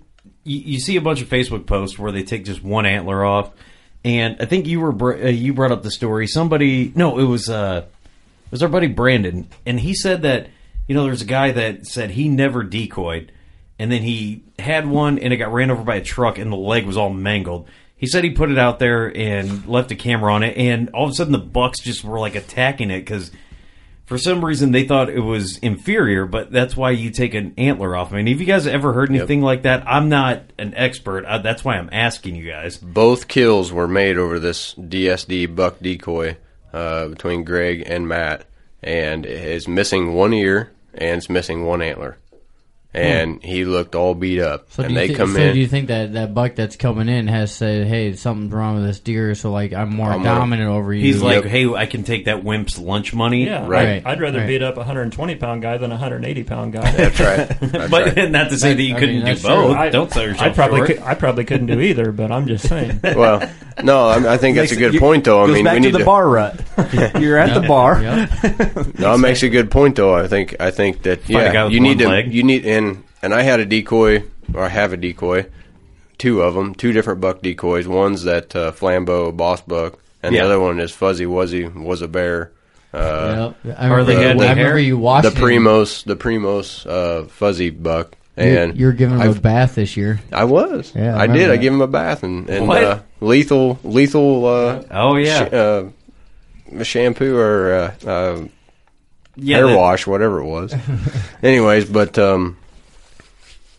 you, 0.44 0.60
you 0.60 0.80
see 0.80 0.96
a 0.98 1.02
bunch 1.02 1.22
of 1.22 1.30
Facebook 1.30 1.66
posts 1.66 1.98
where 1.98 2.12
they 2.12 2.24
take 2.24 2.46
just 2.46 2.64
one 2.64 2.86
antler 2.86 3.24
off, 3.26 3.52
and 4.04 4.38
I 4.40 4.46
think 4.46 4.68
you 4.68 4.80
were 4.80 5.16
uh, 5.16 5.28
you 5.30 5.54
brought 5.54 5.72
up 5.72 5.84
the 5.84 5.92
story. 5.92 6.28
Somebody, 6.28 6.92
no, 6.96 7.18
it 7.20 7.24
was 7.26 7.50
uh, 7.50 7.86
it 8.46 8.52
was 8.52 8.62
our 8.64 8.70
buddy 8.70 8.88
Brandon, 8.88 9.48
and 9.66 9.80
he 9.80 9.94
said 9.96 10.22
that 10.24 10.48
you 10.88 10.94
know 10.96 11.04
there's 11.06 11.22
a 11.24 11.26
guy 11.26 11.52
that 11.52 11.88
said 11.88 12.12
he 12.12 12.30
never 12.30 12.62
decoyed, 12.64 13.32
and 13.78 13.92
then 13.92 14.02
he 14.02 14.44
had 14.60 14.88
one 14.88 15.20
and 15.20 15.34
it 15.34 15.38
got 15.38 15.52
ran 15.52 15.72
over 15.72 15.84
by 15.84 15.96
a 15.96 16.04
truck 16.04 16.38
and 16.38 16.52
the 16.52 16.58
leg 16.58 16.86
was 16.86 16.98
all 16.98 17.10
mangled. 17.10 17.68
He 17.98 18.08
said 18.08 18.24
he 18.24 18.32
put 18.32 18.52
it 18.52 18.58
out 18.58 18.80
there 18.80 19.16
and 19.16 19.66
left 19.68 19.92
a 19.92 19.96
camera 19.96 20.34
on 20.34 20.44
it, 20.44 20.58
and 20.58 20.90
all 20.90 21.06
of 21.06 21.12
a 21.12 21.14
sudden 21.14 21.32
the 21.32 21.40
bucks 21.40 21.80
just 21.80 22.04
were 22.04 22.20
like 22.20 22.36
attacking 22.36 22.92
it 22.92 23.00
because 23.00 23.32
for 24.06 24.18
some 24.18 24.44
reason 24.44 24.72
they 24.72 24.86
thought 24.86 25.10
it 25.10 25.22
was 25.22 25.58
inferior, 25.60 26.26
but 26.26 26.52
that's 26.52 26.76
why 26.76 26.92
you 26.92 27.10
take 27.10 27.34
an 27.34 27.54
antler 27.58 27.96
off. 27.96 28.12
I 28.12 28.18
mean, 28.18 28.28
have 28.28 28.40
you 28.40 28.46
guys 28.46 28.68
ever 28.68 28.94
heard 28.94 29.10
anything 29.10 29.42
like 29.42 29.64
that? 29.64 29.88
I'm 29.88 30.10
not 30.10 30.44
an 30.60 30.74
expert. 30.76 31.26
Uh, 31.26 31.40
that's 31.40 31.64
why 31.64 31.78
I'm 31.78 31.90
asking 31.92 32.36
you 32.36 32.50
guys. 32.50 32.78
Both 32.78 33.28
kills 33.28 33.72
were 33.72 33.88
made 33.88 34.18
over 34.18 34.40
this 34.40 34.74
DSD 34.76 35.56
buck 35.56 35.80
decoy 35.80 36.38
uh, 36.74 37.08
between 37.08 37.46
Greg 37.46 37.84
and 37.88 38.08
Matt, 38.08 38.46
and 38.84 39.26
is 39.26 39.68
missing 39.68 40.14
one 40.14 40.34
ear 40.34 40.72
and 40.94 41.18
it's 41.18 41.30
missing 41.30 41.66
one 41.66 41.82
antler, 41.82 42.18
and 42.96 43.42
hmm. 43.42 43.48
he 43.48 43.66
looked 43.66 43.96
all 43.96 44.16
beat 44.16 44.40
up. 44.40 44.72
So, 44.72 44.84
do 44.84 44.88
and 44.88 44.94
you, 44.96 45.00
they 45.00 45.08
thi- 45.10 45.16
come 45.16 45.34
so 45.34 45.40
in. 45.42 45.54
do 45.54 45.60
you 45.60 45.68
think 45.68 45.88
that 45.88 46.14
that 46.14 46.34
buck 46.34 46.56
that's 46.56 46.76
coming 46.76 47.10
in 47.10 47.28
has 47.28 47.54
said, 47.54 47.88
"Hey, 47.88 48.14
something's 48.14 48.52
wrong 48.54 48.76
with 48.76 48.86
this 48.86 49.00
deer," 49.00 49.36
so 49.36 49.52
like 49.52 49.74
I'm 49.74 49.90
more 49.96 50.10
I'm 50.10 50.24
gonna- 50.24 50.40
dominant 50.40 50.70
over 50.70 50.94
you? 50.94 51.02
He's 51.02 51.22
like, 51.22 51.44
Yep. 51.44 51.52
hey, 51.52 51.74
I 51.74 51.86
can 51.86 52.04
take 52.04 52.26
that 52.26 52.44
wimp's 52.44 52.78
lunch 52.78 53.14
money. 53.14 53.46
Yeah, 53.46 53.66
Right. 53.68 54.02
I'd 54.06 54.20
rather 54.22 54.40
Right. 54.40 54.48
beat 54.48 54.64
up 54.64 54.76
a 54.76 54.80
120 54.80 55.36
pound 55.36 55.62
guy 55.62 55.78
than 55.78 55.92
a 55.92 55.96
180 55.96 56.44
pound 56.44 56.74
guy. 56.74 56.90
That's 56.96 57.20
right. 57.20 57.48
That's 57.62 57.92
But 57.92 58.16
right. 58.16 58.32
not 58.32 58.50
to 58.50 58.58
say 58.58 58.74
that 58.74 58.82
you 58.82 58.96
I 58.96 59.00
couldn't 59.00 59.16
mean, 59.16 59.26
do 59.26 59.32
that's 59.32 59.44
both. 59.44 59.76
I- 59.76 59.90
Don't 59.90 60.12
sell 60.12 60.24
yourself 60.24 60.52
I 60.52 60.54
probably 60.54 60.78
short. 60.80 60.88
could, 60.90 61.00
I 61.02 61.14
probably 61.16 61.46
couldn't 61.46 61.68
do 61.68 61.80
either, 61.80 62.12
but 62.12 62.32
I'm 62.32 62.48
just 62.48 62.68
saying. 62.68 63.00
Well, 63.04 63.50
no, 63.84 64.08
I, 64.08 64.34
I 64.34 64.38
think 64.38 64.56
that's 64.56 64.72
a 64.72 64.76
good 64.78 64.98
point, 65.00 65.26
though. 65.26 65.44
I 65.44 65.48
Goes 65.48 65.56
mean, 65.56 65.66
back 65.66 65.74
we 65.74 65.80
to 65.82 65.86
need 65.88 65.94
the 65.94 66.00
to. 66.00 66.06
bar 66.06 66.28
rut. 66.30 66.62
You're 67.20 67.38
at 67.38 67.54
the 67.54 67.68
bar. 67.68 68.02
No, 69.00 69.14
it 69.14 69.18
makes 69.18 69.44
a 69.44 69.50
good 69.50 69.70
point 69.72 69.96
though. 69.96 70.16
I 70.16 70.28
think 70.28 70.56
I 70.60 70.72
think 70.72 71.04
that 71.04 71.24
Find 71.24 71.38
a 71.48 71.52
guy 71.52 71.54
yeah, 71.54 71.68
you 71.68 71.80
need 71.80 72.00
to 72.00 72.26
you 72.28 72.44
need 72.44 72.66
and 72.66 72.85
and 73.26 73.34
I 73.34 73.42
had 73.42 73.60
a 73.60 73.66
decoy 73.66 74.24
or 74.54 74.64
I 74.64 74.70
have 74.70 74.94
a 74.94 74.98
decoy, 74.98 75.48
two 76.18 76.42
of 76.42 76.54
them, 76.54 76.76
two 76.76 76.92
different 76.94 77.20
buck 77.20 77.42
decoys. 77.42 77.88
One's 77.88 78.24
that 78.24 78.56
uh, 78.56 78.72
Flambeau 78.72 79.36
Boss 79.36 79.62
Buck, 79.62 80.00
and 80.24 80.34
Yeah. 80.34 80.42
the 80.42 80.46
other 80.46 80.60
one 80.60 80.80
is 80.80 80.92
Fuzzy 80.92 81.26
Wuzzy 81.26 81.74
was 81.74 82.02
a 82.02 82.08
bear. 82.08 82.52
Uh, 82.94 83.52
Yep. 83.66 83.78
I 83.78 83.90
Are 83.90 84.04
they 84.06 84.16
remember, 84.16 84.22
had 84.24 84.24
I 84.24 84.34
the 84.34 84.40
remember 84.62 84.62
hair? 84.64 84.80
you 84.80 84.96
The 84.98 85.32
Primos, 85.36 86.04
the 86.06 86.16
Primos 86.16 86.86
uh, 86.88 87.28
Fuzzy 87.28 87.70
Buck, 87.72 88.16
You're, 88.38 88.58
and 88.64 88.78
you're 88.78 88.94
giving 88.94 89.16
him 89.16 89.22
a 89.28 89.32
I've- 89.32 89.40
bath 89.40 89.76
this 89.76 89.98
year. 89.98 90.22
I 90.32 90.46
was. 90.46 90.94
Yeah, 90.96 91.18
I 91.18 91.24
I, 91.24 91.28
did. 91.28 91.34
remember 91.34 91.44
I 91.54 91.56
that. 91.58 91.62
gave 91.62 91.74
him 91.74 91.82
a 91.82 91.88
bath 91.88 92.24
and, 92.24 92.50
and 92.50 92.70
uh, 92.72 93.00
lethal 93.20 93.80
lethal 93.84 94.46
uh, 94.46 94.84
Oh 94.92 95.16
yeah, 95.18 95.50
sh- 95.50 95.54
uh, 95.54 96.84
shampoo 96.84 97.36
or 97.38 97.74
uh, 97.74 98.08
uh, 98.10 98.48
yeah. 99.36 99.58
hair 99.58 99.68
that- 99.68 99.78
wash, 99.78 100.08
whatever 100.08 100.40
it 100.40 100.46
was. 100.46 100.74
Anyways, 101.44 101.86
but 101.90 102.18
um, 102.18 102.56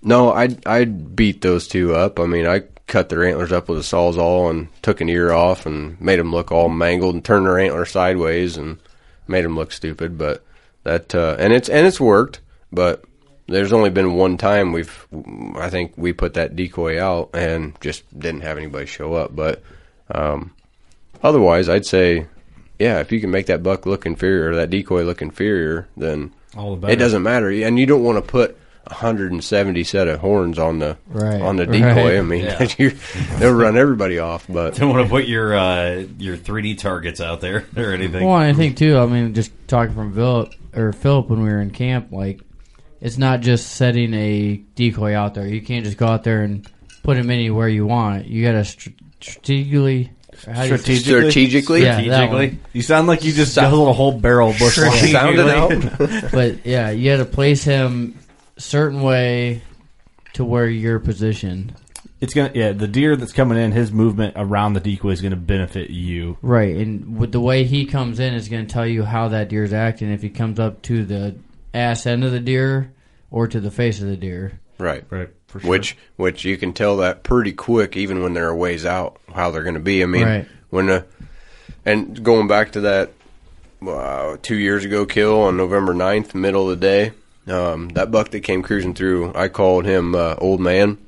no, 0.06 0.32
I 0.32 0.56
I 0.64 0.84
beat 0.84 1.42
those 1.42 1.68
two 1.68 1.94
up. 1.94 2.18
I 2.18 2.24
mean, 2.26 2.46
I 2.46 2.62
cut 2.86 3.08
their 3.08 3.24
antlers 3.24 3.50
up 3.52 3.68
with 3.68 3.78
a 3.78 3.82
sawzall 3.82 4.48
and 4.48 4.68
took 4.80 5.00
an 5.00 5.08
ear 5.08 5.32
off 5.32 5.66
and 5.66 6.00
made 6.00 6.18
them 6.20 6.30
look 6.30 6.52
all 6.52 6.68
mangled 6.68 7.14
and 7.16 7.24
turned 7.24 7.44
their 7.44 7.58
antler 7.58 7.84
sideways 7.84 8.56
and 8.56 8.78
made 9.26 9.44
them 9.44 9.56
look 9.56 9.72
stupid. 9.72 10.16
But 10.16 10.42
that 10.84 11.14
uh, 11.14 11.36
and 11.38 11.52
it's 11.52 11.68
and 11.68 11.86
it's 11.86 12.00
worked. 12.00 12.40
But 12.72 13.04
there's 13.48 13.72
only 13.72 13.90
been 13.90 14.14
one 14.14 14.38
time 14.38 14.72
we've 14.72 15.06
I 15.56 15.68
think 15.68 15.92
we 15.96 16.12
put 16.12 16.34
that 16.34 16.56
decoy 16.56 17.02
out 17.02 17.30
and 17.34 17.74
just 17.80 18.02
didn't 18.18 18.42
have 18.42 18.56
anybody 18.58 18.86
show 18.86 19.14
up. 19.14 19.34
But 19.34 19.62
um, 20.10 20.52
otherwise, 21.22 21.68
I'd 21.68 21.86
say. 21.86 22.26
Yeah, 22.78 23.00
if 23.00 23.10
you 23.10 23.22
can 23.22 23.30
make 23.30 23.46
that 23.46 23.62
buck 23.62 23.86
look 23.86 24.04
inferior, 24.04 24.54
that 24.56 24.68
decoy 24.68 25.02
look 25.04 25.22
inferior, 25.22 25.88
then 25.96 26.34
All 26.54 26.72
the 26.72 26.76
better. 26.76 26.92
it 26.92 26.96
doesn't 26.96 27.22
matter, 27.22 27.50
and 27.50 27.78
you 27.78 27.86
don't 27.86 28.04
want 28.04 28.18
to 28.18 28.30
put 28.30 28.58
170 28.90 29.84
set 29.84 30.08
of 30.08 30.20
horns 30.20 30.58
on 30.58 30.78
the 30.78 30.96
Right, 31.08 31.40
on 31.40 31.56
the 31.56 31.66
right. 31.66 31.80
decoy. 31.82 32.18
I 32.18 32.22
mean, 32.22 32.44
Yeah. 32.44 32.90
they'll 33.38 33.52
run 33.54 33.76
everybody 33.76 34.18
off. 34.18 34.46
But 34.48 34.76
Don't 34.76 34.90
want 34.90 35.04
to 35.04 35.10
put 35.10 35.26
your 35.26 35.54
uh, 35.56 36.04
your 36.18 36.36
3D 36.36 36.78
targets 36.78 37.20
out 37.20 37.40
there 37.40 37.66
or 37.76 37.92
anything. 37.92 38.24
Well, 38.24 38.34
I 38.36 38.52
think 38.52 38.76
too. 38.76 38.98
I 38.98 39.06
mean, 39.06 39.34
just 39.34 39.50
talking 39.68 39.94
from 39.94 40.14
Philip 40.14 40.52
or 40.74 40.92
Philip 40.92 41.28
when 41.28 41.42
we 41.42 41.48
were 41.48 41.60
in 41.60 41.70
camp, 41.70 42.12
like 42.12 42.40
it's 43.00 43.18
not 43.18 43.40
just 43.40 43.72
setting 43.74 44.14
a 44.14 44.56
decoy 44.74 45.14
out 45.14 45.34
there. 45.34 45.46
You 45.46 45.60
can't 45.62 45.84
just 45.84 45.96
go 45.96 46.06
out 46.06 46.24
there 46.24 46.42
and 46.42 46.66
put 47.02 47.16
him 47.16 47.30
anywhere 47.30 47.68
you 47.68 47.86
want. 47.86 48.26
You 48.26 48.44
got 48.44 48.52
to 48.52 48.64
str- 48.64 48.90
strategically. 49.20 50.12
How 50.46 50.64
do 50.64 50.68
you 50.68 50.76
say- 50.76 50.96
Strategically? 50.96 51.30
strategically, 51.30 51.82
Yeah, 51.82 51.98
Strategically. 52.00 52.58
You 52.74 52.82
sound 52.82 53.06
like 53.06 53.24
you 53.24 53.32
just 53.32 53.56
guzzled 53.56 53.88
a 53.88 53.92
whole 53.94 54.12
barrel 54.12 54.50
of 54.50 54.58
bush. 54.58 54.74
sound 54.76 55.38
it 55.38 55.48
out. 56.24 56.30
But 56.32 56.66
yeah, 56.66 56.90
you 56.90 57.10
got 57.10 57.18
to 57.18 57.24
place 57.24 57.64
him 57.64 58.18
certain 58.58 59.02
way 59.02 59.62
to 60.34 60.44
where 60.44 60.66
you're 60.68 60.98
positioned. 60.98 61.74
It's 62.20 62.32
gonna 62.32 62.52
yeah. 62.54 62.72
The 62.72 62.88
deer 62.88 63.14
that's 63.16 63.32
coming 63.32 63.58
in, 63.58 63.72
his 63.72 63.92
movement 63.92 64.34
around 64.36 64.72
the 64.72 64.80
decoy 64.80 65.10
is 65.10 65.20
gonna 65.20 65.36
benefit 65.36 65.90
you. 65.90 66.38
Right, 66.40 66.74
and 66.76 67.18
with 67.18 67.32
the 67.32 67.40
way 67.40 67.64
he 67.64 67.84
comes 67.84 68.18
in 68.20 68.32
is 68.34 68.48
going 68.48 68.66
to 68.66 68.72
tell 68.72 68.86
you 68.86 69.02
how 69.04 69.28
that 69.28 69.48
deer's 69.50 69.72
acting. 69.74 70.10
If 70.10 70.22
he 70.22 70.30
comes 70.30 70.58
up 70.58 70.80
to 70.82 71.04
the 71.04 71.36
ass 71.74 72.06
end 72.06 72.24
of 72.24 72.32
the 72.32 72.40
deer 72.40 72.90
or 73.30 73.46
to 73.48 73.60
the 73.60 73.70
face 73.70 74.00
of 74.00 74.08
the 74.08 74.16
deer. 74.16 74.58
right. 74.78 75.04
Right. 75.10 75.28
For 75.46 75.60
sure. 75.60 75.68
which 75.70 75.96
which 76.16 76.44
you 76.44 76.56
can 76.56 76.72
tell 76.72 76.96
that 76.98 77.22
pretty 77.22 77.52
quick, 77.52 77.96
even 77.96 78.22
when 78.22 78.32
they're 78.32 78.48
a 78.48 78.56
ways 78.56 78.86
out, 78.86 79.18
how 79.34 79.50
they're 79.50 79.62
going 79.62 79.74
to 79.74 79.80
be. 79.80 80.02
I 80.02 80.06
mean, 80.06 80.24
Right. 80.24 80.48
when 80.70 80.88
uh, 80.88 81.02
and 81.84 82.22
going 82.24 82.48
back 82.48 82.72
to 82.72 82.80
that 82.80 83.10
uh, 83.86 84.38
two 84.42 84.56
years 84.56 84.84
ago 84.86 85.04
kill 85.04 85.42
on 85.42 85.56
November 85.58 85.92
9th, 85.94 86.34
middle 86.34 86.70
of 86.70 86.80
the 86.80 86.86
day, 86.86 87.12
um, 87.48 87.88
that 87.90 88.10
buck 88.10 88.30
that 88.30 88.40
came 88.40 88.62
cruising 88.62 88.94
through, 88.94 89.32
I 89.34 89.48
called 89.48 89.84
him 89.84 90.14
uh, 90.14 90.34
old 90.38 90.60
man, 90.60 90.98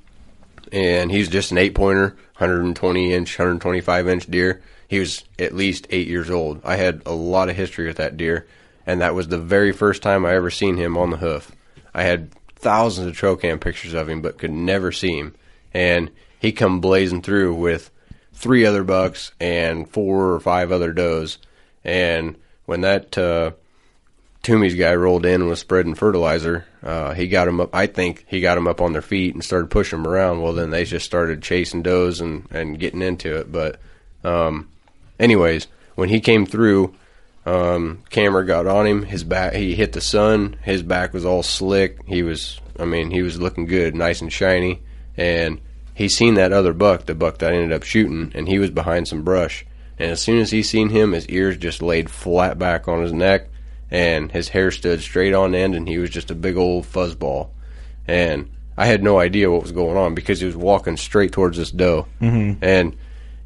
and 0.72 1.10
he's 1.10 1.28
just 1.28 1.50
an 1.50 1.58
eight 1.58 1.74
pointer, 1.74 2.16
120 2.38 3.12
inch, 3.12 3.38
125 3.38 4.08
inch 4.08 4.26
deer. 4.30 4.62
He 4.86 4.98
was 5.00 5.24
at 5.38 5.54
least 5.54 5.86
eight 5.90 6.08
years 6.08 6.30
old. 6.30 6.60
I 6.64 6.76
had 6.76 7.02
a 7.04 7.12
lot 7.12 7.48
of 7.48 7.56
history 7.56 7.86
with 7.86 7.96
that 7.98 8.16
deer, 8.16 8.46
and 8.86 9.00
that 9.00 9.14
was 9.14 9.28
the 9.28 9.38
very 9.38 9.72
first 9.72 10.02
time 10.02 10.24
I 10.24 10.34
ever 10.34 10.50
seen 10.50 10.76
him 10.76 10.96
on 10.96 11.10
the 11.10 11.18
hoof. 11.18 11.52
I 11.92 12.04
had 12.04 12.32
thousands 12.56 13.08
of 13.08 13.16
trail 13.16 13.36
cam 13.36 13.58
pictures 13.58 13.94
of 13.94 14.08
him, 14.08 14.22
but 14.22 14.38
could 14.38 14.52
never 14.52 14.92
see 14.92 15.18
him. 15.18 15.34
And 15.74 16.10
he 16.38 16.52
come 16.52 16.80
blazing 16.80 17.22
through 17.22 17.54
with 17.54 17.90
three 18.32 18.64
other 18.64 18.84
bucks 18.84 19.32
and 19.40 19.88
four 19.90 20.32
or 20.32 20.40
five 20.40 20.70
other 20.70 20.92
does. 20.92 21.38
And 21.84 22.36
when 22.66 22.82
that 22.82 23.18
uh, 23.18 23.52
Toomey's 24.48 24.74
guy 24.74 24.94
rolled 24.94 25.26
in 25.26 25.42
and 25.42 25.50
was 25.50 25.60
spreading 25.60 25.94
fertilizer, 25.94 26.64
uh, 26.82 27.12
he 27.12 27.28
got 27.28 27.48
him 27.48 27.60
up. 27.60 27.74
I 27.74 27.86
think 27.86 28.24
he 28.28 28.40
got 28.40 28.56
him 28.56 28.66
up 28.66 28.80
on 28.80 28.94
their 28.94 29.02
feet 29.02 29.34
and 29.34 29.44
started 29.44 29.70
pushing 29.70 30.02
them 30.02 30.10
around. 30.10 30.40
Well, 30.40 30.54
then 30.54 30.70
they 30.70 30.86
just 30.86 31.04
started 31.04 31.42
chasing 31.42 31.82
does 31.82 32.22
and 32.22 32.48
and 32.50 32.80
getting 32.80 33.02
into 33.02 33.36
it. 33.36 33.52
But 33.52 33.78
um, 34.24 34.70
anyways, 35.20 35.66
when 35.96 36.08
he 36.08 36.20
came 36.20 36.46
through, 36.46 36.94
um, 37.44 38.02
camera 38.08 38.46
got 38.46 38.66
on 38.66 38.86
him. 38.86 39.02
His 39.02 39.22
back, 39.22 39.52
he 39.52 39.74
hit 39.74 39.92
the 39.92 40.00
sun. 40.00 40.56
His 40.62 40.82
back 40.82 41.12
was 41.12 41.26
all 41.26 41.42
slick. 41.42 41.98
He 42.06 42.22
was, 42.22 42.58
I 42.78 42.86
mean, 42.86 43.10
he 43.10 43.20
was 43.20 43.38
looking 43.38 43.66
good, 43.66 43.94
nice 43.94 44.22
and 44.22 44.32
shiny. 44.32 44.80
And 45.14 45.60
he 45.94 46.08
seen 46.08 46.36
that 46.36 46.54
other 46.54 46.72
buck, 46.72 47.04
the 47.04 47.14
buck 47.14 47.36
that 47.38 47.52
I 47.52 47.54
ended 47.54 47.72
up 47.72 47.82
shooting, 47.82 48.32
and 48.34 48.48
he 48.48 48.58
was 48.58 48.70
behind 48.70 49.08
some 49.08 49.24
brush. 49.24 49.66
And 49.98 50.10
as 50.10 50.22
soon 50.22 50.40
as 50.40 50.52
he 50.52 50.62
seen 50.62 50.88
him, 50.88 51.12
his 51.12 51.28
ears 51.28 51.58
just 51.58 51.82
laid 51.82 52.08
flat 52.08 52.58
back 52.58 52.88
on 52.88 53.02
his 53.02 53.12
neck, 53.12 53.48
and 53.90 54.30
his 54.32 54.48
hair 54.50 54.70
stood 54.70 55.00
straight 55.00 55.34
on 55.34 55.54
end, 55.54 55.74
and 55.74 55.88
he 55.88 55.98
was 55.98 56.10
just 56.10 56.30
a 56.30 56.34
big 56.34 56.56
old 56.56 56.84
fuzzball. 56.84 57.48
And 58.06 58.48
I 58.76 58.86
had 58.86 59.02
no 59.02 59.18
idea 59.18 59.50
what 59.50 59.62
was 59.62 59.72
going 59.72 59.96
on 59.96 60.14
because 60.14 60.40
he 60.40 60.46
was 60.46 60.56
walking 60.56 60.96
straight 60.96 61.32
towards 61.32 61.56
this 61.58 61.70
doe, 61.70 62.06
Mhm. 62.20 62.58
and 62.62 62.96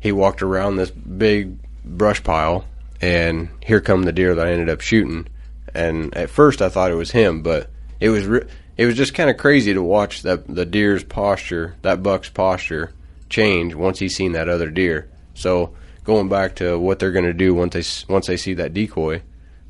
he 0.00 0.12
walked 0.12 0.42
around 0.42 0.76
this 0.76 0.90
big 0.90 1.56
brush 1.84 2.22
pile, 2.22 2.64
and 3.00 3.48
here 3.64 3.80
come 3.80 4.02
the 4.02 4.12
deer 4.12 4.34
that 4.34 4.46
I 4.46 4.52
ended 4.52 4.68
up 4.68 4.80
shooting. 4.80 5.26
And 5.74 6.14
at 6.16 6.28
first, 6.30 6.60
I 6.60 6.68
thought 6.68 6.90
it 6.90 6.96
was 6.96 7.12
him, 7.12 7.42
but 7.42 7.70
it 8.00 8.10
was 8.10 8.26
re- 8.26 8.44
it 8.76 8.86
was 8.86 8.94
just 8.96 9.14
kind 9.14 9.30
of 9.30 9.36
crazy 9.36 9.72
to 9.74 9.82
watch 9.82 10.22
that 10.22 10.46
the 10.52 10.64
deer's 10.66 11.04
posture, 11.04 11.74
that 11.82 12.02
buck's 12.02 12.28
posture, 12.30 12.90
change 13.28 13.74
once 13.74 13.98
he 14.00 14.08
seen 14.08 14.32
that 14.32 14.48
other 14.48 14.70
deer. 14.70 15.08
So 15.34 15.70
going 16.04 16.28
back 16.28 16.54
to 16.56 16.78
what 16.78 16.98
they're 16.98 17.12
going 17.12 17.24
to 17.24 17.32
do 17.32 17.54
once 17.54 17.72
they 17.74 18.12
once 18.12 18.26
they 18.26 18.36
see 18.36 18.54
that 18.54 18.74
decoy, 18.74 19.22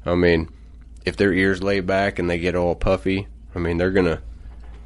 I 0.05 0.15
mean, 0.15 0.49
if 1.05 1.17
their 1.17 1.33
ears 1.33 1.63
lay 1.63 1.81
back 1.81 2.19
and 2.19 2.29
they 2.31 2.39
get 2.39 2.55
all 2.55 2.75
puffy, 2.75 3.27
I 3.55 3.59
mean 3.59 3.77
they're 3.79 3.91
gonna, 3.91 4.21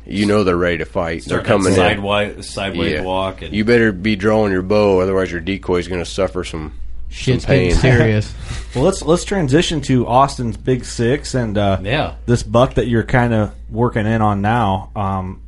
you 0.07 0.27
know, 0.27 0.45
they're 0.45 0.57
ready 0.57 0.79
to 0.79 0.85
fight. 0.85 1.23
Start 1.25 1.45
they're 1.45 1.49
coming 1.57 1.75
that 1.75 1.93
in. 1.93 2.03
sidewi- 2.03 2.45
sideways 2.45 3.01
walk 3.03 3.43
and- 3.43 3.55
you 3.55 3.65
better 3.65 3.93
be 3.93 4.17
drawing 4.17 4.53
your 4.53 4.63
bow, 4.63 5.01
otherwise 5.01 5.31
your 5.33 5.41
decoy's 5.41 5.89
going 5.89 6.03
to 6.03 6.11
suffer 6.11 6.45
some 6.45 6.73
Shit's 7.09 7.45
some 7.45 7.49
pain. 7.55 7.73
serious. 7.75 8.35
well, 8.75 8.85
let's 8.85 9.03
let's 9.03 9.25
transition 9.25 9.81
to 9.83 10.07
Austin's 10.07 10.57
Big 10.57 10.85
Six 10.85 11.35
and 11.35 11.57
uh, 11.57 11.79
Yeah. 11.83 12.15
this 12.27 12.43
buck 12.43 12.75
that 12.75 12.89
you're 12.89 13.05
kind 13.05 13.33
of 13.33 13.53
working 13.71 14.07
in 14.07 14.21
on 14.23 14.43
now. 14.43 14.91
Um, 14.97 15.41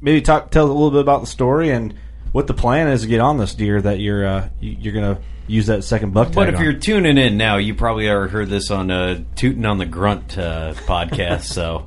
maybe 0.00 0.22
talk 0.22 0.50
tell 0.50 0.64
a 0.64 0.68
little 0.72 0.90
bit 0.90 1.00
about 1.00 1.20
the 1.20 1.26
story 1.26 1.70
and 1.70 1.94
what 2.32 2.46
the 2.46 2.54
plan 2.54 2.88
is 2.88 3.02
to 3.02 3.06
get 3.08 3.20
on 3.20 3.36
this 3.38 3.54
deer 3.54 3.80
that 3.82 4.00
you're 4.00 4.26
uh, 4.26 4.48
you're 4.60 4.94
gonna 4.94 5.18
use 5.48 5.66
that 5.66 5.82
second 5.82 6.12
buck. 6.14 6.32
But 6.32 6.48
if 6.50 6.56
on. 6.56 6.62
you're 6.62 6.74
tuning 6.74 7.18
in 7.18 7.36
now, 7.36 7.56
you 7.56 7.74
probably 7.74 8.08
already 8.08 8.30
heard 8.32 8.48
this 8.48 8.70
on 8.70 8.90
uh, 8.90 9.24
Tootin' 9.34 9.66
on 9.66 9.78
the 9.78 9.86
Grunt 9.86 10.38
uh, 10.38 10.74
podcast. 10.86 11.42
so 11.54 11.86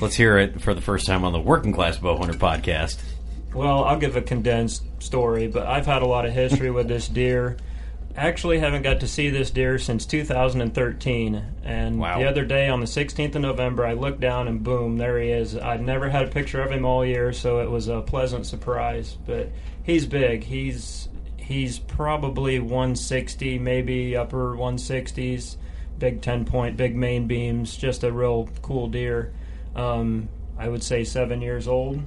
let's 0.00 0.14
hear 0.14 0.38
it 0.38 0.60
for 0.60 0.74
the 0.74 0.80
first 0.80 1.06
time 1.06 1.24
on 1.24 1.32
the 1.32 1.40
Working 1.40 1.72
Class 1.72 1.98
Bowhunter 1.98 2.34
podcast. 2.34 2.98
Well, 3.54 3.84
I'll 3.84 3.98
give 3.98 4.14
a 4.14 4.22
condensed 4.22 4.84
story, 5.02 5.48
but 5.48 5.66
I've 5.66 5.86
had 5.86 6.02
a 6.02 6.06
lot 6.06 6.26
of 6.26 6.32
history 6.32 6.70
with 6.70 6.86
this 6.86 7.08
deer. 7.08 7.56
Actually, 8.14 8.58
haven't 8.58 8.82
got 8.82 9.00
to 9.00 9.06
see 9.08 9.30
this 9.30 9.50
deer 9.50 9.78
since 9.78 10.04
2013. 10.04 11.42
And 11.64 11.98
Wow. 11.98 12.18
the 12.18 12.24
other 12.28 12.44
day, 12.44 12.68
on 12.68 12.80
the 12.80 12.86
16th 12.86 13.34
of 13.36 13.42
November, 13.42 13.86
I 13.86 13.92
looked 13.94 14.20
down 14.20 14.48
and 14.48 14.62
boom, 14.62 14.98
there 14.98 15.18
he 15.20 15.30
is. 15.30 15.56
I'd 15.56 15.80
never 15.80 16.08
had 16.10 16.24
a 16.24 16.28
picture 16.28 16.60
of 16.60 16.70
him 16.70 16.84
all 16.84 17.04
year, 17.06 17.32
so 17.32 17.60
it 17.60 17.70
was 17.70 17.88
a 17.88 18.00
pleasant 18.02 18.44
surprise. 18.46 19.16
But 19.24 19.50
he's 19.84 20.04
big. 20.04 20.42
He's 20.44 21.08
he's 21.48 21.78
probably 21.78 22.58
160, 22.58 23.58
maybe 23.58 24.14
upper 24.14 24.54
160s. 24.54 25.56
Big 25.98 26.20
10 26.20 26.44
point, 26.44 26.76
big 26.76 26.94
main 26.94 27.26
beams. 27.26 27.74
Just 27.74 28.04
a 28.04 28.12
real 28.12 28.50
cool 28.60 28.86
deer. 28.86 29.32
Um, 29.74 30.28
I 30.58 30.68
would 30.68 30.82
say 30.82 31.04
seven 31.04 31.40
years 31.40 31.66
old. 31.66 32.02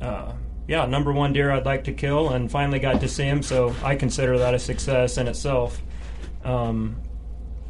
Uh, 0.00 0.32
yeah, 0.66 0.84
number 0.86 1.12
one 1.12 1.32
deer 1.32 1.52
I'd 1.52 1.64
like 1.64 1.84
to 1.84 1.92
kill, 1.92 2.30
and 2.30 2.50
finally 2.50 2.80
got 2.80 3.00
to 3.00 3.08
see 3.08 3.22
him, 3.22 3.42
so 3.42 3.74
I 3.84 3.94
consider 3.94 4.38
that 4.38 4.52
a 4.52 4.58
success 4.58 5.16
in 5.16 5.28
itself. 5.28 5.80
Um, 6.44 6.96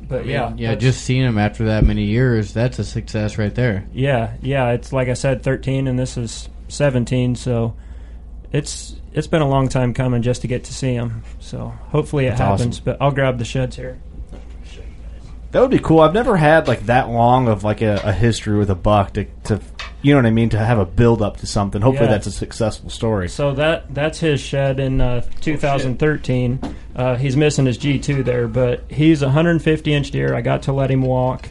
but 0.09 0.25
yeah, 0.27 0.55
yeah, 0.57 0.75
just 0.75 1.05
seeing 1.05 1.23
him 1.23 1.39
after 1.39 1.67
that 1.67 1.85
many 1.85 2.05
years, 2.05 2.53
that's 2.55 2.79
a 2.79 2.85
success 2.85 3.39
right 3.39 3.55
there. 3.55 3.87
yeah, 3.93 4.35
yeah. 4.41 4.71
It's 4.71 4.93
like 4.93 5.09
I 5.09 5.15
said, 5.15 5.43
thirteen, 5.43 5.87
and 5.87 5.99
this 5.99 6.17
is 6.17 6.49
seventeen, 6.69 7.35
so 7.35 7.77
it's 8.51 8.97
it's 9.15 9.27
been 9.27 9.43
a 9.43 9.49
long 9.49 9.69
time 9.69 9.93
coming 9.95 10.23
just 10.23 10.43
to 10.43 10.49
get 10.49 10.65
to 10.65 10.73
see 10.75 10.95
him. 10.95 11.23
So 11.41 11.69
hopefully 11.91 12.27
it 12.27 12.31
That's 12.31 12.41
happens. 12.41 12.77
awesome. 12.77 12.85
But 12.85 12.97
I'll 13.01 13.11
grab 13.13 13.39
the 13.39 13.45
sheds 13.45 13.77
here. 13.77 13.99
That 15.53 15.61
would 15.61 15.71
be 15.71 15.79
cool. 15.79 16.01
I've 16.01 16.15
never 16.15 16.37
had 16.39 16.67
like 16.67 16.87
that 16.87 17.11
long 17.11 17.47
of 17.47 17.63
like 17.63 17.83
a, 17.83 18.01
a 18.05 18.13
history 18.13 18.57
with 18.57 18.71
a 18.71 18.75
buck 18.75 19.13
to, 19.15 19.25
to 19.45 19.61
you 20.01 20.15
know 20.15 20.19
what 20.19 20.27
I 20.27 20.31
mean 20.31 20.49
to 20.49 20.59
have 20.59 20.79
a 20.79 20.87
build 20.87 21.21
up 21.21 21.37
to 21.39 21.47
something. 21.47 21.83
Hopefully 21.83 22.07
Yeah. 22.07 22.13
that's 22.13 22.27
a 22.27 22.33
successful 22.33 22.89
story. 22.89 23.29
So 23.29 23.53
that 23.55 23.93
that's 23.95 24.19
his 24.19 24.41
shed 24.41 24.81
in 24.81 25.03
uh, 25.03 25.21
2013. 25.43 26.59
Uh, 26.97 27.17
he's 27.17 27.37
missing 27.37 27.67
his 27.67 27.77
G2 27.77 28.25
there, 28.25 28.49
but 28.49 28.85
he's 28.91 29.21
a 29.21 29.27
150 29.27 29.93
inch 29.93 30.11
deer. 30.11 30.35
I 30.35 30.41
got 30.41 30.63
to 30.63 30.73
let 30.73 30.91
him 30.91 31.03
walk 31.03 31.51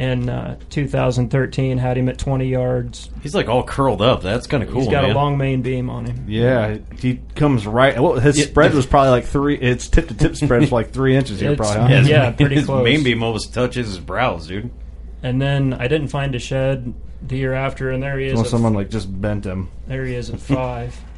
in 0.00 0.28
uh, 0.28 0.56
2013. 0.70 1.78
Had 1.78 1.96
him 1.98 2.08
at 2.08 2.18
20 2.18 2.46
yards. 2.46 3.10
He's 3.22 3.34
like 3.34 3.48
all 3.48 3.62
curled 3.62 4.00
up. 4.02 4.22
That's 4.22 4.46
kind 4.46 4.62
of 4.62 4.70
cool. 4.70 4.80
He's 4.80 4.88
got 4.90 5.02
man. 5.02 5.12
a 5.12 5.14
long 5.14 5.36
main 5.38 5.62
beam 5.62 5.90
on 5.90 6.06
him. 6.06 6.24
Yeah, 6.26 6.78
he 6.98 7.20
comes 7.36 7.66
right. 7.66 8.00
Well, 8.00 8.14
his 8.14 8.38
Yeah, 8.38 8.46
spread 8.46 8.72
was 8.74 8.86
probably 8.86 9.10
like 9.10 9.24
three. 9.26 9.56
Its 9.58 9.88
tip 9.88 10.08
to 10.08 10.14
tip 10.14 10.36
spread 10.36 10.62
was 10.62 10.72
like 10.72 10.90
three 10.92 11.14
inches 11.16 11.38
here, 11.40 11.52
It's- 11.52 11.70
probably. 11.72 11.94
Huh? 11.94 12.00
his, 12.02 12.08
Yeah, 12.08 12.30
pretty 12.32 12.56
his 12.56 12.64
close. 12.66 12.82
main 12.84 13.04
beam 13.04 13.22
almost 13.22 13.52
touches 13.54 13.88
his 13.88 13.98
brows, 13.98 14.46
dude. 14.46 14.70
And 15.22 15.40
then 15.40 15.74
I 15.74 15.86
didn't 15.86 16.08
find 16.08 16.34
a 16.34 16.38
shed 16.38 16.94
the 17.22 17.36
year 17.36 17.52
after, 17.52 17.90
and 17.90 18.02
there 18.02 18.18
he 18.18 18.26
is. 18.26 18.32
Unless 18.32 18.46
at- 18.46 18.50
someone 18.52 18.72
like 18.74 18.88
just 18.88 19.20
bent 19.20 19.44
him. 19.44 19.68
there 19.86 20.04
he 20.06 20.14
is 20.14 20.30
at 20.30 20.40
five. 20.40 20.98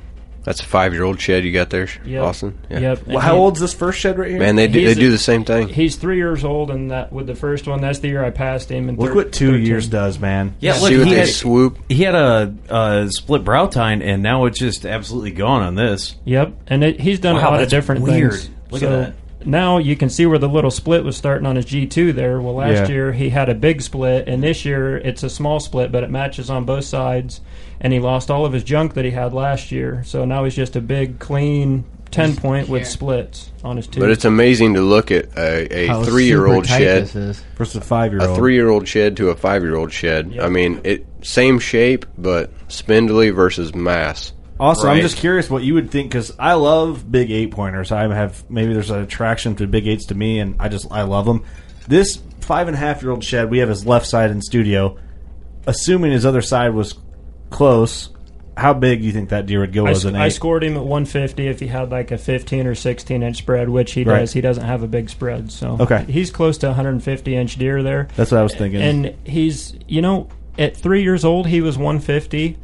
That's 0.45 0.61
a 0.61 0.65
five 0.65 0.93
year 0.93 1.05
old 1.05 1.21
shed 1.21 1.45
you 1.45 1.53
got 1.53 1.71
there, 1.71 1.89
Yep. 2.05 2.23
Austin. 2.23 2.59
Yeah. 2.69 2.79
Yep. 2.81 3.07
Well, 3.07 3.19
how 3.21 3.35
he- 3.35 3.39
old's 3.41 3.61
this 3.61 3.73
first 3.75 4.01
shed 4.01 4.19
right 4.19 4.29
here? 4.31 4.39
Man, 4.41 4.57
they 4.57 4.67
do, 4.67 4.85
they 4.85 4.95
do 4.95 5.11
the 5.11 5.19
same 5.19 5.45
thing. 5.45 5.69
He's 5.69 5.95
three 5.97 6.17
years 6.17 6.45
old, 6.45 6.71
and 6.71 6.91
that 6.91 7.13
with 7.13 7.27
the 7.29 7.35
first 7.37 7.69
one, 7.69 7.81
that's 7.81 8.01
the 8.01 8.09
year 8.09 8.25
I 8.25 8.31
passed 8.31 8.69
him. 8.71 8.89
And 8.89 8.99
Look 8.99 9.15
what 9.15 9.33
two 9.33 9.57
years 9.57 9.87
does, 9.89 10.19
man. 10.19 10.55
Yeah, 10.59 10.73
See 10.75 10.81
look, 10.97 10.99
what 10.99 11.07
he 11.09 11.15
they 11.15 11.21
had, 11.21 11.29
swoop. 11.29 11.79
he 11.89 12.03
had 12.03 12.15
a, 12.17 12.55
a 12.69 13.09
split 13.11 13.45
brow 13.45 13.67
tine, 13.67 14.03
and 14.03 14.23
now 14.23 14.47
it's 14.47 14.59
just 14.59 14.85
absolutely 14.85 15.31
gone 15.31 15.63
on 15.63 15.75
this. 15.77 16.17
Yep, 16.25 16.53
and 16.67 16.83
it, 16.83 17.01
he's 17.01 17.21
done 17.21 17.37
Wow, 17.37 17.49
a 17.49 17.53
lot 17.53 17.63
of 17.63 17.69
different 17.69 18.03
weird. 18.03 18.33
things. 18.33 18.51
Look 18.71 18.83
at 18.83 18.89
that. 18.91 19.15
Now 19.47 19.79
you 19.79 19.97
can 19.97 20.09
see 20.09 20.27
where 20.27 20.39
the 20.39 20.49
little 20.49 20.71
split 20.71 21.05
was 21.05 21.17
starting 21.17 21.47
on 21.47 21.57
his 21.57 21.67
G2 21.67 22.15
there. 22.15 22.41
Well, 22.41 22.55
last 22.55 22.89
Yeah. 22.89 22.95
year 22.95 23.13
he 23.13 23.31
had 23.31 23.49
a 23.49 23.55
big 23.55 23.83
split, 23.83 24.29
and 24.29 24.43
this 24.43 24.65
year 24.65 24.97
it's 24.99 25.23
a 25.23 25.31
small 25.31 25.61
split, 25.61 25.91
but 25.93 26.03
it 26.05 26.11
matches 26.11 26.51
on 26.51 26.65
both 26.65 26.85
sides. 26.85 27.41
And 27.81 27.93
he 27.93 27.99
lost 27.99 28.31
all 28.31 28.45
of 28.47 28.53
his 28.53 28.63
junk 28.63 28.95
that 28.95 29.05
he 29.05 29.11
had 29.11 29.33
last 29.33 29.73
year, 29.73 30.03
so 30.07 30.25
now 30.25 30.45
he's 30.45 30.55
just 30.55 30.77
a 30.77 30.81
big, 30.81 31.19
clean 31.19 31.85
10 32.13 32.37
point 32.37 32.69
with 32.69 32.83
Yeah. 32.83 32.89
splits 32.89 33.51
on 33.65 33.77
his 33.79 33.87
two. 33.87 33.99
But 34.01 34.11
it's 34.11 34.25
amazing 34.27 34.75
to 34.75 34.83
look 34.83 35.11
at 35.11 35.27
a, 35.37 35.89
a 35.89 36.05
three 36.05 36.27
year 36.27 36.47
old 36.47 36.67
shed, 36.67 37.09
Versus 37.57 37.77
a 37.77 37.81
five 37.81 38.13
year 38.13 38.21
old. 38.21 38.31
a 38.31 38.35
three 38.35 38.55
year 38.55 38.69
old 38.69 38.87
shed 38.87 39.17
to 39.17 39.31
a 39.31 39.35
five 39.35 39.63
year 39.63 39.75
old 39.77 39.93
shed. 39.93 40.33
Yep. 40.33 40.45
I 40.45 40.49
mean, 40.51 40.81
it 40.85 41.07
same 41.23 41.59
shape 41.59 42.05
but 42.19 42.51
spindly 42.69 43.31
versus 43.31 43.75
mass. 43.75 44.33
Also, 44.63 44.89
I'm 44.89 45.01
just 45.01 45.17
curious 45.17 45.51
what 45.51 45.65
you 45.65 45.75
would 45.75 45.91
think 45.91 46.11
because 46.11 46.31
I 46.39 46.53
love 46.55 47.11
big 47.11 47.31
eight 47.33 47.51
pointers. 47.51 47.91
I 47.91 48.03
have 48.15 48.49
maybe 48.49 48.73
there's 48.73 48.91
an 48.91 49.03
attraction 49.03 49.57
to 49.57 49.67
big 49.67 49.89
eights 49.89 50.07
to 50.07 50.15
me, 50.15 50.39
and 50.39 50.55
I 50.61 50.69
just 50.69 50.87
I 50.91 51.03
love 51.03 51.25
them. 51.27 51.45
This 51.89 52.21
five 52.41 52.69
and 52.69 52.77
a 52.77 52.79
half 52.79 53.03
year 53.03 53.11
old 53.11 53.25
shed, 53.25 53.51
we 53.51 53.59
have 53.59 53.69
his 53.69 53.85
left 53.87 54.07
side 54.07 54.31
in 54.31 54.41
studio. 54.41 54.97
Assuming 55.67 56.13
his 56.13 56.25
other 56.25 56.43
side 56.43 56.75
was 56.75 56.95
close, 57.51 58.11
how 58.57 58.73
big 58.75 59.01
do 59.01 59.07
you 59.07 59.13
think 59.13 59.31
that 59.31 59.47
deer 59.47 59.61
would 59.61 59.73
go 59.73 59.87
I, 59.87 59.91
as 59.91 60.01
sc- 60.03 60.07
an 60.09 60.17
I 60.17 60.29
scored 60.29 60.63
him 60.65 60.77
at 60.77 60.83
150 60.85 61.47
if 61.49 61.61
he 61.61 61.67
had 61.69 61.91
like 61.91 62.11
a 62.13 62.19
15 62.19 62.67
or 62.67 62.75
16 62.75 63.23
inch 63.23 63.39
spread, 63.39 63.69
which 63.69 63.93
he 63.93 64.05
Right. 64.05 64.21
does. 64.21 64.33
He 64.33 64.41
doesn't 64.41 64.65
have 64.65 64.83
a 64.83 64.89
big 64.89 65.11
spread, 65.11 65.51
so 65.51 65.77
Okay. 65.81 66.05
he's 66.09 66.31
close 66.31 66.59
to 66.59 66.69
150 66.69 67.35
inch 67.37 67.57
deer 67.57 67.83
there. 67.83 68.09
That's 68.17 68.31
what 68.31 68.39
I 68.39 68.43
was 68.43 68.55
thinking. 68.55 68.81
And 68.83 69.15
he's, 69.25 69.75
you 69.89 70.03
know, 70.03 70.29
at 70.59 70.77
three 70.77 71.03
years 71.03 71.25
old, 71.25 71.47
he 71.49 71.61
was 71.61 71.77
150. 71.79 72.59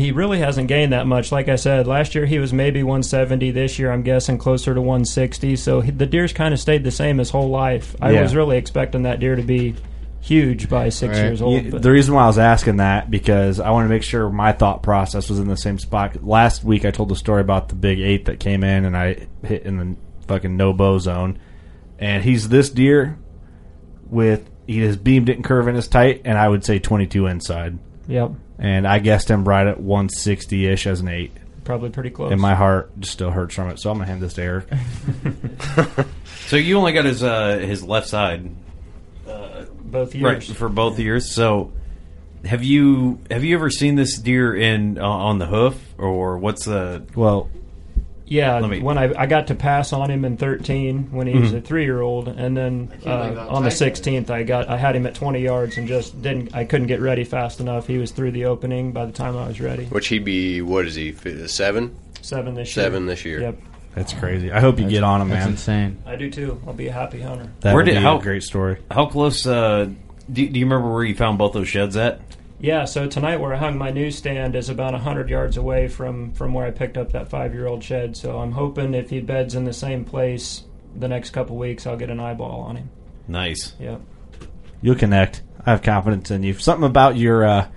He 0.00 0.10
really 0.12 0.38
hasn't 0.38 0.68
gained 0.68 0.92
that 0.92 1.06
much. 1.06 1.30
Like 1.30 1.48
I 1.48 1.56
said, 1.56 1.86
last 1.86 2.14
year 2.14 2.26
he 2.26 2.38
was 2.38 2.52
maybe 2.52 2.82
170. 2.82 3.50
This 3.52 3.78
year 3.78 3.92
I'm 3.92 4.02
guessing 4.02 4.38
closer 4.38 4.74
to 4.74 4.80
160. 4.80 5.56
So 5.56 5.80
he, 5.80 5.90
the 5.90 6.06
deer's 6.06 6.32
kind 6.32 6.52
of 6.54 6.60
stayed 6.60 6.82
the 6.84 6.90
same 6.90 7.18
his 7.18 7.30
whole 7.30 7.48
life. 7.48 7.94
I 8.00 8.12
Yeah. 8.12 8.22
was 8.22 8.34
really 8.34 8.56
expecting 8.56 9.02
that 9.02 9.20
deer 9.20 9.36
to 9.36 9.42
be 9.42 9.74
huge 10.22 10.68
by 10.68 10.88
six 10.90 11.16
Right. 11.16 11.24
years 11.24 11.40
old. 11.40 11.70
But 11.70 11.82
the 11.82 11.90
reason 11.90 12.14
why 12.14 12.24
I 12.24 12.26
was 12.26 12.38
asking 12.38 12.76
that 12.76 13.10
because 13.10 13.58
I 13.60 13.70
want 13.70 13.86
to 13.86 13.88
make 13.88 14.02
sure 14.02 14.28
my 14.28 14.52
thought 14.52 14.82
process 14.82 15.30
was 15.30 15.38
in 15.38 15.48
the 15.48 15.56
same 15.56 15.78
spot. 15.78 16.22
Last 16.24 16.62
week 16.64 16.84
I 16.84 16.90
told 16.90 17.08
the 17.08 17.16
story 17.16 17.40
about 17.40 17.68
the 17.70 17.74
big 17.74 18.00
eight 18.00 18.26
that 18.26 18.38
came 18.40 18.62
in 18.64 18.84
and 18.84 18.96
I 18.96 19.26
hit 19.44 19.62
in 19.62 19.78
the 19.78 19.96
fucking 20.26 20.56
no 20.56 20.72
bow 20.72 20.98
zone, 20.98 21.38
and 21.98 22.22
he's 22.22 22.48
this 22.50 22.68
deer 22.70 23.18
with 24.10 24.48
he, 24.66 24.78
his 24.80 24.96
beam 24.96 25.24
didn't 25.24 25.44
curve 25.44 25.66
in 25.68 25.74
as 25.76 25.88
tight, 25.88 26.22
and 26.24 26.38
I 26.38 26.48
would 26.48 26.64
say 26.64 26.78
22 26.78 27.26
inside, 27.26 27.78
yep, 28.06 28.30
and 28.60 28.86
I 28.86 29.00
guessed 29.00 29.28
him 29.28 29.44
right 29.48 29.66
at 29.66 29.80
160 29.80 30.66
ish 30.66 30.86
as 30.86 31.00
an 31.00 31.08
eight, 31.08 31.32
probably 31.64 31.90
pretty 31.90 32.10
close. 32.10 32.30
and 32.30 32.40
my 32.40 32.54
heart 32.54 32.92
just 33.00 33.12
still 33.14 33.30
hurts 33.32 33.54
from 33.56 33.70
it. 33.70 33.80
So 33.80 33.90
I'm 33.90 33.96
gonna 33.98 34.06
hand 34.08 34.20
this 34.22 34.34
to 34.34 34.42
Eric. 34.42 34.66
So 36.46 36.56
you 36.56 36.76
only 36.78 36.92
got 36.92 37.04
his 37.04 37.22
uh, 37.22 37.58
his 37.58 37.84
left 37.84 38.08
side, 38.08 38.50
both 39.24 40.14
right, 40.16 40.42
years. 40.42 40.50
for 40.50 40.68
both 40.68 40.98
years. 40.98 41.32
So 41.32 41.72
have 42.44 42.64
you 42.64 43.20
have 43.30 43.44
you 43.44 43.54
ever 43.54 43.70
seen 43.70 43.94
this 43.94 44.18
deer 44.18 44.56
in 44.56 44.98
uh, 44.98 45.06
on 45.06 45.38
the 45.38 45.46
hoof 45.46 45.80
or 45.96 46.38
what's 46.38 46.64
the? 46.64 47.04
Well, 47.14 47.48
Yeah, 48.30 48.60
Let 48.60 48.70
me- 48.70 48.80
when 48.80 48.96
I 48.96 49.12
I 49.18 49.26
got 49.26 49.48
to 49.48 49.56
pass 49.56 49.92
on 49.92 50.08
him 50.08 50.24
in 50.24 50.36
13 50.36 51.08
when 51.10 51.26
he 51.26 51.36
was 51.36 51.52
a 51.52 51.60
three 51.60 51.82
year 51.82 52.00
old, 52.00 52.28
and 52.28 52.56
then 52.56 52.92
uh, 53.04 53.48
on 53.50 53.64
the 53.64 53.70
16th 53.70 54.30
I 54.30 54.44
got 54.44 54.68
I 54.68 54.76
had 54.76 54.94
him 54.94 55.04
at 55.06 55.16
20 55.16 55.40
yards 55.40 55.76
and 55.76 55.88
just 55.88 56.22
didn't 56.22 56.54
I 56.54 56.64
couldn't 56.64 56.86
get 56.86 57.00
ready 57.00 57.24
fast 57.24 57.58
enough. 57.58 57.88
He 57.88 57.98
was 57.98 58.12
through 58.12 58.30
the 58.30 58.44
opening 58.44 58.92
by 58.92 59.04
the 59.04 59.10
time 59.12 59.36
I 59.36 59.48
was 59.48 59.60
ready. 59.60 59.86
Which 59.86 60.06
he'd 60.06 60.24
be, 60.24 60.62
what 60.62 60.86
is 60.86 60.94
he, 60.94 61.12
seven? 61.48 61.96
Seven 62.22 62.54
this 62.54 62.76
year. 62.76 62.84
Seven 62.84 63.06
this 63.06 63.24
year. 63.24 63.40
Yep, 63.40 63.58
that's 63.96 64.12
crazy. 64.12 64.52
I 64.52 64.60
hope 64.60 64.78
you 64.78 64.88
get 64.88 65.02
on 65.02 65.20
him, 65.22 65.28
That's 65.30 65.44
man. 65.44 65.50
insane. 65.52 65.98
I 66.06 66.14
do 66.14 66.30
too. 66.30 66.60
I'll 66.68 66.72
be 66.72 66.86
a 66.86 66.92
happy 66.92 67.20
hunter. 67.20 67.50
That 67.62 67.74
Where 67.74 67.82
would 67.82 67.86
did- 67.90 67.96
be 67.96 68.00
how- 68.00 68.18
a 68.18 68.22
great 68.22 68.44
story. 68.44 68.76
How 68.92 69.06
close? 69.06 69.44
Uh, 69.44 69.86
do, 70.32 70.48
do 70.48 70.56
you 70.60 70.66
remember 70.66 70.92
where 70.92 71.02
you 71.02 71.16
found 71.16 71.36
both 71.38 71.52
those 71.54 71.66
sheds 71.66 71.96
at? 71.96 72.20
Yeah, 72.60 72.84
so 72.84 73.06
tonight 73.06 73.40
where 73.40 73.54
I 73.54 73.56
hung 73.56 73.78
my 73.78 73.90
newsstand 73.90 74.54
is 74.54 74.68
about 74.68 74.92
100 74.92 75.30
yards 75.30 75.56
away 75.56 75.88
from, 75.88 76.32
from 76.32 76.52
where 76.52 76.66
I 76.66 76.70
picked 76.70 76.98
up 76.98 77.12
that 77.12 77.30
five 77.30 77.54
year 77.54 77.66
old 77.66 77.82
shed. 77.82 78.16
So 78.16 78.38
I'm 78.38 78.52
hoping 78.52 78.92
if 78.92 79.08
he 79.08 79.20
beds 79.20 79.54
in 79.54 79.64
the 79.64 79.72
same 79.72 80.04
place 80.04 80.64
the 80.94 81.08
next 81.08 81.30
couple 81.30 81.56
weeks, 81.56 81.86
I'll 81.86 81.96
get 81.96 82.10
an 82.10 82.20
eyeball 82.20 82.60
on 82.60 82.76
him. 82.76 82.90
Nice. 83.26 83.74
Yep. 83.80 84.00
You'll 84.82 84.96
connect. 84.96 85.42
I 85.64 85.70
have 85.70 85.82
confidence 85.82 86.30
in 86.30 86.42
you. 86.42 86.54
Something 86.54 86.84
about 86.88 87.16
your 87.16 87.44
uh, 87.44 87.68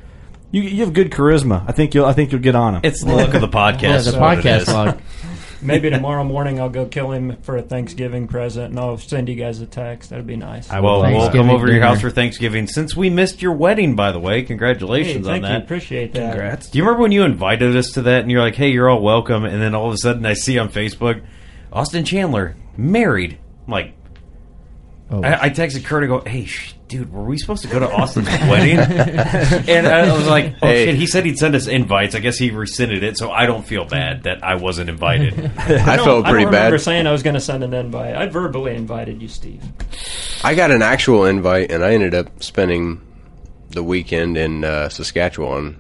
you 0.51 0.61
you 0.63 0.83
have 0.85 0.93
good 0.93 1.11
charisma. 1.11 1.63
I 1.67 1.71
think 1.73 1.93
you'll 1.93 2.05
I 2.05 2.13
think 2.13 2.31
you'll 2.31 2.41
get 2.41 2.55
on 2.55 2.75
him. 2.75 2.81
It's 2.83 3.03
the 3.03 3.15
look 3.15 3.33
of 3.33 3.41
the 3.41 3.47
podcast. 3.49 3.81
Yeah, 3.81 3.97
the 3.97 4.09
is 4.09 4.15
what 4.15 4.39
it 4.39 4.43
podcast 4.45 4.61
is. 4.61 4.67
log. 4.69 5.01
Maybe 5.63 5.89
tomorrow 5.89 6.23
morning 6.23 6.59
I'll 6.59 6.69
go 6.69 6.85
kill 6.85 7.11
him 7.11 7.37
for 7.41 7.57
a 7.57 7.61
Thanksgiving 7.61 8.27
present 8.27 8.71
and 8.71 8.79
I'll 8.79 8.97
send 8.97 9.29
you 9.29 9.35
guys 9.35 9.61
a 9.61 9.65
text. 9.65 10.09
That'd 10.09 10.27
be 10.27 10.35
nice. 10.35 10.69
I 10.69 10.79
would 10.79 10.85
Well, 10.85 10.99
love 10.99 11.11
we'll 11.13 11.29
come 11.31 11.49
over 11.49 11.67
to 11.67 11.73
your 11.73 11.81
house 11.81 12.01
for 12.01 12.09
Thanksgiving. 12.09 12.67
Since 12.67 12.95
we 12.95 13.09
missed 13.09 13.41
your 13.41 13.53
wedding, 13.53 13.95
by 13.95 14.11
the 14.11 14.19
way, 14.19 14.39
Hey, 14.39 14.43
congratulations 14.43 15.25
thank 15.25 15.43
on 15.43 15.51
you. 15.51 15.57
that. 15.57 15.63
Appreciate 15.63 16.13
that. 16.13 16.31
Congrats. 16.31 16.69
Do 16.69 16.77
you 16.77 16.83
remember 16.83 17.01
when 17.03 17.11
you 17.11 17.23
invited 17.23 17.75
us 17.75 17.91
to 17.91 18.01
that 18.03 18.21
and 18.21 18.31
you're 18.31 18.41
like, 18.41 18.55
"Hey, 18.55 18.69
you're 18.71 18.89
all 18.89 19.01
welcome," 19.01 19.45
and 19.45 19.61
then 19.61 19.73
all 19.75 19.87
of 19.87 19.93
a 19.93 19.97
sudden 19.97 20.25
I 20.25 20.33
see 20.33 20.57
on 20.57 20.69
Facebook, 20.69 21.21
Austin 21.71 22.03
Chandler 22.05 22.55
married. 22.77 23.37
I'm 23.67 23.71
like, 23.71 23.93
Oh. 25.11 25.21
I, 25.21 25.43
I 25.45 25.49
texted 25.49 25.83
Kurt 25.85 26.03
and 26.03 26.09
go, 26.09 26.21
"Hey, 26.27 26.45
sh- 26.45 26.73
dude, 26.87 27.11
were 27.13 27.23
we 27.23 27.37
supposed 27.37 27.61
to 27.63 27.67
go 27.69 27.77
to 27.79 27.91
Austin's 27.91 28.27
wedding?" 28.49 28.79
and 28.79 29.85
I 29.85 30.11
was 30.15 30.25
like, 30.27 30.55
"Oh 30.61 30.67
Hey. 30.67 30.85
shit!" 30.85 30.95
He 30.95 31.05
said 31.07 31.25
he'd 31.25 31.37
send 31.37 31.53
us 31.55 31.67
invites. 31.67 32.15
I 32.15 32.19
guess 32.19 32.37
he 32.37 32.49
rescinded 32.51 33.03
it, 33.03 33.17
so 33.17 33.29
I 33.29 33.45
don't 33.45 33.63
feel 33.67 33.85
bad 33.85 34.23
that 34.23 34.43
I 34.43 34.55
wasn't 34.55 34.89
invited. 34.89 35.33
I 35.57 35.97
No, 35.97 36.03
felt 36.05 36.25
I 36.25 36.29
pretty 36.31 36.45
don't 36.45 36.53
remember 36.53 36.77
bad. 36.77 36.81
saying 36.81 37.05
I 37.05 37.11
was 37.11 37.21
going 37.21 37.33
to 37.35 37.41
send 37.41 37.63
an 37.63 37.73
invite. 37.73 38.15
I 38.15 38.27
verbally 38.27 38.75
invited 38.75 39.21
you, 39.21 39.27
Steve. 39.27 39.61
I 40.43 40.55
got 40.55 40.71
an 40.71 40.81
actual 40.81 41.25
invite, 41.25 41.69
and 41.71 41.83
I 41.83 41.93
ended 41.93 42.15
up 42.15 42.41
spending 42.41 43.01
the 43.69 43.83
weekend 43.83 44.37
in 44.37 44.63
uh, 44.63 44.87
Saskatchewan. 44.89 45.79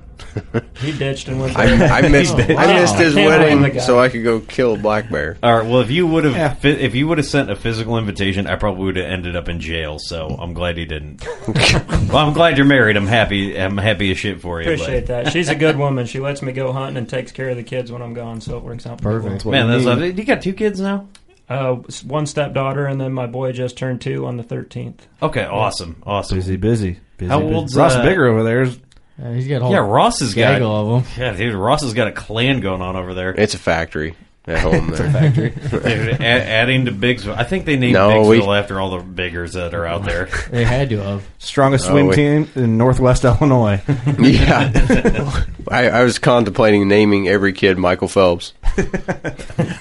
He 0.79 0.91
ditched 0.97 1.27
and 1.27 1.39
went. 1.39 1.57
I, 1.57 1.99
I 1.99 2.07
missed 2.07 2.35
Oh, 2.35 2.55
I 2.55 2.79
missed 2.79 2.95
his 2.95 3.13
Can't 3.13 3.27
blame 3.41 3.57
the 3.57 3.63
wedding, 3.63 3.79
so 3.81 3.99
I 3.99 4.09
could 4.09 4.23
go 4.23 4.39
kill 4.39 4.73
a 4.75 4.77
black 4.77 5.09
bear. 5.09 5.37
All 5.43 5.57
right. 5.57 5.65
Well, 5.65 5.81
if 5.81 5.91
you 5.91 6.07
would 6.07 6.23
have, 6.23 6.35
Yeah. 6.35 6.53
fi- 6.53 6.69
if 6.69 6.95
you 6.95 7.07
would 7.07 7.17
have 7.17 7.27
sent 7.27 7.49
a 7.49 7.55
physical 7.55 7.97
invitation, 7.97 8.47
I 8.47 8.55
probably 8.55 8.85
would 8.85 8.95
have 8.97 9.05
ended 9.05 9.35
up 9.35 9.47
in 9.49 9.59
jail. 9.59 9.97
So 9.99 10.27
I'm 10.27 10.53
glad 10.53 10.77
he 10.77 10.85
didn't. 10.85 11.25
well, 11.47 12.17
I'm 12.17 12.33
glad 12.33 12.57
you're 12.57 12.65
married. 12.65 12.97
I'm 12.97 13.07
happy. 13.07 13.59
I'm 13.59 13.77
happy 13.77 14.11
as 14.11 14.17
shit 14.17 14.41
for 14.41 14.61
you. 14.61 14.65
but- 14.67 14.73
Appreciate 14.73 15.05
that. 15.07 15.31
She's 15.31 15.49
a 15.49 15.55
good 15.55 15.77
woman. 15.77 16.05
She 16.05 16.19
lets 16.19 16.41
me 16.41 16.51
go 16.51 16.71
hunting 16.73 16.97
and 16.97 17.07
takes 17.09 17.31
care 17.31 17.49
of 17.49 17.57
the 17.57 17.63
kids 17.63 17.91
when 17.91 18.01
I'm 18.01 18.13
gone, 18.13 18.41
so 18.41 18.57
it 18.57 18.63
works 18.63 18.85
out 18.85 19.01
pretty 19.01 19.23
Perfect. 19.23 19.45
Man, 19.45 19.67
that's 19.69 20.17
you 20.17 20.23
got 20.23 20.41
two 20.41 20.53
kids 20.53 20.79
now. 20.79 21.07
Uh, 21.49 21.75
one 22.07 22.25
stepdaughter, 22.25 22.85
and 22.85 22.99
then 23.01 23.11
my 23.11 23.27
boy 23.27 23.51
just 23.51 23.77
turned 23.77 23.99
two 24.01 24.25
on 24.25 24.37
the 24.37 24.43
13th. 24.43 24.99
Okay, 25.21 25.43
awesome, 25.43 26.01
awesome. 26.05 26.37
busy, 26.37 26.55
busy, 26.55 26.99
busy. 27.17 27.29
How 27.29 27.41
busy. 27.41 27.53
old's, 27.53 27.75
Ross 27.75 27.95
uh, 27.95 28.03
Bigger 28.03 28.27
over 28.27 28.43
there? 28.43 28.61
Is, 28.61 28.79
Yeah, 29.19 29.33
he's 29.33 29.47
got 29.47 29.57
a 29.57 29.65
whole 29.65 29.71
Yeah, 29.71 29.79
Ross 29.79 30.19
has 30.21 30.33
got. 30.33 30.53
gaggle 30.53 30.95
of 30.97 31.03
them. 31.05 31.13
Yeah, 31.21 31.33
dude, 31.33 31.53
Ross 31.55 31.81
has 31.83 31.93
got 31.93 32.07
a 32.07 32.11
clan 32.11 32.59
going 32.61 32.81
on 32.81 32.95
over 32.95 33.13
there. 33.13 33.29
It's 33.31 33.53
a 33.53 33.59
factory 33.59 34.15
at 34.45 34.59
home 34.59 34.89
there. 34.89 35.09
factory. 35.11 35.49
Dude, 35.69 35.83
a- 35.83 36.21
adding 36.23 36.85
to 36.85 36.91
Bigsville. 36.91 37.35
I 37.37 37.43
think 37.45 37.65
they 37.65 37.77
named 37.77 37.93
No, 37.93 38.09
Bigsville 38.09 38.47
we- 38.49 38.55
after 38.55 38.79
all 38.79 38.97
the 38.97 39.03
biggers 39.03 39.53
that 39.53 39.73
are 39.73 39.85
out 39.85 40.03
there. 40.05 40.29
They 40.51 40.65
had 40.65 40.89
to 40.89 40.97
have. 41.01 41.23
Strongest 41.39 41.85
Oh, 41.87 41.91
swim 41.91 42.07
wait. 42.07 42.15
team 42.15 42.49
in 42.55 42.77
Northwest 42.77 43.23
Illinois. 43.23 43.81
yeah, 44.19 45.43
I, 45.69 45.89
I 45.89 46.03
was 46.03 46.19
contemplating 46.19 46.87
naming 46.87 47.27
every 47.27 47.53
kid 47.53 47.77
Michael 47.77 48.07
Phelps. 48.07 48.53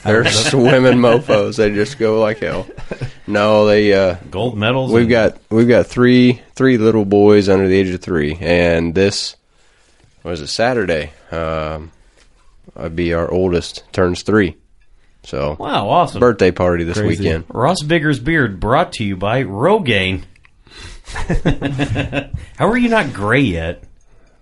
They're 0.05 0.25
swimming 0.31 0.99
mofo's. 0.99 1.57
They 1.57 1.71
just 1.71 1.99
go 1.99 2.21
like 2.21 2.39
hell. 2.39 2.67
No, 3.27 3.67
they. 3.67 3.93
Uh, 3.93 4.17
Gold 4.31 4.57
medals. 4.57 4.93
we've 4.93 5.03
and- 5.03 5.11
got 5.11 5.39
we've 5.51 5.69
got 5.69 5.87
three 5.87 6.41
three 6.55 6.79
little 6.79 7.05
boys 7.05 7.49
under 7.49 7.67
the 7.69 7.77
age 7.77 7.89
of 7.91 8.01
three, 8.01 8.37
and 8.41 8.95
this 8.95 9.37
was 10.23 10.41
a 10.41 10.47
Saturday. 10.49 11.13
Um, 11.31 11.91
I'd 12.77 12.97
be 12.97 13.13
our 13.15 13.31
oldest 13.31 13.85
turns 13.93 14.23
three, 14.23 14.57
so 15.25 15.57
Wow, 15.59 15.89
awesome. 15.89 16.21
birthday 16.21 16.51
party 16.51 16.85
this 16.85 16.99
Crazy. 16.99 17.25
weekend. 17.25 17.45
Ross 17.49 17.83
Bigger's 17.83 18.19
beard 18.19 18.61
brought 18.61 18.93
to 18.95 19.05
you 19.05 19.17
by 19.17 19.43
Rogaine. 19.45 20.23
How 22.57 22.69
are 22.69 22.77
you 22.79 22.89
not 22.89 23.13
gray 23.13 23.41
yet? 23.41 23.85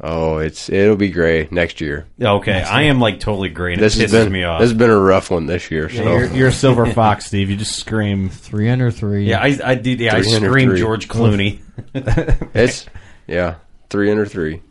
Oh, 0.02 0.39
it's 0.39 0.70
it'll 0.70 0.97
be 0.97 1.11
gray 1.11 1.47
next 1.51 1.81
year. 1.82 2.07
Okay, 2.20 2.52
I 2.62 2.82
am 2.85 3.01
like 3.01 3.20
totally 3.20 3.51
gray 3.51 3.74
and 3.74 3.82
This 3.82 3.97
it 3.98 4.02
has 4.02 4.12
pisses 4.12 4.24
been 4.24 4.32
me 4.32 4.44
off. 4.44 4.61
this 4.61 4.70
has 4.70 4.78
been 4.78 4.89
a 4.89 4.98
rough 4.98 5.31
one 5.31 5.44
this 5.47 5.70
year. 5.70 5.90
So 5.90 6.02
you're, 6.02 6.24
you're 6.32 6.48
a 6.48 6.52
silver 6.52 6.86
fox, 6.94 7.27
Steve. 7.27 7.51
You 7.51 7.57
just 7.57 7.77
scream. 7.77 8.31
Three 8.31 8.70
under 8.70 8.90
three. 8.90 9.24
yeah, 9.27 9.40
I, 9.43 9.59
I 9.62 9.74
did. 9.74 10.01
Yeah, 10.01 10.15
I 10.16 10.23
303. 10.23 10.48
screamed 10.48 10.77
George 10.78 11.09
Clooney. 11.09 11.61
it's 12.55 12.86
yeah 13.27 13.57
three 13.90 14.11
under 14.11 14.24
three. 14.24 14.62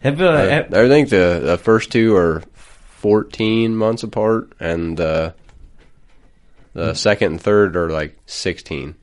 Have, 0.00 0.20
uh, 0.20 0.30
I, 0.30 0.40
have- 0.46 0.74
I 0.74 0.88
think 0.88 1.10
the, 1.10 1.40
the 1.44 1.58
first 1.58 1.92
two 1.92 2.16
are 2.16 2.42
14 3.02 3.74
months 3.74 4.04
apart, 4.04 4.52
and 4.60 4.98
uh, 5.00 5.32
the 6.72 6.94
second 6.94 7.32
and 7.32 7.40
third 7.40 7.74
are 7.76 7.90
like 7.90 8.16
16. 8.26 8.94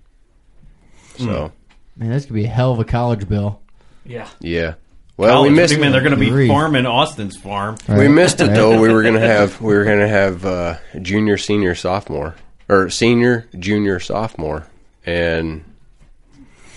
So, 1.18 1.52
Man, 1.98 2.10
this 2.10 2.24
could 2.24 2.34
be 2.34 2.46
a 2.46 2.48
hell 2.48 2.72
of 2.72 2.80
a 2.80 2.86
college 2.86 3.28
bill. 3.28 3.60
Yeah. 4.06 4.30
yeah. 4.40 4.76
Well, 5.18 5.34
college, 5.34 5.50
we 5.50 5.56
what 5.56 5.62
missed 5.64 5.74
do 5.74 5.82
mean 5.82 5.92
they're 5.92 6.00
going 6.00 6.14
to 6.14 6.18
be 6.18 6.30
Grief. 6.30 6.48
farming 6.48 6.86
Austin's 6.86 7.36
farm? 7.36 7.76
we 7.90 8.08
missed 8.08 8.40
it 8.40 8.54
though. 8.54 8.80
We 8.80 8.88
were 8.88 9.04
gonna 9.04 9.20
have 9.36 9.60
we 9.60 9.74
were 9.76 9.84
gonna 9.84 10.08
have 10.08 10.46
uh, 10.46 10.78
junior, 11.02 11.38
senior, 11.38 11.76
sophomore, 11.76 12.36
or 12.70 12.90
senior, 12.90 13.50
junior, 13.60 14.00
sophomore, 14.00 14.66
and 15.06 15.66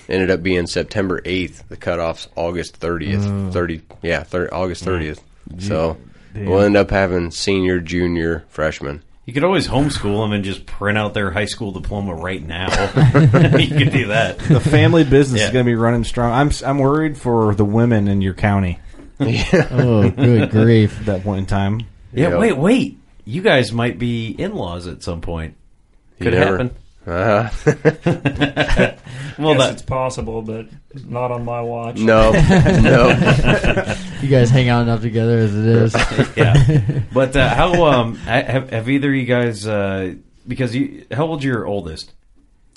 ended 0.09 0.29
up 0.33 0.43
being 0.43 0.67
September 0.67 1.21
8th. 1.21 1.69
The 1.69 1.77
cutoff's 1.77 2.27
August 2.35 2.81
30th. 2.81 3.53
30, 3.53 3.83
yeah, 4.03 4.25
30, 4.25 4.51
August 4.51 4.85
30th. 4.85 5.21
So 5.61 5.99
we'll 6.35 6.61
end 6.63 6.77
up 6.77 6.91
having 6.91 7.31
senior, 7.31 7.81
junior, 7.81 8.45
freshman. 8.49 9.03
You 9.25 9.33
could 9.33 9.45
always 9.45 9.69
homeschool 9.69 10.25
them 10.25 10.33
and 10.33 10.43
just 10.43 10.67
print 10.67 10.99
out 10.99 11.15
their 11.15 11.31
high 11.31 11.45
school 11.45 11.71
diploma 11.71 12.15
right 12.15 12.45
now. 12.45 12.67
you 13.57 13.69
could 13.69 13.93
do 13.93 14.07
that. 14.09 14.39
The 14.39 14.59
family 14.61 15.05
business 15.05 15.41
Yeah. 15.41 15.47
is 15.47 15.53
going 15.53 15.65
to 15.65 15.71
be 15.71 15.77
running 15.77 16.03
strong. 16.05 16.33
I'm 16.33 16.51
I'm 16.65 16.79
worried 16.79 17.17
for 17.17 17.55
the 17.55 17.65
women 17.65 18.09
in 18.09 18.21
your 18.21 18.35
county 18.35 18.81
Oh, 19.21 20.11
good 20.11 20.51
grief. 20.51 20.99
at 21.01 21.07
that 21.07 21.23
point 21.23 21.39
in 21.41 21.47
time. 21.47 21.81
Yeah, 22.13 22.31
Yep. 22.31 22.39
wait, 22.41 22.57
wait. 22.59 22.99
You 23.25 23.43
guys 23.43 23.73
might 23.73 23.99
be 23.99 24.31
in-laws 24.31 24.89
at 24.89 25.03
some 25.05 25.21
point. 25.21 25.55
Could 26.19 26.33
You 26.33 26.39
never- 26.41 26.59
happen. 26.59 26.77
Uh, 27.07 27.49
Well, 29.39 29.55
yes, 29.55 29.61
that, 29.61 29.73
it's 29.73 29.83
possible, 29.83 30.43
but 30.43 30.67
not 31.07 31.33
on 31.33 31.45
my 31.45 31.61
watch. 31.61 31.97
no, 31.97 32.33
no. 32.33 33.95
You 34.23 34.29
guys 34.29 34.51
hang 34.51 34.69
out 34.69 34.83
enough 34.83 35.01
together 35.01 35.39
as 35.39 35.57
it 35.57 35.67
is. 35.67 35.95
yeah. 36.37 37.01
But 37.13 37.35
uh, 37.35 37.49
how 37.49 37.87
um 37.87 38.15
have 38.17 38.71
have 38.71 38.89
either 38.89 39.09
of 39.09 39.17
you 39.17 39.25
guys 39.25 39.67
uh 39.67 40.15
because 40.47 40.77
you 40.77 41.07
how 41.11 41.27
old's 41.27 41.45
your 41.45 41.67
oldest? 41.67 42.13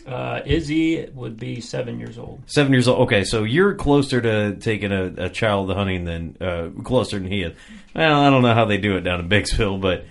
Uh, 0.08 0.42
Izzy 0.46 1.08
would 1.14 1.38
be 1.38 1.62
seven 1.62 2.00
years 2.00 2.18
old. 2.18 2.42
Seven 2.48 2.72
years 2.74 2.88
old. 2.88 3.02
Okay, 3.02 3.24
so 3.24 3.44
you're 3.44 3.76
closer 3.76 4.22
to 4.22 4.56
taking 4.56 4.92
a, 4.92 5.26
a 5.26 5.30
child 5.30 5.72
hunting 5.72 6.06
than 6.06 6.38
uh, 6.42 6.70
closer 6.84 7.20
than 7.20 7.28
he 7.32 7.42
is. 7.44 7.54
Well, 7.96 8.22
I 8.22 8.30
don't 8.32 8.42
know 8.42 8.54
how 8.54 8.66
they 8.66 8.78
do 8.78 8.98
it 8.98 9.02
down 9.02 9.20
in 9.20 9.30
Bigsville, 9.30 9.80
but 9.80 10.06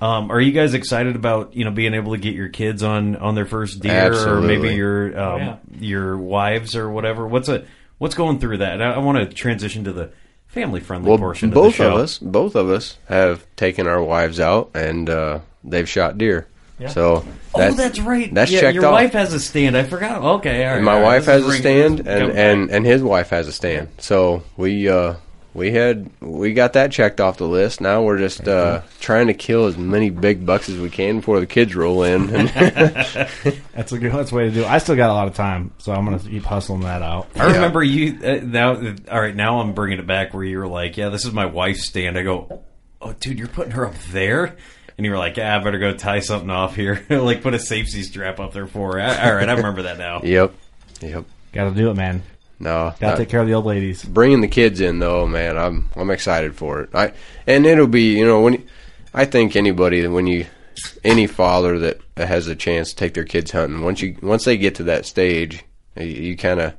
um, 0.00 0.30
are 0.30 0.40
you 0.40 0.52
guys 0.52 0.74
excited 0.74 1.16
about 1.16 1.54
you 1.54 1.64
know 1.64 1.70
being 1.70 1.94
able 1.94 2.12
to 2.12 2.18
get 2.18 2.34
your 2.34 2.48
kids 2.48 2.82
on 2.82 3.16
on 3.16 3.34
their 3.34 3.46
first 3.46 3.80
deer, 3.80 4.12
or 4.28 4.40
maybe 4.40 4.74
your 4.74 5.06
um, 5.18 5.34
Oh, 5.34 5.36
yeah. 5.38 5.56
your 5.78 6.16
wives 6.16 6.74
or 6.76 6.90
whatever? 6.90 7.26
What's 7.26 7.48
a 7.48 7.64
what's 7.98 8.14
going 8.14 8.38
through 8.38 8.58
that? 8.58 8.80
I, 8.80 8.92
I 8.94 8.98
want 8.98 9.18
to 9.18 9.26
transition 9.34 9.84
to 9.84 9.92
the 9.92 10.10
family 10.48 10.80
friendly 10.80 11.08
Well, 11.08 11.18
portion 11.18 11.50
both 11.50 11.74
of 11.74 11.78
the 11.78 11.84
show. 11.84 11.96
us, 11.96 12.18
both 12.18 12.54
of 12.56 12.70
us 12.70 12.96
have 13.08 13.44
taken 13.56 13.86
our 13.86 14.02
wives 14.02 14.40
out 14.40 14.70
and 14.74 15.08
uh, 15.08 15.40
they've 15.62 15.88
shot 15.88 16.18
deer. 16.18 16.46
So 16.88 17.26
oh, 17.54 17.72
that's 17.74 18.00
right. 18.00 18.32
That's 18.32 18.50
yeah, 18.50 18.60
checked 18.62 18.74
your 18.76 18.86
off. 18.86 18.92
wife 18.94 19.12
has 19.12 19.34
a 19.34 19.38
stand. 19.38 19.76
I 19.76 19.82
forgot. 19.84 20.22
Okay, 20.38 20.64
all 20.64 20.70
right. 20.70 20.76
And 20.78 20.84
my 20.86 20.94
all 20.94 21.00
right. 21.00 21.04
wife 21.04 21.26
This 21.26 21.44
has 21.44 21.54
a 21.54 21.58
stand, 21.58 22.00
and, 22.08 22.32
and, 22.32 22.70
and 22.70 22.86
his 22.86 23.02
wife 23.02 23.28
has 23.28 23.48
a 23.48 23.52
stand. 23.52 23.88
So 23.98 24.44
we 24.56 24.88
uh, 24.88 25.16
we 25.52 25.72
had 25.72 26.10
we 26.20 26.52
got 26.52 26.74
that 26.74 26.92
checked 26.92 27.20
off 27.20 27.38
the 27.38 27.46
list. 27.48 27.80
Now 27.80 28.02
we're 28.02 28.18
just 28.18 28.46
uh, 28.46 28.82
trying 29.00 29.26
to 29.26 29.34
kill 29.34 29.66
as 29.66 29.76
many 29.76 30.10
big 30.10 30.46
bucks 30.46 30.68
as 30.68 30.78
we 30.78 30.90
can 30.90 31.16
before 31.16 31.40
the 31.40 31.46
kids 31.46 31.74
roll 31.74 32.04
in. 32.04 32.26
That's 32.30 33.92
a 33.92 33.98
good 33.98 34.12
that's 34.12 34.30
a 34.30 34.34
way 34.34 34.44
to 34.44 34.50
do 34.50 34.60
it. 34.60 34.66
I 34.66 34.78
still 34.78 34.96
got 34.96 35.10
a 35.10 35.14
lot 35.14 35.26
of 35.26 35.34
time, 35.34 35.72
so 35.78 35.92
I'm 35.92 36.04
going 36.04 36.18
to 36.18 36.28
keep 36.28 36.44
hustling 36.44 36.82
that 36.82 37.02
out. 37.02 37.28
I 37.34 37.52
remember 37.52 37.82
you 37.82 38.18
uh, 38.22 38.40
now. 38.44 38.76
All 39.10 39.20
right, 39.20 39.34
now 39.34 39.60
I'm 39.60 39.72
bringing 39.72 39.98
it 39.98 40.06
back 40.06 40.34
where 40.34 40.44
you 40.44 40.58
were 40.58 40.68
like, 40.68 40.96
"Yeah, 40.96 41.08
this 41.08 41.24
is 41.24 41.32
my 41.32 41.46
wife's 41.46 41.86
stand." 41.88 42.16
I 42.16 42.22
go, 42.22 42.62
"Oh, 43.00 43.12
dude, 43.14 43.38
you're 43.38 43.48
putting 43.48 43.72
her 43.72 43.86
up 43.86 43.98
there," 44.12 44.56
and 44.96 45.04
you 45.04 45.10
were 45.10 45.18
like, 45.18 45.36
"Yeah, 45.36 45.56
I 45.56 45.64
better 45.64 45.78
go 45.78 45.94
tie 45.94 46.20
something 46.20 46.50
off 46.50 46.76
here, 46.76 47.04
like 47.10 47.42
put 47.42 47.54
a 47.54 47.58
safety 47.58 48.02
strap 48.02 48.38
up 48.38 48.52
there 48.52 48.66
for 48.66 48.98
her." 48.98 49.00
All 49.00 49.34
right, 49.34 49.48
I 49.48 49.52
remember 49.54 49.82
that 49.82 49.98
now. 49.98 50.20
yep, 50.22 50.54
yep. 51.00 51.24
Got 51.52 51.70
to 51.70 51.74
do 51.74 51.90
it, 51.90 51.94
man. 51.94 52.22
No, 52.62 52.90
Got 52.90 52.98
to 52.98 53.06
not- 53.06 53.16
take 53.16 53.28
care 53.30 53.40
of 53.40 53.46
the 53.48 53.54
old 53.54 53.64
ladies. 53.64 54.04
bringing 54.04 54.42
the 54.42 54.48
kids 54.48 54.80
in 54.80 54.98
though, 54.98 55.26
man, 55.26 55.56
I'm 55.56 55.88
I'm 55.96 56.10
excited 56.10 56.54
for 56.54 56.82
it. 56.82 56.90
I 56.94 57.12
and 57.46 57.64
it'll 57.66 57.86
be 57.86 58.16
you 58.18 58.26
know 58.26 58.40
when 58.42 58.66
I 59.14 59.24
think 59.24 59.56
anybody 59.56 60.06
when 60.06 60.26
you 60.26 60.46
any 61.02 61.26
father 61.26 61.78
that 61.78 62.00
has 62.16 62.46
a 62.46 62.54
chance 62.54 62.90
to 62.90 62.96
take 62.96 63.14
their 63.14 63.24
kids 63.24 63.50
hunting 63.52 63.82
once 63.82 64.02
you 64.02 64.16
once 64.22 64.44
they 64.44 64.56
get 64.58 64.74
to 64.76 64.82
that 64.84 65.06
stage, 65.06 65.64
you, 65.96 66.04
you 66.04 66.36
kind 66.36 66.60
of 66.60 66.74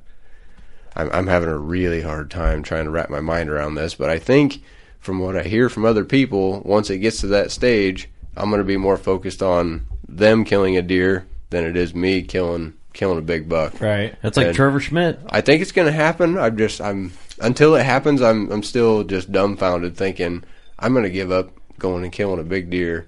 I'm, 0.95 1.09
I'm 1.11 1.27
having 1.27 1.49
a 1.49 1.57
really 1.57 2.01
hard 2.01 2.29
time 2.29 2.63
trying 2.63 2.85
to 2.85 2.91
wrap 2.91 3.09
my 3.09 3.21
mind 3.21 3.49
around 3.49 3.75
this, 3.75 3.95
but 3.95 4.09
I 4.09 4.19
think 4.19 4.61
from 4.99 5.19
what 5.19 5.35
I 5.37 5.43
hear 5.43 5.67
from 5.69 5.85
other 5.85 6.05
people, 6.05 6.61
once 6.63 6.89
it 6.91 6.99
gets 6.99 7.21
to 7.21 7.27
that 7.27 7.49
stage, 7.49 8.07
I'm 8.37 8.49
going 8.49 8.59
to 8.59 8.65
be 8.65 8.77
more 8.77 8.97
focused 8.97 9.41
on 9.41 9.87
them 10.07 10.43
killing 10.43 10.77
a 10.77 10.81
deer 10.83 11.25
than 11.49 11.63
it 11.63 11.75
is 11.75 11.95
me 11.95 12.21
killing 12.21 12.73
killing 12.93 13.17
a 13.17 13.21
big 13.21 13.47
buck. 13.49 13.79
Right. 13.81 14.15
That's 14.21 14.37
like 14.37 14.47
And- 14.47 14.55
Trevor 14.55 14.79
Schmidt. 14.79 15.19
I 15.29 15.41
think 15.41 15.61
it's 15.61 15.71
going 15.71 15.85
to 15.87 15.91
happen. 15.93 16.37
I'm 16.37 16.57
just 16.57 16.81
I'm 16.81 17.11
until 17.39 17.75
it 17.75 17.83
happens. 17.83 18.21
I'm 18.21 18.51
I'm 18.51 18.63
still 18.63 19.03
just 19.03 19.31
dumbfounded, 19.31 19.95
thinking 19.97 20.43
I'm 20.79 20.93
going 20.93 21.03
to 21.05 21.09
give 21.09 21.31
up 21.31 21.51
going 21.79 22.03
and 22.03 22.11
killing 22.11 22.39
a 22.39 22.43
big 22.43 22.69
deer. 22.69 23.07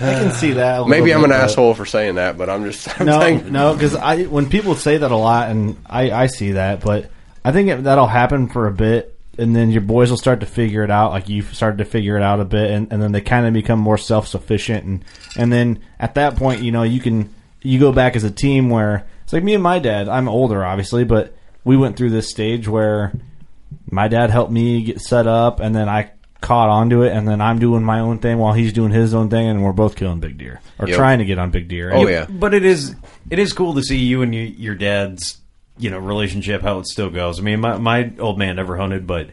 I 0.00 0.14
can 0.14 0.32
see 0.32 0.52
that. 0.54 0.80
a 0.80 0.86
Maybe 0.88 1.06
little 1.06 1.18
I'm 1.18 1.24
an 1.24 1.30
bit, 1.30 1.36
but- 1.38 1.44
asshole 1.44 1.74
for 1.74 1.86
saying 1.86 2.16
that, 2.16 2.36
but 2.36 2.50
I'm 2.50 2.64
just 2.64 2.88
I'm 3.00 3.06
no, 3.06 3.20
thinking- 3.20 3.52
no, 3.52 3.74
because 3.74 3.94
I 3.94 4.24
when 4.24 4.48
people 4.48 4.74
say 4.74 4.98
that 4.98 5.10
a 5.10 5.16
lot, 5.16 5.50
and 5.50 5.76
I, 5.86 6.10
I 6.10 6.26
see 6.26 6.52
that, 6.52 6.80
but 6.80 7.10
I 7.44 7.52
think 7.52 7.68
it, 7.68 7.84
that'll 7.84 8.06
happen 8.08 8.48
for 8.48 8.66
a 8.66 8.72
bit, 8.72 9.16
and 9.38 9.54
then 9.54 9.70
your 9.70 9.82
boys 9.82 10.10
will 10.10 10.16
start 10.18 10.40
to 10.40 10.46
figure 10.46 10.82
it 10.82 10.90
out, 10.90 11.12
like 11.12 11.28
you've 11.28 11.54
started 11.54 11.78
to 11.78 11.84
figure 11.84 12.16
it 12.16 12.22
out 12.24 12.40
a 12.40 12.44
bit, 12.44 12.70
and, 12.72 12.92
and 12.92 13.00
then 13.00 13.12
they 13.12 13.20
kind 13.20 13.46
of 13.46 13.52
become 13.52 13.78
more 13.78 13.96
self 13.98 14.26
sufficient, 14.26 14.84
and 14.84 15.04
and 15.36 15.52
then 15.52 15.78
at 16.00 16.14
that 16.16 16.34
point, 16.36 16.60
you 16.62 16.72
know, 16.72 16.82
you 16.82 16.98
can 17.00 17.32
you 17.64 17.80
go 17.80 17.90
back 17.90 18.14
as 18.14 18.22
a 18.22 18.30
team 18.30 18.70
where 18.70 19.04
it's 19.24 19.32
like 19.32 19.42
me 19.42 19.54
and 19.54 19.62
my 19.62 19.80
dad. 19.80 20.08
I'm 20.08 20.28
older, 20.28 20.64
obviously, 20.64 21.02
but 21.04 21.34
we 21.64 21.76
went 21.76 21.96
through 21.96 22.10
this 22.10 22.30
stage 22.30 22.68
where 22.68 23.12
my 23.90 24.06
dad 24.06 24.30
helped 24.30 24.52
me 24.52 24.84
get 24.84 25.00
set 25.00 25.26
up, 25.26 25.58
and 25.58 25.74
then 25.74 25.88
I 25.88 26.10
caught 26.40 26.68
onto 26.68 27.02
it, 27.02 27.12
and 27.12 27.26
then 27.26 27.40
I'm 27.40 27.58
doing 27.58 27.82
my 27.82 28.00
own 28.00 28.18
thing 28.18 28.36
while 28.38 28.52
he's 28.52 28.72
doing 28.72 28.92
his 28.92 29.14
own 29.14 29.30
thing, 29.30 29.46
and 29.48 29.64
we're 29.64 29.72
both 29.72 29.96
killing 29.96 30.20
big 30.20 30.36
deer 30.38 30.60
or 30.78 30.86
Yep. 30.86 30.96
trying 30.96 31.18
to 31.20 31.24
get 31.24 31.38
on 31.38 31.50
big 31.50 31.68
deer. 31.68 31.90
Oh, 31.92 32.00
And- 32.02 32.08
yeah. 32.10 32.26
but 32.28 32.52
it 32.54 32.64
is 32.64 32.94
it 33.30 33.38
is 33.38 33.52
cool 33.54 33.74
to 33.74 33.82
see 33.82 33.96
you 33.98 34.20
and 34.22 34.34
you, 34.34 34.42
your 34.42 34.74
dad's 34.74 35.38
you 35.78 35.88
know 35.90 35.98
relationship 35.98 36.60
how 36.62 36.78
it 36.80 36.86
still 36.86 37.08
goes. 37.10 37.40
I 37.40 37.42
mean, 37.42 37.60
my 37.60 37.78
my 37.78 38.12
old 38.18 38.38
man 38.38 38.56
never 38.56 38.76
hunted, 38.76 39.06
but 39.06 39.30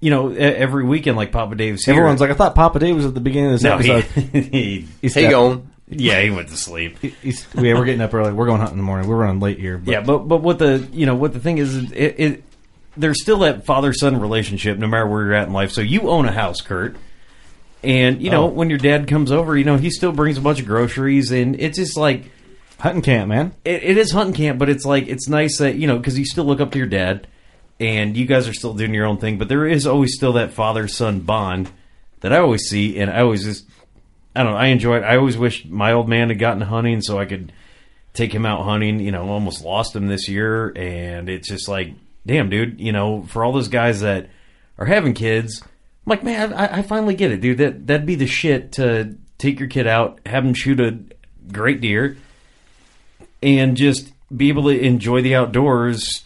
you 0.00 0.10
know, 0.10 0.30
e- 0.32 0.36
every 0.38 0.84
weekend 0.84 1.16
like 1.16 1.30
Papa 1.32 1.54
Dave's 1.56 1.84
here. 1.84 1.94
Everyone's 1.94 2.20
like, 2.20 2.30
I 2.30 2.34
thought 2.34 2.54
Papa 2.54 2.78
Dave 2.78 2.94
was 2.96 3.04
at 3.04 3.14
the 3.14 3.20
beginning 3.20 3.52
of 3.52 3.60
this 3.60 3.62
no, 3.64 3.74
episode. 3.74 4.04
he, 4.32 4.40
he, 4.42 4.88
He's 5.02 5.14
Hey, 5.14 5.22
got- 5.24 5.30
going. 5.30 5.70
Yeah, 5.90 6.20
he 6.20 6.30
went 6.30 6.48
to 6.48 6.56
sleep. 6.56 6.98
He's, 6.98 7.46
yeah, 7.54 7.74
we're 7.74 7.84
getting 7.84 8.00
up 8.00 8.12
early. 8.14 8.32
We're 8.32 8.46
going 8.46 8.60
hunting 8.60 8.74
in 8.78 8.78
the 8.78 8.84
morning. 8.84 9.08
We're 9.08 9.16
running 9.16 9.40
late 9.40 9.58
here. 9.58 9.78
But 9.78 9.90
Yeah, 9.90 10.00
but 10.02 10.18
but 10.28 10.38
what 10.42 10.58
the 10.58 10.86
you 10.92 11.06
know 11.06 11.14
what 11.14 11.32
the 11.32 11.40
thing 11.40 11.58
is, 11.58 11.76
it, 11.92 11.92
it 12.20 12.44
there's 12.96 13.22
still 13.22 13.38
that 13.40 13.64
father 13.64 13.92
son 13.92 14.20
relationship 14.20 14.76
no 14.78 14.86
matter 14.86 15.06
where 15.06 15.22
you're 15.24 15.34
at 15.34 15.46
in 15.46 15.52
life. 15.52 15.70
So 15.72 15.80
you 15.80 16.08
own 16.10 16.26
a 16.26 16.32
house, 16.32 16.60
Kurt, 16.60 16.96
and 17.82 18.20
you 18.22 18.30
know 18.30 18.44
Oh. 18.44 18.46
when 18.48 18.70
your 18.70 18.78
dad 18.78 19.06
comes 19.08 19.30
over, 19.30 19.56
you 19.56 19.64
know 19.64 19.76
he 19.76 19.90
still 19.90 20.12
brings 20.12 20.36
a 20.38 20.40
bunch 20.40 20.60
of 20.60 20.66
groceries, 20.66 21.30
and 21.30 21.58
it's 21.60 21.78
just 21.78 21.96
like 21.96 22.30
hunting 22.80 23.02
camp, 23.02 23.28
man. 23.28 23.52
it, 23.64 23.82
it 23.82 23.98
is 23.98 24.10
hunting 24.12 24.34
camp, 24.34 24.58
but 24.58 24.68
it's 24.68 24.84
like 24.84 25.06
it's 25.08 25.28
nice 25.28 25.58
that 25.58 25.76
you 25.76 25.86
know 25.86 25.96
because 25.98 26.18
you 26.18 26.24
still 26.24 26.44
look 26.44 26.60
up 26.60 26.72
to 26.72 26.78
your 26.78 26.86
dad, 26.88 27.26
and 27.80 28.16
you 28.16 28.26
guys 28.26 28.48
are 28.48 28.52
still 28.54 28.74
doing 28.74 28.92
your 28.94 29.06
own 29.06 29.18
thing, 29.18 29.38
but 29.38 29.48
there 29.48 29.66
is 29.66 29.86
always 29.86 30.14
still 30.14 30.32
that 30.34 30.52
father 30.52 30.88
son 30.88 31.20
bond 31.20 31.70
that 32.20 32.32
I 32.32 32.38
always 32.38 32.62
see, 32.68 32.98
and 32.98 33.10
I 33.10 33.20
always 33.20 33.44
just 33.44 33.64
I 34.34 34.42
don't 34.42 34.52
know 34.52 34.58
I 34.58 34.66
enjoy 34.66 34.98
it. 34.98 35.04
I 35.04 35.16
always 35.16 35.36
wish 35.36 35.64
my 35.64 35.92
old 35.92 36.08
man 36.08 36.28
had 36.28 36.38
gotten 36.38 36.62
hunting 36.62 37.00
so 37.00 37.18
I 37.18 37.24
could 37.24 37.52
take 38.12 38.32
him 38.32 38.46
out 38.46 38.64
hunting. 38.64 39.00
You 39.00 39.12
know, 39.12 39.28
almost 39.28 39.64
lost 39.64 39.94
him 39.96 40.06
this 40.06 40.28
year, 40.28 40.72
and 40.76 41.28
it's 41.28 41.48
just 41.48 41.68
like, 41.68 41.92
damn, 42.26 42.50
dude. 42.50 42.80
You 42.80 42.92
know, 42.92 43.22
for 43.22 43.44
all 43.44 43.52
those 43.52 43.68
guys 43.68 44.00
that 44.00 44.28
are 44.78 44.86
having 44.86 45.14
kids, 45.14 45.62
I'm 45.62 46.10
like, 46.10 46.22
man, 46.22 46.52
I, 46.52 46.78
I 46.78 46.82
finally 46.82 47.14
get 47.14 47.32
it, 47.32 47.40
dude. 47.40 47.58
That 47.58 47.86
that'd 47.86 48.06
be 48.06 48.14
the 48.14 48.26
shit 48.26 48.72
to 48.72 49.16
take 49.38 49.58
your 49.58 49.68
kid 49.68 49.86
out, 49.86 50.20
have 50.26 50.44
him 50.44 50.54
shoot 50.54 50.80
a 50.80 50.98
great 51.52 51.80
deer, 51.80 52.16
and 53.42 53.76
just 53.76 54.12
be 54.34 54.48
able 54.48 54.64
to 54.64 54.78
enjoy 54.78 55.22
the 55.22 55.34
outdoors. 55.34 56.24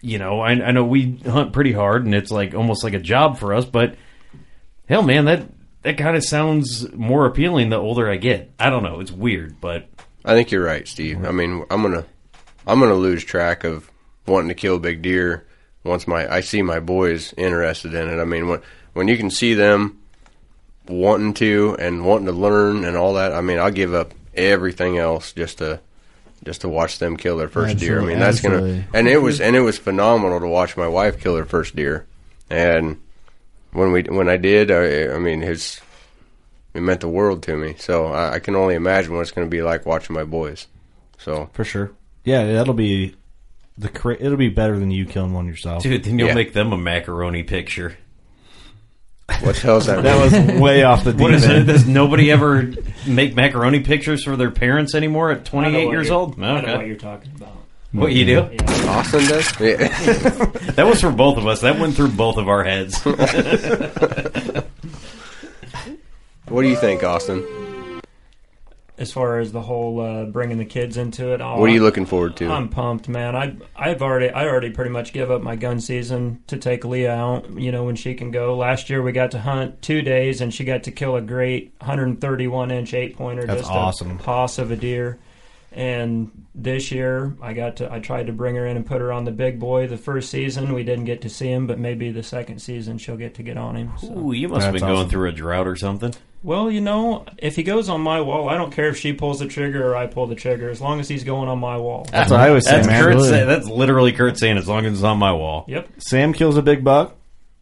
You 0.00 0.18
know, 0.18 0.40
I, 0.40 0.50
I 0.50 0.70
know 0.72 0.84
we 0.84 1.16
hunt 1.24 1.52
pretty 1.52 1.72
hard, 1.72 2.04
and 2.04 2.14
it's 2.14 2.30
like 2.30 2.54
almost 2.54 2.84
like 2.84 2.94
a 2.94 2.98
job 2.98 3.38
for 3.38 3.54
us. 3.54 3.64
But 3.64 3.96
hell, 4.88 5.02
man, 5.02 5.24
that 5.26 5.46
that 5.84 5.98
kind 5.98 6.16
of 6.16 6.24
sounds 6.24 6.90
more 6.92 7.26
appealing 7.26 7.68
the 7.68 7.76
older 7.76 8.10
I 8.10 8.16
get. 8.16 8.50
I 8.58 8.70
don't 8.70 8.82
know, 8.82 9.00
it's 9.00 9.12
weird, 9.12 9.60
but 9.60 9.86
I 10.24 10.32
think 10.32 10.50
you're 10.50 10.64
right, 10.64 10.88
Steve. 10.88 11.24
I 11.24 11.30
mean, 11.30 11.64
I'm 11.70 11.82
gonna 11.82 12.04
I'm 12.66 12.80
gonna 12.80 12.94
lose 12.94 13.22
track 13.22 13.64
of 13.64 13.90
wanting 14.26 14.48
to 14.48 14.54
kill 14.54 14.78
big 14.78 15.02
deer 15.02 15.46
once 15.84 16.08
my 16.08 16.30
I 16.32 16.40
see 16.40 16.62
my 16.62 16.80
boys 16.80 17.34
interested 17.36 17.94
in 17.94 18.08
it. 18.08 18.20
I 18.20 18.24
mean, 18.24 18.48
when 18.48 18.62
when 18.94 19.08
you 19.08 19.16
can 19.16 19.30
see 19.30 19.54
them 19.54 20.00
wanting 20.88 21.34
to 21.34 21.76
and 21.78 22.04
wanting 22.04 22.26
to 22.26 22.32
learn 22.32 22.84
and 22.84 22.96
all 22.96 23.14
that, 23.14 23.32
I 23.32 23.42
mean, 23.42 23.58
I'll 23.58 23.70
give 23.70 23.92
up 23.92 24.14
everything 24.34 24.96
else 24.96 25.32
just 25.32 25.58
to 25.58 25.80
just 26.44 26.62
to 26.62 26.68
watch 26.68 26.98
them 26.98 27.18
kill 27.18 27.36
their 27.36 27.48
first 27.48 27.76
deer. 27.78 28.00
I 28.00 28.04
mean, 28.06 28.18
that's 28.18 28.40
gonna 28.40 28.86
and 28.94 29.06
it 29.06 29.18
was 29.18 29.38
and 29.42 29.54
it 29.54 29.60
was 29.60 29.76
phenomenal 29.76 30.40
to 30.40 30.46
watch 30.46 30.78
my 30.78 30.88
wife 30.88 31.20
kill 31.20 31.36
her 31.36 31.44
first 31.44 31.76
deer. 31.76 32.06
And 32.48 33.00
when 33.74 33.92
we 33.92 34.02
when 34.04 34.28
I 34.28 34.36
did, 34.38 34.70
I, 34.70 35.14
I 35.14 35.18
mean, 35.18 35.42
his 35.42 35.80
it 36.72 36.80
meant 36.80 37.00
the 37.00 37.08
world 37.08 37.42
to 37.44 37.56
me. 37.56 37.74
So 37.78 38.06
I, 38.06 38.34
I 38.34 38.38
can 38.38 38.56
only 38.56 38.74
imagine 38.74 39.12
what 39.12 39.20
it's 39.20 39.30
going 39.30 39.46
to 39.46 39.50
be 39.50 39.62
like 39.62 39.84
watching 39.86 40.14
my 40.14 40.24
boys. 40.24 40.66
So 41.18 41.50
for 41.52 41.64
sure. 41.64 41.92
Yeah, 42.24 42.44
that'll 42.52 42.74
be 42.74 43.14
the 43.76 43.88
it'll 44.20 44.36
be 44.38 44.48
better 44.48 44.78
than 44.78 44.90
you 44.90 45.04
killing 45.04 45.32
one 45.34 45.46
yourself. 45.46 45.82
dude, 45.82 46.04
then 46.04 46.18
you'll 46.18 46.28
Yeah. 46.28 46.34
make 46.34 46.52
them 46.54 46.72
a 46.72 46.76
macaroni 46.78 47.42
picture. 47.42 47.96
what 49.40 49.54
the 49.56 49.60
hell's 49.62 49.86
that? 49.86 50.02
that 50.04 50.20
was 50.22 50.60
way 50.60 50.82
off 50.82 51.04
the 51.04 51.12
deep 51.12 51.20
What 51.20 51.34
is 51.34 51.44
it? 51.44 51.50
end. 51.50 51.66
Does 51.66 51.86
nobody 51.86 52.30
ever 52.30 52.72
make 53.06 53.34
macaroni 53.34 53.80
pictures 53.80 54.22
for 54.24 54.36
their 54.36 54.50
parents 54.50 54.94
anymore 54.94 55.30
at 55.30 55.36
I 55.38 55.40
know 55.40 55.44
28 55.70 55.84
what 55.86 55.90
years 55.92 56.06
you're- 56.08 56.16
old? 56.16 56.40
I 56.42 56.60
know 56.60 56.76
what 56.76 56.86
you're 56.86 56.96
talking 56.96 57.32
about. 57.36 57.56
What 57.94 58.12
you 58.12 58.24
do? 58.24 58.48
Yeah. 58.52 58.88
Austin 58.88 59.24
does. 59.26 59.60
Yeah. 59.60 59.88
That 60.74 60.86
was 60.86 61.00
for 61.00 61.12
both 61.12 61.38
of 61.38 61.46
us. 61.46 61.60
That 61.60 61.78
went 61.78 61.94
through 61.94 62.08
both 62.08 62.36
of 62.36 62.48
our 62.48 62.64
heads. 62.64 63.00
what 66.48 66.62
do 66.62 66.68
you 66.68 66.74
think, 66.74 67.04
Austin? 67.04 67.46
As 68.98 69.12
far 69.12 69.38
as 69.38 69.52
the 69.52 69.60
whole 69.60 70.00
uh, 70.00 70.24
bringing 70.24 70.58
the 70.58 70.64
kids 70.64 70.96
into 70.96 71.32
it, 71.32 71.40
oh, 71.40 71.60
What 71.60 71.70
are 71.70 71.72
you 71.72 71.82
looking 71.82 72.06
forward 72.06 72.36
to? 72.38 72.48
I'm 72.48 72.68
pumped, 72.68 73.08
man. 73.08 73.36
I 73.36 73.56
I've 73.76 74.02
already 74.02 74.30
I 74.30 74.48
already 74.48 74.70
pretty 74.70 74.90
much 74.90 75.12
give 75.12 75.30
up 75.30 75.42
my 75.42 75.54
gun 75.54 75.80
season 75.80 76.42
to 76.48 76.56
take 76.58 76.84
Leah 76.84 77.14
out. 77.14 77.48
You 77.56 77.70
know 77.70 77.84
when 77.84 77.94
she 77.94 78.14
can 78.14 78.32
go. 78.32 78.56
Last 78.56 78.90
year 78.90 79.00
we 79.02 79.12
got 79.12 79.30
to 79.32 79.38
hunt 79.38 79.80
two 79.82 80.02
days 80.02 80.40
and 80.40 80.52
she 80.52 80.64
got 80.64 80.82
to 80.84 80.90
kill 80.90 81.14
a 81.14 81.20
great 81.20 81.72
131 81.78 82.72
inch 82.72 82.92
eight 82.94 83.16
pointer. 83.16 83.46
That's 83.46 83.60
just 83.60 83.70
awesome. 83.70 84.18
A 84.18 84.22
hoss 84.22 84.58
of 84.58 84.72
a 84.72 84.76
deer. 84.76 85.20
And 85.74 86.46
this 86.54 86.92
year, 86.92 87.36
I 87.42 87.52
got 87.52 87.76
to 87.76 87.92
I 87.92 87.98
tried 87.98 88.28
to 88.28 88.32
bring 88.32 88.54
her 88.54 88.64
in 88.64 88.76
and 88.76 88.86
put 88.86 89.00
her 89.00 89.12
on 89.12 89.24
the 89.24 89.32
big 89.32 89.58
boy. 89.58 89.88
The 89.88 89.96
first 89.96 90.30
season, 90.30 90.72
we 90.72 90.84
didn't 90.84 91.04
get 91.04 91.22
to 91.22 91.28
see 91.28 91.50
him, 91.50 91.66
but 91.66 91.80
maybe 91.80 92.12
the 92.12 92.22
second 92.22 92.60
season 92.60 92.98
she'll 92.98 93.16
get 93.16 93.34
to 93.34 93.42
get 93.42 93.56
on 93.56 93.74
him. 93.74 93.92
So. 94.00 94.16
Ooh, 94.16 94.32
you 94.32 94.48
must 94.48 94.64
have 94.64 94.72
That's 94.72 94.82
been 94.82 94.94
going 94.94 95.08
through 95.08 95.28
a 95.28 95.32
drought 95.32 95.66
or 95.66 95.74
something. 95.74 96.14
Well, 96.44 96.70
you 96.70 96.80
know, 96.80 97.24
if 97.38 97.56
he 97.56 97.62
goes 97.62 97.88
on 97.88 98.02
my 98.02 98.20
wall, 98.20 98.48
I 98.48 98.56
don't 98.56 98.70
care 98.70 98.88
if 98.88 98.98
she 98.98 99.14
pulls 99.14 99.40
the 99.40 99.48
trigger 99.48 99.90
or 99.90 99.96
I 99.96 100.06
pull 100.06 100.26
the 100.26 100.34
trigger, 100.34 100.68
as 100.68 100.80
long 100.80 101.00
as 101.00 101.08
he's 101.08 101.24
going 101.24 101.48
on 101.48 101.58
my 101.58 101.78
wall. 101.78 102.06
That's 102.12 102.30
what 102.30 102.38
I 102.38 102.48
always 102.48 102.66
say, 102.66 102.76
That's 102.76 102.86
man. 102.86 103.02
Kurt 103.02 103.22
say, 103.22 103.44
that's 103.44 103.66
literally 103.66 104.12
Kurt 104.12 104.38
saying, 104.38 104.58
as 104.58 104.68
long 104.68 104.84
as 104.84 104.92
it's 104.92 105.02
on 105.02 105.18
my 105.18 105.32
wall. 105.32 105.64
Yep. 105.68 105.88
Sam 105.98 106.34
kills 106.34 106.58
a 106.58 106.62
big 106.62 106.84
buck, 106.84 107.16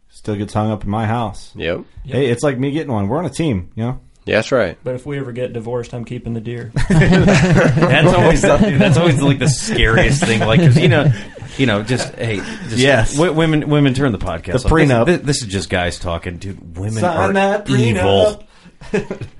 still 0.09 0.35
gets 0.35 0.53
hung 0.53 0.69
up 0.69 0.83
in 0.83 0.89
my 0.89 1.07
house. 1.07 1.53
Yep. 1.55 1.85
Hey, 2.03 2.27
it's 2.27 2.43
like 2.43 2.59
me 2.59 2.71
getting 2.71 2.91
one. 2.91 3.07
We're 3.07 3.19
on 3.19 3.25
a 3.25 3.29
team, 3.29 3.71
you 3.73 3.83
know. 3.83 3.99
Yeah, 4.25 4.35
that's 4.35 4.51
right. 4.51 4.77
But 4.83 4.95
if 4.95 5.05
we 5.05 5.17
ever 5.19 5.31
get 5.33 5.51
divorced, 5.53 5.93
I'm 5.93 6.05
keeping 6.05 6.33
the 6.33 6.39
deer. 6.41 6.71
That's 6.89 8.13
always 8.13 8.41
that's 8.41 8.97
always 8.97 9.21
like 9.21 9.39
the 9.39 9.49
scariest 9.49 10.23
thing. 10.23 10.39
Like, 10.39 10.59
because 10.61 10.77
you 10.77 10.87
know, 10.87 11.11
you 11.57 11.65
know, 11.65 11.83
just 11.83 12.13
hey, 12.15 12.37
just, 12.37 12.77
Yes. 12.77 13.13
w- 13.15 13.33
women, 13.33 13.69
women 13.69 13.93
turn 13.93 14.11
the 14.11 14.17
podcast. 14.17 14.63
The 14.63 14.69
prenup. 14.69 15.05
This, 15.07 15.21
this 15.21 15.41
is 15.41 15.47
just 15.47 15.69
guys 15.69 15.99
talking, 15.99 16.37
dude. 16.37 16.77
Women 16.77 17.01
Sign 17.01 17.35
are 17.37 17.63
evil. 17.67 18.43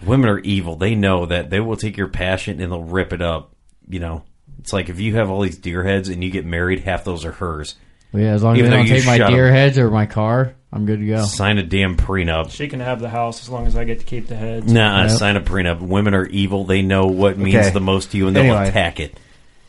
women 0.05 0.30
are 0.30 0.39
evil. 0.39 0.76
They 0.76 0.95
know 0.95 1.26
that 1.27 1.49
they 1.49 1.60
will 1.60 1.77
take 1.77 1.97
your 1.97 2.07
passion 2.10 2.60
and 2.61 2.72
they'll 2.72 2.84
rip 2.84 3.14
it 3.14 3.22
up. 3.22 3.55
You 3.88 3.99
know, 3.99 4.23
it's 4.60 4.73
like 4.73 4.89
if 4.89 4.99
you 4.99 5.15
have 5.15 5.30
all 5.30 5.41
these 5.41 5.57
deer 5.57 5.84
heads 5.84 6.10
and 6.10 6.23
you 6.23 6.30
get 6.30 6.45
married, 6.45 6.81
half 6.81 7.03
those 7.03 7.26
are 7.26 7.31
hers. 7.31 7.76
Well, 8.11 8.22
yeah, 8.23 8.31
as 8.34 8.43
long 8.43 8.53
as 8.55 8.60
Even 8.60 8.72
they 8.72 8.77
don't 8.77 8.88
you 8.88 8.93
take 8.95 9.05
my 9.05 9.18
shut 9.18 9.27
'em. 9.27 9.34
deer 9.34 9.51
heads 9.51 9.77
or 9.77 9.89
my 9.89 10.05
car, 10.05 10.55
I'm 10.75 10.85
good 10.87 10.99
to 11.01 11.05
go. 11.05 11.23
Sign 11.23 11.59
a 11.59 11.63
damn 11.63 11.95
prenup. 11.95 12.49
she 12.49 12.67
can 12.67 12.79
have 12.79 12.99
the 12.99 13.09
house 13.09 13.41
as 13.43 13.49
long 13.49 13.67
as 13.67 13.75
I 13.77 13.83
get 13.83 13.99
to 13.99 14.05
keep 14.05 14.27
the 14.27 14.35
heads. 14.35 14.71
Nah, 14.71 15.03
Yep. 15.03 15.11
sign 15.11 15.35
a 15.37 15.41
prenup. 15.41 15.79
Women 15.81 16.15
are 16.15 16.25
evil. 16.25 16.63
They 16.65 16.81
know 16.81 17.05
what 17.05 17.37
means 17.37 17.55
Okay. 17.55 17.69
the 17.69 17.79
most 17.79 18.11
to 18.11 18.17
you, 18.17 18.25
and 18.27 18.35
they'll 18.35 18.45
Anyway. 18.55 18.69
attack 18.69 18.99
it. 18.99 19.15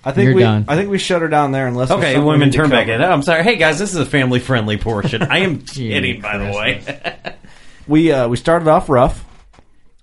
I 0.02 0.12
think 0.12 0.26
You're 0.28 0.34
we. 0.36 0.42
done. 0.42 0.64
I 0.66 0.76
think 0.76 0.90
we 0.90 0.98
shut 0.98 1.20
her 1.22 1.28
down 1.28 1.52
there. 1.52 1.66
Unless 1.66 1.88
there's 1.90 1.98
Okay, 1.98 2.12
something 2.12 2.22
we 2.24 2.30
women, 2.32 2.48
need 2.48 2.52
to 2.52 2.58
turn 2.58 2.70
back 2.70 2.86
cover. 2.86 3.02
in. 3.04 3.10
I'm 3.10 3.22
sorry. 3.22 3.42
Hey 3.42 3.56
guys, 3.56 3.78
this 3.78 3.90
is 3.92 3.96
a 3.98 4.06
family 4.06 4.38
friendly 4.38 4.76
portion. 4.78 5.22
I 5.22 5.38
am 5.40 5.58
kidding, 5.66 6.20
by 6.22 6.38
the 6.38 6.50
way. 6.50 6.80
We 7.86 8.10
uh, 8.10 8.28
we 8.28 8.38
started 8.38 8.66
off 8.66 8.88
rough, 8.88 9.26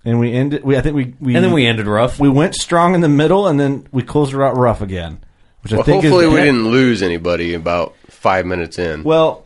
and 0.06 0.19
we 0.19 0.32
ended. 0.34 0.64
We 0.64 0.78
I 0.78 0.82
think 0.82 0.95
we, 0.95 1.15
we 1.19 1.34
And 1.36 1.44
then 1.44 1.52
we 1.52 1.65
ended 1.65 1.88
rough. 1.88 2.19
We 2.19 2.30
went 2.30 2.53
strong 2.53 2.94
in 2.94 3.02
the 3.02 3.10
middle, 3.10 3.48
and 3.48 3.60
then 3.60 3.88
we 3.91 4.03
closed 4.03 4.34
her 4.34 4.44
out 4.44 4.56
rough 4.56 4.82
again. 4.82 5.18
Which 5.64 5.73
I 5.73 5.78
Well, 5.78 5.86
think 5.86 6.03
hopefully 6.03 6.26
is, 6.28 6.32
we 6.32 6.41
didn't 6.41 6.68
lose 6.69 7.02
anybody 7.02 7.56
about 7.56 7.95
five 8.07 8.45
minutes 8.45 8.78
in. 8.78 9.02
Well, 9.03 9.45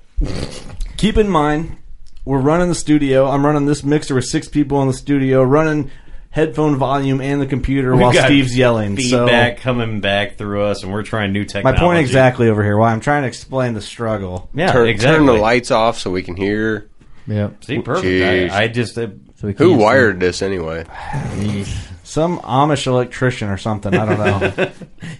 keep 0.98 1.18
in 1.18 1.30
mind, 1.30 1.78
we're 2.24 2.40
running 2.40 2.70
the 2.70 2.76
studio. 2.76 3.28
I'm 3.28 3.46
running 3.46 3.66
this 3.66 3.84
mixer 3.84 4.16
with 4.16 4.26
six 4.26 4.48
people 4.48 4.82
in 4.82 4.88
the 4.88 4.94
studio, 4.94 5.44
running 5.44 5.92
headphone 6.30 6.76
volume 6.76 7.22
and 7.22 7.40
the 7.42 7.46
computer 7.46 7.92
We've 7.94 8.02
while 8.02 8.14
got 8.14 8.26
Steve's 8.26 8.58
yelling. 8.58 8.98
Feedback 8.98 9.58
So 9.60 9.64
coming 9.64 10.02
back 10.02 10.38
through 10.38 10.64
us, 10.64 10.84
and 10.84 10.92
we're 10.92 11.04
trying 11.04 11.32
new 11.32 11.46
technology. 11.46 11.80
my 11.82 11.86
point 11.88 12.00
exactly 12.00 12.50
over 12.50 12.64
here. 12.64 12.78
Why 12.78 12.92
I'm 12.92 13.00
trying 13.00 13.22
to 13.24 13.28
explain 13.28 13.74
the 13.74 13.82
struggle. 13.82 14.50
Yeah, 14.54 14.72
turn, 14.72 14.90
exactly. 14.90 15.18
turn 15.18 15.26
the 15.28 15.34
lights 15.42 15.72
off 15.72 15.98
so 16.00 16.12
we 16.12 16.24
can 16.24 16.36
hear. 16.36 16.90
Yeah, 17.28 17.50
See, 17.62 17.80
perfect. 17.80 18.52
I, 18.52 18.64
I 18.64 18.68
just 18.68 18.98
uh, 18.98 19.08
So 19.38 19.48
Who 19.48 19.54
can't- 19.54 19.80
wired 19.82 20.20
this 20.20 20.42
anyway? 20.42 20.86
Some 22.04 22.38
Amish 22.40 22.86
electrician 22.86 23.50
or 23.50 23.58
something. 23.58 23.94
I 23.96 24.06
don't 24.06 24.20
know. 24.20 24.72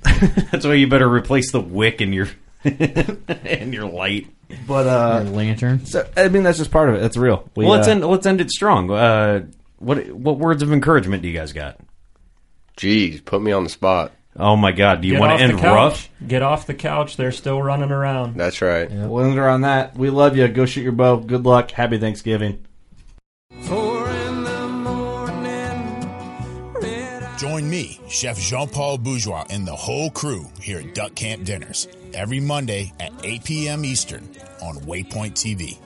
that's 0.52 0.66
why 0.66 0.76
you 0.76 0.88
better 0.88 1.10
replace 1.10 1.52
the 1.52 1.60
wick 1.60 2.00
in 2.00 2.14
your 2.14 2.28
in 3.46 3.74
your 3.74 3.86
light. 3.88 4.28
but 4.68 4.86
Or 4.86 4.90
uh, 4.90 5.24
lantern. 5.24 5.86
so, 5.86 6.08
I 6.18 6.28
mean 6.30 6.44
that's 6.44 6.58
just 6.58 6.72
part 6.72 6.90
of 6.90 6.96
it. 6.96 7.02
That's 7.02 7.18
real. 7.18 7.50
We, 7.56 7.66
well, 7.66 7.76
let's 7.76 7.88
uh, 7.88 7.92
end. 7.92 8.06
Let's 8.06 8.26
end 8.26 8.42
it 8.42 8.50
strong. 8.52 8.90
Uh, 8.92 9.46
what 9.78 10.08
what 10.12 10.38
words 10.38 10.62
of 10.64 10.72
encouragement 10.72 11.22
do 11.22 11.30
you 11.30 11.38
guys 11.38 11.54
got? 11.54 11.80
Jeez, 12.78 13.24
put 13.24 13.42
me 13.42 13.52
on 13.52 13.64
the 13.64 13.70
spot. 13.70 14.12
Oh 14.38 14.56
my 14.58 14.72
God! 14.74 15.02
Do 15.02 15.08
you 15.08 15.14
Get 15.14 15.20
want 15.22 15.32
off 15.34 15.40
to 15.40 15.48
the 15.48 15.54
end 15.54 15.62
couch. 15.62 15.76
rough? 15.76 16.10
Get 16.28 16.42
off 16.42 16.68
the 16.68 16.74
couch. 16.74 17.16
They're 17.16 17.32
still 17.32 17.62
running 17.62 17.92
around. 17.92 18.36
That's 18.36 18.62
right. 18.62 18.92
We'll 18.92 19.24
end 19.26 19.36
her 19.38 19.48
on 19.48 19.62
that. 19.62 19.96
We 19.96 20.10
love 20.10 20.36
you. 20.36 20.48
Go 20.50 20.66
shoot 20.66 20.82
your 20.82 20.92
bow. 20.92 21.18
Good 21.18 21.46
luck. 21.46 21.72
Happy 21.72 21.98
Thanksgiving. 21.98 22.66
Join 27.38 27.70
me, 27.70 28.00
Chef 28.08 28.38
Jean 28.40 28.68
Paul 28.70 28.98
Bourgeois, 28.98 29.46
and 29.50 29.68
the 29.68 29.76
whole 29.76 30.10
crew 30.10 30.48
here 30.62 30.80
at 30.80 30.96
Duck 30.96 31.16
Camp 31.16 31.44
Dinners 31.44 31.88
every 32.16 32.40
Monday 32.40 32.94
at 33.00 33.12
8 33.24 33.44
p.m. 33.44 33.86
Eastern 33.86 34.24
on 34.62 34.78
Waypoint 34.78 35.34
TV. 35.34 35.78